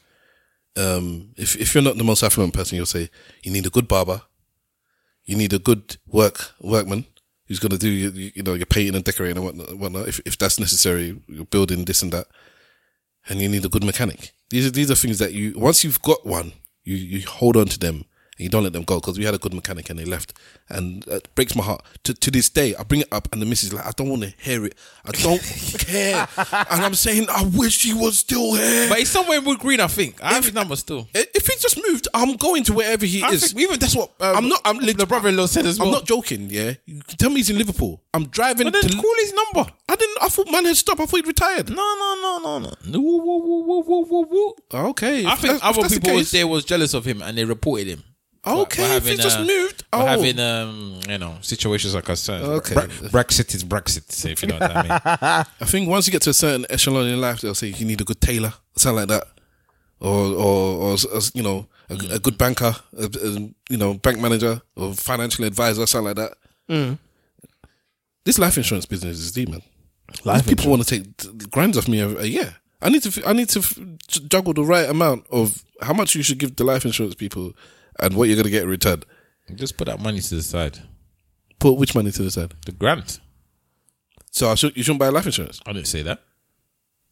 Um, 0.76 1.30
if 1.38 1.56
if 1.58 1.76
you're 1.76 1.84
not 1.84 1.98
the 1.98 2.04
most 2.04 2.24
affluent 2.24 2.56
person, 2.56 2.76
you'll 2.76 2.88
say 2.88 3.12
you 3.44 3.52
need 3.52 3.68
a 3.68 3.70
good 3.70 3.88
barber. 3.88 4.24
You 5.26 5.36
need 5.36 5.54
a 5.54 5.60
good 5.60 5.98
work 6.08 6.54
workman 6.60 7.06
who's 7.48 7.60
going 7.60 7.70
to 7.70 7.78
do 7.78 7.88
you, 7.88 8.32
you 8.34 8.42
know 8.42 8.56
your 8.56 8.66
painting 8.66 8.96
and 8.96 9.06
decorating 9.06 9.38
and 9.38 9.46
whatnot. 9.46 9.78
whatnot 9.78 10.08
if 10.08 10.20
if 10.26 10.40
that's 10.40 10.60
necessary, 10.60 11.22
you're 11.28 11.46
building 11.46 11.86
this 11.86 12.02
and 12.02 12.12
that, 12.14 12.26
and 13.30 13.40
you 13.40 13.48
need 13.48 13.64
a 13.64 13.70
good 13.70 13.84
mechanic. 13.84 14.32
These 14.52 14.68
are 14.68 14.72
these 14.72 14.92
are 14.92 14.96
things 14.96 15.20
that 15.20 15.34
you 15.34 15.54
once 15.58 15.84
you've 15.84 16.02
got 16.02 16.26
one, 16.26 16.52
you 16.84 16.96
you 16.96 17.26
hold 17.26 17.56
on 17.56 17.68
to 17.68 17.80
them 17.80 18.04
you 18.42 18.50
don't 18.50 18.64
let 18.64 18.74
them 18.74 18.84
go 18.84 18.96
because 19.00 19.18
we 19.18 19.26
had 19.26 19.34
a 19.34 19.38
good 19.38 19.54
mechanic 19.54 19.90
and 19.90 20.00
they 20.00 20.06
left, 20.06 20.34
and 20.70 21.06
it 21.08 21.34
breaks 21.36 21.56
my 21.56 21.64
heart. 21.64 21.84
To 22.04 22.14
to 22.14 22.32
this 22.32 22.50
day, 22.50 22.76
I 22.76 22.84
bring 22.84 23.02
it 23.02 23.08
up 23.12 23.28
and 23.32 23.42
the 23.42 23.46
missus 23.46 23.74
like, 23.74 23.86
I 23.86 23.92
don't 23.92 24.10
want 24.10 24.24
to 24.24 24.34
hear 24.38 24.66
it. 24.66 24.76
I 25.06 25.12
don't 25.12 25.42
care, 25.80 26.28
and 26.38 26.82
I'm 26.86 26.94
saying 26.96 27.28
I 27.30 27.44
wish 27.46 27.84
he 27.84 27.94
was 27.94 28.18
still 28.20 28.54
here. 28.56 28.90
But 28.90 29.00
he's 29.00 29.10
somewhere 29.10 29.38
in 29.40 29.46
Wood 29.46 29.60
Green, 29.60 29.80
I 29.80 29.88
think. 29.88 30.22
I 30.24 30.34
have 30.34 30.46
his 30.46 30.54
number 30.54 30.76
still. 30.76 31.08
If 31.14 31.48
he 31.48 31.56
just 31.60 31.78
moved, 31.88 32.08
I'm 32.14 32.36
going 32.38 32.64
to 32.66 32.74
wherever 32.74 33.06
he 33.06 33.24
I 33.24 33.30
is. 33.30 33.56
even 33.58 33.80
that's 33.80 33.96
what 33.96 34.12
um, 34.20 34.36
I'm 34.38 34.50
not. 34.50 34.62
I'm 34.66 34.78
the 34.78 35.06
brother-in-law 35.06 35.46
said 35.48 35.66
as 35.66 35.80
well. 35.80 35.88
I'm 35.90 35.94
not 35.94 36.06
joking. 36.06 36.48
Yeah, 36.50 36.74
you 36.86 37.02
can 37.02 37.18
tell 37.18 37.30
me 37.30 37.38
he's 37.38 37.50
in 37.50 37.58
Liverpool. 37.58 38.02
I'm 38.14 38.28
driving. 38.28 38.66
But 38.66 38.74
then 38.74 38.90
to 38.92 38.98
call 38.98 39.16
his 39.20 39.34
number. 39.34 39.72
I 39.88 39.96
didn't. 39.96 40.18
I 40.22 40.28
thought 40.30 40.52
man 40.52 40.66
had 40.66 40.78
stopped. 40.78 41.00
I 41.02 41.06
thought 41.06 41.18
he'd 41.18 41.28
retired. 41.28 41.70
No, 41.70 41.76
no, 41.76 42.16
no, 42.22 42.40
no, 42.40 42.60
no. 42.60 42.74
No, 42.86 43.00
woo, 43.00 43.18
woo, 43.18 43.64
woo, 43.66 43.84
woo, 43.86 44.06
woo, 44.10 44.28
woo. 44.30 44.54
Okay. 44.92 45.26
I 45.26 45.36
think 45.36 45.64
other 45.64 45.82
that's 45.82 45.96
the 45.96 46.00
people 46.00 46.16
was 46.16 46.32
there 46.32 46.48
was 46.48 46.64
jealous 46.66 46.94
of 46.94 47.06
him 47.06 47.22
and 47.22 47.38
they 47.38 47.46
reported 47.46 47.88
him. 47.88 48.04
Okay, 48.46 48.88
For 48.88 48.94
if 48.98 49.06
he 49.08 49.16
just 49.18 49.40
moved. 49.40 49.82
for 49.82 49.86
Oh. 50.02 50.06
having 50.06 50.40
um, 50.40 51.00
you 51.08 51.18
know, 51.20 51.38
situations 51.42 51.94
like 51.94 52.10
us. 52.10 52.28
Okay. 52.28 52.74
Brexit 52.76 53.54
is 53.54 53.64
Brexit, 53.64 54.26
if 54.26 54.42
you 54.42 54.48
know 54.48 54.58
what 54.58 54.76
I 54.76 54.82
mean. 54.82 54.92
I 55.62 55.66
think 55.66 55.88
once 55.90 56.08
you 56.08 56.12
get 56.12 56.24
to 56.24 56.32
a 56.32 56.34
certain 56.34 56.66
echelon 56.70 57.08
in 57.08 57.22
life, 57.22 57.42
they'll 57.42 57.54
say 57.54 57.68
you 57.68 57.86
need 57.86 58.02
a 58.02 58.04
good 58.04 58.20
tailor, 58.20 58.54
something 58.76 58.96
like 58.96 59.10
that, 59.10 59.26
or 60.00 60.26
or, 60.34 60.78
or 60.82 60.94
s- 60.94 61.32
you 61.36 61.44
know 61.44 61.68
a, 61.90 61.94
a 62.16 62.20
good 62.20 62.38
banker, 62.40 62.74
a, 62.98 63.04
a, 63.04 63.30
you 63.70 63.78
know 63.78 63.94
bank 63.96 64.20
manager 64.20 64.62
or 64.76 64.94
financial 64.96 65.46
advisor, 65.46 65.86
something 65.86 66.08
like 66.08 66.16
that. 66.16 66.34
Mm. 66.70 66.98
This 68.24 68.40
life 68.40 68.58
insurance 68.58 68.86
business 68.86 69.20
is 69.20 69.32
deep, 69.32 69.50
man. 69.50 69.62
Life 70.26 70.46
These 70.46 70.56
people 70.56 70.72
want 70.72 70.84
to 70.86 70.98
take 70.98 71.18
t- 71.18 71.30
grinds 71.52 71.78
off 71.78 71.88
me 71.88 72.00
a, 72.00 72.08
a 72.20 72.26
year. 72.26 72.56
I 72.82 72.90
need 72.90 73.04
to 73.04 73.28
I 73.28 73.34
need 73.34 73.50
to 73.50 73.60
f- 73.60 73.78
j- 74.08 74.22
juggle 74.28 74.54
the 74.54 74.64
right 74.64 74.90
amount 74.90 75.26
of 75.32 75.64
how 75.82 75.94
much 75.94 76.16
you 76.16 76.24
should 76.24 76.38
give 76.40 76.56
the 76.56 76.64
life 76.64 76.86
insurance 76.86 77.16
people 77.16 77.54
and 78.00 78.16
what 78.16 78.28
you're 78.28 78.36
going 78.36 78.46
to 78.46 78.52
get 78.52 78.64
in 78.64 78.70
return. 78.70 79.04
Just 79.56 79.78
put 79.78 79.86
that 79.86 80.00
money 80.00 80.20
to 80.20 80.36
the 80.36 80.42
side. 80.42 80.80
Put 81.60 81.74
which 81.74 81.94
money 81.96 82.12
to 82.12 82.24
the 82.24 82.32
side? 82.32 82.54
The 82.66 82.72
grant. 82.72 83.20
So 84.32 84.50
I 84.50 84.56
should, 84.56 84.76
you 84.78 84.84
shouldn't 84.84 85.00
buy 85.00 85.10
life 85.10 85.26
insurance. 85.26 85.62
I 85.66 85.74
didn't 85.74 85.88
say 85.88 86.02
that. 86.04 86.22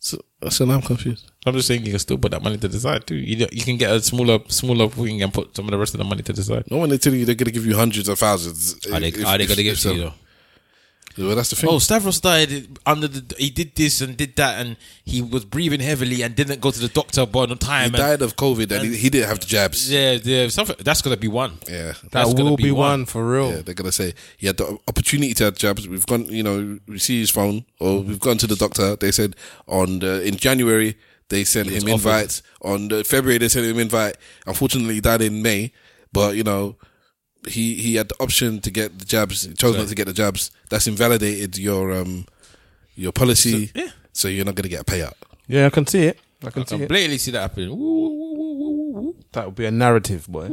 So, 0.02 0.18
so 0.50 0.64
now 0.64 0.76
I'm 0.76 0.82
confused. 0.82 1.30
I'm 1.46 1.54
just 1.54 1.68
saying 1.68 1.86
you 1.86 1.92
can 1.92 2.00
still 2.00 2.18
put 2.18 2.32
that 2.32 2.42
money 2.42 2.58
to 2.58 2.68
the 2.70 2.80
side 2.80 3.06
too. 3.06 3.16
You 3.16 3.46
you 3.52 3.64
can 3.64 3.76
get 3.76 3.92
a 3.92 4.00
smaller 4.02 4.40
smaller 4.48 4.88
thing 4.88 5.22
and 5.22 5.34
put 5.34 5.54
some 5.54 5.66
of 5.66 5.72
the 5.72 5.78
rest 5.78 5.94
of 5.94 5.98
the 5.98 6.06
money 6.06 6.24
to 6.24 6.32
the 6.32 6.42
side. 6.42 6.64
No 6.72 6.78
one 6.78 6.88
they 6.88 6.98
tell 6.98 7.14
you 7.14 7.26
they're 7.26 7.36
going 7.36 7.48
to 7.48 7.52
give 7.52 7.66
you 7.66 7.76
hundreds 7.76 8.08
of 8.08 8.18
thousands. 8.18 8.76
Are 8.88 9.00
they, 9.02 9.10
if- 9.10 9.26
are 9.26 9.38
they 9.38 9.46
going 9.46 9.58
to 9.58 9.64
give 9.64 9.74
if 9.74 9.80
it 9.80 9.82
so. 9.82 9.90
to 9.90 9.96
you 9.96 10.02
though? 10.04 10.14
Well, 11.20 11.36
that's 11.36 11.50
the 11.50 11.58
thing. 11.58 11.70
Oh, 11.70 11.80
Stavros 11.80 12.22
died 12.22 12.80
under 12.86 13.08
the. 13.08 13.36
He 13.38 13.50
did 13.50 13.76
this 13.76 14.00
and 14.00 14.16
did 14.16 14.36
that, 14.38 14.66
and 14.66 14.78
he 15.04 15.22
was 15.22 15.44
breathing 15.44 15.82
heavily 15.82 16.22
and 16.22 16.34
didn't 16.34 16.62
go 16.62 16.72
to 16.72 16.80
the 16.80 16.88
doctor 16.88 17.26
but 17.26 17.52
on 17.52 17.58
time. 17.58 17.82
he 17.82 17.86
and- 17.88 17.96
died 17.96 18.22
of 18.22 18.36
COVID 18.38 18.72
and, 18.72 18.86
he, 18.86 18.96
he 18.96 19.10
didn't 19.10 19.28
have 19.28 19.40
the 19.40 19.46
jabs. 19.46 19.92
Yeah, 19.92 20.14
yeah, 20.24 20.48
something. 20.48 20.78
That's 20.80 21.02
gonna 21.02 21.18
be 21.18 21.28
one. 21.28 21.58
Yeah, 21.70 21.94
That's 22.12 22.34
gonna 22.34 22.56
be 22.56 22.72
one. 22.72 23.06
for 23.06 23.30
real. 23.30 23.52
Yeah, 23.52 23.62
they're 23.62 23.76
gonna 23.76 23.92
say 23.92 24.14
he 24.38 24.48
had 24.48 24.58
the 24.58 24.78
opportunity 24.88 25.34
to 25.36 25.44
have 25.46 25.56
jabs. 25.56 25.88
We've 25.88 26.06
gone, 26.06 26.26
you 26.26 26.44
know, 26.44 26.80
we 26.88 27.00
see 27.00 27.20
his 27.20 27.30
phone, 27.30 27.66
or 27.80 28.02
mm. 28.02 28.06
we've 28.06 28.20
gone 28.20 28.38
to 28.38 28.48
the 28.48 28.56
doctor. 28.56 28.96
They 28.96 29.12
said 29.12 29.36
on 29.68 30.00
the, 30.00 30.26
in 30.26 30.38
January 30.38 30.98
they 31.28 31.44
sent 31.44 31.70
him 31.70 31.88
invites. 31.88 32.42
On 32.62 32.88
the 32.88 33.04
February 33.04 33.38
they 33.38 33.50
sent 33.50 33.66
him 33.66 33.78
invite. 33.78 34.16
Unfortunately, 34.48 34.96
he 34.96 35.02
died 35.02 35.22
in 35.22 35.42
May. 35.42 35.72
But 36.12 36.36
you 36.36 36.44
know, 36.44 36.76
he 37.48 37.76
he 37.76 37.96
had 37.96 38.10
the 38.10 38.16
option 38.20 38.60
to 38.62 38.72
get 38.72 39.00
the 39.00 39.06
jabs. 39.06 39.44
He 39.44 39.54
chose 39.54 39.76
not 39.78 39.88
to 39.88 39.96
get 39.96 40.08
the 40.08 40.14
jabs. 40.14 40.52
That's 40.70 40.88
invalidated 40.88 41.58
your 41.58 41.92
um 41.94 42.26
your 42.96 43.12
policy. 43.12 43.72
yeah. 43.76 43.90
So 44.14 44.28
you're 44.28 44.46
not 44.46 44.56
gonna 44.56 44.70
get 44.70 44.82
a 44.82 44.86
payout. 44.86 45.14
Yeah, 45.48 45.68
I 45.68 45.70
can 45.70 45.88
see 45.88 46.04
it. 46.08 46.20
I 46.46 46.50
can 46.52 46.64
I 46.64 46.66
see 46.66 46.78
can 46.78 46.88
blatantly 46.88 47.18
see 47.18 47.32
that 47.32 47.42
happening. 47.42 47.70
Woo, 47.70 47.78
woo, 47.78 48.10
woo, 48.10 48.36
woo, 48.38 48.54
woo, 48.60 48.92
woo. 49.02 49.16
That 49.32 49.46
would 49.46 49.56
be 49.56 49.66
a 49.66 49.72
narrative, 49.72 50.28
boy. 50.28 50.50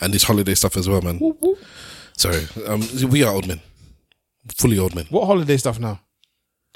And 0.00 0.12
this 0.12 0.24
holiday 0.24 0.54
stuff 0.54 0.76
as 0.76 0.88
well, 0.88 1.00
man. 1.02 1.18
Sorry, 2.16 2.46
um, 2.66 2.82
we 3.10 3.22
are 3.24 3.32
old 3.34 3.46
men, 3.46 3.60
fully 4.56 4.78
old 4.78 4.94
men. 4.94 5.06
What 5.10 5.26
holiday 5.26 5.56
stuff 5.56 5.78
now? 5.78 6.00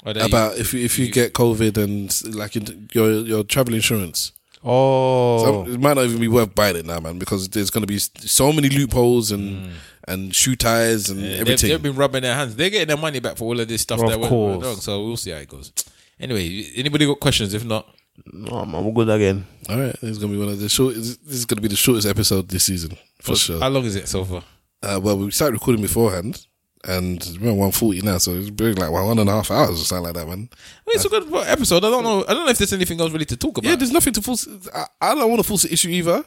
There 0.04 0.16
you- 0.16 0.24
about 0.24 0.58
if 0.58 0.72
you, 0.74 0.80
if 0.84 0.98
you 0.98 1.10
get 1.10 1.32
COVID 1.34 1.76
and 1.76 2.34
like 2.34 2.54
your 2.94 3.10
your 3.12 3.44
travel 3.44 3.74
insurance. 3.74 4.32
Oh, 4.62 5.64
So 5.66 5.72
it 5.72 5.80
might 5.80 5.94
not 5.94 6.04
even 6.04 6.20
be 6.20 6.28
worth 6.28 6.54
buying 6.54 6.76
it 6.76 6.86
now, 6.86 7.00
man, 7.00 7.18
because 7.18 7.48
there's 7.48 7.70
going 7.70 7.82
to 7.82 7.86
be 7.86 7.98
so 7.98 8.52
many 8.52 8.68
loopholes 8.68 9.30
and 9.30 9.70
and 10.08 10.34
shoe 10.34 10.56
ties 10.56 11.08
and 11.10 11.20
Mm. 11.20 11.22
Yeah, 11.22 11.28
they've, 11.30 11.40
everything. 11.40 11.70
they've 11.70 11.82
been 11.82 11.94
rubbing 11.96 12.22
their 12.22 12.34
hands. 12.34 12.56
They're 12.56 12.70
getting 12.70 12.88
their 12.88 12.96
money 12.96 13.20
back 13.20 13.36
for 13.36 13.44
all 13.44 13.58
of 13.60 13.68
this 13.68 13.82
stuff. 13.82 14.00
Of 14.02 14.08
that 14.10 14.18
went 14.20 14.30
course. 14.30 14.64
wrong. 14.64 14.76
So 14.76 15.04
we'll 15.04 15.16
see 15.16 15.30
how 15.30 15.38
it 15.38 15.48
goes. 15.48 15.72
Anyway, 16.18 16.66
anybody 16.76 17.06
got 17.06 17.20
questions? 17.20 17.54
If 17.54 17.64
not, 17.64 17.86
no, 18.32 18.58
I'm, 18.58 18.74
I'm 18.74 18.92
good 18.92 19.08
again. 19.08 19.46
All 19.68 19.78
right, 19.78 19.92
this 20.00 20.10
is 20.10 20.18
going 20.18 20.32
to 20.32 20.36
be 20.38 20.44
one 20.44 20.52
of 20.52 20.58
the 20.60 20.68
short. 20.68 20.94
This 20.94 21.16
is 21.28 21.46
going 21.46 21.56
to 21.56 21.62
be 21.62 21.68
the 21.68 21.76
shortest 21.76 22.06
episode 22.06 22.48
this 22.48 22.64
season 22.64 22.98
for 23.22 23.36
sure. 23.36 23.60
how 23.60 23.68
long 23.68 23.84
is 23.84 23.96
it 23.96 24.08
so 24.08 24.24
far? 24.24 24.42
Uh, 24.82 24.98
well, 25.02 25.16
we 25.16 25.30
started 25.30 25.54
recording 25.54 25.80
beforehand, 25.82 26.46
and 26.84 27.38
we're 27.40 27.50
on 27.50 27.56
one 27.56 27.72
forty 27.72 28.00
now, 28.00 28.18
so 28.18 28.32
it's 28.34 28.50
been 28.50 28.74
like 28.76 28.90
one 28.90 29.18
and 29.18 29.28
a 29.28 29.32
half 29.32 29.50
hours 29.50 29.80
or 29.80 29.84
something 29.84 30.04
like 30.04 30.14
that, 30.14 30.26
man. 30.26 30.48
Well, 30.86 30.96
it's 30.96 31.04
a 31.04 31.08
good 31.08 31.32
episode. 31.46 31.84
I 31.84 31.90
don't 31.90 32.04
know. 32.04 32.24
I 32.26 32.34
don't 32.34 32.44
know 32.44 32.50
if 32.50 32.58
there's 32.58 32.72
anything 32.72 33.00
else 33.00 33.12
really 33.12 33.26
to 33.26 33.36
talk 33.36 33.58
about. 33.58 33.68
Yeah, 33.68 33.76
there's 33.76 33.92
nothing 33.92 34.12
to 34.14 34.22
force. 34.22 34.48
I, 34.74 34.86
I 35.00 35.14
don't 35.14 35.28
want 35.28 35.40
to 35.40 35.48
force 35.48 35.62
the 35.62 35.72
issue 35.72 35.88
either. 35.88 36.24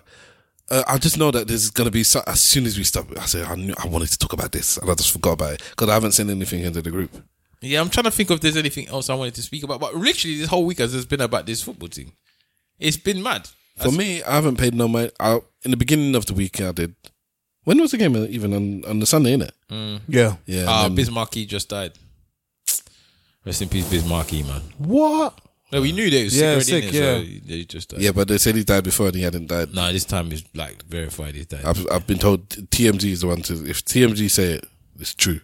Uh, 0.70 0.84
I 0.88 0.98
just 0.98 1.18
know 1.18 1.30
that 1.32 1.48
there's 1.48 1.70
going 1.70 1.86
to 1.86 1.92
be 1.92 2.04
so, 2.04 2.22
as 2.26 2.40
soon 2.42 2.66
as 2.66 2.78
we 2.78 2.84
stop. 2.84 3.06
I 3.18 3.26
said 3.26 3.46
I 3.46 3.56
knew 3.56 3.74
I 3.84 3.88
wanted 3.88 4.10
to 4.10 4.18
talk 4.18 4.34
about 4.34 4.52
this, 4.52 4.78
and 4.78 4.90
I 4.90 4.96
just 4.96 5.12
forgot 5.12 5.34
about 5.34 5.54
it 5.54 5.64
because 5.72 5.90
I 5.90 5.94
haven't 5.94 6.14
sent 6.14 6.30
anything 6.30 6.64
into 6.64 6.82
the 6.82 6.92
group. 6.92 7.12
Yeah, 7.62 7.82
I'm 7.82 7.90
trying 7.90 8.06
to 8.06 8.12
think 8.12 8.30
if 8.30 8.42
there's 8.42 8.58
anything 8.58 8.88
else 8.90 9.10
I 9.10 9.16
wanted 9.16 9.36
to 9.36 9.42
speak 9.42 9.64
about. 9.64 9.80
But 9.80 9.96
literally, 9.96 10.38
this 10.38 10.50
whole 10.50 10.66
week 10.66 10.80
has 10.80 10.92
just 10.92 11.10
been 11.10 11.22
about 11.22 11.46
this 11.46 11.62
football 11.62 11.90
team. 11.90 12.12
It's 12.80 12.98
been 12.98 13.24
mad. 13.24 13.48
For 13.78 13.92
me, 13.92 14.22
I 14.24 14.36
haven't 14.36 14.58
paid 14.58 14.76
no 14.76 14.88
mind. 14.88 15.12
I, 15.20 15.40
in 15.64 15.72
the 15.72 15.78
beginning 15.78 16.16
of 16.16 16.26
the 16.26 16.34
week, 16.34 16.62
I 16.62 16.72
did. 16.72 16.96
When 17.64 17.80
was 17.80 17.92
the 17.92 17.98
game? 17.98 18.16
Even 18.16 18.54
on, 18.54 18.84
on 18.86 19.00
the 19.00 19.06
Sunday, 19.06 19.36
innit? 19.38 19.52
Mm. 19.70 20.02
Yeah. 20.08 20.36
Yeah. 20.46 20.66
Ah, 20.68 20.86
and 20.86 20.92
then- 20.92 20.96
Biz 20.96 21.12
Markie 21.12 21.46
just 21.46 21.70
died. 21.70 21.94
Rest 23.46 23.62
in 23.62 23.70
peace, 23.70 23.90
Biz 23.90 24.06
Markie, 24.06 24.44
man. 24.44 24.62
What? 24.78 25.40
No, 25.72 25.82
we 25.82 25.92
knew 25.92 26.10
that 26.10 26.18
he 26.18 26.24
was 26.26 26.40
Yeah, 26.40 26.60
sick. 26.60 26.84
already, 26.84 26.88
sick, 26.92 27.02
innit? 27.02 27.46
So 27.48 27.54
he 27.54 27.66
just 27.66 27.90
died. 27.90 28.02
yeah, 28.02 28.12
but 28.12 28.28
they 28.28 28.38
said 28.38 28.56
he 28.56 28.64
died 28.64 28.84
before 28.84 29.08
and 29.08 29.16
he 29.16 29.24
hadn't 29.24 29.48
died. 29.48 29.74
No, 29.74 29.92
this 29.92 30.06
time 30.06 30.32
is 30.32 30.44
like 30.54 30.84
verified. 30.86 31.34
He's 31.36 31.48
died. 31.48 31.66
I've, 31.66 31.86
I've 31.92 32.06
been 32.08 32.20
told 32.20 32.48
TMZ 32.50 33.04
is 33.06 33.22
the 33.22 33.28
one 33.28 33.42
to. 33.44 33.54
If 33.68 33.84
TMZ 33.84 34.30
say 34.30 34.54
it, 34.54 34.68
it's 35.00 35.16
true. 35.16 35.40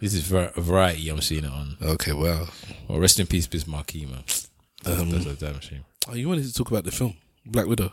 This 0.00 0.14
is 0.14 0.22
var- 0.26 0.52
a 0.56 0.60
variety. 0.60 1.08
I'm 1.10 1.20
seeing 1.20 1.44
it 1.44 1.50
on. 1.50 1.76
Okay, 1.82 2.12
well. 2.12 2.48
Well, 2.88 2.98
rest 3.00 3.20
in 3.20 3.26
peace, 3.26 3.46
Biz 3.46 3.66
Markie, 3.66 4.06
man. 4.06 4.22
That's, 4.82 5.00
Um, 5.00 5.10
that's 5.10 5.26
a 5.26 5.34
damn 5.34 5.60
shame. 5.60 5.84
Oh, 6.08 6.14
you 6.14 6.28
wanted 6.28 6.44
to 6.46 6.54
talk 6.54 6.70
about 6.70 6.84
the 6.84 6.90
film 6.92 7.14
Black 7.44 7.66
Widow? 7.66 7.92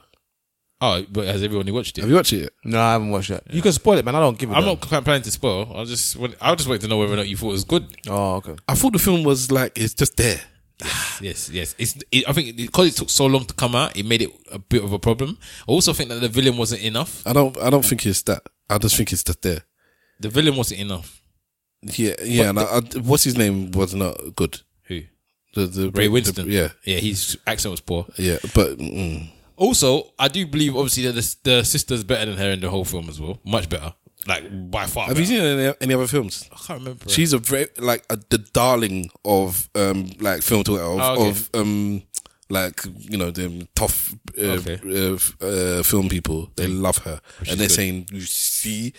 Oh, 0.86 1.06
but 1.10 1.26
has 1.28 1.42
everyone 1.42 1.72
watched 1.74 1.98
it? 1.98 2.02
Have 2.02 2.10
you 2.10 2.16
watched 2.18 2.34
it 2.34 2.42
yet? 2.42 2.50
No, 2.66 2.82
I 2.82 2.92
haven't 2.94 3.10
watched 3.10 3.30
that. 3.30 3.44
You 3.54 3.62
can 3.62 3.72
spoil 3.72 3.98
it, 4.00 4.04
man. 4.06 4.16
I 4.16 4.20
don't 4.20 4.38
give 4.38 4.50
a 4.52 4.54
I'm 4.54 4.62
damn. 4.64 4.70
not 4.74 4.82
quite 4.82 5.04
planning 5.06 5.22
to 5.24 5.32
spoil. 5.32 5.72
I 5.76 5.86
just, 5.86 6.18
want- 6.18 6.36
I 6.42 6.54
just 6.56 6.68
wait 6.68 6.82
to 6.82 6.88
know 6.90 6.98
whether 6.98 7.14
or 7.14 7.16
not 7.16 7.28
you 7.30 7.38
thought 7.38 7.50
it 7.50 7.52
was 7.54 7.64
good. 7.64 7.96
Oh, 8.10 8.36
okay. 8.36 8.56
I 8.68 8.76
thought 8.76 8.92
the 8.92 9.00
film 9.00 9.24
was 9.24 9.50
like 9.52 9.78
it's 9.78 9.94
just 9.94 10.18
there. 10.18 10.42
Yes, 11.22 11.50
yes. 11.50 11.76
It's. 11.78 11.96
It, 12.12 12.28
I 12.28 12.34
think 12.34 12.58
because 12.58 12.88
it 12.88 12.96
took 12.98 13.10
so 13.10 13.26
long 13.28 13.46
to 13.46 13.54
come 13.54 13.76
out, 13.76 13.96
it 13.96 14.06
made 14.06 14.22
it 14.24 14.32
a 14.52 14.60
bit 14.60 14.84
of 14.84 14.92
a 14.92 15.00
problem. 15.00 15.38
I 15.70 15.72
also 15.72 15.94
think 15.94 16.10
that 16.10 16.20
the 16.20 16.28
villain 16.28 16.58
wasn't 16.58 16.82
enough. 16.84 17.26
I 17.26 17.32
don't. 17.32 17.58
I 17.60 17.70
don't 17.70 17.86
think 17.86 18.06
it's 18.06 18.24
that. 18.24 18.44
I 18.70 18.78
just 18.80 18.98
think 18.98 19.14
it's 19.14 19.24
just 19.24 19.42
there. 19.44 19.62
The 20.20 20.28
villain 20.30 20.58
wasn't 20.58 20.82
enough. 20.82 21.22
Yeah, 21.84 22.16
yeah. 22.24 22.50
and 22.50 22.60
I, 22.60 22.64
I, 22.64 22.80
what's 23.00 23.24
his 23.24 23.38
name 23.38 23.72
was 23.72 23.94
not 23.94 24.36
good. 24.36 24.60
Who? 24.88 25.02
The, 25.54 25.68
the 25.68 25.92
Ray 25.92 26.08
the- 26.08 26.14
Winstone. 26.22 26.48
yeah, 26.52 26.70
yeah. 26.84 26.98
His 26.98 27.38
accent 27.48 27.72
was 27.72 27.80
poor. 27.82 28.06
yeah. 28.18 28.38
But 28.54 28.78
mm, 28.80 29.30
Also, 29.56 30.14
I 30.20 30.28
do 30.28 30.46
believe 30.48 30.76
obviously 30.76 31.04
that 31.04 31.14
the, 31.14 31.36
the 31.44 31.64
sister's 31.64 32.04
better 32.04 32.26
than 32.32 32.38
her 32.40 32.52
in 32.52 32.60
the 32.62 32.70
whole 32.70 32.86
film 32.86 33.10
as 33.10 33.20
well. 33.22 33.40
Much 33.46 33.70
better, 33.70 33.94
like 34.28 34.72
by 34.72 34.86
far. 34.86 35.08
have 35.08 35.20
you 35.20 35.26
seen 35.26 35.42
any, 35.42 35.74
any 35.82 35.94
other 35.94 36.08
films? 36.08 36.50
I 36.52 36.56
can't 36.56 36.80
remember. 36.80 37.10
She's 37.10 37.34
a 37.34 37.38
very 37.38 37.68
like 37.78 38.06
a, 38.10 38.18
the 38.30 38.38
darling 38.40 39.10
of 39.26 39.70
um 39.76 40.12
like 40.20 40.42
film 40.42 40.64
Twitter 40.64 40.84
of, 40.84 41.00
Oh, 41.00 41.14
okay. 41.22 41.30
of 41.30 41.50
um 41.54 42.04
Like 42.50 42.82
you 43.00 43.18
know, 43.18 43.32
them 43.32 43.68
tough 43.74 44.14
uh, 44.38 44.60
Okay. 44.60 44.78
uh, 44.86 45.18
uh, 45.46 45.82
film 45.84 46.10
people, 46.10 46.52
they 46.56 46.68
love 46.68 46.98
her, 47.00 47.20
Which 47.40 47.50
and 47.50 47.60
they're 47.60 47.68
good. 47.70 47.74
saying, 47.74 48.08
"You 48.12 48.22
see," 48.22 48.94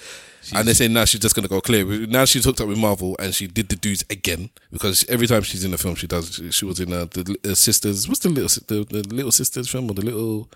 and 0.54 0.66
they're 0.66 0.74
saying 0.74 0.94
now 0.94 1.04
she's 1.04 1.20
just 1.20 1.34
gonna 1.36 1.46
go 1.48 1.60
clear. 1.60 1.84
Now 2.06 2.24
she's 2.24 2.44
hooked 2.46 2.60
up 2.62 2.68
with 2.68 2.78
Marvel, 2.78 3.16
and 3.18 3.34
she 3.34 3.46
did 3.46 3.68
the 3.68 3.76
dudes 3.76 4.02
again 4.08 4.48
because 4.72 5.04
every 5.10 5.26
time 5.26 5.42
she's 5.42 5.62
in 5.62 5.74
a 5.74 5.78
film, 5.78 5.94
she 5.94 6.06
does. 6.06 6.40
She 6.50 6.64
was 6.64 6.80
in 6.80 6.92
uh, 6.92 7.04
the 7.04 7.36
uh, 7.44 7.54
sisters. 7.54 8.08
What's 8.08 8.20
the 8.20 8.30
little 8.30 8.48
the, 8.66 8.84
the 9.02 9.14
little 9.14 9.30
sisters 9.32 9.68
film 9.68 9.90
or 9.90 9.94
the 9.94 10.04
little 10.04 10.48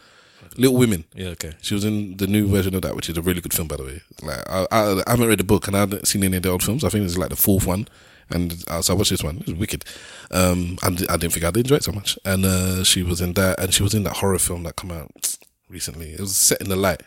little 0.57 0.77
women? 0.77 1.05
Yeah, 1.15 1.29
okay. 1.29 1.53
She 1.61 1.75
was 1.75 1.85
in 1.85 2.17
the 2.17 2.27
new 2.27 2.49
version 2.49 2.75
of 2.75 2.83
that, 2.83 2.97
which 2.97 3.11
is 3.11 3.19
a 3.19 3.23
really 3.23 3.43
good 3.43 3.53
film, 3.53 3.69
by 3.69 3.77
the 3.77 3.85
way. 3.85 4.01
Like 4.23 4.49
I, 4.49 4.67
I, 4.73 5.03
I 5.07 5.11
haven't 5.11 5.29
read 5.29 5.39
the 5.41 5.45
book 5.45 5.67
and 5.69 5.77
I 5.77 5.81
haven't 5.81 6.09
seen 6.09 6.25
any 6.25 6.39
of 6.39 6.43
the 6.43 6.49
old 6.51 6.63
films. 6.63 6.85
I 6.85 6.89
think 6.89 7.05
it's 7.05 7.19
like 7.19 7.29
the 7.31 7.37
fourth 7.37 7.67
one, 7.67 7.87
and 8.31 8.65
uh, 8.69 8.83
so 8.83 8.95
I 8.95 8.97
watched 8.97 9.11
this 9.11 9.23
one. 9.23 9.39
It 9.39 9.47
was 9.47 9.55
wicked. 9.55 9.85
Um, 10.31 10.79
and 10.83 11.07
I 11.09 11.17
didn't 11.17 11.33
think 11.33 11.45
I'd 11.45 11.57
enjoy 11.57 11.77
it 11.77 11.85
so 11.85 11.93
much. 11.93 12.19
And 12.25 12.45
uh, 12.45 12.85
she 12.85 13.03
was 13.03 13.21
in 13.21 13.33
that, 13.35 13.61
and 13.61 13.73
she 13.73 13.83
was 13.83 13.95
in 13.95 14.05
that 14.05 14.17
horror 14.17 14.39
film 14.39 14.65
that 14.65 14.77
come 14.77 14.91
out 14.91 15.39
recently. 15.69 16.13
It 16.13 16.21
was 16.21 16.37
set 16.37 16.61
in 16.61 16.69
the 16.69 16.77
light. 16.77 17.03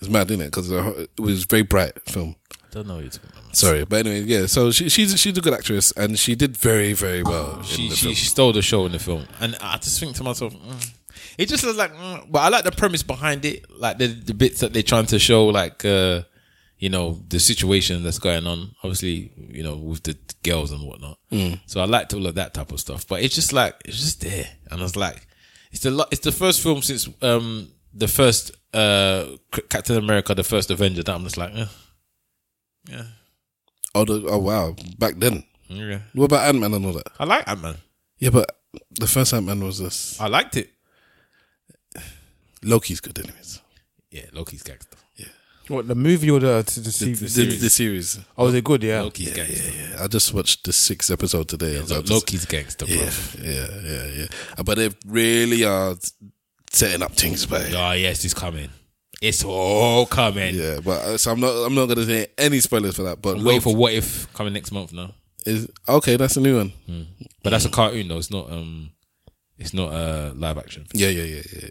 It's 0.00 0.08
mad, 0.08 0.30
isn't 0.30 0.40
it? 0.40 0.46
Because 0.46 0.70
it 0.70 1.10
was 1.18 1.44
a 1.44 1.46
very 1.46 1.62
bright 1.62 1.92
film. 2.08 2.36
Don't 2.70 2.86
know 2.86 2.94
what 2.94 3.02
you're 3.02 3.10
talking 3.10 3.30
about. 3.32 3.56
Sorry, 3.56 3.84
but 3.84 4.06
anyway, 4.06 4.20
yeah. 4.22 4.46
So 4.46 4.70
she, 4.70 4.88
she's 4.88 5.18
she's 5.20 5.36
a 5.36 5.40
good 5.40 5.52
actress, 5.52 5.92
and 5.92 6.18
she 6.18 6.36
did 6.36 6.56
very 6.56 6.92
very 6.92 7.22
well. 7.22 7.58
in 7.58 7.64
She 7.64 7.90
she, 7.90 8.14
stole 8.14 8.52
the 8.52 8.62
show 8.62 8.86
in 8.86 8.92
the 8.92 8.98
film, 8.98 9.26
and 9.40 9.56
I 9.60 9.76
just 9.78 9.98
think 9.98 10.14
to 10.16 10.22
myself, 10.22 10.54
mm. 10.54 10.94
it 11.36 11.48
just 11.48 11.64
looks 11.64 11.76
like. 11.76 11.92
Mm, 11.92 12.30
but 12.30 12.38
I 12.38 12.48
like 12.48 12.64
the 12.64 12.70
premise 12.70 13.02
behind 13.02 13.44
it, 13.44 13.68
like 13.70 13.98
the 13.98 14.06
the 14.06 14.34
bits 14.34 14.60
that 14.60 14.72
they're 14.72 14.84
trying 14.84 15.06
to 15.06 15.18
show, 15.18 15.46
like 15.46 15.84
uh, 15.84 16.22
you 16.80 16.88
know 16.88 17.22
the 17.28 17.38
situation 17.38 18.02
that's 18.02 18.18
going 18.18 18.46
on. 18.46 18.74
Obviously, 18.82 19.30
you 19.36 19.62
know 19.62 19.76
with 19.76 20.02
the 20.02 20.16
girls 20.42 20.72
and 20.72 20.82
whatnot. 20.82 21.18
Mm. 21.30 21.60
So 21.66 21.80
I 21.80 21.84
liked 21.84 22.14
all 22.14 22.26
of 22.26 22.34
that 22.34 22.54
type 22.54 22.72
of 22.72 22.80
stuff, 22.80 23.06
but 23.06 23.22
it's 23.22 23.34
just 23.34 23.52
like 23.52 23.74
it's 23.84 23.98
just 23.98 24.22
there, 24.22 24.46
and 24.70 24.80
I 24.80 24.82
was 24.82 24.96
like, 24.96 25.26
it's 25.70 25.82
the 25.82 26.08
it's 26.10 26.22
the 26.22 26.32
first 26.32 26.62
film 26.62 26.80
since 26.80 27.08
um 27.20 27.68
the 27.92 28.08
first 28.08 28.52
uh 28.72 29.26
Captain 29.68 29.96
America, 29.96 30.34
the 30.34 30.42
first 30.42 30.70
Avenger 30.70 31.02
that 31.02 31.14
I'm 31.14 31.24
just 31.24 31.36
like, 31.36 31.54
eh. 31.54 31.66
yeah, 32.88 33.04
oh, 33.94 34.06
the, 34.06 34.26
oh 34.26 34.38
wow! 34.38 34.74
Back 34.98 35.16
then, 35.18 35.44
yeah. 35.68 36.00
what 36.14 36.24
about 36.24 36.48
Ant 36.48 36.60
Man 36.60 36.72
and 36.72 36.86
all 36.86 36.94
that? 36.94 37.08
I 37.18 37.24
like 37.24 37.46
Ant 37.46 37.60
Man. 37.60 37.76
Yeah, 38.18 38.30
but 38.30 38.56
the 38.92 39.06
first 39.06 39.34
Ant 39.34 39.44
Man 39.44 39.62
was 39.62 39.78
this. 39.78 40.18
I 40.18 40.28
liked 40.28 40.56
it. 40.56 40.70
Loki's 42.62 43.00
good, 43.00 43.18
anyways. 43.18 43.60
Yeah, 44.10 44.26
Loki's 44.32 44.62
gangster. 44.62 44.96
What 45.70 45.86
the 45.88 45.94
movie 45.94 46.30
or 46.30 46.40
the 46.40 46.62
the, 46.66 46.80
the, 46.80 46.80
The, 46.80 46.92
series? 46.92 47.20
the, 47.20 47.28
series. 47.28 47.60
the 47.60 47.70
series. 47.70 48.18
Oh, 48.36 48.48
is 48.48 48.54
it 48.54 48.64
good? 48.64 48.82
Yeah. 48.82 49.02
Loki's 49.02 49.28
Yeah, 49.28 49.34
gangster. 49.34 49.70
yeah, 49.70 49.88
yeah. 49.96 50.04
I 50.04 50.06
just 50.08 50.34
watched 50.34 50.64
the 50.64 50.72
sixth 50.72 51.10
episode 51.10 51.48
today. 51.48 51.76
I 51.78 51.80
was 51.82 51.90
Lo- 51.90 51.96
like, 51.98 52.06
just- 52.06 52.22
Loki's 52.24 52.44
gangster, 52.46 52.86
bro. 52.86 52.94
Yeah, 52.96 53.10
yeah, 53.40 53.66
yeah, 53.84 54.06
yeah. 54.18 54.26
Uh, 54.58 54.62
But 54.64 54.78
they 54.78 54.90
really 55.06 55.64
are 55.64 55.94
setting 56.72 57.02
up 57.02 57.12
things, 57.12 57.46
but 57.46 57.72
Oh 57.74 57.92
yes, 57.92 58.24
it's 58.24 58.34
coming. 58.34 58.70
It's 59.22 59.44
all 59.44 60.06
coming. 60.06 60.54
yeah. 60.54 60.80
But 60.82 60.98
uh, 61.04 61.18
so 61.18 61.30
I'm 61.32 61.40
not. 61.40 61.50
I'm 61.66 61.74
not 61.74 61.86
gonna 61.86 62.04
say 62.06 62.26
any 62.38 62.58
spoilers 62.60 62.96
for 62.96 63.02
that. 63.04 63.20
But 63.22 63.36
I'm 63.36 63.44
waiting 63.44 63.60
for 63.60 63.76
What 63.76 63.92
If 63.92 64.32
coming 64.32 64.52
next 64.54 64.72
month 64.72 64.92
now. 64.92 65.12
is 65.46 65.68
okay. 65.88 66.16
That's 66.16 66.36
a 66.36 66.40
new 66.40 66.56
one. 66.56 66.72
But 67.42 67.50
that's 67.50 67.64
a 67.66 67.68
cartoon 67.70 68.08
though. 68.08 68.18
It's 68.18 68.30
not 68.30 68.50
um, 68.50 68.90
it's 69.58 69.74
not 69.74 69.92
uh 69.92 70.32
live 70.34 70.56
action. 70.58 70.86
Yeah, 70.94 71.08
yeah, 71.10 71.24
yeah, 71.24 71.42
yeah. 71.52 71.68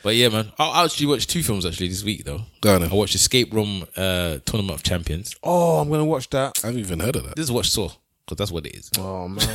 Yeah. 0.00 0.02
But 0.02 0.14
yeah, 0.16 0.28
man, 0.28 0.52
I, 0.58 0.68
I 0.68 0.84
actually 0.84 1.06
watched 1.06 1.30
two 1.30 1.42
films 1.42 1.64
actually 1.66 1.88
this 1.88 2.04
week 2.04 2.24
though. 2.24 2.42
Go 2.60 2.74
on. 2.74 2.82
then. 2.82 2.90
I 2.90 2.94
watched 2.94 3.14
Escape 3.14 3.52
Room 3.52 3.84
uh 3.96 4.38
Tournament 4.44 4.78
of 4.78 4.82
Champions. 4.82 5.34
Oh, 5.42 5.78
I'm 5.80 5.88
gonna 5.90 6.04
watch 6.04 6.28
that. 6.30 6.60
I 6.62 6.68
haven't 6.68 6.80
even 6.80 7.00
heard 7.00 7.16
of 7.16 7.24
that. 7.24 7.36
Just 7.36 7.50
watch 7.52 7.70
Saw 7.70 7.90
because 8.26 8.36
that's 8.38 8.50
what 8.52 8.66
it 8.66 8.76
is. 8.76 8.90
Oh 8.98 9.28
man, 9.28 9.46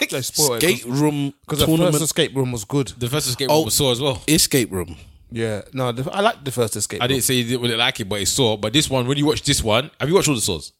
they, 0.00 0.06
they 0.06 0.20
spoiled 0.22 0.62
Escape 0.62 0.86
it 0.86 0.90
room 0.90 1.32
because 1.42 1.60
the 1.60 1.66
tournament. 1.66 1.92
first 1.94 2.04
escape 2.04 2.34
room 2.36 2.52
was 2.52 2.64
good. 2.64 2.88
The 2.98 3.08
first 3.08 3.28
Escape 3.28 3.48
Room 3.48 3.58
Oh. 3.58 3.64
was 3.64 3.74
Saw 3.74 3.92
as 3.92 4.00
well. 4.00 4.22
escape 4.28 4.70
room. 4.72 4.96
Yeah, 5.30 5.62
no, 5.72 5.90
the, 5.90 6.08
I 6.12 6.20
like 6.20 6.44
the 6.44 6.52
first 6.52 6.76
escape. 6.76 7.00
I 7.02 7.04
room. 7.06 7.08
didn't 7.14 7.24
say 7.24 7.34
you 7.34 7.44
didn't 7.44 7.62
really 7.62 7.76
like 7.76 7.98
it, 7.98 8.08
but 8.08 8.20
it's 8.20 8.30
Saw. 8.30 8.56
But 8.56 8.72
this 8.72 8.88
one, 8.88 9.06
when 9.08 9.18
you 9.18 9.26
watch 9.26 9.42
this 9.42 9.62
one, 9.62 9.90
have 9.98 10.08
you 10.08 10.14
watched 10.14 10.28
all 10.28 10.34
the 10.36 10.40
Saws? 10.40 10.72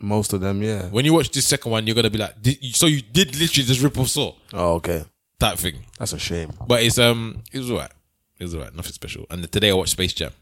most 0.00 0.32
of 0.32 0.40
them. 0.40 0.62
Yeah. 0.62 0.82
When 0.90 1.04
you 1.04 1.12
watch 1.12 1.30
this 1.32 1.44
second 1.46 1.72
one, 1.72 1.84
you're 1.86 1.96
gonna 1.96 2.08
be 2.10 2.18
like, 2.18 2.40
did, 2.40 2.58
so 2.76 2.86
you 2.86 3.02
did 3.02 3.28
literally 3.38 3.66
just 3.66 3.82
rip 3.82 3.98
off 3.98 4.06
Saw 4.08 4.32
Oh, 4.52 4.74
okay. 4.74 5.04
type 5.40 5.58
thing. 5.58 5.84
That's 5.98 6.12
a 6.12 6.18
shame. 6.20 6.52
But 6.68 6.84
it's 6.84 6.98
um, 6.98 7.42
it 7.52 7.58
was 7.58 7.70
alright. 7.70 7.90
It 8.38 8.44
was 8.44 8.54
alright. 8.54 8.74
Nothing 8.74 8.92
special. 8.92 9.26
And 9.30 9.50
today 9.50 9.70
I 9.70 9.74
watched 9.74 9.92
Space 9.92 10.12
Jam. 10.12 10.32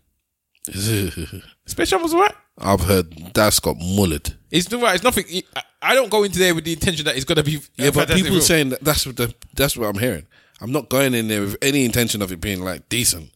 Space 1.67 1.91
Jam 1.91 2.03
was 2.03 2.13
alright. 2.15 2.35
I've 2.59 2.81
heard 2.81 3.13
that's 3.35 3.61
got 3.61 3.77
mullered. 3.77 4.35
It's 4.51 4.73
alright. 4.73 4.97
It's 4.97 5.05
nothing. 5.05 5.25
I- 5.57 5.63
I 5.83 5.95
don't 5.95 6.11
go 6.11 6.25
into 6.25 6.39
there 6.41 6.53
with 6.55 6.65
the 6.65 6.73
intention 6.73 7.05
that 7.05 7.15
it's 7.17 7.25
gonna 7.25 7.45
be. 7.45 7.53
Yeah, 7.77 7.91
but 7.91 7.95
fantastic 8.09 8.17
people 8.17 8.31
film. 8.33 8.41
saying 8.43 8.69
that 8.71 8.83
that's 8.83 9.07
what 9.07 9.17
the, 9.17 9.33
that's 9.55 9.77
what 9.77 9.87
I'm 9.87 9.99
hearing. 10.01 10.27
I'm 10.61 10.73
not 10.73 10.89
going 10.89 11.15
in 11.15 11.29
there 11.29 11.43
with 11.43 11.57
any 11.63 11.85
intention 11.85 12.23
of 12.23 12.33
it 12.33 12.41
being 12.41 12.61
like 12.61 12.89
decent, 12.89 13.31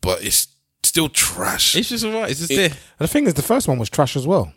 but 0.00 0.24
it's 0.24 0.48
still 0.82 1.08
trash. 1.08 1.76
it's 1.76 1.90
just 1.90 2.04
alright. 2.04 2.30
It's 2.30 2.40
just 2.40 2.50
It- 2.50 2.56
there. 2.56 2.70
And 2.70 2.78
the 2.98 3.06
thing 3.08 3.26
is, 3.26 3.34
the 3.34 3.42
first 3.42 3.68
one 3.68 3.78
was 3.78 3.88
trash 3.90 4.16
as 4.16 4.26
well. 4.26 4.52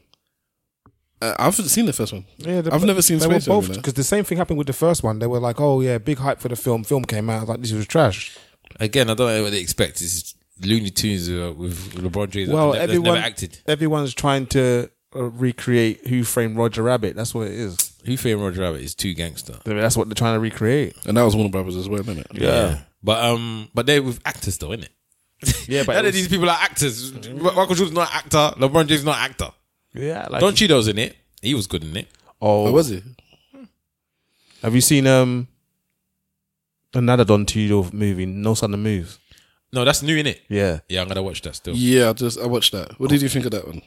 Uh, 1.21 1.35
I 1.37 1.43
haven't 1.45 1.65
seen 1.65 1.85
the 1.85 1.93
first 1.93 2.13
one. 2.13 2.25
Yeah, 2.37 2.61
the- 2.61 2.73
I've 2.73 2.83
never 2.83 3.01
seen 3.03 3.19
they 3.19 3.25
Space 3.25 3.45
Jam. 3.45 3.53
you 3.55 3.61
both 3.61 3.69
know. 3.69 3.75
because 3.75 3.93
the 3.93 4.03
same 4.03 4.23
thing 4.23 4.37
happened 4.39 4.57
with 4.57 4.67
the 4.67 4.73
first 4.73 5.03
one. 5.03 5.19
They 5.19 5.27
were 5.27 5.39
like, 5.39 5.59
"Oh 5.61 5.81
yeah, 5.81 5.97
big 5.99 6.17
hype 6.17 6.39
for 6.39 6.47
the 6.47 6.55
film." 6.55 6.83
Film 6.83 7.03
came 7.05 7.29
out 7.29 7.37
I 7.37 7.39
was 7.41 7.49
like 7.49 7.61
this 7.61 7.71
was 7.73 7.85
trash. 7.85 8.35
Again, 8.79 9.09
I 9.09 9.13
don't 9.13 9.27
know 9.27 9.43
what 9.43 9.51
they 9.51 9.59
expect. 9.59 10.01
It's 10.01 10.35
Looney 10.61 10.89
Tunes 10.89 11.29
uh, 11.29 11.53
with 11.55 11.93
LeBron 11.95 12.29
James. 12.29 12.49
Well, 12.49 12.71
that's 12.73 12.83
everyone 12.83 13.13
never 13.15 13.25
acted. 13.25 13.59
everyone's 13.67 14.13
trying 14.13 14.45
to 14.47 14.89
uh, 15.15 15.23
recreate 15.23 16.07
Who 16.07 16.23
Framed 16.23 16.57
Roger 16.57 16.83
Rabbit. 16.83 17.15
That's 17.15 17.33
what 17.33 17.47
it 17.47 17.53
is. 17.53 17.93
Who 18.05 18.17
Framed 18.17 18.41
Roger 18.41 18.61
Rabbit 18.61 18.81
is 18.81 18.95
too 18.95 19.13
gangster. 19.13 19.55
I 19.65 19.69
mean, 19.69 19.79
that's 19.79 19.97
what 19.97 20.07
they're 20.07 20.15
trying 20.15 20.35
to 20.35 20.39
recreate. 20.39 20.95
And 21.05 21.17
that 21.17 21.23
was 21.23 21.35
Warner 21.35 21.49
Brothers 21.51 21.75
as 21.75 21.89
well, 21.89 22.01
isn't 22.01 22.19
it? 22.19 22.27
Yeah. 22.33 22.79
But 23.03 23.23
um, 23.23 23.69
but 23.73 23.85
they're 23.85 24.01
with 24.03 24.19
actors 24.25 24.57
though, 24.57 24.71
isn't 24.73 24.85
it? 24.85 24.91
Yeah, 25.69 25.83
but 25.85 25.93
None 25.95 26.05
it 26.05 26.07
of 26.09 26.13
these 26.15 26.27
people 26.27 26.49
are 26.49 26.57
actors. 26.59 27.13
Michael 27.13 27.75
Jordan's 27.75 27.91
not 27.93 28.09
an 28.11 28.15
actor. 28.17 28.59
LeBron 28.59 28.87
James 28.87 29.03
not 29.05 29.17
an 29.17 29.23
actor. 29.31 29.49
Yeah, 29.93 30.27
like 30.29 30.41
Don 30.41 30.55
Cheadle's 30.55 30.87
in 30.87 30.97
it. 30.97 31.15
He 31.41 31.53
was 31.53 31.67
good 31.67 31.83
in 31.83 31.95
it. 31.95 32.07
oh, 32.41 32.67
Oh, 32.67 32.71
was 32.71 32.89
it? 32.91 33.03
have 34.63 34.73
you 34.73 34.81
seen 34.81 35.05
um 35.07 35.47
another 36.97 37.23
Don 37.25 37.45
Cheadle 37.45 37.89
movie, 37.93 38.25
No 38.25 38.53
Sudden 38.53 38.81
Move? 38.81 39.17
No, 39.73 39.83
that's 39.85 40.01
new 40.01 40.15
in 40.17 40.27
it. 40.27 40.41
Yeah, 40.49 40.79
Yeah, 40.89 41.01
I'm 41.01 41.07
gonna 41.07 41.21
watch 41.23 41.41
that 41.41 41.55
still. 41.55 41.75
Yeah, 41.75 42.09
I 42.09 42.13
just 42.13 42.39
I 42.39 42.45
watched 42.47 42.71
that. 42.73 42.99
What 42.99 43.09
did 43.09 43.21
you 43.21 43.29
think 43.29 43.45
of 43.45 43.51
that 43.51 43.67
one? 43.67 43.81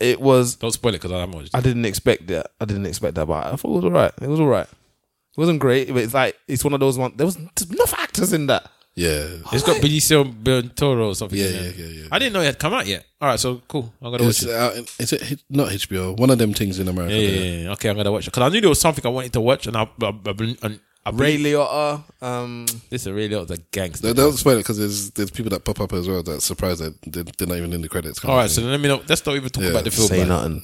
it 0.00 0.20
was. 0.20 0.56
Don't 0.56 0.70
spoil 0.72 0.90
it 0.94 0.98
because 1.00 1.12
I 1.12 1.20
haven't 1.20 1.34
watched 1.34 1.48
it. 1.48 1.56
I 1.56 1.60
didn't 1.60 1.84
expect 1.86 2.26
that. 2.28 2.50
I 2.60 2.64
didn't 2.66 2.86
expect 2.86 3.14
that, 3.14 3.26
but 3.26 3.46
I 3.46 3.56
thought 3.56 3.70
it 3.70 3.74
was 3.76 3.84
alright. 3.84 4.12
It 4.20 4.28
was 4.28 4.40
alright. 4.40 4.66
It 4.68 5.40
wasn't 5.40 5.58
great, 5.60 5.88
but 5.88 5.98
it's 6.02 6.14
like 6.14 6.36
it's 6.48 6.64
one 6.64 6.72
of 6.74 6.80
those 6.80 6.96
ones. 6.98 7.14
There 7.16 7.26
was 7.26 7.36
enough 7.36 7.94
actors 7.98 8.32
in 8.32 8.46
that. 8.46 8.70
Yeah, 8.94 9.26
It's 9.52 9.62
got 9.62 9.76
Benicio 9.82 10.24
del 10.42 10.70
Toro 10.70 11.08
or 11.08 11.14
something. 11.14 11.38
Yeah, 11.38 11.44
in 11.48 11.52
there. 11.52 11.62
yeah, 11.72 11.84
yeah, 11.84 12.00
yeah. 12.04 12.08
I 12.10 12.18
didn't 12.18 12.32
know 12.32 12.40
it 12.40 12.46
had 12.46 12.58
come 12.58 12.72
out 12.72 12.86
yet. 12.86 13.04
All 13.20 13.28
right, 13.28 13.38
so 13.38 13.60
cool. 13.68 13.92
I'm 14.00 14.10
gonna 14.10 14.26
it's 14.26 14.42
watch 14.42 14.50
it. 14.50 14.56
out. 14.56 14.74
in- 14.74 14.86
Is 14.98 15.12
it 15.12 15.32
H- 15.32 15.44
not 15.50 15.68
HBO? 15.68 16.16
One 16.18 16.30
of 16.30 16.38
them 16.38 16.54
things 16.54 16.78
in 16.78 16.88
America. 16.88 17.12
Yeah, 17.14 17.28
yeah, 17.28 17.40
yeah, 17.40 17.62
yeah. 17.64 17.72
Okay, 17.72 17.90
I'm 17.90 17.96
gonna 17.96 18.10
watch 18.10 18.26
it 18.26 18.30
because 18.32 18.42
I 18.42 18.48
knew 18.48 18.62
there 18.62 18.70
was 18.70 18.80
something 18.80 19.04
I 19.04 19.10
wanted 19.10 19.34
to 19.34 19.40
watch, 19.42 19.66
and 19.66 19.76
I, 19.76 19.82
I, 20.00 20.08
I've 20.08 20.40
and 20.40 20.80
I 21.06 21.10
Ray 21.10 21.38
Liotta. 21.38 22.02
Um, 22.20 22.66
this 22.90 23.06
is 23.06 23.12
really 23.12 23.28
the 23.44 23.62
gangster. 23.70 24.08
They 24.08 24.12
don't 24.12 24.32
spoil 24.32 24.54
it 24.54 24.58
because 24.58 24.78
there's 24.78 25.10
there's 25.12 25.30
people 25.30 25.50
that 25.50 25.64
pop 25.64 25.80
up 25.80 25.92
as 25.92 26.08
well 26.08 26.22
that 26.24 26.40
surprised 26.42 26.80
that 26.80 27.00
they're, 27.02 27.22
they're 27.22 27.46
not 27.46 27.58
even 27.58 27.72
in 27.72 27.80
the 27.80 27.88
credits. 27.88 28.18
kind 28.18 28.32
All 28.32 28.38
of 28.38 28.42
right, 28.44 28.50
so 28.50 28.62
let 28.62 28.80
me 28.80 28.88
know. 28.88 29.00
Let's 29.08 29.24
not 29.24 29.36
even 29.36 29.48
talk 29.48 29.62
Yeah, 29.62 29.70
about 29.70 29.84
the 29.84 29.90
film. 29.92 30.08
say 30.08 30.18
man. 30.24 30.28
nothing. 30.28 30.62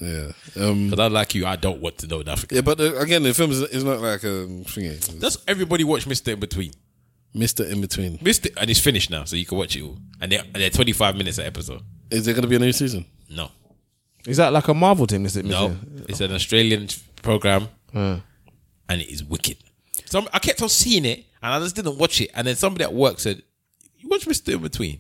yeah, 0.57 0.65
um, 0.67 0.95
I 0.99 1.07
like 1.07 1.35
you, 1.37 1.47
I 1.47 1.55
don't 1.57 1.81
want 1.81 1.99
to 1.99 2.09
know 2.09 2.23
nothing. 2.23 2.49
yeah, 2.51 2.61
but 2.63 2.81
uh, 2.81 2.97
again, 2.97 3.23
the 3.23 3.33
film 3.33 3.53
is, 3.53 3.61
is 3.63 3.85
not 3.85 4.01
like 4.01 4.25
a 4.25 4.47
thingy. 4.67 5.21
Does 5.21 5.39
everybody 5.47 5.85
watch 5.85 6.07
Mr 6.07 6.35
Inbetween? 6.37 6.75
Mister 7.35 7.65
in 7.65 7.81
between. 7.81 8.19
Mister, 8.21 8.51
and 8.59 8.69
it's 8.69 8.81
finished 8.81 9.11
now, 9.11 9.25
so 9.25 9.37
you 9.37 9.47
can 9.47 9.57
watch 9.57 9.77
it 9.77 9.83
all. 9.83 9.97
And 10.21 10.31
they're, 10.33 10.43
they're 10.53 10.69
25 10.71 11.17
minutes 11.17 11.39
an 11.39 11.47
episode. 11.47 11.81
Is 12.11 12.27
there 12.27 12.35
going 12.35 12.43
to 12.43 12.49
be 12.49 12.57
a 12.57 12.59
new 12.59 12.73
season? 12.73 13.07
No, 13.31 13.51
is 14.27 14.37
that 14.37 14.53
like 14.53 14.69
a 14.69 14.75
Marvel 14.75 15.07
team? 15.07 15.25
Is 15.25 15.37
it? 15.37 15.45
no, 15.47 15.77
it's 16.09 16.21
an 16.21 16.33
Australian 16.33 16.89
program, 17.23 17.69
Uh, 17.95 18.19
and 18.89 19.01
it 19.01 19.09
is 19.09 19.23
wicked. 19.25 19.57
So 20.13 20.27
I 20.31 20.41
kept 20.41 20.61
on 20.61 20.69
seeing 20.69 21.07
it, 21.07 21.25
and 21.43 21.55
I 21.55 21.59
just 21.59 21.75
didn't 21.75 21.97
watch 21.97 22.21
it. 22.21 22.31
And 22.35 22.47
then 22.47 22.55
somebody 22.55 22.85
at 22.85 22.93
work 22.93 23.19
said, 23.19 23.43
"You 23.99 24.11
watch 24.11 24.27
Mr 24.27 24.55
Inbetween." 24.55 24.99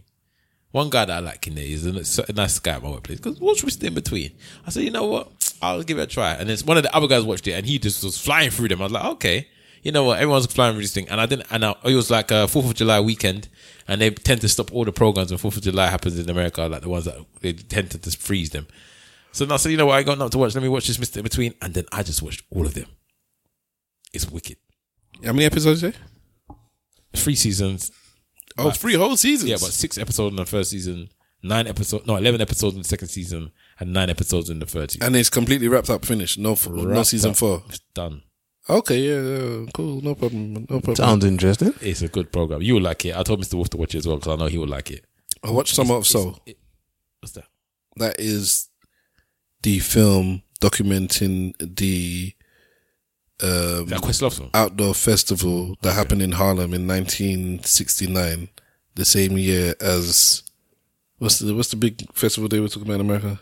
One 0.70 0.88
guy 0.88 1.04
that 1.04 1.18
I 1.18 1.18
like 1.18 1.46
in 1.46 1.54
there 1.54 1.66
is 1.66 1.84
a 1.84 2.32
nice 2.32 2.58
guy 2.60 2.76
at 2.76 2.82
my 2.82 2.88
workplace. 2.88 3.20
Because 3.20 3.38
watch 3.38 3.62
Mr 3.62 3.90
Inbetween. 3.90 4.32
I 4.66 4.70
said, 4.70 4.84
you 4.84 4.90
know 4.90 5.04
what? 5.04 5.28
I'll 5.60 5.82
give 5.82 5.98
it 5.98 6.04
a 6.04 6.06
try. 6.06 6.32
And 6.32 6.48
then 6.48 6.56
one 6.64 6.78
of 6.78 6.82
the 6.82 6.96
other 6.96 7.08
guys 7.08 7.24
watched 7.24 7.46
it, 7.46 7.52
and 7.52 7.66
he 7.66 7.78
just 7.78 8.02
was 8.02 8.16
flying 8.16 8.48
through 8.48 8.68
them. 8.68 8.80
I 8.80 8.84
was 8.84 8.92
like, 8.92 9.04
okay, 9.04 9.48
you 9.82 9.92
know 9.92 10.04
what? 10.04 10.18
Everyone's 10.18 10.46
flying 10.46 10.72
through 10.72 10.80
this 10.80 10.94
thing, 10.94 11.10
and 11.10 11.20
I 11.20 11.26
didn't. 11.26 11.46
And 11.50 11.62
I, 11.62 11.74
it 11.84 11.94
was 11.94 12.10
like 12.10 12.30
a 12.30 12.48
Fourth 12.48 12.64
of 12.64 12.74
July 12.74 12.98
weekend, 13.00 13.50
and 13.86 14.00
they 14.00 14.08
tend 14.08 14.40
to 14.40 14.48
stop 14.48 14.72
all 14.72 14.86
the 14.86 14.92
programs 14.92 15.30
when 15.30 15.36
Fourth 15.36 15.58
of 15.58 15.62
July 15.62 15.88
happens 15.88 16.18
in 16.18 16.30
America, 16.30 16.62
like 16.62 16.80
the 16.80 16.88
ones 16.88 17.04
that 17.04 17.18
they 17.42 17.52
tend 17.52 17.90
to 17.90 17.98
just 17.98 18.16
freeze 18.16 18.48
them. 18.48 18.66
So 19.32 19.44
now 19.44 19.54
I 19.54 19.56
said, 19.58 19.72
you 19.72 19.76
know 19.76 19.86
what? 19.86 19.96
I 19.96 20.04
got 20.04 20.16
nothing 20.16 20.30
to 20.30 20.38
watch. 20.38 20.54
Let 20.54 20.62
me 20.62 20.70
watch 20.70 20.86
this 20.86 20.96
Mr 20.96 21.22
Inbetween, 21.22 21.52
and 21.60 21.74
then 21.74 21.84
I 21.92 22.02
just 22.02 22.22
watched 22.22 22.44
all 22.48 22.64
of 22.64 22.72
them. 22.72 22.86
It's 24.14 24.30
wicked. 24.30 24.56
How 25.24 25.32
many 25.32 25.44
episodes? 25.44 25.82
Is 25.82 25.92
there? 25.92 26.00
Three 27.14 27.34
seasons. 27.34 27.90
Oh, 28.58 28.70
three 28.70 28.94
whole 28.94 29.16
seasons. 29.16 29.50
Yeah, 29.50 29.56
but 29.60 29.72
six 29.72 29.96
episodes 29.98 30.32
in 30.32 30.36
the 30.36 30.46
first 30.46 30.70
season, 30.70 31.08
nine 31.42 31.66
episodes, 31.66 32.06
no, 32.06 32.16
eleven 32.16 32.40
episodes 32.40 32.74
in 32.74 32.82
the 32.82 32.88
second 32.88 33.08
season, 33.08 33.50
and 33.80 33.92
nine 33.92 34.10
episodes 34.10 34.50
in 34.50 34.58
the 34.58 34.66
third 34.66 34.90
season. 34.90 35.06
and 35.06 35.16
it's 35.16 35.30
completely 35.30 35.68
wrapped 35.68 35.90
up, 35.90 36.04
finished. 36.04 36.38
No, 36.38 36.52
f- 36.52 36.68
no 36.68 36.84
Wrapped 36.86 37.06
season 37.06 37.30
up. 37.30 37.36
four. 37.36 37.62
It's 37.68 37.80
done. 37.94 38.22
Okay, 38.68 38.98
yeah, 39.00 39.20
yeah, 39.20 39.66
cool, 39.74 40.00
no 40.02 40.14
problem, 40.14 40.52
no 40.54 40.78
problem. 40.80 40.94
Sounds 40.96 41.24
interesting. 41.24 41.74
It's 41.80 42.02
a 42.02 42.08
good 42.08 42.30
program. 42.32 42.62
You 42.62 42.74
will 42.74 42.82
like 42.82 43.04
it. 43.04 43.16
I 43.16 43.22
told 43.22 43.40
Mr. 43.42 43.54
Wolf 43.54 43.70
to 43.70 43.76
watch 43.76 43.94
it 43.94 43.98
as 43.98 44.06
well 44.06 44.16
because 44.16 44.32
I 44.32 44.36
know 44.36 44.46
he 44.46 44.58
will 44.58 44.68
like 44.68 44.90
it. 44.90 45.04
I 45.42 45.50
watched 45.50 45.74
Summer 45.74 45.94
of 45.96 46.06
Soul. 46.06 46.38
It- 46.46 46.58
what's 47.20 47.32
that? 47.32 47.44
That 47.96 48.20
is 48.20 48.68
the 49.62 49.78
film 49.80 50.42
documenting 50.60 51.54
the 51.58 52.34
um, 53.42 53.92
Is 53.92 54.00
Questlove 54.00 54.36
film? 54.36 54.50
outdoor 54.54 54.94
festival 54.94 55.76
that 55.82 55.92
happened 55.94 56.22
in 56.22 56.32
Harlem 56.32 56.72
in 56.74 56.86
1969, 56.86 58.48
the 58.94 59.04
same 59.04 59.36
year 59.38 59.74
as 59.80 60.42
what's 61.18 61.38
the 61.38 61.54
what's 61.54 61.70
the 61.70 61.76
big 61.76 62.12
festival 62.14 62.48
they 62.48 62.60
were 62.60 62.68
talking 62.68 62.82
about 62.84 62.94
in 63.00 63.00
America? 63.02 63.40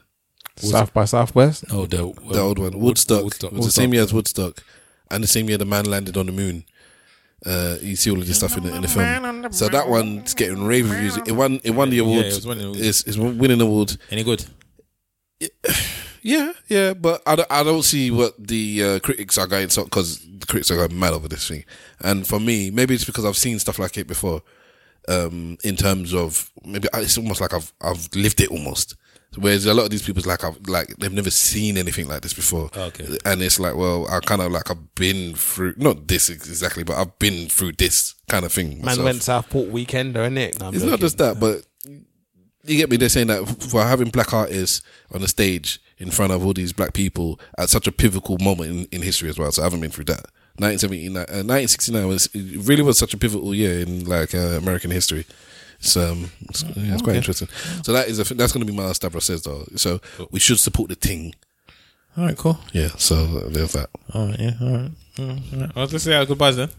South 0.57 0.93
by 0.93 1.05
Southwest. 1.07 1.65
Oh, 1.71 1.87
the, 1.87 1.97
the 2.33 2.39
old 2.41 2.59
one, 2.59 2.79
Woodstock. 2.79 3.25
Woodstock. 3.25 3.53
It 3.53 3.57
was 3.57 3.67
the 3.67 3.73
same 3.73 3.95
year 3.95 4.03
as 4.03 4.13
Woodstock, 4.13 4.63
and 5.11 5.23
the 5.25 5.29
same 5.29 5.49
year 5.49 5.57
the 5.59 5.65
man 5.65 5.87
landed 5.87 6.17
on 6.17 6.27
the 6.27 6.33
moon. 6.33 6.65
Uh, 7.47 7.77
you 7.81 7.97
see 7.97 8.11
all 8.11 8.19
of 8.21 8.27
this 8.27 8.37
stuff 8.37 8.55
in 8.59 8.65
the, 8.65 8.75
in 8.75 8.83
the 8.83 8.89
film. 8.89 9.51
So 9.53 9.69
that 9.71 9.89
one's 9.89 10.35
getting 10.35 10.63
rave 10.67 10.91
reviews. 10.91 11.17
It 11.19 11.33
won. 11.33 11.59
It 11.65 11.71
won 11.71 11.89
the 11.89 11.97
Yeah, 11.97 12.03
award. 12.03 12.27
it 12.27 12.35
was 12.35 12.47
winning 12.47 12.65
awards. 12.65 12.81
It's, 12.81 13.03
it's 13.05 13.17
winning 13.17 13.57
the 13.59 13.65
awards. 13.65 13.97
Any 14.11 14.23
good? 14.25 14.45
Yeah, 16.23 16.53
yeah, 16.69 16.95
but 16.95 17.23
I 17.27 17.37
don't, 17.37 17.51
I 17.51 17.63
don't 17.63 17.83
see 17.83 18.11
what 18.11 18.35
the 18.39 18.85
uh, 18.85 18.99
critics 19.01 19.39
are 19.39 19.47
going 19.47 19.71
so 19.71 19.85
because 19.85 20.21
the 20.21 20.47
critics 20.47 20.71
are 20.71 20.77
going 20.77 20.99
mad 20.99 21.13
over 21.13 21.29
this 21.29 21.49
thing. 21.49 21.65
And 22.01 22.27
for 22.27 22.39
me, 22.39 22.71
maybe 22.71 22.95
it's 22.95 23.05
because 23.05 23.25
I've 23.25 23.37
seen 23.37 23.59
stuff 23.59 23.79
like 23.79 23.97
it 23.97 24.07
before. 24.07 24.43
Um, 25.09 25.57
in 25.65 25.77
terms 25.77 26.15
of 26.15 26.51
maybe 26.65 26.87
it's 26.95 27.17
almost 27.17 27.41
like 27.41 27.55
I've 27.55 27.73
I've 27.81 28.09
lived 28.15 28.41
it 28.41 28.51
almost. 28.51 28.97
Whereas 29.37 29.65
a 29.65 29.75
lot 29.75 29.85
of 29.85 29.91
these 29.91 30.03
people's 30.03 30.27
like 30.27 30.43
I've 30.45 30.59
like 30.69 30.89
they've 30.99 31.13
never 31.13 31.31
seen 31.31 31.79
anything 31.79 32.09
like 32.09 32.23
this 32.23 32.35
before. 32.35 32.69
Okay. 32.77 33.17
and 33.25 33.41
it's 33.43 33.61
like 33.61 33.77
well 33.77 34.09
I 34.11 34.19
kind 34.21 34.43
of 34.43 34.51
like 34.51 34.71
I've 34.71 34.95
been 34.95 35.35
through 35.35 35.75
not 35.77 36.09
this 36.09 36.29
exactly, 36.29 36.83
but 36.83 36.97
I've 36.97 37.19
been 37.19 37.49
through 37.49 37.73
this 37.73 38.15
kind 38.29 38.45
of 38.45 38.53
thing. 38.53 38.85
Man 38.85 39.03
went 39.03 39.23
Southport 39.23 39.69
weekend, 39.69 40.17
or 40.17 40.29
not 40.29 40.43
it? 40.43 40.61
No, 40.61 40.67
I'm 40.67 40.75
It's 40.75 40.85
not 40.85 41.01
just 41.01 41.19
that, 41.19 41.39
but 41.39 41.65
you 42.65 42.77
get 42.77 42.91
me. 42.91 42.97
They're 42.97 43.09
saying 43.09 43.29
that 43.29 43.47
for 43.47 43.83
having 43.83 44.11
black 44.11 44.35
artists 44.35 44.83
on 45.13 45.21
the 45.23 45.29
stage 45.29 45.81
in 46.01 46.11
front 46.11 46.33
of 46.33 46.45
all 46.45 46.53
these 46.53 46.73
black 46.73 46.93
people 46.95 47.39
at 47.59 47.69
such 47.71 47.87
a 47.87 47.93
pivotal 47.93 48.39
moment 48.41 48.71
in, 48.71 48.85
in 48.91 49.03
history 49.03 49.29
as 49.29 49.39
well. 49.39 49.53
So 49.53 49.63
I 49.63 49.67
haven't 49.67 49.81
been 49.81 49.91
through 49.91 50.07
that. 50.07 50.27
1979, 50.57 51.17
uh, 51.17 51.45
1969 51.45 52.09
was 52.09 52.29
really 52.35 52.83
was 52.83 52.99
such 52.99 53.15
a 53.15 53.17
pivotal 53.17 53.55
year 53.55 53.81
in 53.81 54.05
like 54.05 54.35
uh, 54.35 54.59
American 54.59 54.91
history. 54.91 55.25
It's 55.79 55.97
um, 55.97 56.31
it's, 56.49 56.63
yeah, 56.63 56.93
it's 56.95 57.03
quite 57.03 57.17
interesting. 57.17 57.49
So 57.83 57.93
that 57.93 58.09
is 58.09 58.19
a, 58.19 58.35
that's 58.35 58.53
going 58.53 58.67
to 58.67 58.71
be 58.71 58.77
my 58.77 58.93
Stavros 58.93 59.25
says 59.25 59.43
though. 59.43 59.65
So 59.77 60.01
we 60.31 60.39
should 60.41 60.59
support 60.59 60.89
the 60.91 60.95
thing. 60.97 61.35
All 62.17 62.25
right, 62.25 62.37
cool. 62.37 62.59
Yeah. 62.73 62.89
So 62.99 63.25
there's 63.49 63.73
that. 63.73 63.89
All 64.13 64.27
right, 64.27 64.39
yeah, 64.41 64.53
all 64.61 64.71
right. 64.73 64.91
All 65.19 65.27
right. 65.27 65.77
Well, 65.77 65.87
let's 65.87 66.03
say 66.03 66.15
our 66.15 66.27
goodbyes 66.27 66.57
then. 66.57 66.71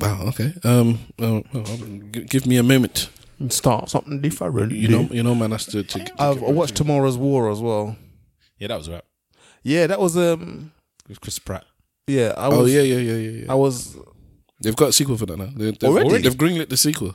Wow. 0.00 0.26
Okay. 0.28 0.52
Um. 0.62 0.98
uh, 1.18 1.40
well, 1.52 1.64
g- 2.12 2.24
give 2.28 2.46
me 2.46 2.56
a 2.58 2.62
moment. 2.62 3.08
Start 3.48 3.90
something 3.90 4.20
different. 4.20 4.72
You 4.72 4.88
know. 4.88 5.08
You 5.10 5.22
know, 5.22 5.34
man. 5.34 5.50
That's 5.50 5.66
to. 5.66 5.82
to, 5.82 6.04
to 6.04 6.12
I've 6.22 6.42
I 6.42 6.50
watched 6.50 6.76
Tomorrow's 6.76 7.16
War 7.16 7.50
as 7.50 7.60
well. 7.60 7.96
Yeah, 8.58 8.68
that 8.68 8.78
was 8.78 8.88
right. 8.88 9.04
Yeah, 9.62 9.86
that 9.88 10.00
was 10.00 10.16
um. 10.16 10.72
With 11.08 11.20
Chris 11.20 11.38
Pratt. 11.38 11.64
Yeah, 12.06 12.34
I 12.36 12.48
was. 12.48 12.58
oh 12.58 12.64
yeah, 12.66 12.82
yeah, 12.82 12.98
yeah, 12.98 13.16
yeah, 13.16 13.30
yeah. 13.44 13.52
I 13.52 13.54
was. 13.54 13.96
They've 14.60 14.76
got 14.76 14.88
a 14.90 14.92
sequel 14.92 15.16
for 15.16 15.26
that 15.26 15.36
now. 15.36 15.50
They, 15.54 15.70
they've, 15.72 15.84
Already? 15.84 16.18
They've 16.22 16.34
greenlit 16.36 16.68
the 16.68 16.76
sequel. 16.76 17.14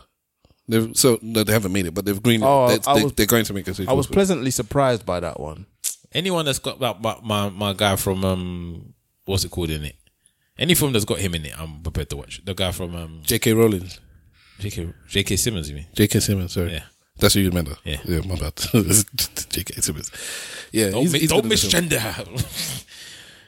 They've 0.68 0.96
so 0.96 1.18
no, 1.22 1.44
they 1.44 1.54
haven't 1.54 1.72
made 1.74 1.86
it, 1.88 1.94
but 1.94 2.06
they've 2.06 2.22
greenlit. 2.22 2.44
Oh, 2.44 2.68
they, 2.70 2.80
I 2.90 2.96
they, 2.98 3.04
was- 3.04 3.14
they're 3.14 3.26
going 3.26 3.46
to 3.46 3.54
make 3.54 3.68
a 3.68 3.74
sequel. 3.74 3.92
I 3.94 3.96
was 3.98 4.06
for 4.06 4.14
it. 4.14 4.16
pleasantly 4.16 4.52
surprised 4.52 5.06
by 5.06 5.20
that 5.20 5.40
one. 5.40 5.66
Anyone 6.14 6.46
that's 6.46 6.60
got 6.60 6.80
that, 6.82 7.02
my, 7.02 7.18
my 7.24 7.50
my 7.50 7.74
guy 7.74 7.96
from 7.96 8.24
um, 8.26 8.94
what's 9.26 9.44
it 9.46 9.52
called 9.52 9.70
in 9.70 9.86
it? 9.86 9.96
Any 10.58 10.76
film 10.76 10.92
that's 10.92 11.06
got 11.06 11.20
him 11.20 11.34
in 11.36 11.46
it, 11.46 11.58
I'm 11.60 11.82
prepared 11.82 12.10
to 12.12 12.18
watch. 12.18 12.42
The 12.46 12.54
guy 12.54 12.72
from 12.72 12.96
um, 12.96 13.22
J.K. 13.24 13.54
Rowling, 13.54 13.90
J.K. 14.60 14.94
J.K. 15.08 15.36
Simmons, 15.38 15.70
you 15.70 15.76
mean? 15.78 15.88
J.K. 15.96 16.20
Simmons. 16.20 16.52
Sorry, 16.52 16.74
Yeah. 16.74 16.84
That's 17.22 17.34
who 17.36 17.40
you 17.40 17.52
meant. 17.52 17.70
Yeah. 17.86 17.98
yeah, 18.04 18.20
my 18.28 18.36
bad. 18.36 18.56
J.K. 19.50 19.80
Simmons. 19.82 20.12
Yeah, 20.74 20.90
Don't, 20.90 21.02
he's, 21.04 21.14
mi- 21.14 21.20
he's 21.20 21.30
don't 21.30 21.44
good 21.44 21.52
in 21.52 21.58
misgender. 21.58 22.46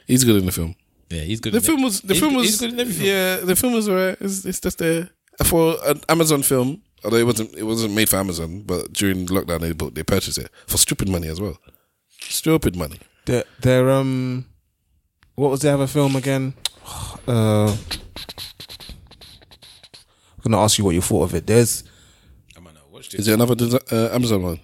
He's 0.06 0.24
good 0.24 0.36
in 0.36 0.46
the 0.46 0.52
film. 0.52 0.74
yeah, 1.10 1.20
he's 1.22 1.40
good. 1.40 1.52
The 1.52 1.58
in 1.58 1.62
film 1.62 1.82
was 1.82 2.00
the 2.00 2.14
He's 2.14 2.22
film 2.22 2.34
was 2.34 2.46
he's 2.46 2.60
good 2.60 2.72
in 2.72 2.80
everything. 2.80 3.06
yeah 3.06 3.36
the 3.36 3.56
film 3.56 3.72
was 3.74 3.88
alright. 3.88 4.16
It's, 4.20 4.44
it's 4.46 4.60
just 4.60 4.80
a 4.80 5.10
for 5.44 5.76
an 5.84 6.00
Amazon 6.08 6.42
film. 6.42 6.82
Although 7.04 7.18
it 7.18 7.26
wasn't 7.26 7.54
it 7.54 7.64
wasn't 7.64 7.94
made 7.94 8.08
for 8.08 8.16
Amazon, 8.16 8.62
but 8.62 8.92
during 8.92 9.26
lockdown 9.26 9.60
they 9.60 9.72
bought, 9.72 9.94
they 9.94 10.02
purchased 10.02 10.38
it 10.38 10.50
for 10.66 10.78
stupid 10.78 11.08
money 11.08 11.28
as 11.28 11.40
well. 11.40 11.58
Stupid 12.20 12.76
money. 12.76 12.98
They're, 13.26 13.44
they're 13.60 13.90
um. 13.90 14.46
What 15.34 15.50
was 15.50 15.60
the 15.60 15.72
other 15.72 15.86
film 15.86 16.16
again? 16.16 16.54
Uh, 17.26 17.74
I'm 20.36 20.50
gonna 20.52 20.62
ask 20.62 20.76
you 20.78 20.84
what 20.84 20.94
you 20.94 21.00
thought 21.00 21.22
of 21.24 21.34
it. 21.34 21.46
There's 21.46 21.84
I 23.12 23.18
might 23.18 23.38
not 23.38 23.48
watch 23.48 23.58
it. 23.58 23.68
Is 23.68 23.78
it 23.78 23.78
another 23.78 23.78
desi- 23.84 23.92
uh, 23.92 24.14
Amazon 24.14 24.42
one? 24.42 24.60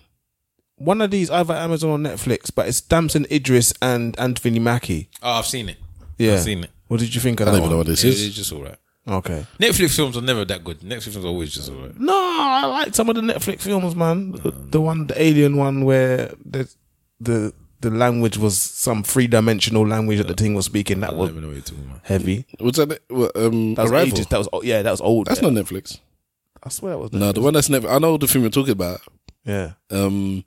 one 0.76 1.00
of 1.02 1.10
these 1.10 1.28
either 1.30 1.52
Amazon 1.54 1.90
or 1.90 1.98
Netflix, 1.98 2.50
but 2.54 2.66
it's 2.66 2.80
Damson 2.80 3.26
Idris 3.30 3.74
and 3.82 4.18
Anthony 4.18 4.58
Mackie. 4.58 5.10
Oh, 5.22 5.32
I've 5.32 5.46
seen 5.46 5.68
it. 5.68 5.76
Yeah, 6.16 6.34
I've 6.34 6.40
seen 6.40 6.64
it. 6.64 6.70
What 6.88 7.00
did 7.00 7.14
you 7.14 7.20
think 7.20 7.40
of 7.40 7.48
I 7.48 7.50
that 7.50 7.56
don't 7.58 7.64
even 7.66 7.70
know 7.72 7.76
what 7.78 7.86
this 7.86 8.02
Yeah, 8.02 8.10
is. 8.10 8.26
it's 8.26 8.34
just 8.36 8.52
all 8.52 8.62
right. 8.62 8.76
Okay. 9.08 9.46
Netflix 9.58 9.94
films 9.96 10.16
are 10.16 10.22
never 10.22 10.44
that 10.44 10.62
good. 10.64 10.80
Netflix 10.80 11.12
films 11.12 11.24
are 11.24 11.28
always 11.28 11.52
just 11.54 11.70
all 11.70 11.76
right. 11.76 11.98
No, 11.98 12.14
I 12.14 12.66
like 12.66 12.94
some 12.94 13.08
of 13.10 13.16
the 13.16 13.22
Netflix 13.22 13.60
films, 13.60 13.94
man. 13.94 14.32
The, 14.32 14.50
the 14.50 14.80
one, 14.80 15.06
the 15.06 15.20
Alien 15.22 15.56
one, 15.56 15.84
where 15.84 16.32
the 16.44 16.68
the 17.20 17.52
the 17.80 17.90
language 17.90 18.36
was 18.38 18.58
some 18.58 19.02
three 19.02 19.26
dimensional 19.26 19.86
language 19.86 20.18
that 20.18 20.28
the 20.28 20.34
thing 20.34 20.54
was 20.54 20.66
speaking. 20.66 21.00
That 21.00 21.10
I 21.10 21.14
was 21.14 21.30
know 21.32 21.46
what 21.46 21.52
you're 21.54 21.62
talking 21.62 21.84
about. 21.84 22.00
heavy. 22.04 22.44
What's 22.58 22.78
that? 22.78 23.00
Um, 23.10 23.74
That 23.74 23.82
was 23.84 23.90
Arrival. 23.92 24.08
ages. 24.14 24.26
That 24.26 24.38
was 24.38 24.48
yeah, 24.64 24.82
that 24.82 24.90
was 24.90 25.00
old. 25.00 25.26
That's 25.26 25.40
yeah. 25.42 25.48
not 25.50 25.64
Netflix. 25.64 25.98
I 26.62 26.68
swear 26.68 26.92
that 26.92 26.98
was. 26.98 27.12
No, 27.12 27.32
the 27.32 27.40
one 27.40 27.54
that's 27.54 27.68
Netflix. 27.68 27.90
I 27.92 27.98
know 27.98 28.16
the 28.16 28.26
film 28.28 28.44
you're 28.44 28.50
talking 28.50 28.72
about. 28.72 29.00
Yeah. 29.44 29.72
Um, 29.90 30.44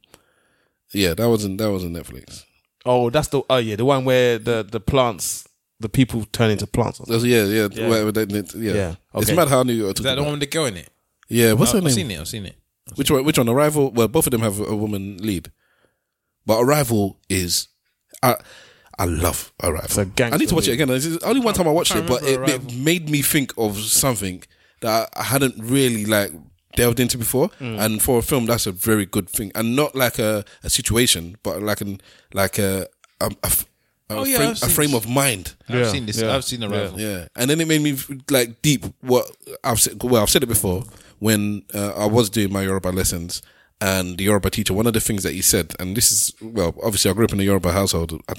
yeah, 0.94 1.14
that 1.15 1.27
wasn't 1.27 1.57
that 1.57 1.72
wasn't 1.72 1.95
Netflix. 1.95 2.44
Oh, 2.85 3.10
that's 3.10 3.30
the 3.30 3.41
oh 3.49 3.57
yeah, 3.57 3.76
the 3.76 3.85
one 3.85 4.06
where 4.06 4.38
the 4.38 4.64
the 4.69 4.80
plants, 4.80 5.48
the 5.80 5.90
people 5.90 6.26
turn 6.31 6.52
into 6.52 6.68
plants. 6.68 6.99
Or 6.99 7.06
That's, 7.07 7.23
yeah, 7.23 7.44
yeah, 7.45 7.68
Yeah. 7.72 7.88
whatever 7.90 8.11
that- 8.11 8.30
that- 8.30 8.53
yeah. 8.56 8.73
Yeah, 8.73 8.95
It's 9.15 9.30
okay. 9.30 9.35
mad 9.35 9.48
how 9.48 9.61
I 9.61 9.64
knew 9.64 9.73
you 9.73 9.84
were 9.84 9.90
Is 9.90 9.95
talking 9.95 10.03
that 10.06 10.15
the 10.15 10.22
about. 10.22 10.26
one 10.26 10.40
with 10.40 10.49
the 10.49 10.53
girl 10.56 10.65
in 10.65 10.77
it? 10.77 10.90
Yeah, 11.30 11.53
what's 11.53 11.72
her 11.72 11.80
name? 11.80 11.88
I've 11.88 11.94
seen 11.94 12.11
it. 12.11 12.19
I've 12.19 12.27
seen 12.27 12.45
it. 12.45 12.56
Which 12.95 13.10
one? 13.10 13.23
Which 13.23 13.38
one? 13.38 13.49
Arrival. 13.49 13.91
Well, 13.91 14.07
both 14.10 14.27
of 14.27 14.31
them 14.31 14.41
have 14.41 14.60
a 14.60 14.76
woman 14.76 15.18
lead, 15.18 15.52
but 16.45 16.60
Arrival 16.61 17.19
is. 17.30 17.69
I 18.22 18.35
I 18.99 19.06
love 19.06 19.52
Arrival. 19.64 19.85
It's 19.85 19.98
a 19.98 20.06
gangster 20.06 20.35
I 20.35 20.38
need 20.38 20.49
to 20.49 20.56
watch 20.56 20.68
it 20.68 20.72
movie. 20.77 20.84
again. 20.84 20.95
It's 20.95 21.07
the 21.18 21.26
only 21.27 21.41
one 21.41 21.53
time 21.56 21.68
I 21.68 21.72
watched 21.72 21.91
it, 21.91 22.06
can't 22.06 22.07
but 22.07 22.22
it, 22.23 22.38
remember 22.40 22.52
it 22.52 22.60
Arrival. 22.61 22.77
made 22.84 23.10
me 23.10 23.22
think 23.23 23.53
of 23.57 23.80
something 23.80 24.44
that 24.84 25.10
I 25.15 25.23
hadn't 25.23 25.55
really 25.57 26.05
like 26.05 26.31
delved 26.76 26.99
into 26.99 27.18
before. 27.18 27.49
Mm. 27.60 27.80
And 27.84 28.01
for 28.01 28.19
a 28.19 28.22
film, 28.22 28.45
that's 28.45 28.68
a 28.68 28.72
very 28.72 29.05
good 29.05 29.27
thing, 29.30 29.51
and 29.55 29.76
not 29.76 29.95
like 29.95 30.19
a, 30.19 30.43
a 30.64 30.69
situation, 30.69 31.35
but 31.43 31.61
like 31.61 31.81
an 31.81 31.99
like 32.34 32.60
a 32.60 32.88
a, 33.22 33.27
a, 33.43 33.45
f- 33.45 33.65
a 34.10 34.15
Oh, 34.15 34.23
yeah, 34.26 34.38
frame, 34.38 34.51
a 34.51 34.69
frame 34.69 34.93
of 34.93 35.07
mind. 35.07 35.55
I've 35.69 35.76
Yeah, 35.80 35.91
seen 35.91 36.05
this. 36.05 36.19
yeah, 36.22 36.35
I've 36.35 36.43
seen 36.43 36.64
Arrival. 36.64 36.99
Yeah, 36.99 37.27
and 37.35 37.49
then 37.49 37.60
it 37.61 37.68
made 37.68 37.81
me 37.81 37.97
like 38.30 38.61
deep. 38.61 38.85
What 39.01 39.26
I've 39.64 39.80
said, 39.80 40.01
well, 40.03 40.22
I've 40.22 40.30
said 40.30 40.43
it 40.43 40.47
before 40.49 40.84
when 41.19 41.64
uh, 41.73 41.93
I 41.95 42.05
was 42.05 42.30
doing 42.30 42.51
my 42.51 42.64
Yoruba 42.64 42.89
lessons, 42.89 43.41
and 43.80 44.18
the 44.18 44.26
Yoruba 44.26 44.49
teacher. 44.49 44.73
One 44.73 44.88
of 44.88 44.93
the 44.93 44.99
things 45.01 45.23
that 45.23 45.34
he 45.34 45.41
said, 45.41 45.73
and 45.80 45.95
this 45.97 46.11
is 46.11 46.34
well, 46.41 46.76
obviously 46.84 47.10
I 47.11 47.14
grew 47.14 47.26
up 47.26 47.34
in 47.34 47.39
a 47.39 47.43
Yoruba 47.43 47.72
household. 47.72 48.11
I 48.27 48.34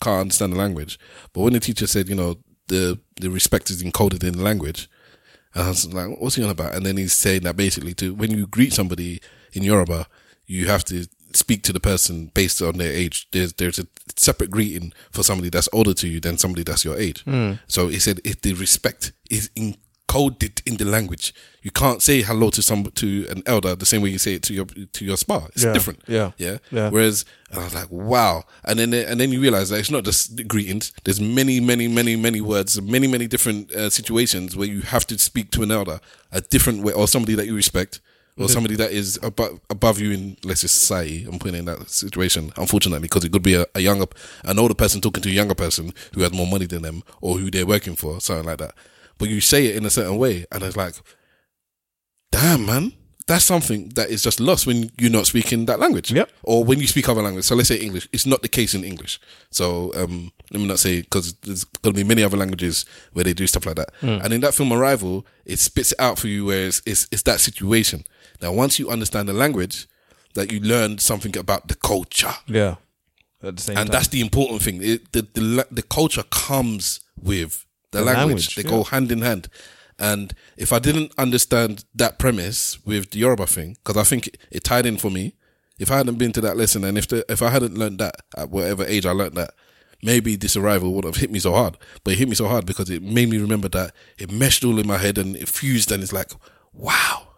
can't 0.00 0.20
understand 0.22 0.52
the 0.54 0.58
language, 0.58 0.98
but 1.34 1.42
when 1.42 1.52
the 1.52 1.60
teacher 1.60 1.86
said, 1.86 2.08
you 2.08 2.14
know, 2.14 2.36
the 2.68 2.98
the 3.20 3.28
respect 3.30 3.68
is 3.68 3.82
encoded 3.82 4.24
in 4.24 4.38
the 4.38 4.42
language, 4.42 4.88
and 5.54 5.64
I 5.64 5.68
was 5.68 5.92
like, 5.92 6.20
what's 6.20 6.36
he 6.36 6.44
on 6.44 6.50
about? 6.50 6.74
And 6.74 6.86
then 6.86 6.96
he's 6.96 7.12
saying 7.12 7.42
that 7.42 7.56
basically, 7.56 7.94
to 7.94 8.14
when 8.14 8.30
you 8.30 8.46
greet 8.46 8.72
somebody 8.72 9.20
in 9.52 9.62
Yoruba, 9.62 10.06
you 10.46 10.66
have 10.66 10.84
to 10.86 11.06
speak 11.32 11.62
to 11.64 11.72
the 11.72 11.80
person 11.80 12.30
based 12.34 12.62
on 12.62 12.78
their 12.78 12.92
age. 12.92 13.28
There's 13.32 13.52
there's 13.54 13.78
a 13.78 13.86
separate 14.16 14.50
greeting 14.50 14.92
for 15.10 15.22
somebody 15.22 15.48
that's 15.50 15.68
older 15.72 15.94
to 15.94 16.08
you 16.08 16.20
than 16.20 16.38
somebody 16.38 16.62
that's 16.62 16.84
your 16.84 16.96
age. 16.96 17.22
Hmm. 17.24 17.54
So 17.66 17.88
he 17.88 17.98
said 17.98 18.20
if 18.24 18.40
the 18.42 18.54
respect 18.54 19.12
is 19.28 19.50
encoded 20.10 20.62
in 20.66 20.76
the 20.76 20.84
language, 20.84 21.34
you 21.62 21.70
can't 21.70 22.02
say 22.02 22.22
hello 22.22 22.50
to 22.50 22.62
some 22.62 22.84
to 22.84 23.26
an 23.30 23.42
elder 23.46 23.74
the 23.74 23.86
same 23.86 24.02
way 24.02 24.10
you 24.10 24.18
say 24.18 24.34
it 24.34 24.42
to 24.44 24.54
your 24.54 24.64
to 24.66 25.04
your 25.04 25.16
spa. 25.16 25.46
It's 25.54 25.64
Yeah, 25.64 25.72
different. 25.72 26.02
yeah, 26.06 26.32
yeah, 26.38 26.58
yeah. 26.70 26.90
Whereas 26.90 27.24
and 27.50 27.60
I 27.60 27.64
was 27.64 27.74
like, 27.74 27.90
wow. 27.90 28.44
And 28.64 28.78
then 28.78 28.94
and 28.94 29.20
then 29.20 29.30
you 29.32 29.40
realize 29.40 29.68
that 29.70 29.78
it's 29.78 29.90
not 29.90 30.04
just 30.04 30.36
the 30.36 30.44
greetings. 30.44 30.92
There's 31.04 31.20
many, 31.20 31.60
many, 31.60 31.88
many, 31.88 32.16
many 32.16 32.40
words, 32.40 32.80
many, 32.80 33.06
many 33.06 33.26
different 33.26 33.72
uh, 33.72 33.90
situations 33.90 34.56
where 34.56 34.68
you 34.68 34.80
have 34.82 35.06
to 35.08 35.18
speak 35.18 35.50
to 35.52 35.62
an 35.62 35.70
elder 35.70 36.00
a 36.32 36.40
different 36.40 36.82
way, 36.82 36.92
or 36.92 37.06
somebody 37.08 37.34
that 37.34 37.46
you 37.46 37.54
respect, 37.54 38.00
or 38.38 38.48
somebody 38.48 38.74
that 38.76 38.90
is 38.90 39.18
above 39.22 39.60
above 39.68 40.00
you 40.00 40.12
in 40.12 40.36
let's 40.44 40.60
say 40.62 40.68
society. 40.68 41.26
I'm 41.30 41.38
putting 41.38 41.56
in 41.58 41.64
that 41.66 41.90
situation, 41.90 42.52
unfortunately, 42.56 43.00
because 43.02 43.24
it 43.24 43.32
could 43.32 43.42
be 43.42 43.54
a, 43.54 43.66
a 43.74 43.80
younger, 43.80 44.06
an 44.44 44.58
older 44.58 44.74
person 44.74 45.00
talking 45.00 45.22
to 45.22 45.28
a 45.28 45.32
younger 45.32 45.54
person 45.54 45.92
who 46.14 46.22
has 46.22 46.32
more 46.32 46.46
money 46.46 46.66
than 46.66 46.82
them, 46.82 47.02
or 47.20 47.36
who 47.36 47.50
they're 47.50 47.66
working 47.66 47.96
for, 47.96 48.18
something 48.20 48.46
like 48.46 48.58
that. 48.58 48.72
But 49.20 49.28
you 49.28 49.40
say 49.40 49.66
it 49.66 49.76
in 49.76 49.84
a 49.86 49.90
certain 49.90 50.18
way, 50.18 50.46
and 50.50 50.62
it's 50.64 50.76
like, 50.76 50.94
damn, 52.32 52.66
man. 52.66 52.92
that's 53.26 53.44
something 53.44 53.90
that 53.90 54.10
is 54.10 54.24
just 54.24 54.40
lost 54.40 54.66
when 54.66 54.90
you're 54.98 55.08
not 55.18 55.24
speaking 55.24 55.66
that 55.66 55.78
language. 55.78 56.10
Yep. 56.12 56.28
Or 56.42 56.64
when 56.64 56.80
you 56.80 56.88
speak 56.88 57.08
other 57.08 57.22
language. 57.22 57.44
So 57.44 57.54
let's 57.54 57.68
say 57.68 57.76
English. 57.76 58.08
It's 58.12 58.26
not 58.26 58.42
the 58.42 58.48
case 58.48 58.74
in 58.74 58.82
English. 58.82 59.20
So 59.52 59.92
um, 59.94 60.32
let 60.50 60.60
me 60.60 60.66
not 60.66 60.80
say 60.80 61.02
because 61.02 61.34
there's 61.34 61.62
going 61.82 61.94
to 61.94 62.02
be 62.02 62.08
many 62.08 62.24
other 62.24 62.36
languages 62.36 62.84
where 63.12 63.24
they 63.24 63.32
do 63.32 63.46
stuff 63.46 63.66
like 63.66 63.76
that. 63.76 63.90
And 64.02 64.32
in 64.32 64.40
that 64.40 64.54
film 64.54 64.72
Arrival, 64.72 65.24
it 65.44 65.60
spits 65.60 65.92
it 65.92 66.00
out 66.00 66.18
for 66.18 66.26
you 66.26 66.46
where 66.46 66.66
it's, 66.66 66.82
it's 66.84 67.06
it's 67.12 67.22
that 67.22 67.38
situation. 67.38 68.04
Now, 68.42 68.50
once 68.52 68.80
you 68.80 68.90
understand 68.90 69.28
the 69.28 69.32
language, 69.32 69.86
that 70.34 70.50
you 70.50 70.58
learn 70.60 70.98
something 70.98 71.36
about 71.36 71.68
the 71.68 71.74
culture 71.76 72.34
Yeah. 72.48 72.76
At 73.42 73.56
the 73.56 73.62
same 73.62 73.76
and 73.78 73.86
time. 73.86 73.92
that's 73.92 74.08
the 74.08 74.20
important 74.22 74.62
thing. 74.62 74.80
It, 74.82 75.12
the, 75.12 75.22
the 75.34 75.66
the 75.70 75.82
culture 75.82 76.24
comes 76.30 77.00
with 77.22 77.64
the, 77.90 77.98
The 77.98 78.04
language. 78.04 78.26
language, 78.26 78.54
They 78.56 78.62
yeah. 78.62 78.70
go 78.70 78.84
hand 78.84 79.10
in 79.12 79.22
hand. 79.22 79.48
And 79.98 80.34
if 80.56 80.72
I 80.72 80.78
didn't 80.78 81.12
understand 81.18 81.84
that 81.94 82.18
premise 82.18 82.78
with 82.86 83.10
the 83.10 83.18
Yoruba 83.18 83.46
thing, 83.46 83.76
because 83.84 83.96
I 83.98 84.04
think 84.04 84.28
it, 84.28 84.38
it 84.50 84.64
tied 84.64 84.86
in 84.86 84.96
for 84.96 85.10
me. 85.10 85.34
If 85.78 85.90
I 85.90 85.96
hadn't 85.96 86.16
been 86.18 86.32
to 86.32 86.40
that 86.42 86.56
lesson, 86.56 86.84
and 86.84 86.96
if 86.98 87.08
the, 87.08 87.24
if 87.30 87.40
I 87.42 87.48
hadn't 87.50 87.76
learned 87.76 87.98
that 88.00 88.16
at 88.36 88.50
whatever 88.50 88.84
age 88.84 89.06
I 89.06 89.12
learned 89.12 89.34
that, 89.36 89.54
maybe 90.02 90.36
this 90.36 90.56
arrival 90.56 90.92
would 90.94 91.04
have 91.04 91.16
hit 91.16 91.30
me 91.30 91.38
so 91.38 91.52
hard. 91.52 91.76
But 92.04 92.12
it 92.12 92.18
hit 92.18 92.28
me 92.28 92.34
so 92.34 92.48
hard 92.48 92.64
because 92.66 92.88
it 92.90 93.02
made 93.02 93.28
me 93.30 93.38
remember 93.38 93.68
that 93.70 93.94
it 94.18 94.30
meshed 94.30 94.64
all 94.64 94.78
in 94.78 94.86
my 94.86 94.98
head 94.98 95.18
and 95.18 95.36
it 95.36 95.48
fused, 95.48 95.90
and 95.92 96.02
it's 96.02 96.12
like, 96.12 96.32
wow, 96.72 97.28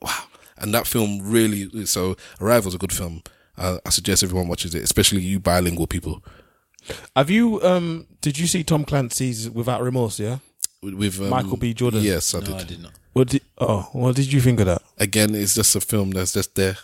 wow. 0.00 0.24
And 0.58 0.72
that 0.74 0.86
film 0.86 1.20
really, 1.22 1.86
so 1.86 2.16
Arrival's 2.40 2.74
a 2.74 2.78
good 2.78 2.92
film. 2.92 3.22
I 3.56 3.78
suggest 3.90 4.22
everyone 4.24 4.48
watches 4.48 4.74
it, 4.74 4.82
especially 4.82 5.20
you 5.22 5.38
bilingual 5.38 5.86
people. 5.86 6.24
Have 7.16 7.30
you 7.30 7.62
um 7.62 8.06
did 8.20 8.38
you 8.38 8.46
see 8.46 8.62
Tom 8.64 8.84
Clancy's 8.84 9.48
Without 9.50 9.82
Remorse, 9.82 10.18
yeah? 10.20 10.38
with, 10.82 10.94
with 10.94 11.20
um, 11.20 11.28
Michael 11.30 11.56
B. 11.56 11.72
Jordan. 11.74 12.02
Yes, 12.02 12.34
I 12.34 12.40
No, 12.40 12.46
did. 12.46 12.54
I 12.56 12.64
did 12.64 12.82
not. 12.82 12.92
What 13.12 13.28
did 13.28 13.42
oh 13.58 13.88
what 13.92 14.16
did 14.16 14.32
you 14.32 14.40
think 14.40 14.60
of 14.60 14.66
that? 14.66 14.82
Again, 14.98 15.34
it's 15.34 15.54
just 15.54 15.76
a 15.76 15.80
film 15.80 16.10
that's 16.10 16.32
just 16.32 16.54
there. 16.54 16.76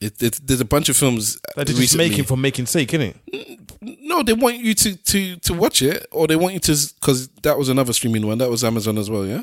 It, 0.00 0.22
it, 0.22 0.38
there's 0.44 0.60
a 0.60 0.64
bunch 0.64 0.88
of 0.88 0.96
films. 0.96 1.40
That 1.56 1.66
they're 1.66 1.74
just 1.76 1.96
making 1.96 2.24
for 2.24 2.36
making 2.36 2.66
sake, 2.66 2.94
isn't 2.94 3.16
it? 3.30 3.60
No, 3.80 4.22
they 4.22 4.32
want 4.32 4.58
you 4.58 4.74
to 4.74 4.96
to 4.96 5.36
to 5.36 5.54
watch 5.54 5.82
it, 5.82 6.06
or 6.12 6.26
they 6.26 6.36
want 6.36 6.54
you 6.54 6.60
to 6.60 6.76
because 7.00 7.28
that 7.42 7.58
was 7.58 7.68
another 7.68 7.92
streaming 7.92 8.26
one. 8.26 8.38
That 8.38 8.50
was 8.50 8.62
Amazon 8.64 8.96
as 8.98 9.10
well. 9.10 9.26
Yeah, 9.26 9.42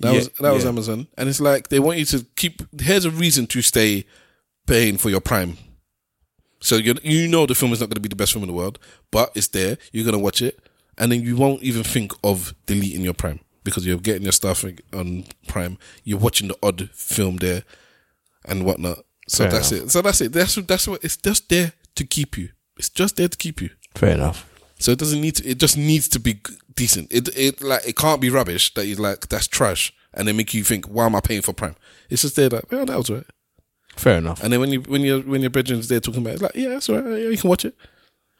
that 0.00 0.10
Yeah, 0.12 0.18
was 0.18 0.28
that 0.40 0.52
was. 0.52 0.66
Amazon, 0.66 1.06
and 1.16 1.28
it's 1.28 1.40
like 1.40 1.68
they 1.68 1.78
want 1.80 1.98
you 1.98 2.04
to 2.06 2.26
keep. 2.36 2.62
Here's 2.80 3.04
a 3.06 3.10
reason 3.10 3.46
to 3.48 3.62
stay 3.62 4.04
paying 4.66 4.98
for 4.98 5.08
your 5.10 5.20
Prime. 5.20 5.56
So 6.60 6.76
you 6.76 6.94
you 7.02 7.28
know 7.28 7.46
the 7.46 7.54
film 7.54 7.72
is 7.72 7.80
not 7.80 7.88
going 7.88 7.96
to 7.96 8.00
be 8.00 8.08
the 8.08 8.16
best 8.16 8.32
film 8.32 8.42
in 8.42 8.48
the 8.48 8.54
world, 8.54 8.78
but 9.10 9.32
it's 9.34 9.48
there. 9.48 9.78
You're 9.92 10.04
going 10.04 10.16
to 10.16 10.22
watch 10.22 10.42
it, 10.42 10.58
and 10.96 11.12
then 11.12 11.22
you 11.22 11.36
won't 11.36 11.62
even 11.62 11.84
think 11.84 12.12
of 12.24 12.54
deleting 12.66 13.02
your 13.02 13.14
Prime 13.14 13.40
because 13.64 13.86
you're 13.86 13.98
getting 13.98 14.22
your 14.22 14.32
stuff 14.32 14.64
on 14.92 15.24
Prime. 15.46 15.78
You're 16.04 16.18
watching 16.18 16.48
the 16.48 16.56
odd 16.62 16.90
film 16.90 17.36
there 17.36 17.62
and 18.44 18.64
whatnot. 18.64 19.04
So 19.28 19.44
Fair 19.44 19.52
that's 19.52 19.72
it. 19.72 19.90
So 19.90 20.02
that's 20.02 20.20
it. 20.20 20.32
That's 20.32 20.54
that's 20.56 20.88
what 20.88 21.04
it's 21.04 21.16
just 21.16 21.48
there 21.48 21.72
to 21.94 22.04
keep 22.04 22.36
you. 22.38 22.50
It's 22.76 22.88
just 22.88 23.16
there 23.16 23.28
to 23.28 23.36
keep 23.36 23.60
you. 23.60 23.70
Fair 23.94 24.14
enough. 24.14 24.48
So 24.78 24.92
it 24.92 24.98
doesn't 24.98 25.20
need 25.20 25.36
to. 25.36 25.48
It 25.48 25.58
just 25.58 25.76
needs 25.76 26.08
to 26.08 26.20
be 26.20 26.40
decent. 26.74 27.12
It 27.12 27.28
it 27.36 27.62
like 27.62 27.86
it 27.86 27.96
can't 27.96 28.20
be 28.20 28.30
rubbish 28.30 28.72
that 28.74 28.86
you 28.86 28.96
like 28.96 29.28
that's 29.28 29.46
trash 29.46 29.92
and 30.14 30.26
then 30.26 30.36
make 30.36 30.54
you 30.54 30.64
think 30.64 30.86
why 30.86 31.06
am 31.06 31.14
I 31.14 31.20
paying 31.20 31.42
for 31.42 31.52
Prime? 31.52 31.76
It's 32.08 32.22
just 32.22 32.36
there 32.36 32.48
like 32.48 32.70
well 32.70 32.86
that 32.86 32.96
was 32.96 33.10
right. 33.10 33.26
Fair 33.98 34.18
enough. 34.18 34.42
And 34.42 34.52
then 34.52 34.60
when 34.60 34.70
you 34.70 34.80
when 34.82 35.02
you 35.02 35.20
when 35.22 35.40
your 35.40 35.50
brethren's 35.50 35.88
there 35.88 36.00
talking 36.00 36.20
about 36.22 36.30
it, 36.30 36.34
it's 36.34 36.42
like 36.42 36.54
yeah 36.54 36.68
that's 36.70 36.88
all 36.88 37.00
right. 37.00 37.20
Yeah, 37.22 37.28
you 37.30 37.36
can 37.36 37.50
watch 37.50 37.64
it 37.64 37.74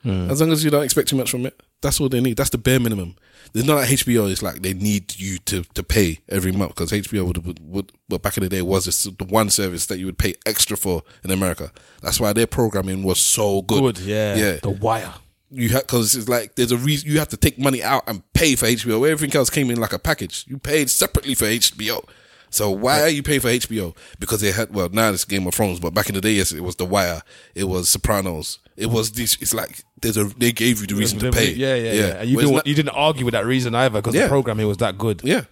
Hmm. 0.05 0.30
as 0.30 0.40
long 0.40 0.52
as 0.52 0.62
you 0.62 0.70
don't 0.70 0.85
expect 0.85 1.09
too 1.09 1.16
much 1.16 1.28
from 1.28 1.44
it. 1.44 1.60
That's 1.82 2.01
all 2.01 2.09
they 2.09 2.20
need. 2.20 2.36
That's 2.36 2.51
the 2.51 2.59
bare 2.59 2.78
minimum. 2.78 3.16
There's 3.52 3.66
not 3.66 3.76
like 3.78 3.89
HBO. 3.89 4.30
It's 4.30 4.43
like 4.44 4.62
they 4.62 4.72
need 4.72 5.18
you 5.18 5.39
to, 5.39 5.64
to 5.74 5.82
pay 5.82 6.20
every 6.28 6.52
month 6.52 6.76
because 6.76 6.93
HBO 6.93 7.26
would, 7.26 7.44
would 7.44 7.59
would 7.60 7.93
well 8.09 8.20
back 8.20 8.36
in 8.36 8.44
the 8.44 8.48
day 8.48 8.62
was 8.62 8.85
this, 8.85 9.02
the 9.05 9.24
one 9.24 9.51
service 9.51 9.86
that 9.86 9.98
you 9.98 10.06
would 10.06 10.16
pay 10.18 10.35
extra 10.47 10.76
for 10.76 11.02
in 11.24 11.32
America. 11.32 11.72
That's 12.01 12.20
why 12.20 12.32
their 12.32 12.47
programming 12.47 13.02
was 13.02 13.18
so 13.18 13.62
good. 13.62 13.97
Good, 13.97 13.98
yeah. 13.98 14.36
yeah 14.36 14.56
The 14.62 14.70
Wire. 14.70 15.14
you 15.51 15.70
have 15.70 15.82
because 15.82 16.14
it's 16.14 16.28
like 16.28 16.55
there's 16.55 16.70
a 16.72 16.76
reason 16.76 17.10
you 17.10 17.18
have 17.18 17.28
to 17.30 17.36
take 17.36 17.59
money 17.59 17.82
out 17.82 18.05
and 18.06 18.22
pay 18.35 18.55
for 18.55 18.66
HBO. 18.66 19.09
Everything 19.10 19.36
else 19.36 19.51
came 19.51 19.68
in 19.68 19.80
like 19.80 19.93
a 19.93 19.98
package. 19.98 20.44
You 20.47 20.59
paid 20.59 20.90
separately 20.90 21.35
for 21.35 21.47
HBO. 21.47 22.09
So 22.50 22.70
why 22.70 23.02
are 23.02 23.08
you 23.08 23.22
paying 23.22 23.40
for 23.40 23.48
HBO? 23.48 23.94
Because 24.18 24.40
they 24.40 24.50
had 24.52 24.74
well 24.74 24.88
now 24.88 25.10
it's 25.10 25.24
Game 25.24 25.46
of 25.46 25.54
Thrones, 25.54 25.80
but 25.80 25.94
back 25.94 26.08
in 26.08 26.14
the 26.14 26.20
day, 26.20 26.32
yes, 26.32 26.52
it 26.52 26.62
was 26.62 26.76
The 26.76 26.84
Wire, 26.86 27.22
it 27.54 27.64
was 27.64 27.88
Sopranos, 27.88 28.58
it 28.76 28.86
was 28.86 29.12
this. 29.12 29.36
It's 29.40 29.52
like 29.54 29.82
there's 30.00 30.16
a 30.16 30.24
they 30.24 30.52
gave 30.52 30.80
you 30.80 30.86
the 30.86 30.94
reason 30.94 31.18
to 31.20 31.30
pay. 31.30 31.52
Yeah, 31.52 31.74
yeah, 31.74 31.92
yeah. 31.92 32.06
And 32.20 32.28
you 32.30 32.36
didn't 32.38 32.54
now- 32.54 32.62
you 32.64 32.74
didn't 32.74 32.94
argue 32.94 33.24
with 33.24 33.32
that 33.32 33.44
reason 33.46 33.74
either 33.74 33.98
because 34.00 34.14
Yeah. 34.14 34.22
the 34.24 34.28
programming 34.28 34.66
was 34.66 34.78
that 34.78 34.96
good. 34.98 35.20
yeah. 35.24 35.42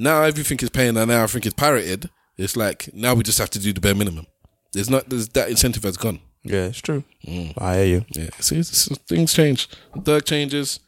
Now 0.00 0.22
everything 0.22 0.58
is 0.62 0.70
paying, 0.70 0.96
and 0.96 1.08
now 1.10 1.22
everything 1.24 1.46
is 1.48 1.54
pirated. 1.54 2.08
It's 2.36 2.56
like 2.56 2.88
now 2.94 3.14
we 3.14 3.24
just 3.24 3.38
have 3.38 3.50
to 3.50 3.58
do 3.58 3.72
the 3.72 3.80
bare 3.80 3.94
minimum. 3.96 4.26
There's 4.72 4.88
not 4.88 5.08
there's 5.08 5.28
that 5.30 5.50
incentive 5.50 5.82
has 5.82 5.96
gone. 5.96 6.20
Yeah, 6.44 6.66
it's 6.66 6.80
true. 6.80 7.02
Mm. 7.26 7.52
I 7.60 7.74
hear 7.78 7.84
you. 7.84 8.04
Yeah, 8.14 8.30
see, 8.38 8.58
it's- 8.60 8.86
it's- 8.86 8.98
things 9.08 9.34
change. 9.34 9.68
Thug 10.04 10.24
changes, 10.24 10.78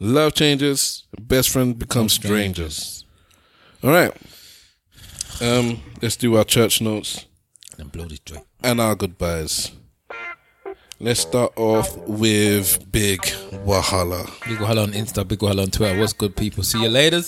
love 0.00 0.34
changes, 0.34 1.04
best 1.20 1.48
friend 1.50 1.78
becomes 1.78 2.12
strangers. 2.12 3.04
All 3.84 3.90
right. 3.90 4.12
Um, 5.40 5.80
let's 6.02 6.16
do 6.16 6.36
our 6.36 6.44
church 6.44 6.80
notes 6.80 7.26
And 7.78 7.90
blow 7.90 8.04
this 8.04 8.18
joint. 8.20 8.44
and 8.62 8.80
our 8.80 8.94
goodbyes. 8.94 9.72
Let's 10.98 11.20
start 11.20 11.52
off 11.56 11.96
with 12.06 12.92
Big 12.92 13.20
Wahala. 13.64 14.26
Big 14.46 14.58
Wahala 14.58 14.82
on 14.82 14.92
Insta, 14.92 15.26
Big 15.26 15.38
Wahala 15.38 15.62
on 15.62 15.70
Twitter. 15.70 15.98
What's 15.98 16.12
good, 16.12 16.36
people? 16.36 16.62
See 16.62 16.82
you 16.82 16.90
later. 16.90 17.22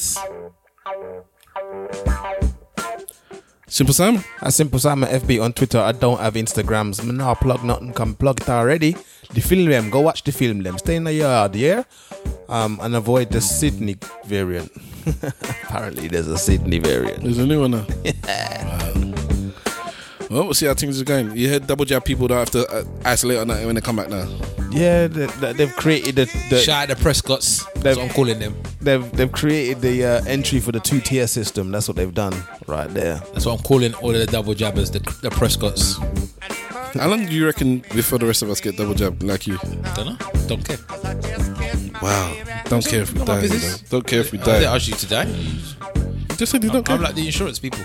Simple 3.66 3.94
Sam. 3.94 4.22
At 4.43 4.52
Simple 4.52 4.78
Simon 4.78 5.09
FB 5.09 5.43
on 5.43 5.55
Twitter. 5.55 5.78
I 5.78 5.93
don't 5.93 6.20
have 6.20 6.34
Instagrams. 6.34 7.01
I'm 7.01 7.36
plug 7.36 7.64
nothing. 7.64 7.94
Come 7.94 8.14
plug 8.14 8.43
it 8.43 8.48
already. 8.51 8.94
The 9.34 9.40
film 9.40 9.66
them. 9.66 9.90
Go 9.90 10.00
watch 10.00 10.24
the 10.24 10.32
film 10.32 10.62
them. 10.62 10.78
Stay 10.78 10.96
in 10.96 11.04
the 11.04 11.12
yard, 11.14 11.54
yeah? 11.56 11.84
Um, 12.48 12.78
and 12.82 12.94
avoid 12.94 13.30
the 13.30 13.40
Sydney 13.40 13.96
variant. 14.26 14.70
Apparently, 15.64 16.09
there's 16.09 16.28
a 16.28 16.38
Sydney 16.38 16.78
variant. 16.78 17.22
There's 17.22 17.38
a 17.38 17.46
new 17.46 17.60
one 17.62 17.70
now. 17.72 17.86
Wow. 18.24 18.88
Well, 20.30 20.44
we'll 20.44 20.54
see 20.54 20.64
how 20.64 20.72
things 20.72 20.98
are 20.98 21.04
going. 21.04 21.36
You 21.36 21.50
heard 21.50 21.66
double 21.66 21.84
jab 21.84 22.06
people 22.06 22.26
don't 22.26 22.38
have 22.38 22.50
to 22.52 22.66
uh, 22.72 22.84
isolate 23.04 23.36
on 23.38 23.48
that 23.48 23.66
when 23.66 23.74
they 23.74 23.82
come 23.82 23.96
back 23.96 24.09
now. 24.09 24.26
Yeah, 24.70 25.06
they, 25.06 25.26
they- 25.26 25.52
they've 25.52 25.76
created 25.76 26.14
the, 26.16 26.24
the 26.48 26.59
Shout 26.59 26.88
out 26.90 26.96
to 26.96 27.02
Prescott's. 27.02 27.62
That's 27.82 27.98
what 27.98 28.09
I'm 28.09 28.14
calling 28.14 28.38
them. 28.38 28.56
they've 28.80 29.12
they've 29.12 29.30
created 29.30 29.82
the 29.82 30.04
uh, 30.06 30.24
entry 30.24 30.59
for 30.60 30.72
the 30.72 30.80
two 30.80 31.00
tier 31.00 31.26
system. 31.26 31.70
That's 31.70 31.86
what 31.86 31.98
they've 31.98 32.14
done 32.14 32.32
right 32.66 32.88
there. 32.94 33.16
That's 33.34 33.44
what 33.44 33.59
I'm 33.59 33.62
calling 33.62 33.92
all 33.96 34.14
of 34.14 34.20
the 34.20 34.26
double 34.26 34.54
jabbers, 34.54 34.90
the, 34.90 35.00
the 35.20 35.28
Prescotts. 35.28 35.98
How 36.94 37.09
long 37.09 37.24
do 37.27 37.32
you 37.32 37.47
reckon 37.47 37.78
before 37.94 38.19
the 38.19 38.27
rest 38.27 38.43
of 38.43 38.51
us 38.51 38.60
get 38.60 38.77
double 38.77 38.94
jab 38.94 39.23
like 39.23 39.47
you? 39.47 39.59
Don't 39.94 40.06
know. 40.06 40.16
Don't 40.47 40.64
care. 40.64 40.77
Wow. 42.02 42.35
Don't 42.66 42.85
care 42.85 43.02
if 43.02 43.12
we 43.12 43.19
Not 43.19 43.28
my 43.28 43.35
die. 43.36 43.40
business. 43.43 43.81
Don't 43.89 44.06
care 44.06 44.20
if 44.20 44.32
we 44.32 44.39
didn't 44.39 44.62
die. 44.62 44.74
ask 44.74 44.89
you 44.89 44.94
to 44.94 45.06
die. 45.09 45.24
Just 46.36 46.52
said 46.52 46.62
you 46.64 46.70
don't 46.70 46.85
care. 46.85 46.97
I'm 46.97 47.02
like 47.02 47.14
the 47.14 47.24
insurance 47.24 47.59
people. 47.59 47.81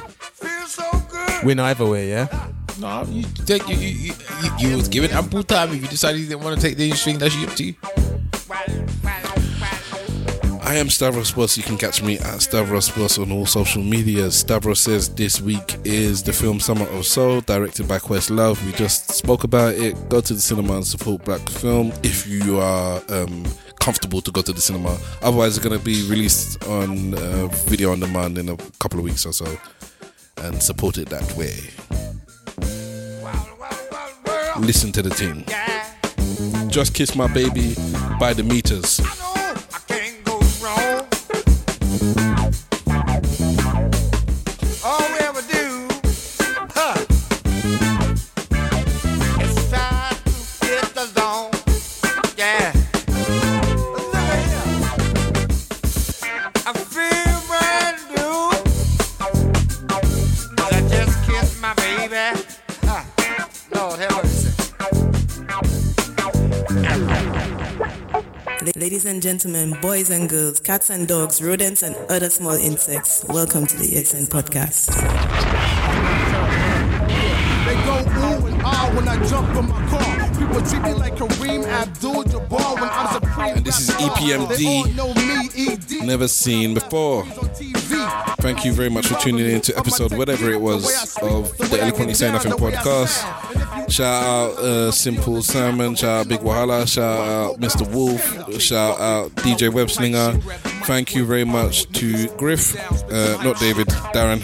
Win 1.43 1.59
either 1.59 1.85
way, 1.85 2.09
yeah. 2.09 2.27
No, 2.79 3.03
you 3.09 3.23
take 3.45 3.67
you 3.67 3.75
you, 3.75 3.87
you, 3.87 4.13
you, 4.43 4.69
you 4.69 4.77
was 4.77 4.87
given 4.87 5.11
ample 5.11 5.43
time. 5.43 5.71
If 5.73 5.81
you 5.81 5.87
decided 5.87 6.19
you 6.21 6.27
didn't 6.27 6.43
want 6.43 6.59
to 6.59 6.67
take 6.67 6.77
the 6.77 6.91
string, 6.91 7.17
that's 7.17 7.35
up 7.43 7.53
to 7.55 7.63
you. 7.63 7.75
I 10.67 10.75
am 10.75 10.89
Stavros 10.89 11.31
Boss. 11.31 11.55
You 11.55 11.63
can 11.63 11.77
catch 11.77 12.03
me 12.03 12.19
at 12.19 12.41
Stavros 12.41 12.89
Boss 12.89 13.17
on 13.17 13.31
all 13.31 13.45
social 13.45 13.81
media. 13.81 14.29
Stavros 14.29 14.81
says 14.81 15.07
this 15.07 15.39
week 15.39 15.77
is 15.85 16.21
the 16.21 16.33
film 16.33 16.59
Summer 16.59 16.85
of 16.89 17.05
Soul, 17.05 17.39
directed 17.39 17.87
by 17.87 17.99
Questlove. 17.99 18.61
We 18.65 18.73
just 18.73 19.11
spoke 19.11 19.45
about 19.45 19.75
it. 19.75 20.09
Go 20.09 20.19
to 20.19 20.33
the 20.33 20.41
cinema 20.41 20.73
and 20.73 20.85
support 20.85 21.23
black 21.23 21.47
film 21.47 21.93
if 22.03 22.27
you 22.27 22.59
are 22.59 23.01
um, 23.07 23.45
comfortable 23.79 24.19
to 24.19 24.29
go 24.29 24.41
to 24.41 24.51
the 24.51 24.59
cinema. 24.59 24.97
Otherwise, 25.21 25.55
it's 25.55 25.65
going 25.65 25.79
to 25.79 25.85
be 25.85 26.05
released 26.09 26.61
on 26.65 27.13
uh, 27.13 27.47
video 27.65 27.93
on 27.93 28.01
demand 28.01 28.37
in 28.37 28.49
a 28.49 28.57
couple 28.79 28.99
of 28.99 29.05
weeks 29.05 29.25
or 29.25 29.31
so, 29.31 29.47
and 30.39 30.61
support 30.61 30.97
it 30.97 31.07
that 31.07 31.33
way. 31.37 31.55
Listen 34.59 34.91
to 34.91 35.01
the 35.01 35.11
team. 35.11 35.45
Just 36.69 36.93
Kiss 36.93 37.15
My 37.15 37.33
Baby 37.33 37.75
by 38.19 38.33
the 38.33 38.43
Meters. 38.43 38.99
Ladies 68.75 69.05
and 69.05 69.21
gentlemen, 69.21 69.77
boys 69.81 70.09
and 70.09 70.27
girls, 70.27 70.59
cats 70.59 70.89
and 70.89 71.07
dogs, 71.07 71.41
rodents 71.41 71.83
and 71.83 71.95
other 72.09 72.29
small 72.29 72.51
insects, 72.53 73.23
welcome 73.29 73.65
to 73.65 73.77
the 73.77 73.85
ESN 73.85 74.27
podcast. 74.27 74.87
They 77.65 77.75
go 77.85 77.99
ooh 78.01 78.47
and 78.47 78.61
ah 78.65 78.91
when 78.93 79.07
I 79.07 79.25
jump 79.25 79.47
from 79.55 79.69
my 79.69 79.87
car. 79.87 80.29
People 80.37 80.61
treat 80.61 80.81
me 80.83 80.93
like 80.93 81.15
Kareem 81.15 81.63
Abdul 81.65 82.25
Jabbar 82.25 82.73
when 82.75 82.89
I'm 82.89 83.07
supreme. 83.13 83.55
And 83.57 83.65
this 83.65 83.79
is 83.79 83.89
EPMD, 83.95 86.03
never 86.05 86.27
seen 86.27 86.73
before. 86.73 87.23
Thank 88.39 88.65
you 88.65 88.73
very 88.73 88.89
much 88.89 89.07
for 89.07 89.15
tuning 89.19 89.45
in 89.49 89.61
to 89.61 89.77
episode 89.77 90.13
whatever 90.15 90.49
it 90.51 90.59
was 90.59 91.17
of 91.21 91.57
the 91.57 91.79
Eloquently 91.81 92.13
Saying 92.13 92.33
Nothing 92.33 92.51
podcast. 92.53 93.89
Shout 93.89 94.23
out 94.23 94.57
uh, 94.59 94.91
Simple 94.91 95.41
Salmon, 95.41 95.95
shout 95.95 96.21
out 96.21 96.27
Big 96.27 96.39
Wahala, 96.41 96.87
shout 96.87 97.19
out 97.19 97.59
Mr. 97.59 97.89
Wolf, 97.93 98.61
shout 98.61 98.99
out 98.99 99.31
DJ 99.35 99.69
Webslinger. 99.71 100.41
Thank 100.85 101.15
you 101.15 101.25
very 101.25 101.43
much 101.43 101.89
to 101.93 102.27
Griff, 102.37 102.75
uh, 103.11 103.41
not 103.43 103.59
David, 103.59 103.87
Darren. 103.87 104.41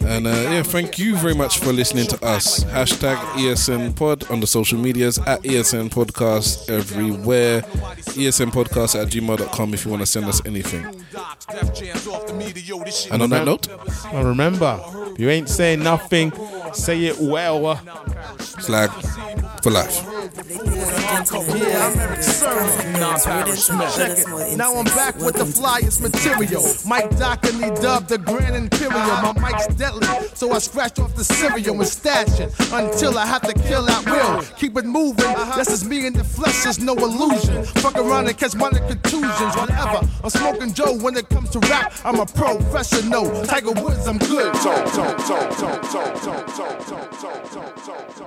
And 0.00 0.26
uh, 0.26 0.30
yeah, 0.30 0.62
thank 0.62 0.98
you 0.98 1.16
very 1.16 1.34
much 1.34 1.58
for 1.58 1.72
listening 1.72 2.06
to 2.08 2.24
us. 2.24 2.64
Hashtag 2.64 3.16
ESN 3.34 3.94
Pod 3.94 4.28
on 4.30 4.40
the 4.40 4.46
social 4.46 4.78
medias 4.78 5.18
at 5.18 5.42
ESN 5.42 5.90
Podcast 5.90 6.68
everywhere. 6.70 7.62
ESN 7.62 8.50
Podcast 8.50 9.00
at 9.00 9.08
gmail.com 9.08 9.74
if 9.74 9.84
you 9.84 9.90
want 9.90 10.02
to 10.02 10.06
send 10.06 10.26
us 10.26 10.44
anything. 10.44 10.84
And 12.30 13.22
on 13.22 13.30
that 13.30 13.44
note, 13.44 13.68
I 14.12 14.20
remember, 14.22 14.80
you 15.16 15.28
ain't 15.30 15.48
saying 15.48 15.82
nothing, 15.82 16.32
say 16.72 17.06
it 17.06 17.18
well. 17.18 17.80
slag 18.38 18.90
for 19.62 19.70
life. 19.70 20.04
Now 24.56 24.74
I'm 24.74 24.84
back 24.84 25.16
with 25.18 25.36
the 25.36 25.44
flyest 25.44 26.00
material. 26.00 26.62
Mike 26.86 27.10
Dockany 27.10 27.80
dubbed 27.80 28.08
the 28.08 28.18
Grand 28.18 28.56
Imperial. 28.56 28.92
My 28.92 29.32
mic's 29.40 29.66
deadly, 29.74 30.06
so 30.34 30.52
I 30.52 30.58
scratch 30.58 30.98
off 30.98 31.14
the 31.14 31.24
cereal 31.24 31.74
and 31.76 31.86
stash 31.88 32.40
it 32.40 32.52
until 32.72 33.18
I 33.18 33.26
have 33.26 33.42
to 33.42 33.54
kill 33.54 33.88
at 33.88 34.04
will. 34.06 34.42
Keep 34.56 34.76
it 34.78 34.84
moving, 34.84 35.34
this 35.56 35.68
is 35.68 35.84
me 35.84 36.06
in 36.06 36.12
the 36.12 36.24
flesh, 36.24 36.64
there's 36.64 36.78
no 36.78 36.94
illusion. 36.94 37.64
Fuck 37.64 37.96
around 37.96 38.28
and 38.28 38.36
catch 38.36 38.54
minor 38.54 38.80
contusions, 38.86 39.56
whatever. 39.56 40.06
I'm 40.22 40.30
smoking 40.30 40.72
Joe 40.72 40.96
when 40.96 41.16
it 41.16 41.28
comes 41.28 41.50
to 41.50 41.58
rap. 41.60 41.92
I'm 42.04 42.20
a 42.20 42.26
professional. 42.26 43.44
Tiger 43.44 43.72
Woods, 43.72 44.06
I'm 44.06 44.18
good 44.18 44.54
tone, 46.58 46.76
tone, 46.80 47.08
tone, 47.20 47.72
tone, 47.84 48.12
tone. 48.14 48.17